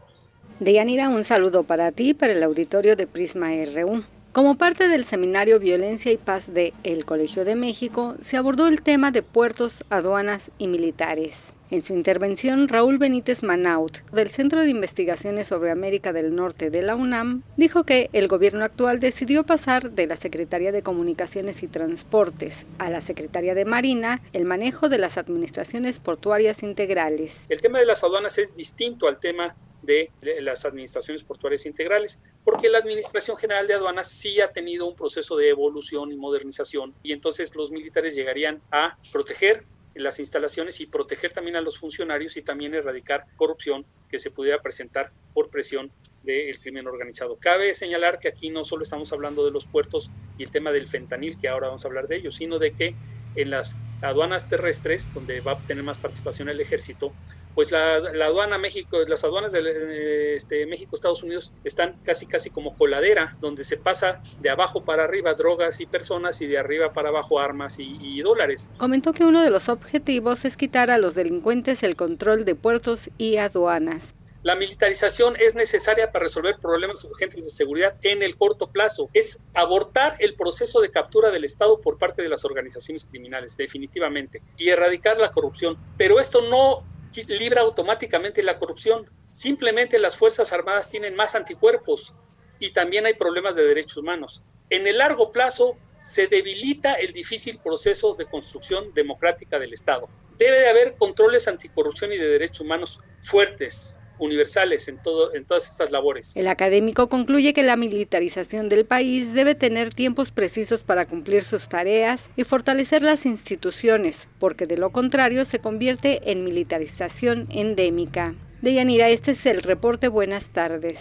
Deyanira, 0.60 1.08
un 1.08 1.26
saludo 1.28 1.64
para 1.64 1.92
ti, 1.92 2.14
para 2.14 2.32
el 2.32 2.42
auditorio 2.42 2.96
de 2.96 3.06
Prisma 3.06 3.50
RU. 3.74 4.04
Como 4.32 4.56
parte 4.56 4.88
del 4.88 5.08
seminario 5.08 5.58
Violencia 5.58 6.12
y 6.12 6.16
Paz 6.16 6.42
de 6.46 6.72
El 6.82 7.04
Colegio 7.04 7.44
de 7.44 7.54
México, 7.54 8.16
se 8.30 8.36
abordó 8.36 8.66
el 8.66 8.82
tema 8.82 9.10
de 9.10 9.22
puertos, 9.22 9.72
aduanas 9.90 10.42
y 10.58 10.66
militares. 10.66 11.32
En 11.68 11.84
su 11.84 11.94
intervención, 11.94 12.68
Raúl 12.68 12.98
Benítez 12.98 13.42
Manaut, 13.42 13.92
del 14.12 14.30
Centro 14.36 14.60
de 14.60 14.70
Investigaciones 14.70 15.48
sobre 15.48 15.72
América 15.72 16.12
del 16.12 16.32
Norte 16.32 16.70
de 16.70 16.80
la 16.80 16.94
UNAM, 16.94 17.42
dijo 17.56 17.82
que 17.82 18.08
el 18.12 18.28
gobierno 18.28 18.64
actual 18.64 19.00
decidió 19.00 19.42
pasar 19.42 19.90
de 19.90 20.06
la 20.06 20.16
Secretaría 20.18 20.70
de 20.70 20.82
Comunicaciones 20.82 21.60
y 21.60 21.66
Transportes 21.66 22.52
a 22.78 22.88
la 22.88 23.04
Secretaría 23.06 23.54
de 23.54 23.64
Marina 23.64 24.22
el 24.32 24.44
manejo 24.44 24.88
de 24.88 24.98
las 24.98 25.18
administraciones 25.18 25.98
portuarias 25.98 26.56
integrales. 26.62 27.32
El 27.48 27.60
tema 27.60 27.80
de 27.80 27.86
las 27.86 28.04
aduanas 28.04 28.38
es 28.38 28.54
distinto 28.56 29.08
al 29.08 29.18
tema 29.18 29.56
de 29.82 30.10
las 30.40 30.64
administraciones 30.64 31.24
portuarias 31.24 31.66
integrales, 31.66 32.20
porque 32.44 32.68
la 32.68 32.78
Administración 32.78 33.36
General 33.36 33.66
de 33.66 33.74
Aduanas 33.74 34.08
sí 34.08 34.40
ha 34.40 34.52
tenido 34.52 34.86
un 34.86 34.94
proceso 34.94 35.36
de 35.36 35.48
evolución 35.48 36.12
y 36.12 36.16
modernización 36.16 36.94
y 37.02 37.12
entonces 37.12 37.56
los 37.56 37.72
militares 37.72 38.14
llegarían 38.14 38.60
a 38.70 38.98
proteger 39.12 39.64
las 39.96 40.18
instalaciones 40.18 40.80
y 40.80 40.86
proteger 40.86 41.32
también 41.32 41.56
a 41.56 41.60
los 41.60 41.78
funcionarios 41.78 42.36
y 42.36 42.42
también 42.42 42.74
erradicar 42.74 43.24
corrupción 43.36 43.86
que 44.08 44.18
se 44.18 44.30
pudiera 44.30 44.60
presentar 44.60 45.10
por 45.34 45.50
presión 45.50 45.90
del 46.22 46.58
crimen 46.58 46.86
organizado. 46.86 47.36
Cabe 47.36 47.74
señalar 47.74 48.18
que 48.18 48.28
aquí 48.28 48.50
no 48.50 48.64
solo 48.64 48.82
estamos 48.82 49.12
hablando 49.12 49.44
de 49.44 49.52
los 49.52 49.66
puertos 49.66 50.10
y 50.38 50.42
el 50.42 50.50
tema 50.50 50.72
del 50.72 50.88
fentanil, 50.88 51.38
que 51.38 51.48
ahora 51.48 51.68
vamos 51.68 51.84
a 51.84 51.88
hablar 51.88 52.08
de 52.08 52.16
ello, 52.16 52.30
sino 52.30 52.58
de 52.58 52.72
que 52.72 52.94
en 53.36 53.50
las 53.50 53.76
aduanas 54.02 54.48
terrestres, 54.48 55.12
donde 55.14 55.40
va 55.40 55.52
a 55.52 55.58
tener 55.58 55.84
más 55.84 55.98
participación 55.98 56.48
el 56.48 56.60
ejército, 56.60 57.12
pues 57.54 57.72
la, 57.72 57.96
aduana 57.96 58.58
México, 58.58 58.98
las 59.08 59.24
aduanas 59.24 59.52
de 59.52 60.34
este, 60.34 60.66
México, 60.66 60.94
Estados 60.94 61.22
Unidos 61.22 61.52
están 61.64 61.94
casi 62.04 62.26
casi 62.26 62.50
como 62.50 62.76
coladera, 62.76 63.36
donde 63.40 63.64
se 63.64 63.76
pasa 63.76 64.22
de 64.40 64.50
abajo 64.50 64.84
para 64.84 65.04
arriba 65.04 65.34
drogas 65.34 65.80
y 65.80 65.86
personas 65.86 66.40
y 66.42 66.46
de 66.46 66.58
arriba 66.58 66.92
para 66.92 67.08
abajo 67.08 67.40
armas 67.40 67.78
y 67.78 68.20
dólares. 68.20 68.70
Comentó 68.78 69.12
que 69.12 69.24
uno 69.24 69.42
de 69.42 69.50
los 69.50 69.68
objetivos 69.68 70.38
es 70.44 70.56
quitar 70.56 70.90
a 70.90 70.98
los 70.98 71.14
delincuentes 71.14 71.82
el 71.82 71.96
control 71.96 72.44
de 72.44 72.54
puertos 72.54 72.98
y 73.18 73.36
aduanas. 73.36 74.02
La 74.46 74.54
militarización 74.54 75.34
es 75.40 75.56
necesaria 75.56 76.12
para 76.12 76.22
resolver 76.22 76.58
problemas 76.60 77.02
urgentes 77.02 77.44
de 77.44 77.50
seguridad 77.50 77.96
en 78.02 78.22
el 78.22 78.36
corto 78.36 78.70
plazo. 78.70 79.10
Es 79.12 79.40
abortar 79.54 80.14
el 80.20 80.36
proceso 80.36 80.80
de 80.80 80.92
captura 80.92 81.32
del 81.32 81.42
Estado 81.42 81.80
por 81.80 81.98
parte 81.98 82.22
de 82.22 82.28
las 82.28 82.44
organizaciones 82.44 83.06
criminales, 83.06 83.56
definitivamente, 83.56 84.42
y 84.56 84.68
erradicar 84.68 85.18
la 85.18 85.32
corrupción. 85.32 85.76
Pero 85.98 86.20
esto 86.20 86.42
no 86.42 86.84
libra 87.26 87.62
automáticamente 87.62 88.40
la 88.44 88.56
corrupción. 88.56 89.10
Simplemente 89.32 89.98
las 89.98 90.14
Fuerzas 90.14 90.52
Armadas 90.52 90.88
tienen 90.88 91.16
más 91.16 91.34
anticuerpos 91.34 92.14
y 92.60 92.70
también 92.70 93.04
hay 93.04 93.14
problemas 93.14 93.56
de 93.56 93.66
derechos 93.66 93.96
humanos. 93.96 94.44
En 94.70 94.86
el 94.86 94.98
largo 94.98 95.32
plazo 95.32 95.76
se 96.04 96.28
debilita 96.28 96.94
el 96.94 97.12
difícil 97.12 97.58
proceso 97.58 98.14
de 98.14 98.26
construcción 98.26 98.94
democrática 98.94 99.58
del 99.58 99.72
Estado. 99.72 100.08
Debe 100.38 100.60
de 100.60 100.68
haber 100.68 100.94
controles 100.94 101.48
anticorrupción 101.48 102.12
y 102.12 102.16
de 102.16 102.28
derechos 102.28 102.60
humanos 102.60 103.00
fuertes, 103.22 103.98
universales 104.18 104.88
en, 104.88 105.02
todo, 105.02 105.34
en 105.34 105.44
todas 105.44 105.68
estas 105.68 105.90
labores. 105.90 106.36
El 106.36 106.48
académico 106.48 107.08
concluye 107.08 107.52
que 107.52 107.62
la 107.62 107.76
militarización 107.76 108.68
del 108.68 108.84
país 108.86 109.32
debe 109.34 109.54
tener 109.54 109.94
tiempos 109.94 110.30
precisos 110.30 110.80
para 110.82 111.06
cumplir 111.06 111.44
sus 111.48 111.66
tareas 111.68 112.20
y 112.36 112.44
fortalecer 112.44 113.02
las 113.02 113.24
instituciones, 113.24 114.14
porque 114.38 114.66
de 114.66 114.76
lo 114.76 114.90
contrario 114.90 115.46
se 115.50 115.58
convierte 115.58 116.30
en 116.30 116.44
militarización 116.44 117.46
endémica. 117.50 118.34
Deyanira, 118.62 119.10
este 119.10 119.32
es 119.32 119.46
el 119.46 119.62
reporte. 119.62 120.08
Buenas 120.08 120.44
tardes. 120.52 120.96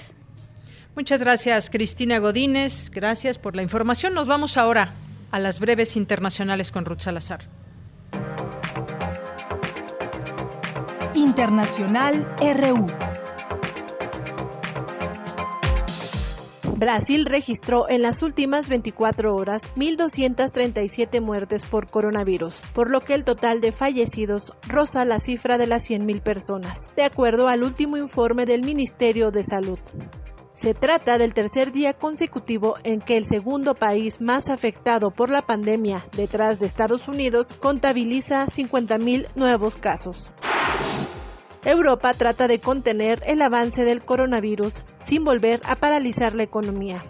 Muchas 0.96 1.20
gracias, 1.20 1.70
Cristina 1.70 2.20
Godínez. 2.20 2.90
Gracias 2.90 3.38
por 3.38 3.56
la 3.56 3.62
información. 3.62 4.14
Nos 4.14 4.28
vamos 4.28 4.58
ahora 4.58 4.94
a 5.32 5.40
las 5.40 5.60
breves 5.60 5.98
internacionales 5.98 6.72
con 6.72 6.86
Ruth 6.86 7.00
Salazar. 7.00 7.42
Internacional 11.26 12.36
RU. 12.40 12.86
Brasil 16.78 17.26
registró 17.26 17.90
en 17.90 18.04
las 18.04 18.22
últimas 18.22 18.70
24 18.70 19.36
horas 19.36 19.72
1.237 19.76 21.22
muertes 21.22 21.66
por 21.66 21.88
coronavirus, 21.88 22.62
por 22.76 22.92
lo 22.92 23.02
que 23.02 23.16
el 23.16 23.24
total 23.24 23.60
de 23.60 23.72
fallecidos 23.72 24.54
roza 24.68 25.04
la 25.04 25.20
cifra 25.20 25.58
de 25.58 25.66
las 25.66 25.90
100.000 25.90 26.22
personas, 26.22 26.90
de 26.96 27.04
acuerdo 27.04 27.48
al 27.48 27.64
último 27.64 27.98
informe 27.98 28.46
del 28.46 28.64
Ministerio 28.64 29.32
de 29.32 29.44
Salud. 29.44 29.80
Se 30.54 30.76
trata 30.76 31.18
del 31.18 31.34
tercer 31.34 31.72
día 31.72 31.94
consecutivo 31.94 32.76
en 32.84 33.02
que 33.02 33.18
el 33.18 33.26
segundo 33.26 33.74
país 33.74 34.22
más 34.22 34.50
afectado 34.50 35.10
por 35.10 35.32
la 35.32 35.42
pandemia, 35.42 36.06
detrás 36.16 36.60
de 36.60 36.68
Estados 36.68 37.08
Unidos, 37.08 37.54
contabiliza 37.60 38.46
50.000 38.46 39.28
nuevos 39.36 39.76
casos. 39.76 40.32
Europa 41.64 42.14
trata 42.14 42.48
de 42.48 42.60
contener 42.60 43.24
el 43.26 43.42
avance 43.42 43.86
del 43.86 44.04
coronavirus 44.04 44.84
sin 45.04 45.24
volver 45.24 45.62
a 45.66 45.76
paralizar 45.76 46.36
la 46.36 46.44
economía. 46.44 47.04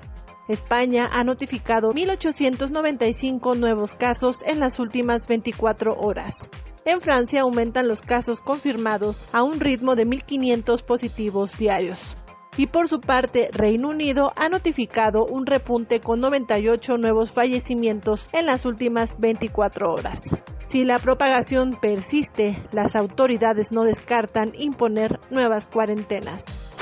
España 0.47 1.09
ha 1.11 1.23
notificado 1.23 1.93
1.895 1.93 3.57
nuevos 3.57 3.93
casos 3.93 4.43
en 4.43 4.59
las 4.59 4.79
últimas 4.79 5.27
24 5.27 5.97
horas. 5.97 6.49
En 6.85 7.01
Francia 7.01 7.41
aumentan 7.41 7.87
los 7.87 8.01
casos 8.01 8.41
confirmados 8.41 9.27
a 9.33 9.43
un 9.43 9.59
ritmo 9.59 9.95
de 9.95 10.05
1.500 10.05 10.83
positivos 10.83 11.57
diarios 11.57 12.15
y 12.57 12.67
por 12.67 12.87
su 12.87 13.01
parte 13.01 13.49
Reino 13.51 13.89
Unido 13.89 14.33
ha 14.35 14.49
notificado 14.49 15.25
un 15.25 15.45
repunte 15.45 15.99
con 15.99 16.21
98 16.21 16.97
nuevos 16.97 17.31
fallecimientos 17.31 18.29
en 18.31 18.45
las 18.45 18.65
últimas 18.65 19.15
24 19.19 19.91
horas. 19.91 20.29
Si 20.61 20.83
la 20.85 20.97
propagación 20.97 21.77
persiste, 21.79 22.57
las 22.71 22.95
autoridades 22.95 23.71
no 23.71 23.83
descartan 23.83 24.53
imponer 24.57 25.19
nuevas 25.29 25.67
cuarentenas. 25.67 26.73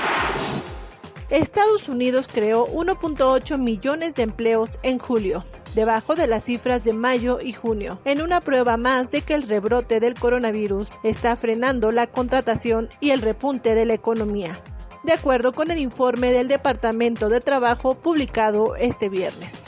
Estados 1.30 1.88
Unidos 1.88 2.28
creó 2.32 2.66
1.8 2.66 3.58
millones 3.58 4.14
de 4.14 4.22
empleos 4.22 4.78
en 4.82 4.98
julio, 4.98 5.44
debajo 5.74 6.14
de 6.14 6.26
las 6.26 6.44
cifras 6.44 6.84
de 6.84 6.92
mayo 6.92 7.38
y 7.42 7.52
junio, 7.52 7.98
en 8.04 8.20
una 8.20 8.40
prueba 8.40 8.76
más 8.76 9.10
de 9.10 9.22
que 9.22 9.34
el 9.34 9.42
rebrote 9.42 10.00
del 10.00 10.14
coronavirus 10.14 10.98
está 11.02 11.34
frenando 11.34 11.90
la 11.90 12.06
contratación 12.06 12.88
y 13.00 13.10
el 13.10 13.20
repunte 13.20 13.74
de 13.74 13.86
la 13.86 13.94
economía 13.94 14.62
de 15.04 15.12
acuerdo 15.12 15.52
con 15.52 15.70
el 15.70 15.78
informe 15.78 16.32
del 16.32 16.48
Departamento 16.48 17.28
de 17.28 17.40
Trabajo 17.40 17.94
publicado 17.94 18.74
este 18.76 19.08
viernes. 19.08 19.66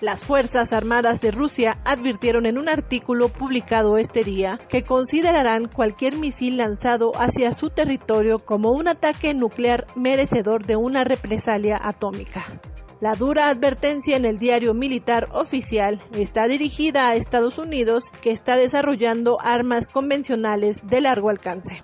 Las 0.00 0.22
Fuerzas 0.24 0.72
Armadas 0.72 1.20
de 1.20 1.30
Rusia 1.30 1.78
advirtieron 1.84 2.46
en 2.46 2.56
un 2.56 2.70
artículo 2.70 3.28
publicado 3.28 3.98
este 3.98 4.24
día 4.24 4.58
que 4.68 4.82
considerarán 4.82 5.68
cualquier 5.68 6.16
misil 6.16 6.56
lanzado 6.56 7.12
hacia 7.16 7.52
su 7.52 7.68
territorio 7.68 8.38
como 8.38 8.70
un 8.72 8.88
ataque 8.88 9.34
nuclear 9.34 9.86
merecedor 9.94 10.64
de 10.64 10.76
una 10.76 11.04
represalia 11.04 11.78
atómica. 11.80 12.60
La 13.00 13.14
dura 13.14 13.48
advertencia 13.48 14.16
en 14.16 14.24
el 14.24 14.38
diario 14.38 14.74
militar 14.74 15.28
oficial 15.32 16.00
está 16.14 16.48
dirigida 16.48 17.08
a 17.08 17.14
Estados 17.14 17.58
Unidos, 17.58 18.10
que 18.22 18.30
está 18.30 18.56
desarrollando 18.56 19.38
armas 19.40 19.86
convencionales 19.88 20.86
de 20.86 21.00
largo 21.02 21.30
alcance. 21.30 21.82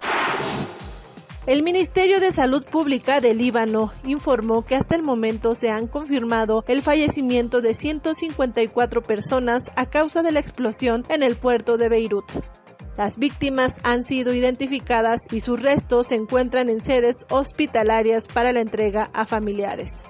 El 1.46 1.62
Ministerio 1.62 2.18
de 2.18 2.32
Salud 2.32 2.64
Pública 2.64 3.20
de 3.20 3.32
Líbano 3.32 3.92
informó 4.04 4.66
que 4.66 4.74
hasta 4.74 4.96
el 4.96 5.04
momento 5.04 5.54
se 5.54 5.70
han 5.70 5.86
confirmado 5.86 6.64
el 6.66 6.82
fallecimiento 6.82 7.60
de 7.60 7.72
154 7.72 9.00
personas 9.04 9.70
a 9.76 9.86
causa 9.86 10.24
de 10.24 10.32
la 10.32 10.40
explosión 10.40 11.04
en 11.08 11.22
el 11.22 11.36
puerto 11.36 11.78
de 11.78 11.88
Beirut. 11.88 12.24
Las 12.96 13.16
víctimas 13.16 13.76
han 13.84 14.02
sido 14.02 14.34
identificadas 14.34 15.20
y 15.30 15.40
sus 15.40 15.62
restos 15.62 16.08
se 16.08 16.16
encuentran 16.16 16.68
en 16.68 16.80
sedes 16.80 17.24
hospitalarias 17.30 18.26
para 18.26 18.50
la 18.50 18.60
entrega 18.60 19.10
a 19.12 19.24
familiares. 19.24 20.02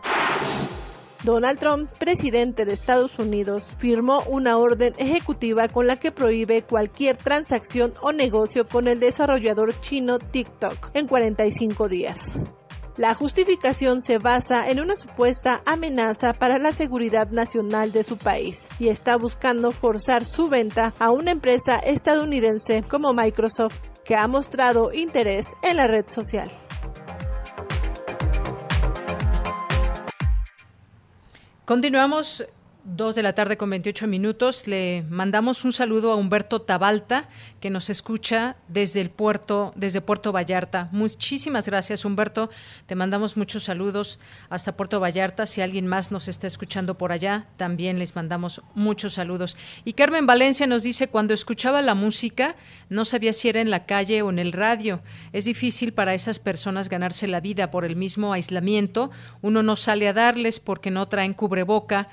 Donald 1.24 1.59
Trump, 1.59 1.90
presidente 1.98 2.64
de 2.64 2.72
Estados 2.72 3.18
Unidos, 3.18 3.74
firmó 3.78 4.22
una 4.28 4.59
orden 4.59 4.94
ejecutiva 4.98 5.68
con 5.68 5.86
la 5.86 5.97
que 5.97 6.12
prohíbe 6.12 6.62
cualquier 6.62 7.16
transacción 7.16 7.94
o 8.01 8.12
negocio 8.12 8.68
con 8.68 8.88
el 8.88 9.01
desarrollador 9.01 9.78
chino 9.80 10.18
TikTok 10.18 10.90
en 10.94 11.09
45 11.09 11.88
días. 11.88 12.34
La 12.97 13.14
justificación 13.14 14.01
se 14.01 14.16
basa 14.16 14.70
en 14.70 14.80
una 14.80 14.97
supuesta 14.97 15.62
amenaza 15.66 16.32
para 16.32 16.59
la 16.59 16.72
seguridad 16.72 17.28
nacional 17.30 17.93
de 17.93 18.05
su 18.05 18.16
país 18.16 18.68
y 18.78 18.88
está 18.88 19.16
buscando 19.16 19.70
forzar 19.70 20.24
su 20.24 20.48
venta 20.48 20.94
a 20.98 21.10
una 21.10 21.30
empresa 21.30 21.78
estadounidense 21.78 22.82
como 22.88 23.12
Microsoft, 23.12 23.76
que 24.05 24.16
ha 24.16 24.26
mostrado 24.26 24.93
interés 24.94 25.56
en 25.62 25.76
la 25.76 25.86
red 25.88 26.06
social. 26.09 26.51
Continuamos 31.66 32.47
Dos 32.88 33.16
de 33.16 33.24
la 33.24 33.32
tarde 33.32 33.56
con 33.56 33.68
28 33.68 34.06
minutos. 34.06 34.68
Le 34.68 35.02
mandamos 35.10 35.64
un 35.64 35.72
saludo 35.72 36.12
a 36.12 36.14
Humberto 36.14 36.62
Tabalta, 36.62 37.28
que 37.58 37.68
nos 37.68 37.90
escucha 37.90 38.54
desde 38.68 39.00
el 39.00 39.10
puerto, 39.10 39.72
desde 39.74 40.00
Puerto 40.00 40.30
Vallarta. 40.30 40.88
Muchísimas 40.92 41.66
gracias, 41.66 42.04
Humberto. 42.04 42.48
Te 42.86 42.94
mandamos 42.94 43.36
muchos 43.36 43.64
saludos 43.64 44.20
hasta 44.50 44.76
Puerto 44.76 45.00
Vallarta. 45.00 45.46
Si 45.46 45.62
alguien 45.62 45.88
más 45.88 46.12
nos 46.12 46.28
está 46.28 46.46
escuchando 46.46 46.96
por 46.96 47.10
allá, 47.10 47.48
también 47.56 47.98
les 47.98 48.14
mandamos 48.14 48.62
muchos 48.76 49.14
saludos. 49.14 49.56
Y 49.84 49.94
Carmen 49.94 50.28
Valencia 50.28 50.68
nos 50.68 50.84
dice, 50.84 51.08
cuando 51.08 51.34
escuchaba 51.34 51.82
la 51.82 51.96
música, 51.96 52.54
no 52.88 53.04
sabía 53.04 53.32
si 53.32 53.48
era 53.48 53.60
en 53.60 53.70
la 53.70 53.84
calle 53.84 54.22
o 54.22 54.30
en 54.30 54.38
el 54.38 54.52
radio. 54.52 55.00
Es 55.32 55.44
difícil 55.44 55.92
para 55.92 56.14
esas 56.14 56.38
personas 56.38 56.88
ganarse 56.88 57.26
la 57.26 57.40
vida 57.40 57.72
por 57.72 57.84
el 57.84 57.96
mismo 57.96 58.32
aislamiento. 58.32 59.10
Uno 59.42 59.64
no 59.64 59.74
sale 59.74 60.06
a 60.06 60.12
darles 60.12 60.60
porque 60.60 60.92
no 60.92 61.08
traen 61.08 61.34
cubreboca 61.34 62.06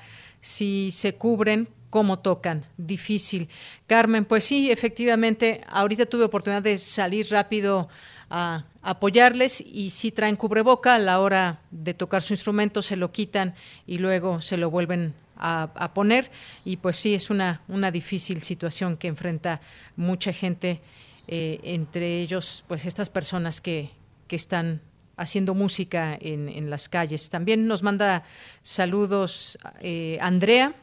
si 0.44 0.90
se 0.90 1.14
cubren, 1.14 1.68
cómo 1.88 2.18
tocan. 2.18 2.66
Difícil. 2.76 3.48
Carmen, 3.86 4.26
pues 4.26 4.44
sí, 4.44 4.70
efectivamente, 4.70 5.62
ahorita 5.66 6.04
tuve 6.04 6.24
oportunidad 6.24 6.60
de 6.60 6.76
salir 6.76 7.26
rápido 7.30 7.88
a 8.28 8.64
apoyarles 8.82 9.62
y 9.62 9.88
si 9.88 10.12
traen 10.12 10.36
cubreboca 10.36 10.96
a 10.96 10.98
la 10.98 11.20
hora 11.20 11.60
de 11.70 11.94
tocar 11.94 12.20
su 12.20 12.34
instrumento 12.34 12.82
se 12.82 12.96
lo 12.96 13.10
quitan 13.10 13.54
y 13.86 13.98
luego 13.98 14.42
se 14.42 14.58
lo 14.58 14.70
vuelven 14.70 15.14
a, 15.36 15.92
poner 15.94 16.30
y 16.64 16.76
pues 16.76 16.96
sí 16.96 17.14
es 17.14 17.30
una, 17.30 17.62
una 17.68 17.90
difícil 17.90 18.42
situación 18.42 18.96
que 18.96 19.08
enfrenta 19.08 19.60
mucha 19.96 20.32
gente 20.32 20.80
eh, 21.26 21.60
entre 21.62 22.20
ellos 22.20 22.64
pues 22.66 22.86
estas 22.86 23.08
personas 23.08 23.60
que, 23.60 23.90
que 24.26 24.36
están 24.36 24.80
haciendo 25.16 25.54
música 25.54 26.16
en, 26.20 26.70
las 26.70 26.88
calles. 26.88 27.30
También 27.30 27.66
nos 27.66 27.82
manda 27.82 28.24
saludos 28.62 29.58
eh, 29.80 30.18
Andrea, 30.20 30.74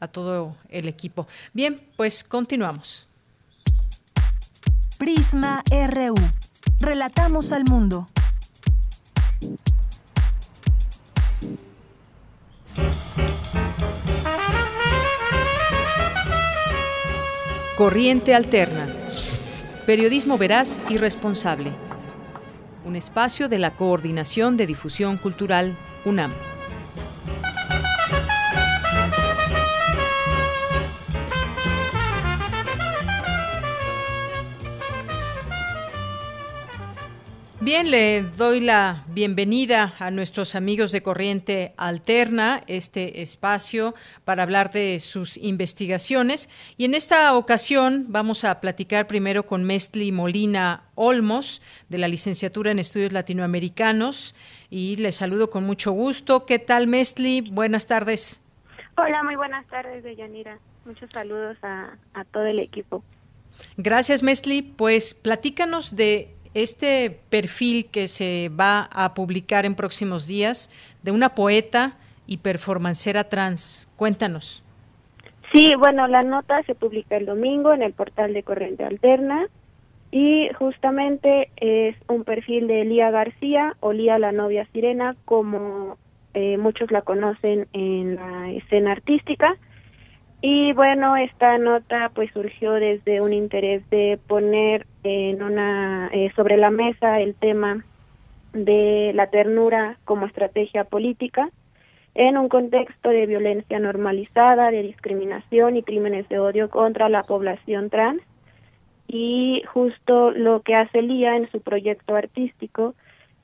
a 0.00 0.08
todo 0.08 0.56
el 0.68 0.88
equipo. 0.88 1.26
Bien, 1.52 1.80
pues 1.96 2.24
continuamos. 2.24 3.06
Prisma 4.98 5.62
RU. 5.70 6.14
Relatamos 6.80 7.52
al 7.52 7.64
mundo. 7.64 8.06
Corriente 17.76 18.34
Alterna. 18.34 18.86
Periodismo 19.84 20.38
veraz 20.38 20.80
y 20.88 20.96
responsable 20.96 21.83
un 22.84 22.96
espacio 22.96 23.48
de 23.48 23.58
la 23.58 23.74
Coordinación 23.76 24.56
de 24.56 24.66
Difusión 24.66 25.16
Cultural 25.16 25.76
UNAM. 26.04 26.32
Bien, 37.64 37.90
le 37.90 38.20
doy 38.20 38.60
la 38.60 39.04
bienvenida 39.06 39.94
a 39.98 40.10
nuestros 40.10 40.54
amigos 40.54 40.92
de 40.92 41.02
Corriente 41.02 41.72
Alterna, 41.78 42.62
este 42.66 43.22
espacio 43.22 43.94
para 44.26 44.42
hablar 44.42 44.70
de 44.70 45.00
sus 45.00 45.38
investigaciones. 45.38 46.50
Y 46.76 46.84
en 46.84 46.92
esta 46.92 47.34
ocasión 47.34 48.04
vamos 48.10 48.44
a 48.44 48.60
platicar 48.60 49.06
primero 49.06 49.46
con 49.46 49.64
Mestli 49.64 50.12
Molina 50.12 50.82
Olmos, 50.94 51.62
de 51.88 51.96
la 51.96 52.06
licenciatura 52.06 52.70
en 52.70 52.78
Estudios 52.78 53.12
Latinoamericanos. 53.12 54.34
Y 54.68 54.96
le 54.96 55.10
saludo 55.10 55.48
con 55.48 55.64
mucho 55.64 55.92
gusto. 55.92 56.44
¿Qué 56.44 56.58
tal, 56.58 56.86
Mestli? 56.86 57.40
Buenas 57.40 57.86
tardes. 57.86 58.42
Hola, 58.98 59.22
muy 59.22 59.36
buenas 59.36 59.66
tardes, 59.68 60.04
Deyanira. 60.04 60.58
Muchos 60.84 61.08
saludos 61.10 61.56
a, 61.62 61.96
a 62.12 62.24
todo 62.26 62.44
el 62.44 62.58
equipo. 62.58 63.02
Gracias, 63.78 64.22
Mestli. 64.22 64.60
Pues 64.60 65.14
platícanos 65.14 65.96
de 65.96 66.28
este 66.54 67.18
perfil 67.28 67.86
que 67.86 68.06
se 68.06 68.48
va 68.48 68.88
a 68.92 69.14
publicar 69.14 69.66
en 69.66 69.74
próximos 69.74 70.26
días 70.26 70.70
de 71.02 71.10
una 71.10 71.34
poeta 71.34 71.96
y 72.26 72.38
performancera 72.38 73.24
trans. 73.24 73.90
Cuéntanos. 73.96 74.62
Sí, 75.52 75.74
bueno, 75.78 76.08
la 76.08 76.22
nota 76.22 76.62
se 76.62 76.74
publica 76.74 77.16
el 77.16 77.26
domingo 77.26 77.72
en 77.72 77.82
el 77.82 77.92
portal 77.92 78.32
de 78.32 78.42
Corriente 78.42 78.84
Alterna 78.84 79.46
y 80.10 80.48
justamente 80.58 81.50
es 81.56 81.96
un 82.08 82.24
perfil 82.24 82.66
de 82.66 82.84
Lía 82.84 83.10
García 83.10 83.76
o 83.80 83.92
Lía 83.92 84.18
la 84.18 84.32
novia 84.32 84.66
sirena, 84.72 85.16
como 85.24 85.96
eh, 86.34 86.56
muchos 86.56 86.90
la 86.90 87.02
conocen 87.02 87.68
en 87.72 88.16
la 88.16 88.50
escena 88.52 88.92
artística. 88.92 89.56
Y 90.46 90.74
bueno, 90.74 91.16
esta 91.16 91.56
nota 91.56 92.10
pues 92.14 92.30
surgió 92.32 92.72
desde 92.72 93.22
un 93.22 93.32
interés 93.32 93.88
de 93.88 94.18
poner 94.26 94.86
en 95.02 95.42
una 95.42 96.10
eh, 96.12 96.30
sobre 96.36 96.58
la 96.58 96.68
mesa 96.68 97.18
el 97.18 97.34
tema 97.34 97.82
de 98.52 99.12
la 99.14 99.28
ternura 99.28 99.96
como 100.04 100.26
estrategia 100.26 100.84
política 100.84 101.48
en 102.14 102.36
un 102.36 102.50
contexto 102.50 103.08
de 103.08 103.24
violencia 103.24 103.78
normalizada, 103.78 104.70
de 104.70 104.82
discriminación 104.82 105.78
y 105.78 105.82
crímenes 105.82 106.28
de 106.28 106.38
odio 106.38 106.68
contra 106.68 107.08
la 107.08 107.22
población 107.22 107.88
trans. 107.88 108.20
Y 109.08 109.62
justo 109.72 110.30
lo 110.30 110.60
que 110.60 110.74
hace 110.74 111.00
Lía 111.00 111.38
en 111.38 111.50
su 111.52 111.62
proyecto 111.62 112.16
artístico 112.16 112.94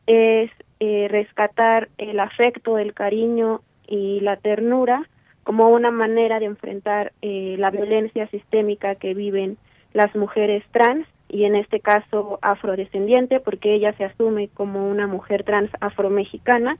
es 0.06 0.50
eh, 0.80 1.08
rescatar 1.08 1.88
el 1.96 2.20
afecto, 2.20 2.76
el 2.76 2.92
cariño 2.92 3.62
y 3.88 4.20
la 4.20 4.36
ternura 4.36 5.08
como 5.44 5.68
una 5.70 5.90
manera 5.90 6.38
de 6.38 6.46
enfrentar 6.46 7.12
eh, 7.22 7.56
la 7.58 7.70
violencia 7.70 8.26
sistémica 8.28 8.94
que 8.94 9.14
viven 9.14 9.56
las 9.92 10.14
mujeres 10.14 10.62
trans 10.70 11.06
y 11.28 11.44
en 11.44 11.54
este 11.54 11.80
caso 11.80 12.38
afrodescendiente 12.42 13.40
porque 13.40 13.74
ella 13.74 13.92
se 13.96 14.04
asume 14.04 14.48
como 14.48 14.88
una 14.88 15.06
mujer 15.06 15.44
trans 15.44 15.70
afromexicana 15.80 16.76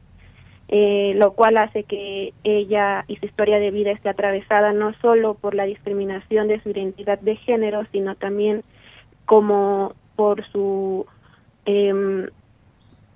eh, 0.69 1.15
lo 1.17 1.33
cual 1.33 1.57
hace 1.57 1.83
que 1.83 2.33
ella 2.45 3.05
y 3.09 3.17
su 3.17 3.27
historia 3.27 3.59
de 3.59 3.71
vida 3.71 3.91
esté 3.91 4.09
atravesada 4.09 4.73
no 4.73 4.93
solo 5.01 5.35
por 5.35 5.55
la 5.55 5.65
discriminación 5.65 6.47
de 6.49 6.61
su 6.63 6.71
identidad 6.71 7.19
de 7.19 7.37
género 7.37 7.83
sino 7.93 8.15
también 8.15 8.63
como 9.25 9.95
por 10.17 10.45
su 10.51 11.07
eh, 11.67 12.29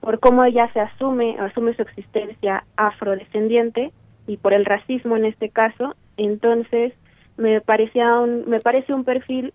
por 0.00 0.20
cómo 0.20 0.44
ella 0.44 0.70
se 0.72 0.80
asume 0.80 1.36
asume 1.38 1.74
su 1.74 1.82
existencia 1.82 2.64
afrodescendiente 2.76 3.92
y 4.26 4.36
por 4.36 4.52
el 4.52 4.64
racismo 4.64 5.16
en 5.16 5.24
este 5.24 5.50
caso, 5.50 5.94
entonces 6.16 6.92
me 7.36 7.60
parecía 7.60 8.18
un, 8.18 8.48
me 8.48 8.60
parece 8.60 8.92
un 8.94 9.04
perfil 9.04 9.52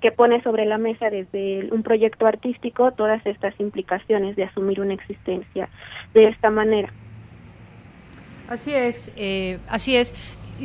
que 0.00 0.12
pone 0.12 0.42
sobre 0.42 0.64
la 0.64 0.78
mesa 0.78 1.10
desde 1.10 1.68
un 1.72 1.82
proyecto 1.82 2.26
artístico 2.26 2.92
todas 2.92 3.24
estas 3.26 3.58
implicaciones 3.58 4.36
de 4.36 4.44
asumir 4.44 4.80
una 4.80 4.94
existencia 4.94 5.68
de 6.14 6.28
esta 6.28 6.50
manera. 6.50 6.92
Así 8.48 8.72
es, 8.72 9.12
eh, 9.16 9.58
así 9.68 9.96
es. 9.96 10.14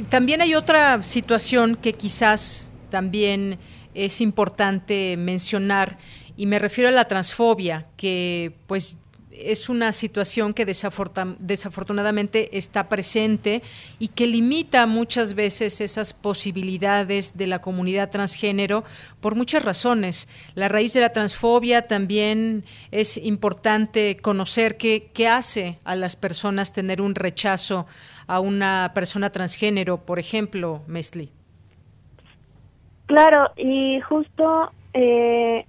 También 0.09 0.41
hay 0.41 0.55
otra 0.55 1.03
situación 1.03 1.75
que 1.75 1.93
quizás 1.93 2.71
también 2.89 3.57
es 3.93 4.21
importante 4.21 5.17
mencionar 5.17 5.97
y 6.35 6.45
me 6.45 6.59
refiero 6.59 6.89
a 6.89 6.93
la 6.93 7.05
transfobia, 7.05 7.87
que 7.97 8.53
pues 8.67 8.97
es 9.37 9.69
una 9.69 9.91
situación 9.91 10.53
que 10.53 10.65
desafortunadamente 10.65 12.57
está 12.57 12.89
presente 12.89 13.61
y 13.99 14.09
que 14.09 14.27
limita 14.27 14.85
muchas 14.85 15.33
veces 15.33 15.81
esas 15.81 16.13
posibilidades 16.13 17.37
de 17.37 17.47
la 17.47 17.59
comunidad 17.59 18.09
transgénero 18.09 18.83
por 19.19 19.35
muchas 19.35 19.63
razones. 19.63 20.29
La 20.55 20.69
raíz 20.69 20.93
de 20.93 21.01
la 21.01 21.11
transfobia 21.11 21.87
también 21.87 22.63
es 22.91 23.17
importante 23.17 24.17
conocer 24.17 24.77
qué, 24.77 25.27
hace 25.27 25.77
a 25.85 25.95
las 25.95 26.15
personas 26.15 26.73
tener 26.73 27.01
un 27.01 27.15
rechazo 27.15 27.87
a 28.27 28.39
una 28.39 28.91
persona 28.93 29.31
transgénero, 29.31 29.97
por 30.05 30.19
ejemplo, 30.19 30.81
Mesli. 30.87 31.29
Claro, 33.05 33.51
y 33.57 33.99
justo 34.01 34.71
eh, 34.93 35.65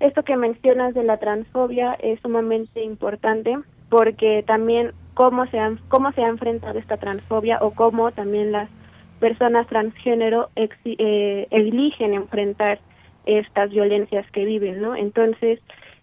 esto 0.00 0.22
que 0.22 0.36
mencionas 0.36 0.94
de 0.94 1.04
la 1.04 1.18
transfobia 1.18 1.94
es 1.94 2.20
sumamente 2.20 2.82
importante 2.82 3.56
porque 3.90 4.42
también 4.46 4.92
cómo 5.14 5.46
se, 5.46 5.58
ha, 5.58 5.76
cómo 5.88 6.12
se 6.12 6.22
ha 6.22 6.28
enfrentado 6.28 6.78
esta 6.78 6.96
transfobia 6.96 7.58
o 7.60 7.72
cómo 7.72 8.10
también 8.12 8.52
las 8.52 8.70
personas 9.18 9.66
transgénero 9.66 10.48
eh, 10.56 11.46
eligen 11.50 12.14
enfrentar 12.14 12.80
estas 13.26 13.70
violencias 13.70 14.28
que 14.30 14.46
viven, 14.46 14.80
¿no? 14.80 14.96
Entonces, 14.96 15.60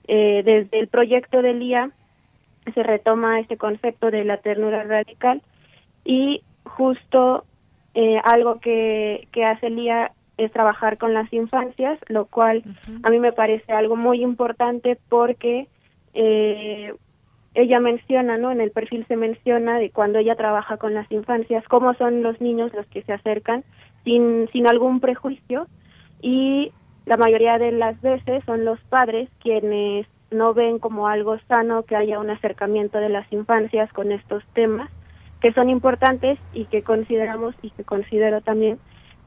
eh, 0.07 0.43
desde 0.45 0.79
el 0.79 0.87
proyecto 0.87 1.41
del 1.41 1.61
IA 1.63 1.89
se 2.73 2.83
retoma 2.83 3.39
este 3.39 3.57
concepto 3.57 4.11
de 4.11 4.23
la 4.23 4.37
ternura 4.37 4.83
radical 4.83 5.41
y 6.05 6.43
justo 6.63 7.45
eh, 7.95 8.21
algo 8.23 8.59
que, 8.59 9.27
que 9.31 9.45
hace 9.45 9.67
el 9.67 9.79
IA 9.79 10.11
es 10.37 10.51
trabajar 10.51 10.97
con 10.97 11.13
las 11.13 11.31
infancias, 11.33 11.99
lo 12.07 12.25
cual 12.25 12.63
a 13.03 13.09
mí 13.09 13.19
me 13.19 13.33
parece 13.33 13.73
algo 13.73 13.95
muy 13.95 14.21
importante 14.21 14.97
porque 15.09 15.67
eh, 16.13 16.93
ella 17.53 17.79
menciona, 17.79 18.37
¿no? 18.37 18.51
En 18.51 18.61
el 18.61 18.71
perfil 18.71 19.05
se 19.07 19.15
menciona 19.15 19.79
de 19.79 19.89
cuando 19.89 20.19
ella 20.19 20.35
trabaja 20.35 20.77
con 20.77 20.93
las 20.93 21.11
infancias, 21.11 21.63
cómo 21.67 21.93
son 21.95 22.21
los 22.21 22.39
niños 22.39 22.71
los 22.73 22.85
que 22.87 23.01
se 23.01 23.13
acercan 23.13 23.63
sin, 24.03 24.47
sin 24.51 24.67
algún 24.67 24.99
prejuicio 24.99 25.67
y 26.21 26.71
la 27.05 27.17
mayoría 27.17 27.57
de 27.57 27.71
las 27.71 27.99
veces 28.01 28.43
son 28.45 28.63
los 28.63 28.79
padres 28.81 29.29
quienes 29.39 30.05
no 30.29 30.53
ven 30.53 30.77
como 30.77 31.07
algo 31.07 31.39
sano 31.47 31.83
que 31.83 31.95
haya 31.95 32.19
un 32.19 32.29
acercamiento 32.29 32.99
de 32.99 33.09
las 33.09 33.31
infancias 33.31 33.91
con 33.93 34.11
estos 34.11 34.43
temas 34.53 34.89
que 35.41 35.53
son 35.53 35.69
importantes 35.69 36.37
y 36.53 36.65
que 36.65 36.83
consideramos 36.83 37.55
y 37.61 37.69
que 37.71 37.83
considero 37.83 38.41
también 38.41 38.79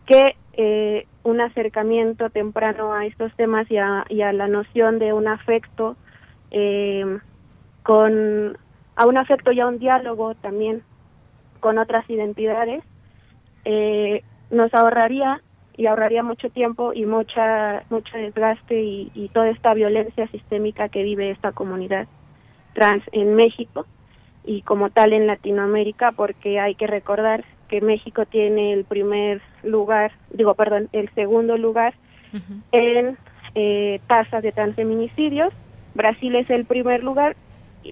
que 0.07 0.37
eh, 0.55 1.07
un 1.23 1.41
acercamiento 1.41 2.31
temprano 2.31 2.93
a 2.93 3.07
estos 3.07 3.33
temas 3.37 3.71
y 3.71 3.77
a, 3.79 4.05
la 4.09 4.49
noción 4.49 4.99
de 4.99 5.13
un 5.13 5.29
afecto 5.29 5.97
eh, 6.51 7.19
con 7.83 8.59
a 8.97 9.07
un 9.07 9.17
afecto 9.17 9.53
y 9.53 9.61
a 9.61 9.67
un 9.67 9.79
diálogo 9.79 10.35
también 10.35 10.83
con 11.61 11.79
otras 11.79 12.09
identidades 12.11 12.83
eh, 13.65 14.23
nos 14.51 14.75
ahorraría 14.75 15.41
y 15.77 15.87
ahorraría 15.87 16.23
mucho 16.23 16.51
tiempo 16.51 16.93
y 16.93 17.07
mucha 17.07 17.85
mucho 17.89 18.17
desgaste 18.17 18.83
y, 18.83 19.13
y 19.15 19.29
toda 19.29 19.51
esta 19.51 19.73
violencia 19.75 20.27
sistémica 20.29 20.89
que 20.89 21.05
vive 21.05 21.31
esta 21.31 21.53
comunidad 21.53 22.09
trans 22.75 23.05
en 23.13 23.37
México 23.37 23.87
y 24.45 24.63
como 24.63 24.91
tal 24.91 25.13
en 25.13 25.27
Latinoamérica 25.27 26.13
porque 26.13 26.59
hay 26.59 26.75
que 26.75 26.87
recordar 26.87 27.45
que 27.71 27.81
México 27.81 28.27
tiene 28.27 28.73
el 28.73 28.85
primer 28.85 29.41
lugar, 29.63 30.11
digo, 30.33 30.55
perdón, 30.55 30.89
el 30.93 31.09
segundo 31.15 31.57
lugar 31.57 31.95
en 32.73 33.17
eh, 33.55 34.01
tasa 34.09 34.41
de 34.41 34.51
transfeminicidios. 34.51 35.55
Brasil 35.95 36.35
es 36.35 36.51
el 36.51 36.65
primer 36.65 37.05
lugar, 37.05 37.37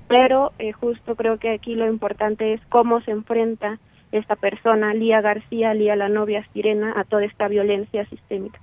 pero 0.08 0.52
eh, 0.58 0.72
justo 0.72 1.14
creo 1.14 1.38
que 1.38 1.50
aquí 1.50 1.76
lo 1.76 1.86
importante 1.86 2.52
es 2.52 2.60
cómo 2.68 3.00
se 3.02 3.12
enfrenta 3.12 3.78
esta 4.10 4.34
persona, 4.34 4.94
Lía 4.94 5.20
García, 5.20 5.74
Lía 5.74 5.94
la 5.94 6.08
novia 6.08 6.44
Sirena, 6.52 6.94
a 6.96 7.04
toda 7.04 7.24
esta 7.24 7.46
violencia 7.46 8.04
sistémica. 8.06 8.58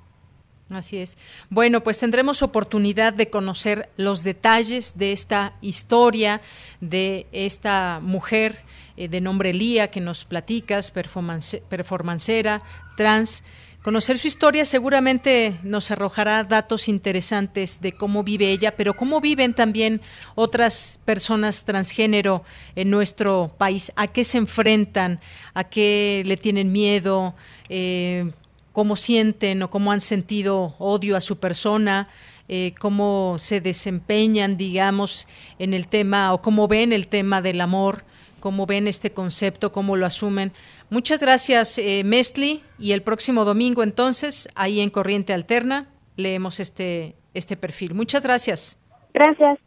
Así 0.69 0.97
es. 0.97 1.17
Bueno, 1.49 1.81
pues 1.81 1.99
tendremos 1.99 2.41
oportunidad 2.41 3.13
de 3.13 3.29
conocer 3.29 3.87
los 3.95 4.23
detalles 4.23 4.97
de 4.97 5.13
esta 5.13 5.53
historia, 5.61 6.41
de 6.81 7.27
esta 7.31 7.99
mujer 8.01 8.57
eh, 8.97 9.07
de 9.07 9.21
nombre 9.21 9.53
Lía 9.53 9.89
que 9.89 10.01
nos 10.01 10.25
platicas, 10.25 10.91
performance, 10.91 11.61
performancera, 11.69 12.61
trans. 12.95 13.43
Conocer 13.83 14.17
su 14.17 14.27
historia 14.27 14.65
seguramente 14.65 15.59
nos 15.61 15.91
arrojará 15.91 16.43
datos 16.43 16.87
interesantes 16.87 17.81
de 17.81 17.91
cómo 17.91 18.23
vive 18.23 18.49
ella, 18.49 18.75
pero 18.75 18.95
cómo 18.95 19.21
viven 19.21 19.53
también 19.53 20.01
otras 20.33 20.99
personas 21.05 21.65
transgénero 21.65 22.43
en 22.75 22.89
nuestro 22.89 23.53
país, 23.59 23.91
a 23.95 24.07
qué 24.07 24.23
se 24.23 24.39
enfrentan, 24.39 25.19
a 25.53 25.65
qué 25.65 26.23
le 26.25 26.35
tienen 26.35 26.71
miedo, 26.71 27.35
eh, 27.69 28.31
cómo 28.71 28.95
sienten 28.95 29.61
o 29.61 29.69
cómo 29.69 29.91
han 29.91 30.01
sentido 30.01 30.75
odio 30.79 31.15
a 31.15 31.21
su 31.21 31.37
persona, 31.37 32.09
eh, 32.47 32.73
cómo 32.79 33.35
se 33.37 33.61
desempeñan, 33.61 34.57
digamos, 34.57 35.27
en 35.59 35.73
el 35.73 35.87
tema 35.87 36.33
o 36.33 36.41
cómo 36.41 36.67
ven 36.67 36.91
el 36.91 37.05
tema 37.05 37.41
del 37.41 37.61
amor 37.61 38.03
cómo 38.45 38.67
ven 38.67 38.87
este 38.87 39.11
concepto, 39.11 39.71
cómo 39.71 39.95
lo 39.95 40.05
asumen. 40.05 40.51
Muchas 40.91 41.19
gracias, 41.19 41.79
eh, 41.79 42.03
Mesli, 42.05 42.61
y 42.77 42.91
el 42.91 43.01
próximo 43.01 43.43
domingo 43.43 43.81
entonces, 43.81 44.47
ahí 44.53 44.81
en 44.81 44.91
Corriente 44.91 45.33
Alterna, 45.33 45.87
leemos 46.15 46.59
este, 46.59 47.15
este 47.33 47.57
perfil. 47.57 47.95
Muchas 47.95 48.21
gracias. 48.21 48.77
Gracias. 49.15 49.57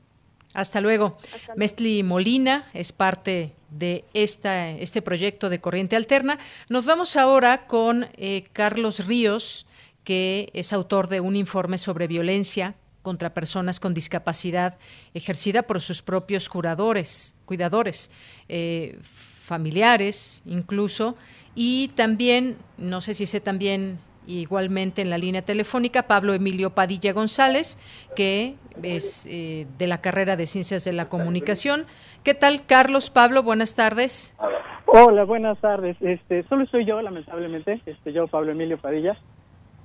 Hasta 0.54 0.80
luego. 0.80 1.18
Mesli 1.56 2.04
Molina 2.04 2.70
es 2.72 2.92
parte 2.92 3.52
de 3.68 4.04
esta, 4.14 4.70
este 4.70 5.02
proyecto 5.02 5.48
de 5.50 5.60
Corriente 5.60 5.96
Alterna. 5.96 6.38
Nos 6.68 6.84
vamos 6.86 7.16
ahora 7.16 7.66
con 7.66 8.06
eh, 8.16 8.44
Carlos 8.52 9.08
Ríos, 9.08 9.66
que 10.04 10.50
es 10.52 10.72
autor 10.72 11.08
de 11.08 11.18
un 11.18 11.34
informe 11.34 11.78
sobre 11.78 12.06
violencia 12.06 12.76
contra 13.02 13.34
personas 13.34 13.80
con 13.80 13.94
discapacidad 13.94 14.78
ejercida 15.14 15.62
por 15.62 15.80
sus 15.80 16.02
propios 16.02 16.48
curadores, 16.48 17.34
cuidadores, 17.44 18.10
eh, 18.48 18.98
familiares 19.02 20.42
incluso, 20.46 21.16
y 21.54 21.88
también, 21.88 22.56
no 22.76 23.00
sé 23.00 23.14
si 23.14 23.26
sé 23.26 23.40
también 23.40 23.98
igualmente 24.28 25.00
en 25.00 25.10
la 25.10 25.18
línea 25.18 25.42
telefónica, 25.42 26.02
Pablo 26.02 26.34
Emilio 26.34 26.70
Padilla 26.70 27.12
González, 27.12 27.78
que 28.14 28.56
es 28.82 29.26
eh, 29.26 29.66
de 29.78 29.86
la 29.86 30.00
carrera 30.00 30.36
de 30.36 30.46
Ciencias 30.46 30.84
de 30.84 30.92
la 30.92 31.08
Comunicación. 31.08 31.86
¿Qué 32.22 32.34
tal, 32.34 32.66
Carlos? 32.66 33.10
Pablo, 33.10 33.42
buenas 33.42 33.74
tardes. 33.74 34.36
Hola, 34.84 35.24
buenas 35.24 35.58
tardes. 35.58 35.96
Este, 36.00 36.42
solo 36.44 36.66
soy 36.66 36.84
yo, 36.84 37.00
lamentablemente, 37.00 37.80
este, 37.86 38.12
yo, 38.12 38.26
Pablo 38.28 38.52
Emilio 38.52 38.78
Padilla. 38.78 39.18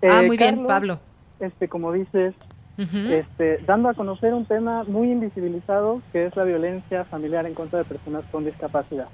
ah, 0.03 0.21
muy 0.25 0.35
eh, 0.35 0.39
bien, 0.39 0.67
Pablo. 0.67 0.99
Este, 1.39 1.67
como 1.69 1.91
dices, 1.93 2.35
este, 2.77 3.59
dando 3.67 3.89
a 3.89 3.93
conocer 3.93 4.33
un 4.33 4.45
tema 4.45 4.83
muy 4.83 5.11
invisibilizado 5.11 6.01
que 6.11 6.25
es 6.25 6.35
la 6.35 6.43
violencia 6.43 7.05
familiar 7.05 7.45
en 7.45 7.53
contra 7.53 7.79
de 7.79 7.85
personas 7.85 8.25
con 8.31 8.45
discapacidad. 8.45 9.07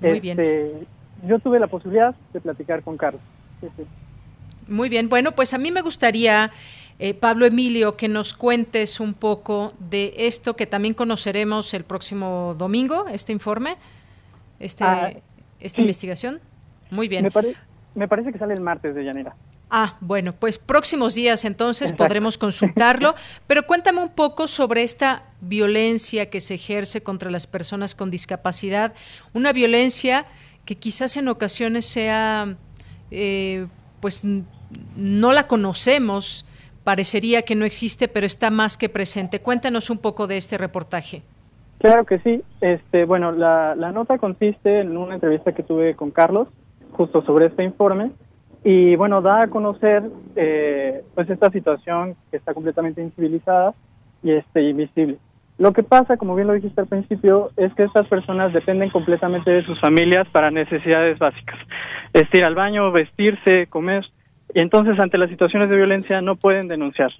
Muy 0.00 0.20
bien. 0.20 0.38
Este, 0.38 0.86
yo 1.26 1.38
tuve 1.38 1.58
la 1.58 1.68
posibilidad 1.68 2.14
de 2.32 2.40
platicar 2.40 2.82
con 2.82 2.96
Carlos. 2.96 3.22
Muy 4.68 4.88
bien, 4.88 5.08
bueno, 5.08 5.32
pues 5.32 5.54
a 5.54 5.58
mí 5.58 5.70
me 5.70 5.80
gustaría, 5.80 6.50
eh, 6.98 7.14
Pablo 7.14 7.46
Emilio, 7.46 7.96
que 7.96 8.08
nos 8.08 8.34
cuentes 8.34 9.00
un 9.00 9.14
poco 9.14 9.72
de 9.78 10.12
esto 10.16 10.56
que 10.56 10.66
también 10.66 10.92
conoceremos 10.92 11.72
el 11.72 11.84
próximo 11.84 12.54
domingo, 12.58 13.06
este 13.08 13.32
informe, 13.32 13.76
este, 14.58 14.84
ah, 14.84 15.12
esta 15.60 15.80
investigación. 15.80 16.40
Muy 16.90 17.08
bien. 17.08 17.22
Me, 17.22 17.30
me 17.94 18.08
parece 18.08 18.32
que 18.32 18.38
sale 18.38 18.54
el 18.54 18.60
martes 18.60 18.94
de 18.94 19.04
Yanira. 19.04 19.34
Ah, 19.68 19.96
bueno, 20.00 20.32
pues 20.32 20.58
próximos 20.58 21.16
días 21.16 21.44
entonces 21.44 21.92
podremos 21.92 22.38
consultarlo, 22.38 23.16
pero 23.48 23.64
cuéntame 23.64 24.00
un 24.00 24.10
poco 24.10 24.46
sobre 24.46 24.82
esta 24.82 25.24
violencia 25.40 26.30
que 26.30 26.40
se 26.40 26.54
ejerce 26.54 27.02
contra 27.02 27.30
las 27.30 27.48
personas 27.48 27.96
con 27.96 28.10
discapacidad, 28.10 28.94
una 29.34 29.52
violencia 29.52 30.24
que 30.64 30.76
quizás 30.76 31.16
en 31.16 31.26
ocasiones 31.28 31.84
sea, 31.84 32.54
eh, 33.10 33.66
pues 34.00 34.22
no 34.24 35.32
la 35.32 35.48
conocemos, 35.48 36.46
parecería 36.84 37.42
que 37.42 37.56
no 37.56 37.64
existe, 37.64 38.06
pero 38.06 38.26
está 38.26 38.50
más 38.50 38.76
que 38.76 38.88
presente. 38.88 39.40
Cuéntanos 39.40 39.90
un 39.90 39.98
poco 39.98 40.28
de 40.28 40.36
este 40.36 40.58
reportaje. 40.58 41.22
Claro 41.78 42.04
que 42.04 42.20
sí. 42.20 42.42
Este, 42.60 43.04
bueno, 43.04 43.32
la, 43.32 43.74
la 43.74 43.90
nota 43.90 44.18
consiste 44.18 44.80
en 44.80 44.96
una 44.96 45.14
entrevista 45.14 45.52
que 45.52 45.62
tuve 45.64 45.94
con 45.94 46.10
Carlos, 46.10 46.48
justo 46.92 47.22
sobre 47.24 47.46
este 47.46 47.64
informe 47.64 48.12
y 48.68 48.96
bueno, 48.96 49.22
da 49.22 49.42
a 49.42 49.46
conocer 49.46 50.02
eh, 50.34 51.04
pues 51.14 51.30
esta 51.30 51.50
situación 51.50 52.16
que 52.32 52.36
está 52.36 52.52
completamente 52.52 53.00
incivilizada 53.00 53.74
y 54.24 54.32
este, 54.32 54.60
invisible. 54.60 55.18
Lo 55.56 55.72
que 55.72 55.84
pasa, 55.84 56.16
como 56.16 56.34
bien 56.34 56.48
lo 56.48 56.54
dijiste 56.54 56.80
al 56.80 56.88
principio, 56.88 57.50
es 57.56 57.72
que 57.74 57.84
estas 57.84 58.08
personas 58.08 58.52
dependen 58.52 58.90
completamente 58.90 59.52
de 59.52 59.64
sus 59.64 59.80
familias 59.80 60.26
para 60.32 60.50
necesidades 60.50 61.16
básicas. 61.16 61.56
Es 62.12 62.24
ir 62.32 62.42
al 62.42 62.56
baño, 62.56 62.90
vestirse, 62.90 63.68
comer. 63.68 64.04
Y 64.52 64.58
entonces, 64.58 64.98
ante 64.98 65.16
las 65.16 65.30
situaciones 65.30 65.70
de 65.70 65.76
violencia, 65.76 66.20
no 66.20 66.34
pueden 66.34 66.66
denunciar. 66.66 67.12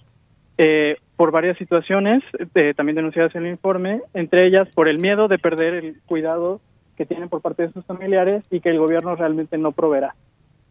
Eh, 0.58 0.96
por 1.14 1.30
varias 1.30 1.56
situaciones, 1.58 2.24
eh, 2.56 2.74
también 2.74 2.96
denunciadas 2.96 3.32
en 3.36 3.46
el 3.46 3.52
informe, 3.52 4.00
entre 4.14 4.48
ellas 4.48 4.66
por 4.74 4.88
el 4.88 5.00
miedo 5.00 5.28
de 5.28 5.38
perder 5.38 5.74
el 5.74 6.00
cuidado 6.06 6.60
que 6.96 7.06
tienen 7.06 7.28
por 7.28 7.40
parte 7.40 7.62
de 7.62 7.72
sus 7.72 7.84
familiares 7.84 8.44
y 8.50 8.58
que 8.58 8.70
el 8.70 8.80
gobierno 8.80 9.14
realmente 9.14 9.58
no 9.58 9.70
proveerá. 9.70 10.16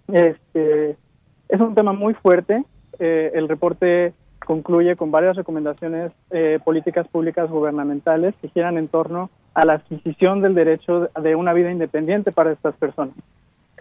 Este, 0.07 0.97
es 1.49 1.59
un 1.59 1.75
tema 1.75 1.93
muy 1.93 2.13
fuerte. 2.13 2.63
Eh, 2.99 3.31
el 3.33 3.47
reporte 3.47 4.13
concluye 4.45 4.95
con 4.95 5.11
varias 5.11 5.35
recomendaciones 5.35 6.11
eh, 6.31 6.59
políticas 6.63 7.07
públicas 7.07 7.49
gubernamentales 7.49 8.35
que 8.41 8.49
giran 8.49 8.77
en 8.77 8.87
torno 8.87 9.29
a 9.53 9.65
la 9.65 9.73
adquisición 9.73 10.41
del 10.41 10.53
derecho 10.53 11.09
de 11.19 11.35
una 11.35 11.53
vida 11.53 11.71
independiente 11.71 12.31
para 12.31 12.51
estas 12.51 12.75
personas. 12.75 13.15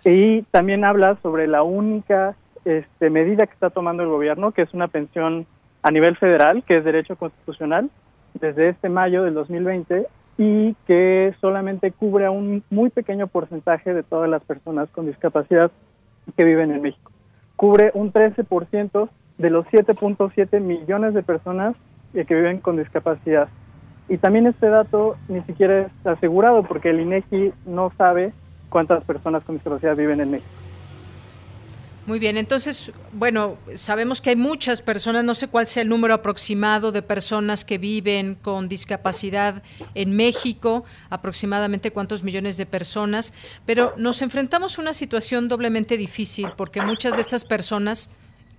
Y 0.04 0.42
también 0.50 0.84
habla 0.84 1.16
sobre 1.22 1.46
la 1.46 1.62
única 1.62 2.36
este, 2.64 3.10
medida 3.10 3.46
que 3.46 3.52
está 3.52 3.70
tomando 3.70 4.02
el 4.02 4.08
gobierno, 4.08 4.52
que 4.52 4.62
es 4.62 4.72
una 4.72 4.88
pensión 4.88 5.46
a 5.82 5.90
nivel 5.90 6.16
federal, 6.16 6.62
que 6.64 6.78
es 6.78 6.84
derecho 6.84 7.16
constitucional, 7.16 7.90
desde 8.34 8.70
este 8.70 8.88
mayo 8.88 9.22
del 9.22 9.34
2020 9.34 10.06
y 10.38 10.74
que 10.86 11.34
solamente 11.40 11.92
cubre 11.92 12.26
a 12.26 12.30
un 12.30 12.64
muy 12.70 12.90
pequeño 12.90 13.28
porcentaje 13.28 13.94
de 13.94 14.02
todas 14.02 14.28
las 14.28 14.42
personas 14.42 14.88
con 14.90 15.06
discapacidad 15.06 15.70
que 16.36 16.44
viven 16.44 16.70
en 16.72 16.82
México. 16.82 17.10
Cubre 17.56 17.90
un 17.94 18.12
13% 18.12 19.08
de 19.38 19.50
los 19.50 19.66
7.7 19.66 20.60
millones 20.60 21.14
de 21.14 21.22
personas 21.22 21.74
que 22.12 22.34
viven 22.34 22.60
con 22.60 22.76
discapacidad. 22.76 23.48
Y 24.08 24.18
también 24.18 24.46
este 24.46 24.68
dato 24.68 25.16
ni 25.28 25.40
siquiera 25.42 25.80
es 25.80 26.06
asegurado 26.06 26.62
porque 26.62 26.90
el 26.90 27.00
INEGI 27.00 27.52
no 27.66 27.92
sabe 27.96 28.32
cuántas 28.68 29.02
personas 29.04 29.42
con 29.44 29.56
discapacidad 29.56 29.96
viven 29.96 30.20
en 30.20 30.30
México. 30.32 30.63
Muy 32.06 32.18
bien, 32.18 32.36
entonces, 32.36 32.92
bueno, 33.12 33.56
sabemos 33.76 34.20
que 34.20 34.28
hay 34.28 34.36
muchas 34.36 34.82
personas, 34.82 35.24
no 35.24 35.34
sé 35.34 35.48
cuál 35.48 35.66
sea 35.66 35.82
el 35.82 35.88
número 35.88 36.12
aproximado 36.12 36.92
de 36.92 37.00
personas 37.00 37.64
que 37.64 37.78
viven 37.78 38.34
con 38.34 38.68
discapacidad 38.68 39.62
en 39.94 40.14
México, 40.14 40.84
aproximadamente 41.08 41.92
cuántos 41.92 42.22
millones 42.22 42.58
de 42.58 42.66
personas, 42.66 43.32
pero 43.64 43.94
nos 43.96 44.20
enfrentamos 44.20 44.78
a 44.78 44.82
una 44.82 44.92
situación 44.92 45.48
doblemente 45.48 45.96
difícil 45.96 46.48
porque 46.58 46.82
muchas 46.82 47.14
de 47.14 47.22
estas 47.22 47.46
personas 47.46 48.10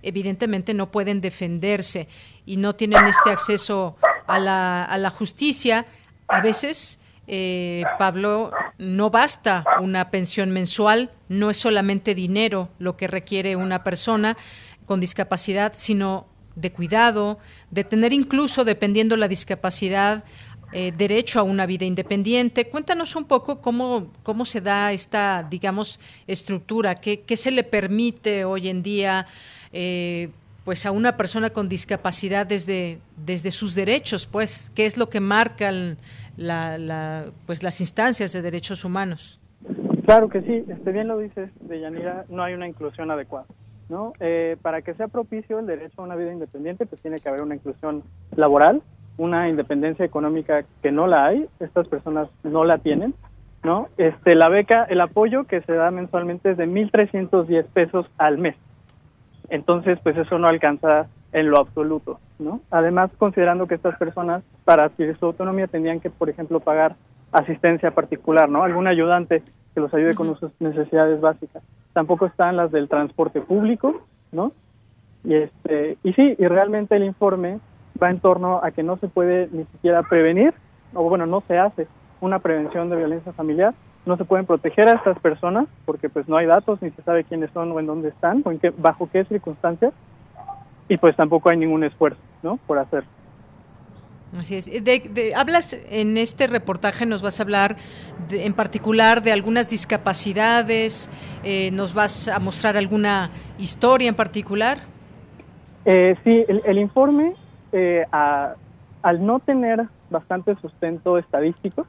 evidentemente 0.02 0.74
no 0.74 0.90
pueden 0.90 1.20
defenderse 1.20 2.08
y 2.46 2.56
no 2.56 2.74
tienen 2.74 3.06
este 3.06 3.30
acceso 3.30 3.96
a 4.26 4.38
la, 4.38 5.10
justicia. 5.10 5.86
A 6.28 6.40
veces 6.40 6.98
eh, 7.26 7.84
Pablo, 7.98 8.52
no 8.78 9.10
basta 9.10 9.64
una 9.80 10.10
pensión 10.10 10.50
mensual, 10.50 11.10
no 11.28 11.50
es 11.50 11.56
solamente 11.56 12.14
dinero 12.14 12.68
lo 12.78 12.96
que 12.96 13.06
requiere 13.06 13.56
una 13.56 13.82
persona 13.82 14.36
con 14.84 15.00
discapacidad, 15.00 15.72
sino 15.74 16.26
de 16.54 16.72
cuidado, 16.72 17.38
de 17.70 17.84
tener 17.84 18.12
incluso, 18.12 18.64
dependiendo 18.64 19.16
la 19.16 19.28
discapacidad, 19.28 20.24
eh, 20.72 20.92
derecho 20.96 21.38
a 21.38 21.42
una 21.42 21.64
vida 21.66 21.84
independiente. 21.84 22.68
Cuéntanos 22.68 23.14
un 23.14 23.24
poco 23.24 23.60
cómo, 23.60 24.12
cómo 24.22 24.44
se 24.44 24.60
da 24.60 24.92
esta, 24.92 25.46
digamos, 25.48 26.00
estructura, 26.26 26.96
qué, 26.96 27.20
qué 27.20 27.36
se 27.36 27.50
le 27.50 27.62
permite 27.62 28.44
hoy 28.44 28.68
en 28.68 28.82
día 28.82 29.26
eh, 29.72 30.30
pues 30.66 30.84
a 30.84 30.90
una 30.90 31.16
persona 31.16 31.50
con 31.50 31.68
discapacidad 31.68 32.44
desde, 32.44 32.98
desde 33.24 33.52
sus 33.52 33.76
derechos, 33.76 34.26
pues, 34.26 34.72
qué 34.74 34.84
es 34.84 34.98
lo 34.98 35.08
que 35.08 35.20
marcan 35.20 35.96
la, 36.36 37.26
pues 37.46 37.62
las 37.62 37.80
instancias 37.80 38.32
de 38.32 38.42
derechos 38.42 38.84
humanos. 38.84 39.40
Claro 40.06 40.28
que 40.28 40.42
sí, 40.42 40.64
este 40.68 40.90
bien 40.90 41.06
lo 41.06 41.18
dices, 41.18 41.50
Deyanira, 41.60 42.24
no 42.28 42.42
hay 42.42 42.54
una 42.54 42.66
inclusión 42.66 43.12
adecuada. 43.12 43.46
¿no? 43.88 44.12
Eh, 44.18 44.56
para 44.60 44.82
que 44.82 44.94
sea 44.94 45.06
propicio 45.06 45.60
el 45.60 45.66
derecho 45.66 46.02
a 46.02 46.04
una 46.04 46.16
vida 46.16 46.32
independiente, 46.32 46.84
pues 46.84 47.00
tiene 47.00 47.20
que 47.20 47.28
haber 47.28 47.42
una 47.42 47.54
inclusión 47.54 48.02
laboral, 48.34 48.82
una 49.18 49.48
independencia 49.48 50.04
económica 50.04 50.64
que 50.82 50.90
no 50.90 51.06
la 51.06 51.26
hay, 51.26 51.46
estas 51.60 51.86
personas 51.86 52.28
no 52.42 52.64
la 52.64 52.78
tienen, 52.78 53.14
¿no? 53.62 53.86
Este, 53.98 54.34
la 54.34 54.48
beca, 54.48 54.82
el 54.90 55.00
apoyo 55.00 55.44
que 55.44 55.60
se 55.60 55.74
da 55.74 55.92
mensualmente 55.92 56.50
es 56.50 56.56
de 56.56 56.66
1.310 56.66 57.66
pesos 57.66 58.06
al 58.18 58.38
mes. 58.38 58.56
Entonces, 59.48 59.98
pues 60.02 60.16
eso 60.16 60.38
no 60.38 60.48
alcanza 60.48 61.06
en 61.32 61.50
lo 61.50 61.58
absoluto, 61.58 62.18
¿no? 62.38 62.60
Además, 62.70 63.10
considerando 63.18 63.66
que 63.66 63.74
estas 63.74 63.96
personas, 63.98 64.42
para 64.64 64.84
adquirir 64.84 65.16
su 65.18 65.26
autonomía, 65.26 65.66
tendrían 65.66 66.00
que, 66.00 66.10
por 66.10 66.30
ejemplo, 66.30 66.60
pagar 66.60 66.96
asistencia 67.32 67.90
particular, 67.90 68.48
¿no? 68.48 68.62
Algún 68.62 68.86
ayudante 68.86 69.42
que 69.74 69.80
los 69.80 69.92
ayude 69.92 70.14
con 70.14 70.34
sus 70.38 70.50
necesidades 70.60 71.20
básicas. 71.20 71.62
Tampoco 71.92 72.26
están 72.26 72.56
las 72.56 72.72
del 72.72 72.88
transporte 72.88 73.40
público, 73.40 74.02
¿no? 74.32 74.52
Y, 75.24 75.34
este, 75.34 75.98
y 76.02 76.12
sí, 76.14 76.34
y 76.38 76.46
realmente 76.46 76.96
el 76.96 77.04
informe 77.04 77.58
va 78.02 78.10
en 78.10 78.20
torno 78.20 78.60
a 78.62 78.70
que 78.70 78.82
no 78.82 78.96
se 78.96 79.08
puede 79.08 79.48
ni 79.52 79.64
siquiera 79.64 80.02
prevenir, 80.02 80.54
o 80.94 81.02
bueno, 81.08 81.26
no 81.26 81.42
se 81.48 81.58
hace 81.58 81.86
una 82.20 82.38
prevención 82.38 82.88
de 82.88 82.96
violencia 82.96 83.32
familiar, 83.32 83.74
no 84.06 84.16
se 84.16 84.24
pueden 84.24 84.46
proteger 84.46 84.88
a 84.88 84.92
estas 84.92 85.18
personas 85.18 85.66
porque 85.84 86.08
pues 86.08 86.28
no 86.28 86.36
hay 86.36 86.46
datos 86.46 86.80
ni 86.80 86.90
se 86.90 87.02
sabe 87.02 87.24
quiénes 87.24 87.50
son 87.50 87.72
o 87.72 87.80
en 87.80 87.86
dónde 87.86 88.08
están 88.08 88.42
o 88.44 88.52
en 88.52 88.58
qué, 88.58 88.70
bajo 88.70 89.10
qué 89.12 89.24
circunstancias 89.24 89.92
y 90.88 90.96
pues 90.96 91.16
tampoco 91.16 91.50
hay 91.50 91.56
ningún 91.56 91.84
esfuerzo 91.84 92.20
¿no? 92.42 92.56
por 92.66 92.78
hacer. 92.78 93.04
Así 94.38 94.56
es. 94.56 94.66
De, 94.66 95.32
hablas 95.36 95.78
en 95.88 96.16
este 96.16 96.46
reportaje, 96.46 97.06
nos 97.06 97.22
vas 97.22 97.40
a 97.40 97.44
hablar 97.44 97.76
en 98.30 98.54
particular 98.54 99.22
de 99.22 99.32
algunas 99.32 99.70
discapacidades, 99.70 101.10
eh, 101.42 101.70
nos 101.72 101.94
vas 101.94 102.28
a 102.28 102.38
mostrar 102.38 102.76
alguna 102.76 103.30
historia 103.58 104.08
en 104.08 104.14
particular. 104.14 104.78
Eh, 105.84 106.16
sí, 106.24 106.44
el, 106.48 106.78
informe, 106.78 107.34
eh, 107.72 108.04
al 108.10 109.24
no 109.24 109.38
tener 109.38 109.84
bastante 110.10 110.56
sustento 110.56 111.18
estadístico, 111.18 111.86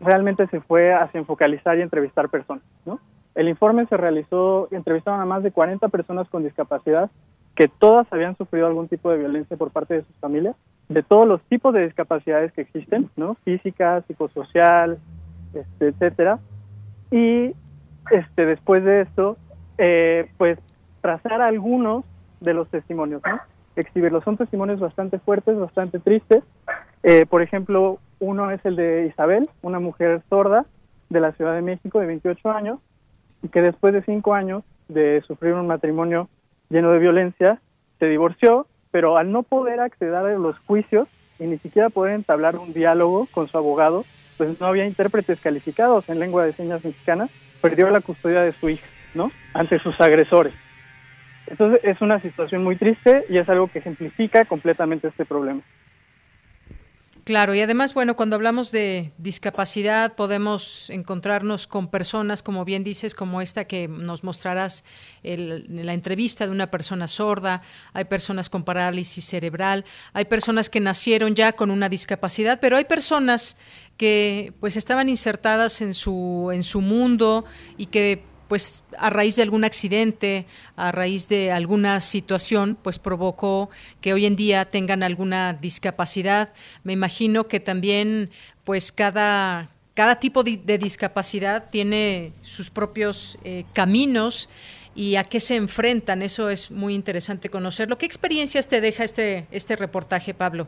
realmente 0.00 0.46
se 0.48 0.60
fue 0.60 0.92
hacia 0.92 1.24
focalizar 1.24 1.78
y 1.78 1.82
entrevistar 1.82 2.28
personas. 2.28 2.64
¿no? 2.84 2.98
El 3.34 3.48
informe 3.48 3.86
se 3.86 3.96
realizó, 3.96 4.68
entrevistaron 4.70 5.20
a 5.20 5.26
más 5.26 5.42
de 5.42 5.52
40 5.52 5.88
personas 5.88 6.28
con 6.28 6.42
discapacidad 6.42 7.10
que 7.54 7.68
todas 7.68 8.10
habían 8.12 8.36
sufrido 8.36 8.66
algún 8.66 8.88
tipo 8.88 9.10
de 9.10 9.18
violencia 9.18 9.56
por 9.56 9.70
parte 9.70 9.94
de 9.94 10.04
sus 10.04 10.16
familias, 10.16 10.56
de 10.88 11.02
todos 11.02 11.28
los 11.28 11.42
tipos 11.42 11.74
de 11.74 11.84
discapacidades 11.84 12.52
que 12.52 12.62
existen, 12.62 13.10
¿no? 13.16 13.34
Física, 13.44 14.02
psicosocial, 14.06 14.98
este, 15.52 15.88
etcétera. 15.88 16.38
Y 17.10 17.54
este, 18.10 18.46
después 18.46 18.84
de 18.84 19.02
esto, 19.02 19.36
eh, 19.78 20.30
pues 20.38 20.58
trazar 21.00 21.42
algunos 21.42 22.04
de 22.40 22.54
los 22.54 22.68
testimonios, 22.68 23.20
¿no? 23.26 23.38
Exhibirlos. 23.76 24.24
Son 24.24 24.36
testimonios 24.36 24.80
bastante 24.80 25.18
fuertes, 25.18 25.58
bastante 25.58 25.98
tristes. 25.98 26.42
Eh, 27.02 27.26
por 27.26 27.42
ejemplo, 27.42 27.98
uno 28.20 28.50
es 28.50 28.64
el 28.64 28.76
de 28.76 29.06
Isabel, 29.06 29.48
una 29.62 29.80
mujer 29.80 30.22
sorda 30.28 30.66
de 31.08 31.20
la 31.20 31.32
Ciudad 31.32 31.54
de 31.54 31.62
México 31.62 31.98
de 31.98 32.06
28 32.06 32.50
años, 32.50 32.78
y 33.42 33.48
que 33.48 33.62
después 33.62 33.92
de 33.92 34.02
cinco 34.02 34.34
años 34.34 34.62
de 34.88 35.22
sufrir 35.26 35.54
un 35.54 35.66
matrimonio 35.66 36.28
lleno 36.68 36.92
de 36.92 36.98
violencia, 36.98 37.60
se 37.98 38.06
divorció, 38.06 38.66
pero 38.90 39.16
al 39.16 39.32
no 39.32 39.42
poder 39.42 39.80
acceder 39.80 40.14
a 40.14 40.22
los 40.22 40.58
juicios 40.60 41.08
y 41.38 41.44
ni 41.44 41.58
siquiera 41.58 41.90
poder 41.90 42.14
entablar 42.14 42.56
un 42.56 42.72
diálogo 42.72 43.26
con 43.32 43.48
su 43.48 43.56
abogado, 43.56 44.04
pues 44.36 44.60
no 44.60 44.66
había 44.66 44.86
intérpretes 44.86 45.40
calificados 45.40 46.08
en 46.08 46.18
lengua 46.18 46.44
de 46.44 46.52
señas 46.52 46.84
mexicana, 46.84 47.28
perdió 47.60 47.90
la 47.90 48.00
custodia 48.00 48.42
de 48.42 48.52
su 48.52 48.68
hija, 48.68 48.86
¿no? 49.14 49.30
Ante 49.54 49.78
sus 49.80 50.00
agresores. 50.00 50.54
Entonces 51.46 51.80
es 51.82 52.00
una 52.00 52.20
situación 52.20 52.62
muy 52.62 52.76
triste 52.76 53.24
y 53.28 53.38
es 53.38 53.48
algo 53.48 53.68
que 53.68 53.80
ejemplifica 53.80 54.44
completamente 54.44 55.08
este 55.08 55.24
problema. 55.24 55.62
Claro, 57.30 57.54
y 57.54 57.60
además, 57.60 57.94
bueno, 57.94 58.16
cuando 58.16 58.34
hablamos 58.34 58.72
de 58.72 59.12
discapacidad 59.16 60.16
podemos 60.16 60.90
encontrarnos 60.90 61.68
con 61.68 61.86
personas, 61.86 62.42
como 62.42 62.64
bien 62.64 62.82
dices, 62.82 63.14
como 63.14 63.40
esta 63.40 63.66
que 63.66 63.86
nos 63.86 64.24
mostrarás 64.24 64.82
en 65.22 65.86
la 65.86 65.94
entrevista 65.94 66.44
de 66.44 66.50
una 66.50 66.72
persona 66.72 67.06
sorda, 67.06 67.62
hay 67.92 68.06
personas 68.06 68.50
con 68.50 68.64
parálisis 68.64 69.24
cerebral, 69.24 69.84
hay 70.12 70.24
personas 70.24 70.68
que 70.68 70.80
nacieron 70.80 71.36
ya 71.36 71.52
con 71.52 71.70
una 71.70 71.88
discapacidad, 71.88 72.58
pero 72.58 72.76
hay 72.76 72.86
personas 72.86 73.56
que 73.96 74.52
pues 74.58 74.76
estaban 74.76 75.08
insertadas 75.08 75.82
en 75.82 75.94
su 75.94 76.50
en 76.52 76.64
su 76.64 76.80
mundo 76.80 77.44
y 77.76 77.86
que 77.86 78.24
pues 78.50 78.82
a 78.98 79.10
raíz 79.10 79.36
de 79.36 79.44
algún 79.44 79.62
accidente, 79.62 80.44
a 80.74 80.90
raíz 80.90 81.28
de 81.28 81.52
alguna 81.52 82.00
situación, 82.00 82.76
pues 82.82 82.98
provocó 82.98 83.70
que 84.00 84.12
hoy 84.12 84.26
en 84.26 84.34
día 84.34 84.64
tengan 84.64 85.04
alguna 85.04 85.52
discapacidad. 85.52 86.52
Me 86.82 86.92
imagino 86.92 87.46
que 87.46 87.60
también 87.60 88.30
pues 88.64 88.90
cada, 88.90 89.68
cada 89.94 90.16
tipo 90.16 90.42
de, 90.42 90.78
discapacidad 90.78 91.68
tiene 91.70 92.32
sus 92.42 92.70
propios 92.70 93.38
eh, 93.44 93.66
caminos 93.72 94.50
y 94.96 95.14
a 95.14 95.22
qué 95.22 95.38
se 95.38 95.54
enfrentan. 95.54 96.20
Eso 96.20 96.50
es 96.50 96.72
muy 96.72 96.96
interesante 96.96 97.50
conocerlo. 97.50 97.98
¿Qué 97.98 98.06
experiencias 98.06 98.66
te 98.66 98.80
deja 98.80 99.04
este, 99.04 99.46
este 99.52 99.76
reportaje, 99.76 100.34
Pablo? 100.34 100.66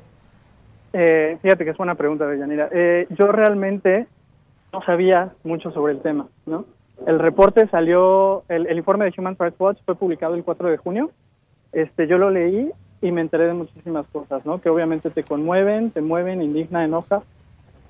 Eh, 0.92 1.36
fíjate 1.42 1.64
que 1.64 1.72
es 1.72 1.76
buena 1.76 1.96
pregunta, 1.96 2.28
Deyanira. 2.28 2.68
Eh, 2.70 3.08
yo 3.10 3.26
realmente 3.32 4.06
no 4.72 4.84
sabía 4.84 5.32
mucho 5.42 5.72
sobre 5.72 5.94
el 5.94 6.00
tema, 6.00 6.28
¿no? 6.46 6.64
El 7.06 7.18
reporte 7.18 7.66
salió, 7.68 8.44
el, 8.48 8.76
informe 8.76 9.06
de 9.06 9.14
Human 9.16 9.36
Rights 9.38 9.58
Watch 9.58 9.78
fue 9.84 9.94
publicado 9.94 10.34
el 10.34 10.44
4 10.44 10.70
de 10.70 10.76
junio. 10.76 11.10
Este, 11.72 12.06
yo 12.06 12.18
lo 12.18 12.30
leí 12.30 12.70
y 13.00 13.10
me 13.10 13.20
enteré 13.20 13.46
de 13.46 13.54
muchísimas 13.54 14.06
cosas, 14.08 14.46
¿no? 14.46 14.60
Que 14.60 14.68
obviamente 14.68 15.10
te 15.10 15.24
conmueven, 15.24 15.90
te 15.90 16.00
mueven, 16.00 16.42
indigna, 16.42 16.84
enoja. 16.84 17.22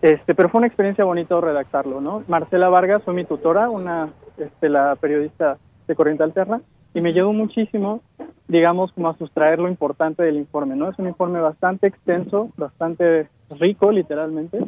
Este, 0.00 0.34
pero 0.34 0.48
fue 0.48 0.58
una 0.58 0.66
experiencia 0.66 1.04
bonita 1.04 1.40
redactarlo, 1.40 2.00
¿no? 2.00 2.24
Marcela 2.26 2.68
Vargas 2.68 3.02
fue 3.04 3.14
mi 3.14 3.24
tutora, 3.24 3.68
una, 3.68 4.08
este, 4.38 4.68
la 4.68 4.96
periodista 4.96 5.58
de 5.86 5.94
Corriente 5.94 6.24
Alterna, 6.24 6.60
y 6.94 7.00
me 7.00 7.10
ayudó 7.10 7.32
muchísimo, 7.32 8.00
digamos, 8.48 8.92
como 8.92 9.10
a 9.10 9.16
sustraer 9.16 9.58
lo 9.58 9.68
importante 9.68 10.22
del 10.22 10.36
informe, 10.36 10.74
¿no? 10.74 10.90
Es 10.90 10.98
un 10.98 11.06
informe 11.06 11.40
bastante 11.40 11.86
extenso, 11.86 12.50
bastante 12.56 13.28
rico, 13.50 13.92
literalmente, 13.92 14.58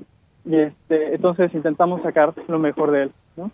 y 0.44 0.56
este, 0.56 1.14
entonces 1.14 1.52
intentamos 1.54 2.02
sacar 2.02 2.34
lo 2.46 2.58
mejor 2.58 2.90
de 2.92 3.02
él, 3.04 3.12
¿no? 3.36 3.50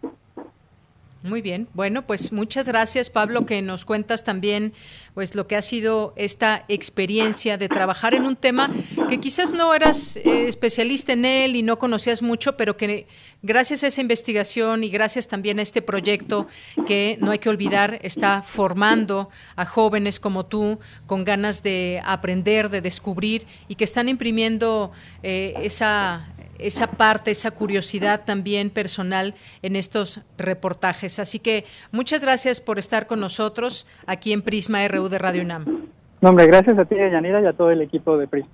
Muy 1.23 1.43
bien. 1.43 1.69
Bueno, 1.75 2.07
pues 2.07 2.33
muchas 2.33 2.67
gracias, 2.67 3.11
Pablo, 3.11 3.45
que 3.45 3.61
nos 3.61 3.85
cuentas 3.85 4.25
también 4.25 4.73
pues 5.13 5.35
lo 5.35 5.47
que 5.47 5.55
ha 5.55 5.61
sido 5.61 6.15
esta 6.17 6.65
experiencia 6.69 7.59
de 7.59 7.69
trabajar 7.69 8.15
en 8.15 8.25
un 8.25 8.37
tema 8.37 8.71
que 9.11 9.21
quizás 9.21 9.53
no 9.53 9.75
eras 9.75 10.17
eh, 10.17 10.47
especialista 10.47 11.13
en 11.13 11.27
él 11.27 11.57
y 11.57 11.63
no 11.63 11.79
conocías 11.79 12.23
mucho, 12.23 12.57
pero 12.57 12.79
que 12.79 13.07
gracias 13.43 13.85
a 13.85 13.89
esa 13.89 14.01
investigación 14.01 14.83
y 14.83 14.89
gracias 14.89 15.29
también 15.29 15.59
a 15.59 15.63
este 15.63 15.83
proyecto 15.83 16.47
que 16.87 17.19
no 17.21 17.33
hay 17.33 17.39
que 17.39 17.51
olvidar 17.51 17.99
está 18.01 18.41
formando 18.41 19.29
a 19.57 19.67
jóvenes 19.67 20.21
como 20.21 20.47
tú 20.47 20.79
con 21.07 21.25
ganas 21.25 21.63
de 21.63 22.01
aprender, 22.03 22.71
de 22.71 22.81
descubrir 22.81 23.47
y 23.69 23.75
que 23.75 23.85
están 23.85 24.09
imprimiendo 24.09 24.91
eh, 25.23 25.53
esa 25.59 26.27
esa 26.63 26.89
parte, 26.89 27.31
esa 27.31 27.51
curiosidad 27.51 28.25
también 28.25 28.71
personal 28.71 29.35
en 29.63 29.77
estos 29.77 30.23
reportajes. 30.39 31.19
Así 31.19 31.39
que 31.39 31.65
muchas 31.93 32.23
gracias 32.23 32.61
por 32.61 32.79
estar 32.79 33.07
con 33.07 33.21
nosotros 33.21 33.87
aquí 34.07 34.33
en 34.33 34.43
Prisma 34.43 34.87
RU 34.89 35.09
de 35.09 35.19
Radio 35.19 35.43
UNAM. 35.43 35.89
No, 36.21 36.29
hombre, 36.29 36.47
gracias 36.47 36.79
a 36.79 36.85
ti, 36.85 36.97
Yanira, 36.97 37.41
y 37.41 37.47
a 37.47 37.53
todo 37.53 37.71
el 37.71 37.81
equipo 37.83 38.17
de 38.19 38.29
Prisma. 38.29 38.51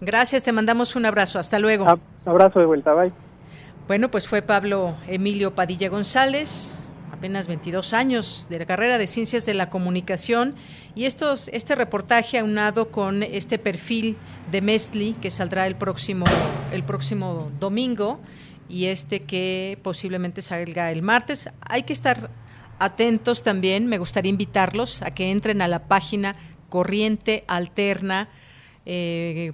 Gracias, 0.00 0.42
te 0.42 0.52
mandamos 0.52 0.94
un 0.94 1.06
abrazo. 1.06 1.38
Hasta 1.38 1.58
luego. 1.58 1.86
abrazo 2.24 2.60
de 2.60 2.66
vuelta, 2.66 2.92
bye. 2.92 3.12
Bueno, 3.86 4.10
pues 4.10 4.28
fue 4.28 4.42
Pablo 4.42 4.94
Emilio 5.06 5.54
Padilla 5.54 5.88
González, 5.88 6.84
apenas 7.26 7.48
22 7.48 7.92
años 7.92 8.46
de 8.48 8.60
la 8.60 8.66
carrera 8.66 8.98
de 8.98 9.08
Ciencias 9.08 9.44
de 9.46 9.54
la 9.54 9.68
Comunicación 9.68 10.54
y 10.94 11.06
estos, 11.06 11.48
este 11.48 11.74
reportaje 11.74 12.38
aunado 12.38 12.92
con 12.92 13.24
este 13.24 13.58
perfil 13.58 14.16
de 14.52 14.60
Mestli 14.60 15.14
que 15.14 15.32
saldrá 15.32 15.66
el 15.66 15.74
próximo, 15.74 16.24
el 16.70 16.84
próximo 16.84 17.50
domingo 17.58 18.20
y 18.68 18.84
este 18.84 19.24
que 19.24 19.76
posiblemente 19.82 20.40
salga 20.40 20.92
el 20.92 21.02
martes. 21.02 21.48
Hay 21.62 21.82
que 21.82 21.94
estar 21.94 22.30
atentos 22.78 23.42
también, 23.42 23.88
me 23.88 23.98
gustaría 23.98 24.30
invitarlos 24.30 25.02
a 25.02 25.10
que 25.12 25.32
entren 25.32 25.62
a 25.62 25.66
la 25.66 25.88
página 25.88 26.36
corriente 26.68 27.42
alterna 27.48 28.28
eh, 28.84 29.52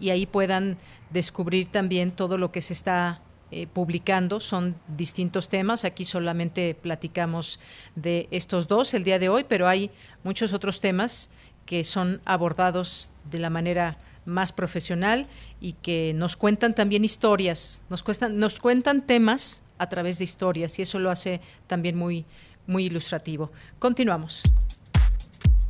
y 0.00 0.10
ahí 0.10 0.26
puedan 0.26 0.78
descubrir 1.10 1.68
también 1.68 2.10
todo 2.10 2.38
lo 2.38 2.50
que 2.50 2.60
se 2.60 2.72
está 2.72 3.22
eh, 3.54 3.66
publicando. 3.66 4.40
Son 4.40 4.74
distintos 4.88 5.50
temas. 5.50 5.84
Aquí 5.84 6.06
solamente 6.06 6.74
platicamos 6.74 7.60
de 7.94 8.26
estos 8.30 8.66
dos 8.66 8.94
el 8.94 9.04
día 9.04 9.18
de 9.18 9.28
hoy, 9.28 9.44
pero 9.46 9.68
hay 9.68 9.90
muchos 10.24 10.54
otros 10.54 10.80
temas 10.80 11.28
que 11.66 11.84
son 11.84 12.22
abordados 12.24 13.10
de 13.30 13.38
la 13.38 13.50
manera 13.50 13.98
más 14.24 14.52
profesional 14.52 15.26
y 15.60 15.74
que 15.74 16.14
nos 16.14 16.38
cuentan 16.38 16.74
también 16.74 17.04
historias, 17.04 17.82
nos, 17.90 18.02
cuestan, 18.02 18.38
nos 18.38 18.58
cuentan 18.58 19.06
temas 19.06 19.62
a 19.76 19.86
través 19.86 20.16
de 20.16 20.24
historias 20.24 20.78
y 20.78 20.82
eso 20.82 20.98
lo 20.98 21.10
hace 21.10 21.42
también 21.66 21.94
muy, 21.94 22.24
muy 22.66 22.86
ilustrativo. 22.86 23.52
Continuamos. 23.78 24.44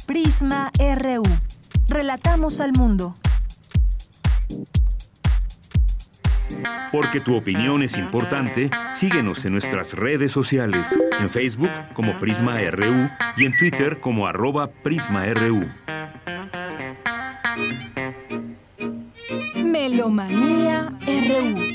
Prisma 0.07 0.71
RU. 0.79 1.25
Relatamos 1.89 2.61
al 2.61 2.73
mundo. 2.75 3.17
Porque 6.91 7.21
tu 7.21 7.37
opinión 7.37 7.83
es 7.83 7.97
importante, 7.97 8.71
síguenos 8.91 9.45
en 9.45 9.53
nuestras 9.53 9.95
redes 9.95 10.33
sociales, 10.33 10.99
en 11.19 11.31
Facebook 11.31 11.71
como 11.95 12.19
Prisma 12.19 12.59
RU 12.71 13.09
y 13.37 13.47
en 13.47 13.57
Twitter 13.57 14.01
como 14.01 14.27
arroba 14.27 14.69
PrismaRU. 14.69 15.69
Melomanía 19.65 20.93
RU. 21.07 21.73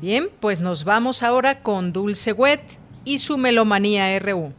Bien, 0.00 0.28
pues 0.40 0.60
nos 0.60 0.84
vamos 0.84 1.22
ahora 1.22 1.62
con 1.62 1.92
Dulce 1.92 2.32
Wet 2.32 2.62
y 3.04 3.18
su 3.18 3.36
Melomanía 3.36 4.18
RU. 4.18 4.54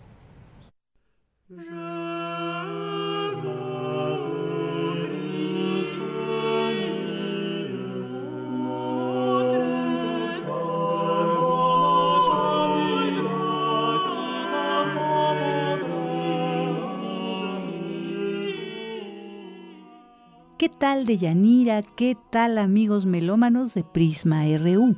¿Qué 20.61 20.69
tal 20.69 21.07
de 21.07 21.17
Yanira? 21.17 21.81
¿Qué 21.81 22.15
tal 22.29 22.59
amigos 22.59 23.07
melómanos 23.07 23.73
de 23.73 23.83
Prisma 23.83 24.43
RU? 24.59 24.95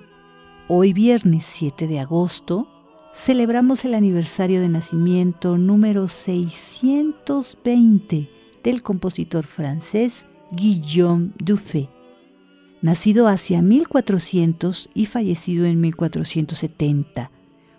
Hoy 0.67 0.91
viernes 0.91 1.45
7 1.45 1.87
de 1.87 2.01
agosto 2.01 2.67
celebramos 3.13 3.85
el 3.85 3.93
aniversario 3.93 4.59
de 4.59 4.67
nacimiento 4.67 5.57
número 5.57 6.09
620 6.09 8.29
del 8.61 8.83
compositor 8.83 9.45
francés 9.45 10.25
Guillaume 10.51 11.29
Dufay. 11.41 11.89
Nacido 12.81 13.29
hacia 13.29 13.61
1400 13.61 14.89
y 14.93 15.05
fallecido 15.05 15.65
en 15.65 15.79
1470, 15.79 17.31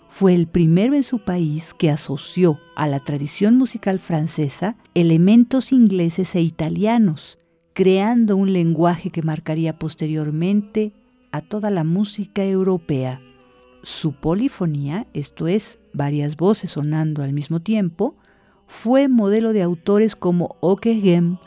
fue 0.09 0.35
el 0.35 0.47
primero 0.47 0.95
en 0.95 1.03
su 1.03 1.19
país 1.19 1.75
que 1.75 1.91
asoció 1.91 2.59
a 2.77 2.89
la 2.89 3.01
tradición 3.01 3.59
musical 3.59 3.99
francesa 3.99 4.79
elementos 4.95 5.71
ingleses 5.71 6.35
e 6.35 6.41
italianos, 6.41 7.37
creando 7.75 8.37
un 8.37 8.53
lenguaje 8.53 9.11
que 9.11 9.23
marcaría 9.23 9.77
posteriormente 9.79 10.93
a 11.33 11.41
toda 11.41 11.71
la 11.71 11.83
música 11.83 12.45
europea. 12.45 13.21
Su 13.83 14.13
polifonía, 14.13 15.09
esto 15.13 15.49
es, 15.49 15.81
varias 15.93 16.37
voces 16.37 16.71
sonando 16.71 17.23
al 17.25 17.33
mismo 17.33 17.61
tiempo, 17.61 18.15
fue 18.69 19.09
modelo 19.09 19.53
de 19.53 19.63
autores 19.63 20.15
como 20.15 20.57
Ockeghem, 20.61 21.39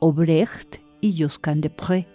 Obrecht 0.00 0.78
y 1.00 1.22
Josquin 1.22 1.60
de 1.60 1.70
Pré. 1.70 2.08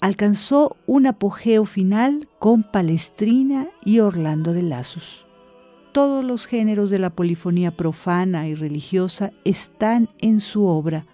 Alcanzó 0.00 0.76
un 0.86 1.06
apogeo 1.06 1.64
final 1.64 2.28
con 2.38 2.62
Palestrina 2.62 3.68
y 3.84 3.98
Orlando 3.98 4.52
de 4.52 4.62
Lazos. 4.62 5.26
Todos 5.90 6.24
los 6.24 6.46
géneros 6.46 6.90
de 6.90 7.00
la 7.00 7.10
polifonía 7.10 7.76
profana 7.76 8.46
y 8.46 8.54
religiosa 8.54 9.32
están 9.44 10.08
en 10.18 10.40
su 10.40 10.66
obra, 10.66 11.06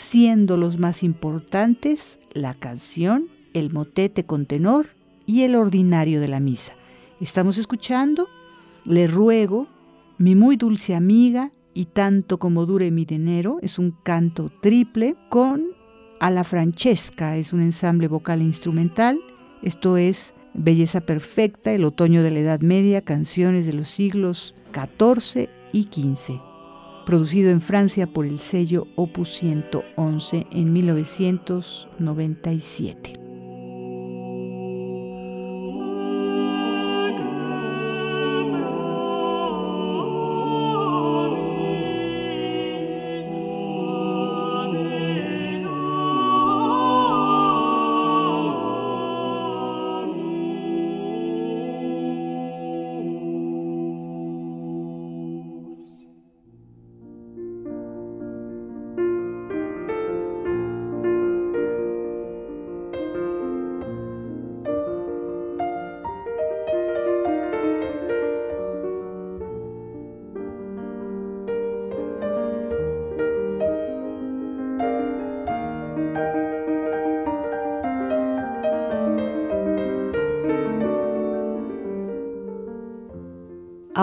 siendo 0.00 0.56
los 0.56 0.78
más 0.78 1.02
importantes 1.02 2.18
la 2.32 2.54
canción, 2.54 3.28
el 3.52 3.70
motete 3.70 4.24
con 4.24 4.46
tenor 4.46 4.88
y 5.26 5.42
el 5.42 5.54
ordinario 5.54 6.20
de 6.20 6.28
la 6.28 6.40
misa. 6.40 6.72
Estamos 7.20 7.58
escuchando 7.58 8.26
Le 8.84 9.06
ruego, 9.06 9.68
mi 10.18 10.34
muy 10.34 10.56
dulce 10.56 10.94
amiga 10.94 11.52
y 11.74 11.84
tanto 11.84 12.38
como 12.38 12.66
dure 12.66 12.90
mi 12.90 13.04
dinero, 13.04 13.58
es 13.62 13.78
un 13.78 13.92
canto 14.02 14.50
triple 14.60 15.16
con 15.28 15.66
a 16.18 16.30
la 16.30 16.44
Francesca, 16.44 17.36
es 17.36 17.52
un 17.52 17.60
ensamble 17.60 18.08
vocal 18.08 18.42
instrumental, 18.42 19.20
esto 19.62 19.96
es 19.96 20.34
Belleza 20.54 21.02
Perfecta, 21.02 21.72
El 21.72 21.84
Otoño 21.84 22.22
de 22.22 22.30
la 22.30 22.40
Edad 22.40 22.60
Media, 22.60 23.02
canciones 23.02 23.66
de 23.66 23.74
los 23.74 23.88
siglos 23.88 24.54
XIV 24.72 25.48
y 25.72 25.84
XV 25.84 26.49
producido 27.10 27.50
en 27.50 27.60
Francia 27.60 28.06
por 28.06 28.24
el 28.24 28.38
sello 28.38 28.86
Opus 28.94 29.34
111 29.38 30.46
en 30.52 30.72
1997. 30.72 33.19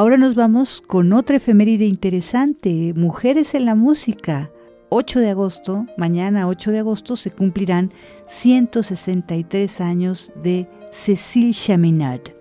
Ahora 0.07 0.15
nos 0.15 0.35
vamos 0.35 0.79
con 0.79 1.11
otra 1.11 1.35
efeméride 1.35 1.85
interesante, 1.85 2.93
Mujeres 2.95 3.53
en 3.55 3.65
la 3.65 3.75
Música. 3.75 4.49
8 4.88 5.19
de 5.19 5.31
agosto, 5.31 5.85
mañana 5.97 6.47
8 6.47 6.71
de 6.71 6.79
agosto, 6.79 7.17
se 7.17 7.29
cumplirán 7.29 7.91
163 8.29 9.81
años 9.81 10.31
de 10.41 10.69
Cécile 10.93 11.51
Chaminade. 11.51 12.38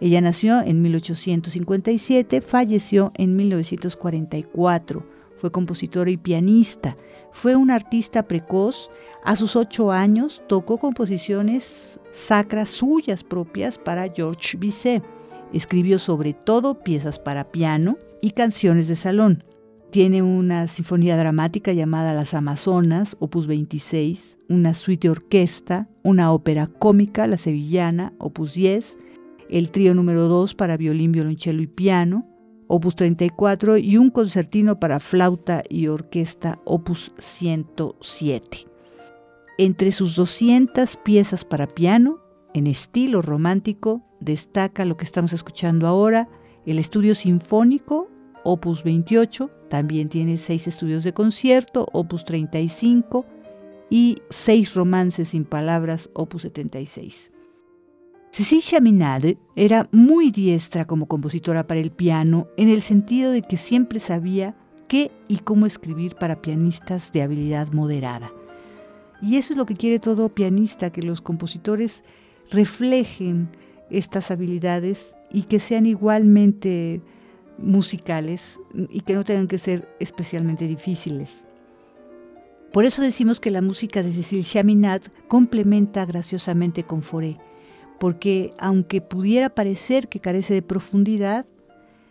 Ella 0.00 0.20
nació 0.20 0.60
en 0.60 0.82
1857, 0.82 2.40
falleció 2.40 3.12
en 3.14 3.36
1944. 3.36 5.06
Fue 5.36 5.52
compositora 5.52 6.10
y 6.10 6.16
pianista. 6.16 6.96
Fue 7.30 7.54
una 7.54 7.76
artista 7.76 8.24
precoz. 8.24 8.90
A 9.22 9.36
sus 9.36 9.54
ocho 9.54 9.92
años 9.92 10.42
tocó 10.48 10.78
composiciones 10.78 12.00
sacras 12.10 12.70
suyas 12.70 13.22
propias 13.22 13.78
para 13.78 14.12
Georges 14.12 14.58
Bizet. 14.58 15.04
Escribió 15.54 16.00
sobre 16.00 16.34
todo 16.34 16.82
piezas 16.82 17.20
para 17.20 17.52
piano 17.52 17.96
y 18.20 18.32
canciones 18.32 18.88
de 18.88 18.96
salón. 18.96 19.44
tiene 19.92 20.20
una 20.20 20.66
sinfonía 20.66 21.16
dramática 21.16 21.72
llamada 21.72 22.12
Las 22.12 22.34
Amazonas, 22.34 23.16
opus 23.20 23.46
26, 23.46 24.40
una 24.48 24.74
suite 24.74 25.08
orquesta, 25.08 25.88
una 26.02 26.32
ópera 26.32 26.66
cómica, 26.66 27.28
La 27.28 27.38
Sevillana, 27.38 28.12
opus 28.18 28.54
10, 28.54 28.98
el 29.48 29.70
trío 29.70 29.94
número 29.94 30.26
2 30.26 30.56
para 30.56 30.76
violín, 30.76 31.12
violonchelo 31.12 31.62
y 31.62 31.68
piano, 31.68 32.26
opus 32.66 32.96
34, 32.96 33.76
y 33.76 33.96
un 33.96 34.10
concertino 34.10 34.80
para 34.80 34.98
flauta 34.98 35.62
y 35.70 35.86
orquesta, 35.86 36.58
opus 36.64 37.12
107. 37.18 38.66
Entre 39.58 39.92
sus 39.92 40.16
200 40.16 40.96
piezas 40.96 41.44
para 41.44 41.68
piano, 41.68 42.18
en 42.52 42.66
estilo 42.66 43.22
romántico, 43.22 44.02
destaca 44.24 44.84
lo 44.84 44.96
que 44.96 45.04
estamos 45.04 45.32
escuchando 45.32 45.86
ahora, 45.86 46.28
el 46.66 46.78
estudio 46.78 47.14
sinfónico, 47.14 48.08
opus 48.42 48.82
28, 48.82 49.50
también 49.68 50.08
tiene 50.08 50.38
seis 50.38 50.66
estudios 50.66 51.04
de 51.04 51.12
concierto, 51.12 51.86
opus 51.92 52.24
35, 52.24 53.26
y 53.90 54.18
seis 54.30 54.74
romances 54.74 55.28
sin 55.28 55.44
palabras, 55.44 56.10
opus 56.14 56.42
76. 56.42 57.30
Cécile 58.30 58.62
Chaminade 58.62 59.38
era 59.54 59.88
muy 59.92 60.30
diestra 60.30 60.86
como 60.86 61.06
compositora 61.06 61.66
para 61.66 61.80
el 61.80 61.92
piano 61.92 62.48
en 62.56 62.68
el 62.68 62.82
sentido 62.82 63.30
de 63.30 63.42
que 63.42 63.56
siempre 63.56 64.00
sabía 64.00 64.56
qué 64.88 65.12
y 65.28 65.38
cómo 65.38 65.66
escribir 65.66 66.16
para 66.16 66.42
pianistas 66.42 67.12
de 67.12 67.22
habilidad 67.22 67.72
moderada. 67.72 68.32
Y 69.22 69.36
eso 69.36 69.52
es 69.52 69.56
lo 69.56 69.66
que 69.66 69.76
quiere 69.76 70.00
todo 70.00 70.28
pianista, 70.28 70.90
que 70.90 71.02
los 71.02 71.20
compositores 71.20 72.02
reflejen 72.50 73.48
estas 73.90 74.30
habilidades 74.30 75.16
y 75.30 75.42
que 75.42 75.60
sean 75.60 75.86
igualmente 75.86 77.00
musicales 77.58 78.60
y 78.90 79.00
que 79.00 79.14
no 79.14 79.24
tengan 79.24 79.48
que 79.48 79.58
ser 79.58 79.88
especialmente 80.00 80.66
difíciles. 80.66 81.44
Por 82.72 82.84
eso 82.84 83.02
decimos 83.02 83.38
que 83.38 83.50
la 83.50 83.62
música 83.62 84.02
de 84.02 84.12
Cécile 84.12 84.42
Chaminade 84.42 85.10
complementa 85.28 86.04
graciosamente 86.04 86.82
con 86.82 87.02
Foré 87.02 87.38
porque 87.98 88.52
aunque 88.58 89.00
pudiera 89.00 89.50
parecer 89.50 90.08
que 90.08 90.20
carece 90.20 90.54
de 90.54 90.62
profundidad, 90.62 91.46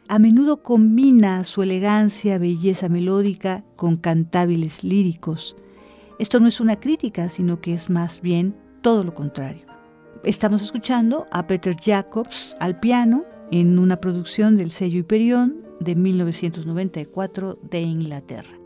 a 0.07 0.19
menudo 0.19 0.63
combina 0.63 1.43
su 1.43 1.61
elegancia, 1.61 2.37
belleza 2.37 2.89
melódica 2.89 3.63
con 3.75 3.97
cantables 3.97 4.83
líricos. 4.83 5.55
Esto 6.19 6.39
no 6.39 6.47
es 6.47 6.59
una 6.59 6.79
crítica, 6.79 7.29
sino 7.29 7.61
que 7.61 7.73
es 7.73 7.89
más 7.89 8.21
bien 8.21 8.55
todo 8.81 9.03
lo 9.03 9.13
contrario. 9.13 9.72
Estamos 10.23 10.61
escuchando 10.61 11.27
a 11.31 11.47
Peter 11.47 11.75
Jacobs 11.75 12.55
al 12.61 12.79
piano 12.79 13.25
en 13.51 13.77
una 13.77 13.97
producción 13.97 14.55
del 14.55 14.71
sello 14.71 14.99
Hyperion 14.99 15.65
de 15.81 15.95
1994 15.95 17.59
de 17.61 17.81
Inglaterra. 17.81 18.62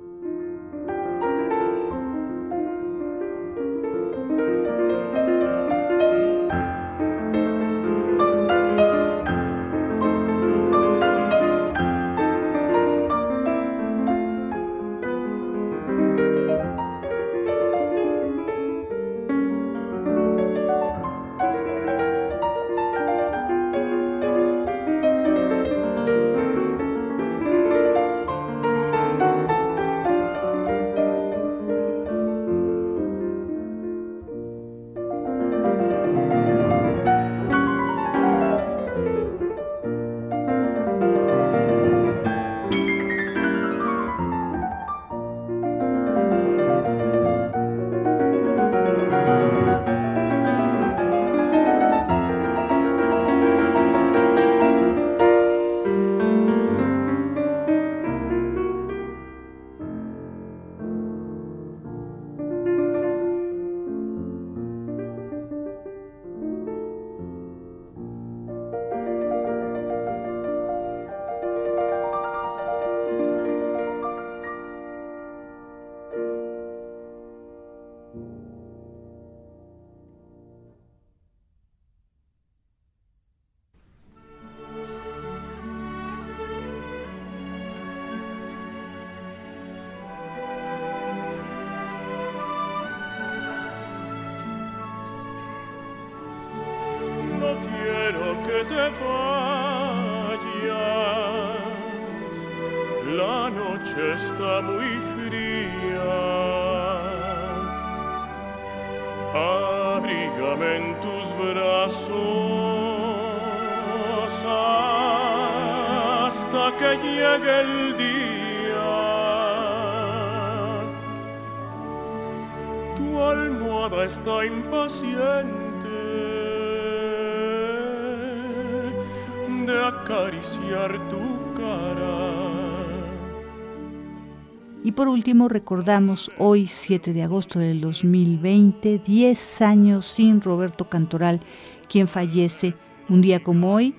Por 134.98 135.10
último, 135.10 135.48
recordamos 135.48 136.32
hoy, 136.40 136.66
7 136.66 137.14
de 137.14 137.22
agosto 137.22 137.60
del 137.60 137.82
2020, 137.82 138.98
10 138.98 139.62
años 139.62 140.08
sin 140.08 140.42
Roberto 140.42 140.90
Cantoral, 140.90 141.40
quien 141.88 142.08
fallece 142.08 142.74
un 143.08 143.22
día 143.22 143.44
como 143.44 143.76
hoy, 143.76 143.94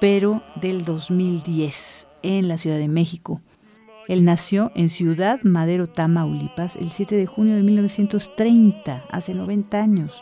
pero 0.00 0.42
del 0.60 0.84
2010, 0.84 2.08
en 2.24 2.48
la 2.48 2.58
Ciudad 2.58 2.78
de 2.78 2.88
México. 2.88 3.40
Él 4.08 4.24
nació 4.24 4.72
en 4.74 4.88
Ciudad 4.88 5.38
Madero, 5.44 5.86
Tamaulipas, 5.86 6.74
el 6.74 6.90
7 6.90 7.14
de 7.14 7.26
junio 7.26 7.54
de 7.54 7.62
1930, 7.62 9.04
hace 9.08 9.34
90 9.34 9.80
años. 9.80 10.20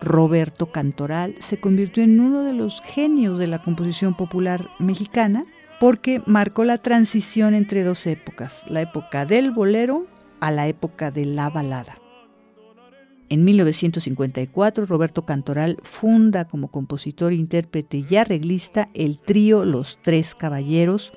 Roberto 0.00 0.72
Cantoral 0.72 1.34
se 1.40 1.60
convirtió 1.60 2.02
en 2.02 2.18
uno 2.20 2.42
de 2.42 2.54
los 2.54 2.80
genios 2.80 3.38
de 3.38 3.48
la 3.48 3.60
composición 3.60 4.14
popular 4.14 4.70
mexicana 4.78 5.44
porque 5.80 6.22
marcó 6.26 6.64
la 6.64 6.78
transición 6.78 7.54
entre 7.54 7.84
dos 7.84 8.06
épocas, 8.06 8.64
la 8.68 8.80
época 8.80 9.26
del 9.26 9.50
bolero 9.50 10.06
a 10.40 10.50
la 10.50 10.68
época 10.68 11.10
de 11.10 11.24
la 11.24 11.50
balada. 11.50 11.98
En 13.30 13.44
1954, 13.44 14.86
Roberto 14.86 15.26
Cantoral 15.26 15.76
funda 15.82 16.46
como 16.46 16.68
compositor, 16.68 17.32
intérprete 17.32 18.04
y 18.08 18.16
arreglista 18.16 18.86
el 18.94 19.18
trío 19.18 19.64
Los 19.64 19.98
Tres 20.02 20.34
Caballeros, 20.34 21.12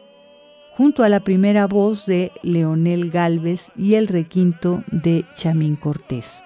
junto 0.76 1.04
a 1.04 1.10
la 1.10 1.22
primera 1.22 1.68
voz 1.68 2.06
de 2.06 2.32
Leonel 2.44 3.12
Galvez 3.12 3.72
y 3.78 3.96
el 3.96 4.08
requinto 4.08 4.84
de 4.92 5.26
Chamín 5.34 5.78
Cortés. 5.78 6.44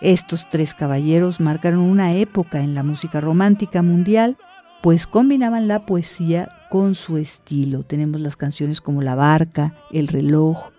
Estos 0.00 0.48
tres 0.50 0.74
caballeros 0.74 1.38
marcaron 1.38 1.80
una 1.80 2.12
época 2.14 2.60
en 2.60 2.74
la 2.74 2.82
música 2.82 3.20
romántica 3.20 3.82
mundial 3.82 4.36
pues 4.82 5.06
combinaban 5.06 5.68
la 5.68 5.86
poesía 5.86 6.48
con 6.68 6.96
su 6.96 7.16
estilo. 7.16 7.84
Tenemos 7.84 8.20
las 8.20 8.36
canciones 8.36 8.80
como 8.80 9.00
La 9.00 9.14
Barca, 9.14 9.76
El 9.92 10.08
Reloj, 10.08 10.70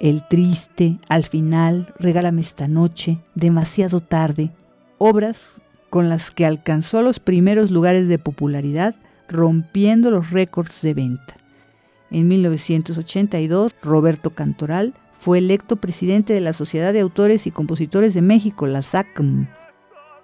El 0.00 0.26
Triste, 0.28 0.98
Al 1.08 1.24
Final, 1.24 1.94
Regálame 1.98 2.40
esta 2.40 2.66
noche, 2.66 3.18
Demasiado 3.34 4.00
tarde, 4.00 4.50
obras 4.98 5.62
con 5.90 6.08
las 6.08 6.30
que 6.30 6.44
alcanzó 6.44 7.02
los 7.02 7.20
primeros 7.20 7.70
lugares 7.70 8.08
de 8.08 8.18
popularidad, 8.18 8.96
rompiendo 9.28 10.10
los 10.10 10.30
récords 10.30 10.82
de 10.82 10.94
venta. 10.94 11.36
En 12.10 12.26
1982, 12.26 13.72
Roberto 13.82 14.30
Cantoral 14.30 14.94
fue 15.14 15.38
electo 15.38 15.76
presidente 15.76 16.32
de 16.32 16.40
la 16.40 16.52
Sociedad 16.52 16.92
de 16.92 17.00
Autores 17.00 17.46
y 17.46 17.50
Compositores 17.52 18.14
de 18.14 18.22
México, 18.22 18.66
la 18.66 18.82
SACM, 18.82 19.46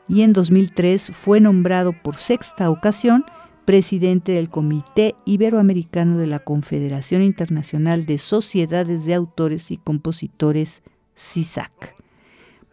y 0.08 0.22
en 0.22 0.32
2003 0.32 1.10
fue 1.12 1.40
nombrado 1.40 1.92
por 1.92 2.16
sexta 2.16 2.70
ocasión 2.70 3.24
presidente 3.64 4.32
del 4.32 4.48
Comité 4.48 5.16
Iberoamericano 5.24 6.16
de 6.16 6.28
la 6.28 6.38
Confederación 6.38 7.22
Internacional 7.22 8.06
de 8.06 8.16
Sociedades 8.16 9.04
de 9.04 9.14
Autores 9.14 9.70
y 9.72 9.76
Compositores, 9.76 10.82
CISAC. 11.16 11.96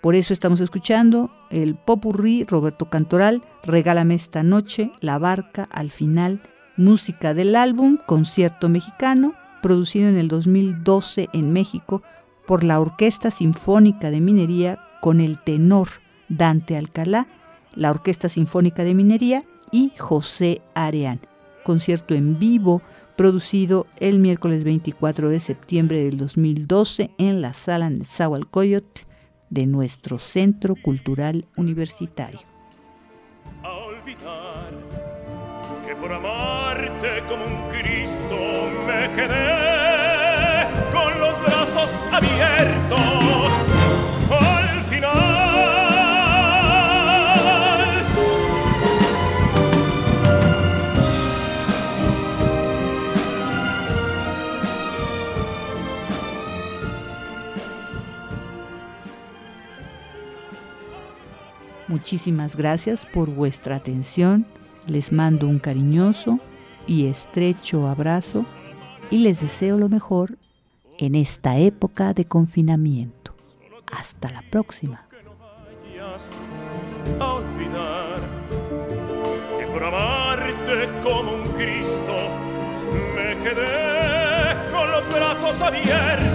Por 0.01 0.15
eso 0.15 0.34
estamos 0.34 0.60
escuchando 0.60 1.31
el 1.49 1.76
Popurrí 1.76 2.43
Roberto 2.43 2.89
Cantoral, 2.89 3.41
Regálame 3.64 4.15
esta 4.15 4.43
noche, 4.43 4.91
La 4.99 5.18
Barca, 5.18 5.68
al 5.72 5.89
final, 5.89 6.41
música 6.77 7.34
del 7.34 7.55
álbum 7.55 7.97
Concierto 8.05 8.69
Mexicano, 8.69 9.34
producido 9.61 10.10
en 10.10 10.18
el 10.18 10.27
2012 10.27 11.30
en 11.34 11.53
México 11.53 12.03
por 12.45 12.64
la 12.64 12.80
Orquesta 12.80 13.31
Sinfónica 13.31 14.11
de 14.11 14.19
Minería 14.19 14.80
con 15.01 15.22
el 15.22 15.41
tenor 15.41 16.02
Dante 16.29 16.77
Alcalá, 16.77 17.27
la 17.75 17.91
Orquesta 17.91 18.29
Sinfónica 18.29 18.83
de 18.83 18.93
Minería 18.93 19.43
y 19.71 19.91
José 19.97 20.61
Areán. 20.73 21.19
Concierto 21.63 22.13
en 22.13 22.39
vivo 22.39 22.81
producido 23.15 23.87
el 23.99 24.19
miércoles 24.19 24.63
24 24.63 25.29
de 25.29 25.39
septiembre 25.39 26.03
del 26.03 26.17
2012 26.17 27.11
en 27.17 27.41
la 27.41 27.53
sala 27.53 27.89
Nezahualcóyotl 27.89 29.01
de 29.49 29.67
nuestro 29.67 30.17
Centro 30.17 30.75
Cultural 30.75 31.45
Universitario. 31.57 32.39
que 35.85 35.95
por 35.95 36.11
amarte 36.11 37.23
como 37.27 37.45
un 37.45 37.69
Cristo 37.69 38.37
me 38.87 39.11
quedé 39.13 40.67
con 40.91 41.19
los 41.19 41.41
brazos 41.41 41.89
abiertos 42.11 42.72
Muchísimas 61.94 62.56
gracias 62.56 63.06
por 63.06 63.30
vuestra 63.30 63.76
atención. 63.76 64.48
Les 64.88 65.11
mando 65.11 65.48
un 65.48 65.60
cariñoso 65.60 66.40
y 66.88 67.06
estrecho 67.06 67.88
abrazo 67.88 68.48
y 69.11 69.20
les 69.20 69.41
deseo 69.41 69.78
lo 69.78 69.90
mejor 69.90 70.40
en 70.98 71.14
esta 71.14 71.60
época 71.60 72.15
de 72.15 72.26
confinamiento. 72.26 73.36
Hasta 73.91 74.32
la 74.32 74.41
próxima. 74.41 75.07
como 81.03 81.34
un 81.34 81.44
Cristo 81.49 82.15
me 83.14 83.38
quedé 83.44 84.72
con 84.74 84.91
los 84.91 85.07
brazos 85.10 85.61
abiertos. 85.61 86.32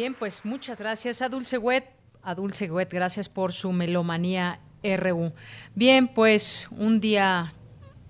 Bien, 0.00 0.14
pues 0.14 0.46
muchas 0.46 0.78
gracias 0.78 1.20
a 1.20 1.28
Dulce 1.28 1.58
Wet. 1.58 1.84
A 2.22 2.34
Dulce 2.34 2.70
Wet, 2.70 2.90
gracias 2.90 3.28
por 3.28 3.52
su 3.52 3.70
melomanía 3.70 4.58
RU. 4.82 5.30
Bien, 5.74 6.08
pues 6.08 6.68
un 6.70 7.00
día 7.00 7.52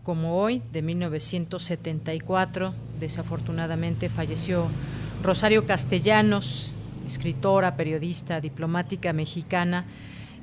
como 0.05 0.41
hoy, 0.41 0.63
de 0.71 0.83
1974, 0.83 2.75
desafortunadamente 3.01 4.09
falleció 4.09 4.69
Rosario 5.21 5.67
Castellanos, 5.67 6.77
escritora, 7.09 7.75
periodista, 7.75 8.41
diplomática 8.41 9.13
mexicana, 9.13 9.85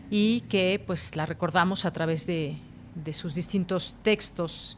y 0.09 0.41
que 0.49 0.83
pues 0.85 1.15
la 1.15 1.25
recordamos 1.25 1.85
a 1.85 1.93
través 1.93 2.27
de, 2.27 2.57
de 2.93 3.13
sus 3.13 3.35
distintos 3.35 3.95
textos 4.01 4.77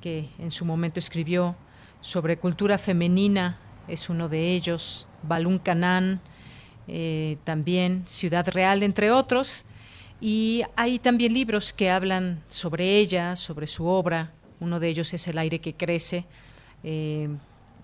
que 0.00 0.28
en 0.40 0.50
su 0.50 0.64
momento 0.64 0.98
escribió 0.98 1.54
sobre 2.00 2.38
cultura 2.38 2.76
femenina, 2.76 3.60
es 3.88 4.08
uno 4.08 4.28
de 4.28 4.54
ellos, 4.54 5.06
Balún 5.22 5.58
Canán, 5.58 6.20
eh, 6.86 7.38
también 7.44 8.02
Ciudad 8.06 8.46
Real, 8.48 8.82
entre 8.82 9.10
otros. 9.10 9.64
Y 10.20 10.62
hay 10.76 10.98
también 10.98 11.32
libros 11.32 11.72
que 11.72 11.90
hablan 11.90 12.42
sobre 12.48 12.98
ella, 12.98 13.36
sobre 13.36 13.66
su 13.66 13.86
obra. 13.86 14.32
Uno 14.60 14.80
de 14.80 14.88
ellos 14.88 15.12
es 15.14 15.26
El 15.28 15.38
aire 15.38 15.60
que 15.60 15.74
crece. 15.74 16.24
Eh, 16.82 17.28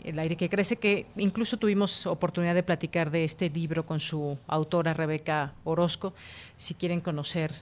el 0.05 0.19
aire 0.19 0.37
que 0.37 0.51
crece, 0.51 0.77
que 0.77 1.07
incluso 1.17 1.57
tuvimos 1.57 2.07
oportunidad 2.07 2.55
de 2.55 2.63
platicar 2.63 3.11
de 3.11 3.25
este 3.25 3.49
libro 3.49 3.87
con 3.87 4.01
su 4.01 4.39
autora 4.47 4.93
Rebeca 4.93 5.55
Orozco. 5.65 6.13
Si 6.57 6.75
quieren 6.75 7.01
conocer 7.01 7.53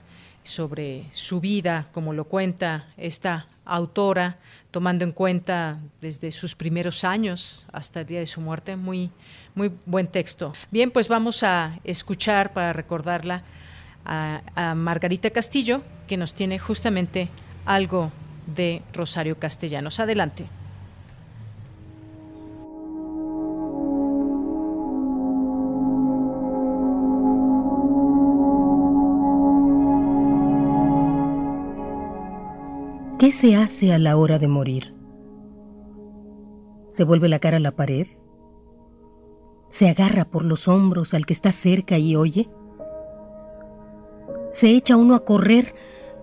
sobre 0.43 1.05
su 1.11 1.39
vida, 1.39 1.87
como 1.93 2.11
lo 2.13 2.25
cuenta 2.25 2.87
esta 2.97 3.47
autora, 3.63 4.37
tomando 4.73 5.05
en 5.05 5.11
cuenta 5.11 5.77
desde 6.01 6.31
sus 6.31 6.55
primeros 6.55 7.03
años 7.03 7.67
hasta 7.71 8.01
el 8.01 8.07
día 8.07 8.19
de 8.19 8.25
su 8.25 8.41
muerte. 8.41 8.75
Muy, 8.75 9.11
muy 9.53 9.71
buen 9.85 10.07
texto. 10.07 10.51
Bien, 10.71 10.89
pues 10.89 11.07
vamos 11.07 11.43
a 11.43 11.77
escuchar 11.83 12.53
para 12.53 12.73
recordarla 12.73 13.43
a, 14.03 14.41
a 14.55 14.73
Margarita 14.73 15.29
Castillo, 15.29 15.83
que 16.07 16.17
nos 16.17 16.33
tiene 16.33 16.57
justamente 16.57 17.29
algo 17.65 18.11
de 18.47 18.81
Rosario 18.93 19.37
Castellanos. 19.37 19.99
Adelante. 19.99 20.47
¿Qué 33.23 33.31
se 33.31 33.55
hace 33.55 33.93
a 33.93 33.99
la 33.99 34.17
hora 34.17 34.37
de 34.37 34.49
morir? 34.49 34.93
¿Se 36.89 37.05
vuelve 37.05 37.29
la 37.29 37.39
cara 37.39 37.55
a 37.55 37.61
la 37.61 37.71
pared? 37.71 38.05
¿Se 39.69 39.87
agarra 39.87 40.25
por 40.25 40.43
los 40.43 40.67
hombros 40.67 41.13
al 41.13 41.25
que 41.25 41.31
está 41.31 41.53
cerca 41.53 41.97
y 41.97 42.17
oye? 42.17 42.49
¿Se 44.51 44.71
echa 44.71 44.97
uno 44.97 45.15
a 45.15 45.23
correr 45.23 45.73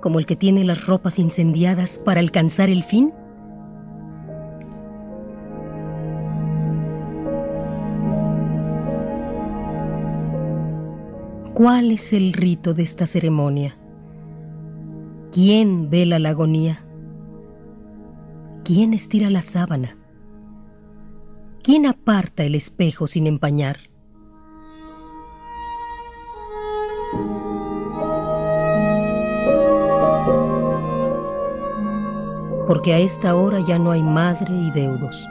como 0.03 0.19
el 0.19 0.27
que 0.27 0.37
tiene 0.37 0.63
las 0.63 0.87
ropas 0.87 1.19
incendiadas 1.19 1.99
para 1.99 2.21
alcanzar 2.21 2.69
el 2.69 2.85
fin? 2.85 3.15
¿Cuál 11.55 11.93
es 11.93 12.13
el 12.13 12.35
rito 12.35 12.75
de 12.75 12.83
esta 12.83 13.07
ceremonia? 13.07 13.79
¿Quién 15.33 15.89
vela 15.89 16.19
la 16.19 16.29
agonía? 16.29 16.85
¿Quién 18.63 18.93
estira 18.93 19.31
la 19.31 19.41
sábana? 19.41 19.97
¿Quién 21.63 21.87
aparta 21.87 22.45
el 22.45 22.55
espejo 22.55 23.07
sin 23.07 23.27
empañar? 23.27 23.79
Porque 32.69 32.93
a 32.93 32.99
esta 32.99 33.35
hora 33.35 33.61
ya 33.67 33.79
no 33.79 33.93
hay 33.93 34.03
madre 34.03 34.55
y 34.55 34.71
deudos. 34.73 35.27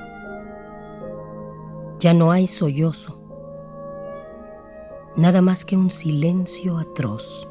Ya 1.99 2.15
no 2.15 2.31
hay 2.31 2.47
sollozo. 2.47 3.22
Nada 5.15 5.43
más 5.43 5.65
que 5.65 5.77
un 5.77 5.91
silencio 5.91 6.80
atroz. 6.80 7.47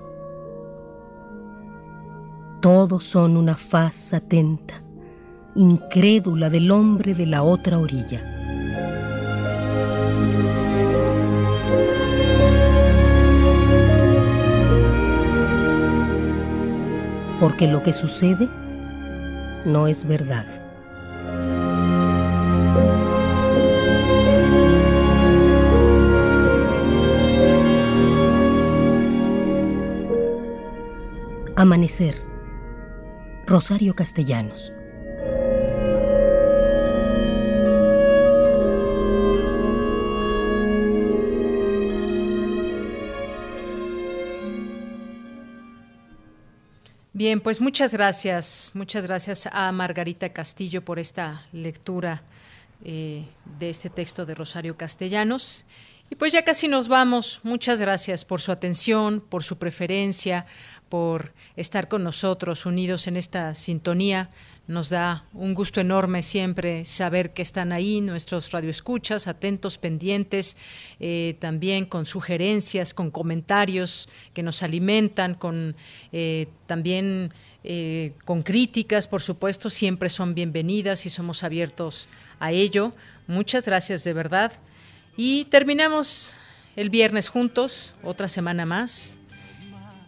Todos 2.60 3.04
son 3.04 3.36
una 3.36 3.56
faz 3.56 4.12
atenta 4.12 4.87
incrédula 5.54 6.50
del 6.50 6.70
hombre 6.70 7.14
de 7.14 7.26
la 7.26 7.42
otra 7.42 7.78
orilla. 7.78 8.20
Porque 17.40 17.68
lo 17.68 17.82
que 17.82 17.92
sucede 17.92 18.48
no 19.64 19.86
es 19.86 20.06
verdad. 20.06 20.46
Amanecer. 31.56 32.14
Rosario 33.46 33.94
Castellanos. 33.96 34.72
Bien, 47.18 47.40
pues 47.40 47.60
muchas 47.60 47.92
gracias, 47.92 48.70
muchas 48.74 49.04
gracias 49.04 49.48
a 49.50 49.72
Margarita 49.72 50.28
Castillo 50.28 50.84
por 50.84 51.00
esta 51.00 51.44
lectura 51.50 52.22
eh, 52.84 53.24
de 53.58 53.70
este 53.70 53.90
texto 53.90 54.24
de 54.24 54.36
Rosario 54.36 54.76
Castellanos. 54.76 55.64
Y 56.10 56.14
pues 56.14 56.32
ya 56.32 56.44
casi 56.44 56.68
nos 56.68 56.86
vamos. 56.86 57.40
Muchas 57.42 57.80
gracias 57.80 58.24
por 58.24 58.40
su 58.40 58.52
atención, 58.52 59.20
por 59.20 59.42
su 59.42 59.58
preferencia, 59.58 60.46
por 60.88 61.32
estar 61.56 61.88
con 61.88 62.04
nosotros 62.04 62.66
unidos 62.66 63.06
en 63.06 63.16
esta 63.16 63.54
sintonía. 63.54 64.30
Nos 64.66 64.90
da 64.90 65.24
un 65.32 65.54
gusto 65.54 65.80
enorme 65.80 66.22
siempre 66.22 66.84
saber 66.84 67.32
que 67.32 67.40
están 67.40 67.72
ahí 67.72 68.02
nuestros 68.02 68.50
radioescuchas, 68.50 69.26
atentos, 69.26 69.78
pendientes, 69.78 70.58
eh, 71.00 71.36
también 71.40 71.86
con 71.86 72.04
sugerencias, 72.04 72.92
con 72.92 73.10
comentarios 73.10 74.10
que 74.34 74.42
nos 74.42 74.62
alimentan, 74.62 75.34
con 75.34 75.74
eh, 76.12 76.48
también 76.66 77.32
eh, 77.64 78.12
con 78.24 78.42
críticas, 78.42 79.08
por 79.08 79.20
supuesto, 79.20 79.68
siempre 79.68 80.08
son 80.08 80.34
bienvenidas 80.34 81.06
y 81.06 81.10
somos 81.10 81.42
abiertos 81.42 82.08
a 82.38 82.52
ello. 82.52 82.92
Muchas 83.26 83.64
gracias 83.64 84.04
de 84.04 84.12
verdad. 84.12 84.52
Y 85.16 85.46
terminamos 85.46 86.38
el 86.76 86.90
viernes 86.90 87.28
juntos, 87.28 87.94
otra 88.02 88.28
semana 88.28 88.64
más. 88.64 89.18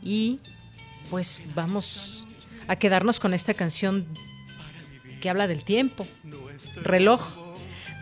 Y 0.03 0.39
pues 1.11 1.43
vamos 1.55 2.25
a 2.69 2.77
quedarnos 2.77 3.19
con 3.19 3.35
esta 3.35 3.53
canción 3.53 4.07
que 5.21 5.29
habla 5.29 5.49
del 5.49 5.65
tiempo. 5.65 6.07
Reloj 6.83 7.21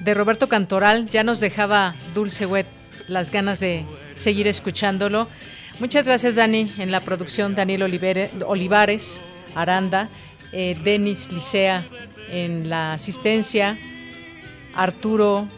de 0.01 0.15
Roberto 0.15 0.49
Cantoral. 0.49 1.09
Ya 1.09 1.25
nos 1.25 1.41
dejaba 1.41 1.97
Dulce 2.15 2.47
Wet 2.47 2.67
las 3.09 3.31
ganas 3.31 3.61
de 3.61 3.85
seguir 4.15 4.47
escuchándolo. 4.47 5.27
Muchas 5.81 6.05
gracias, 6.05 6.37
Dani, 6.37 6.73
en 6.79 6.91
la 6.91 7.01
producción, 7.01 7.55
Daniel 7.55 7.83
Olivares, 8.47 9.23
Aranda, 9.55 10.11
eh, 10.53 10.77
Denis 10.85 11.33
Licea 11.33 11.85
en 12.31 12.69
la 12.69 12.93
asistencia, 12.93 13.79
Arturo, 14.75 15.49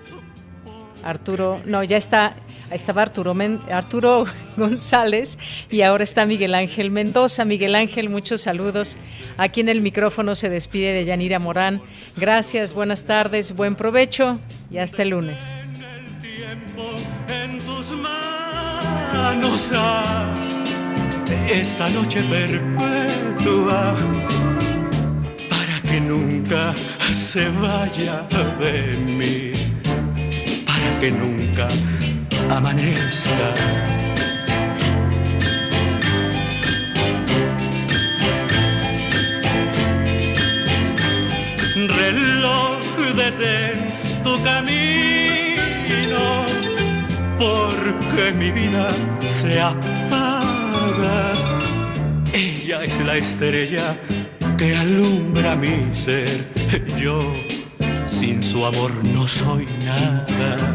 Arturo, 1.02 1.60
no, 1.64 1.82
ya 1.82 1.96
está, 1.96 2.36
estaba 2.70 3.02
Arturo, 3.02 3.34
Arturo 3.70 4.24
González 4.56 5.38
y 5.70 5.82
ahora 5.82 6.04
está 6.04 6.26
Miguel 6.26 6.54
Ángel 6.54 6.90
Mendoza. 6.90 7.44
Miguel 7.44 7.74
Ángel, 7.74 8.08
muchos 8.08 8.42
saludos. 8.42 8.98
Aquí 9.36 9.60
en 9.60 9.68
el 9.68 9.80
micrófono 9.80 10.34
se 10.34 10.48
despide 10.48 10.92
de 10.92 11.04
Yanira 11.04 11.38
Morán. 11.38 11.82
Gracias, 12.16 12.74
buenas 12.74 13.04
tardes, 13.04 13.54
buen 13.54 13.76
provecho 13.76 14.38
y 14.70 14.78
hasta 14.78 15.02
el 15.02 15.10
lunes. 15.10 15.56
En 17.28 17.58
tus 17.60 17.90
manos 17.92 18.30
esta 21.52 21.88
noche 21.90 22.22
perpetua 22.22 23.96
para 25.48 25.82
que 25.82 26.00
nunca 26.00 26.72
se 27.12 27.48
vaya 27.50 28.26
de 28.60 28.96
mí, 29.16 29.49
que 31.00 31.10
nunca 31.10 31.68
amanezca. 32.48 33.54
Reloj 41.88 42.80
detén 43.16 43.88
tu 44.22 44.42
camino, 44.42 46.24
porque 47.38 48.32
mi 48.36 48.50
vida 48.50 48.88
se 49.40 49.60
apaga. 49.60 51.32
Ella 52.32 52.84
es 52.84 52.98
la 53.04 53.16
estrella 53.16 53.96
que 54.58 54.76
alumbra 54.76 55.56
mi 55.56 55.94
ser. 55.94 56.46
Yo 57.00 57.32
sin 58.20 58.42
su 58.42 58.66
amor 58.66 58.92
no 59.02 59.26
soy 59.26 59.66
nada. 59.82 60.74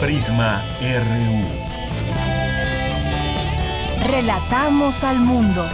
Prisma 0.00 0.62
RU. 0.80 1.42
Relatamos 4.08 5.02
al 5.02 5.18
mundo. 5.18 5.68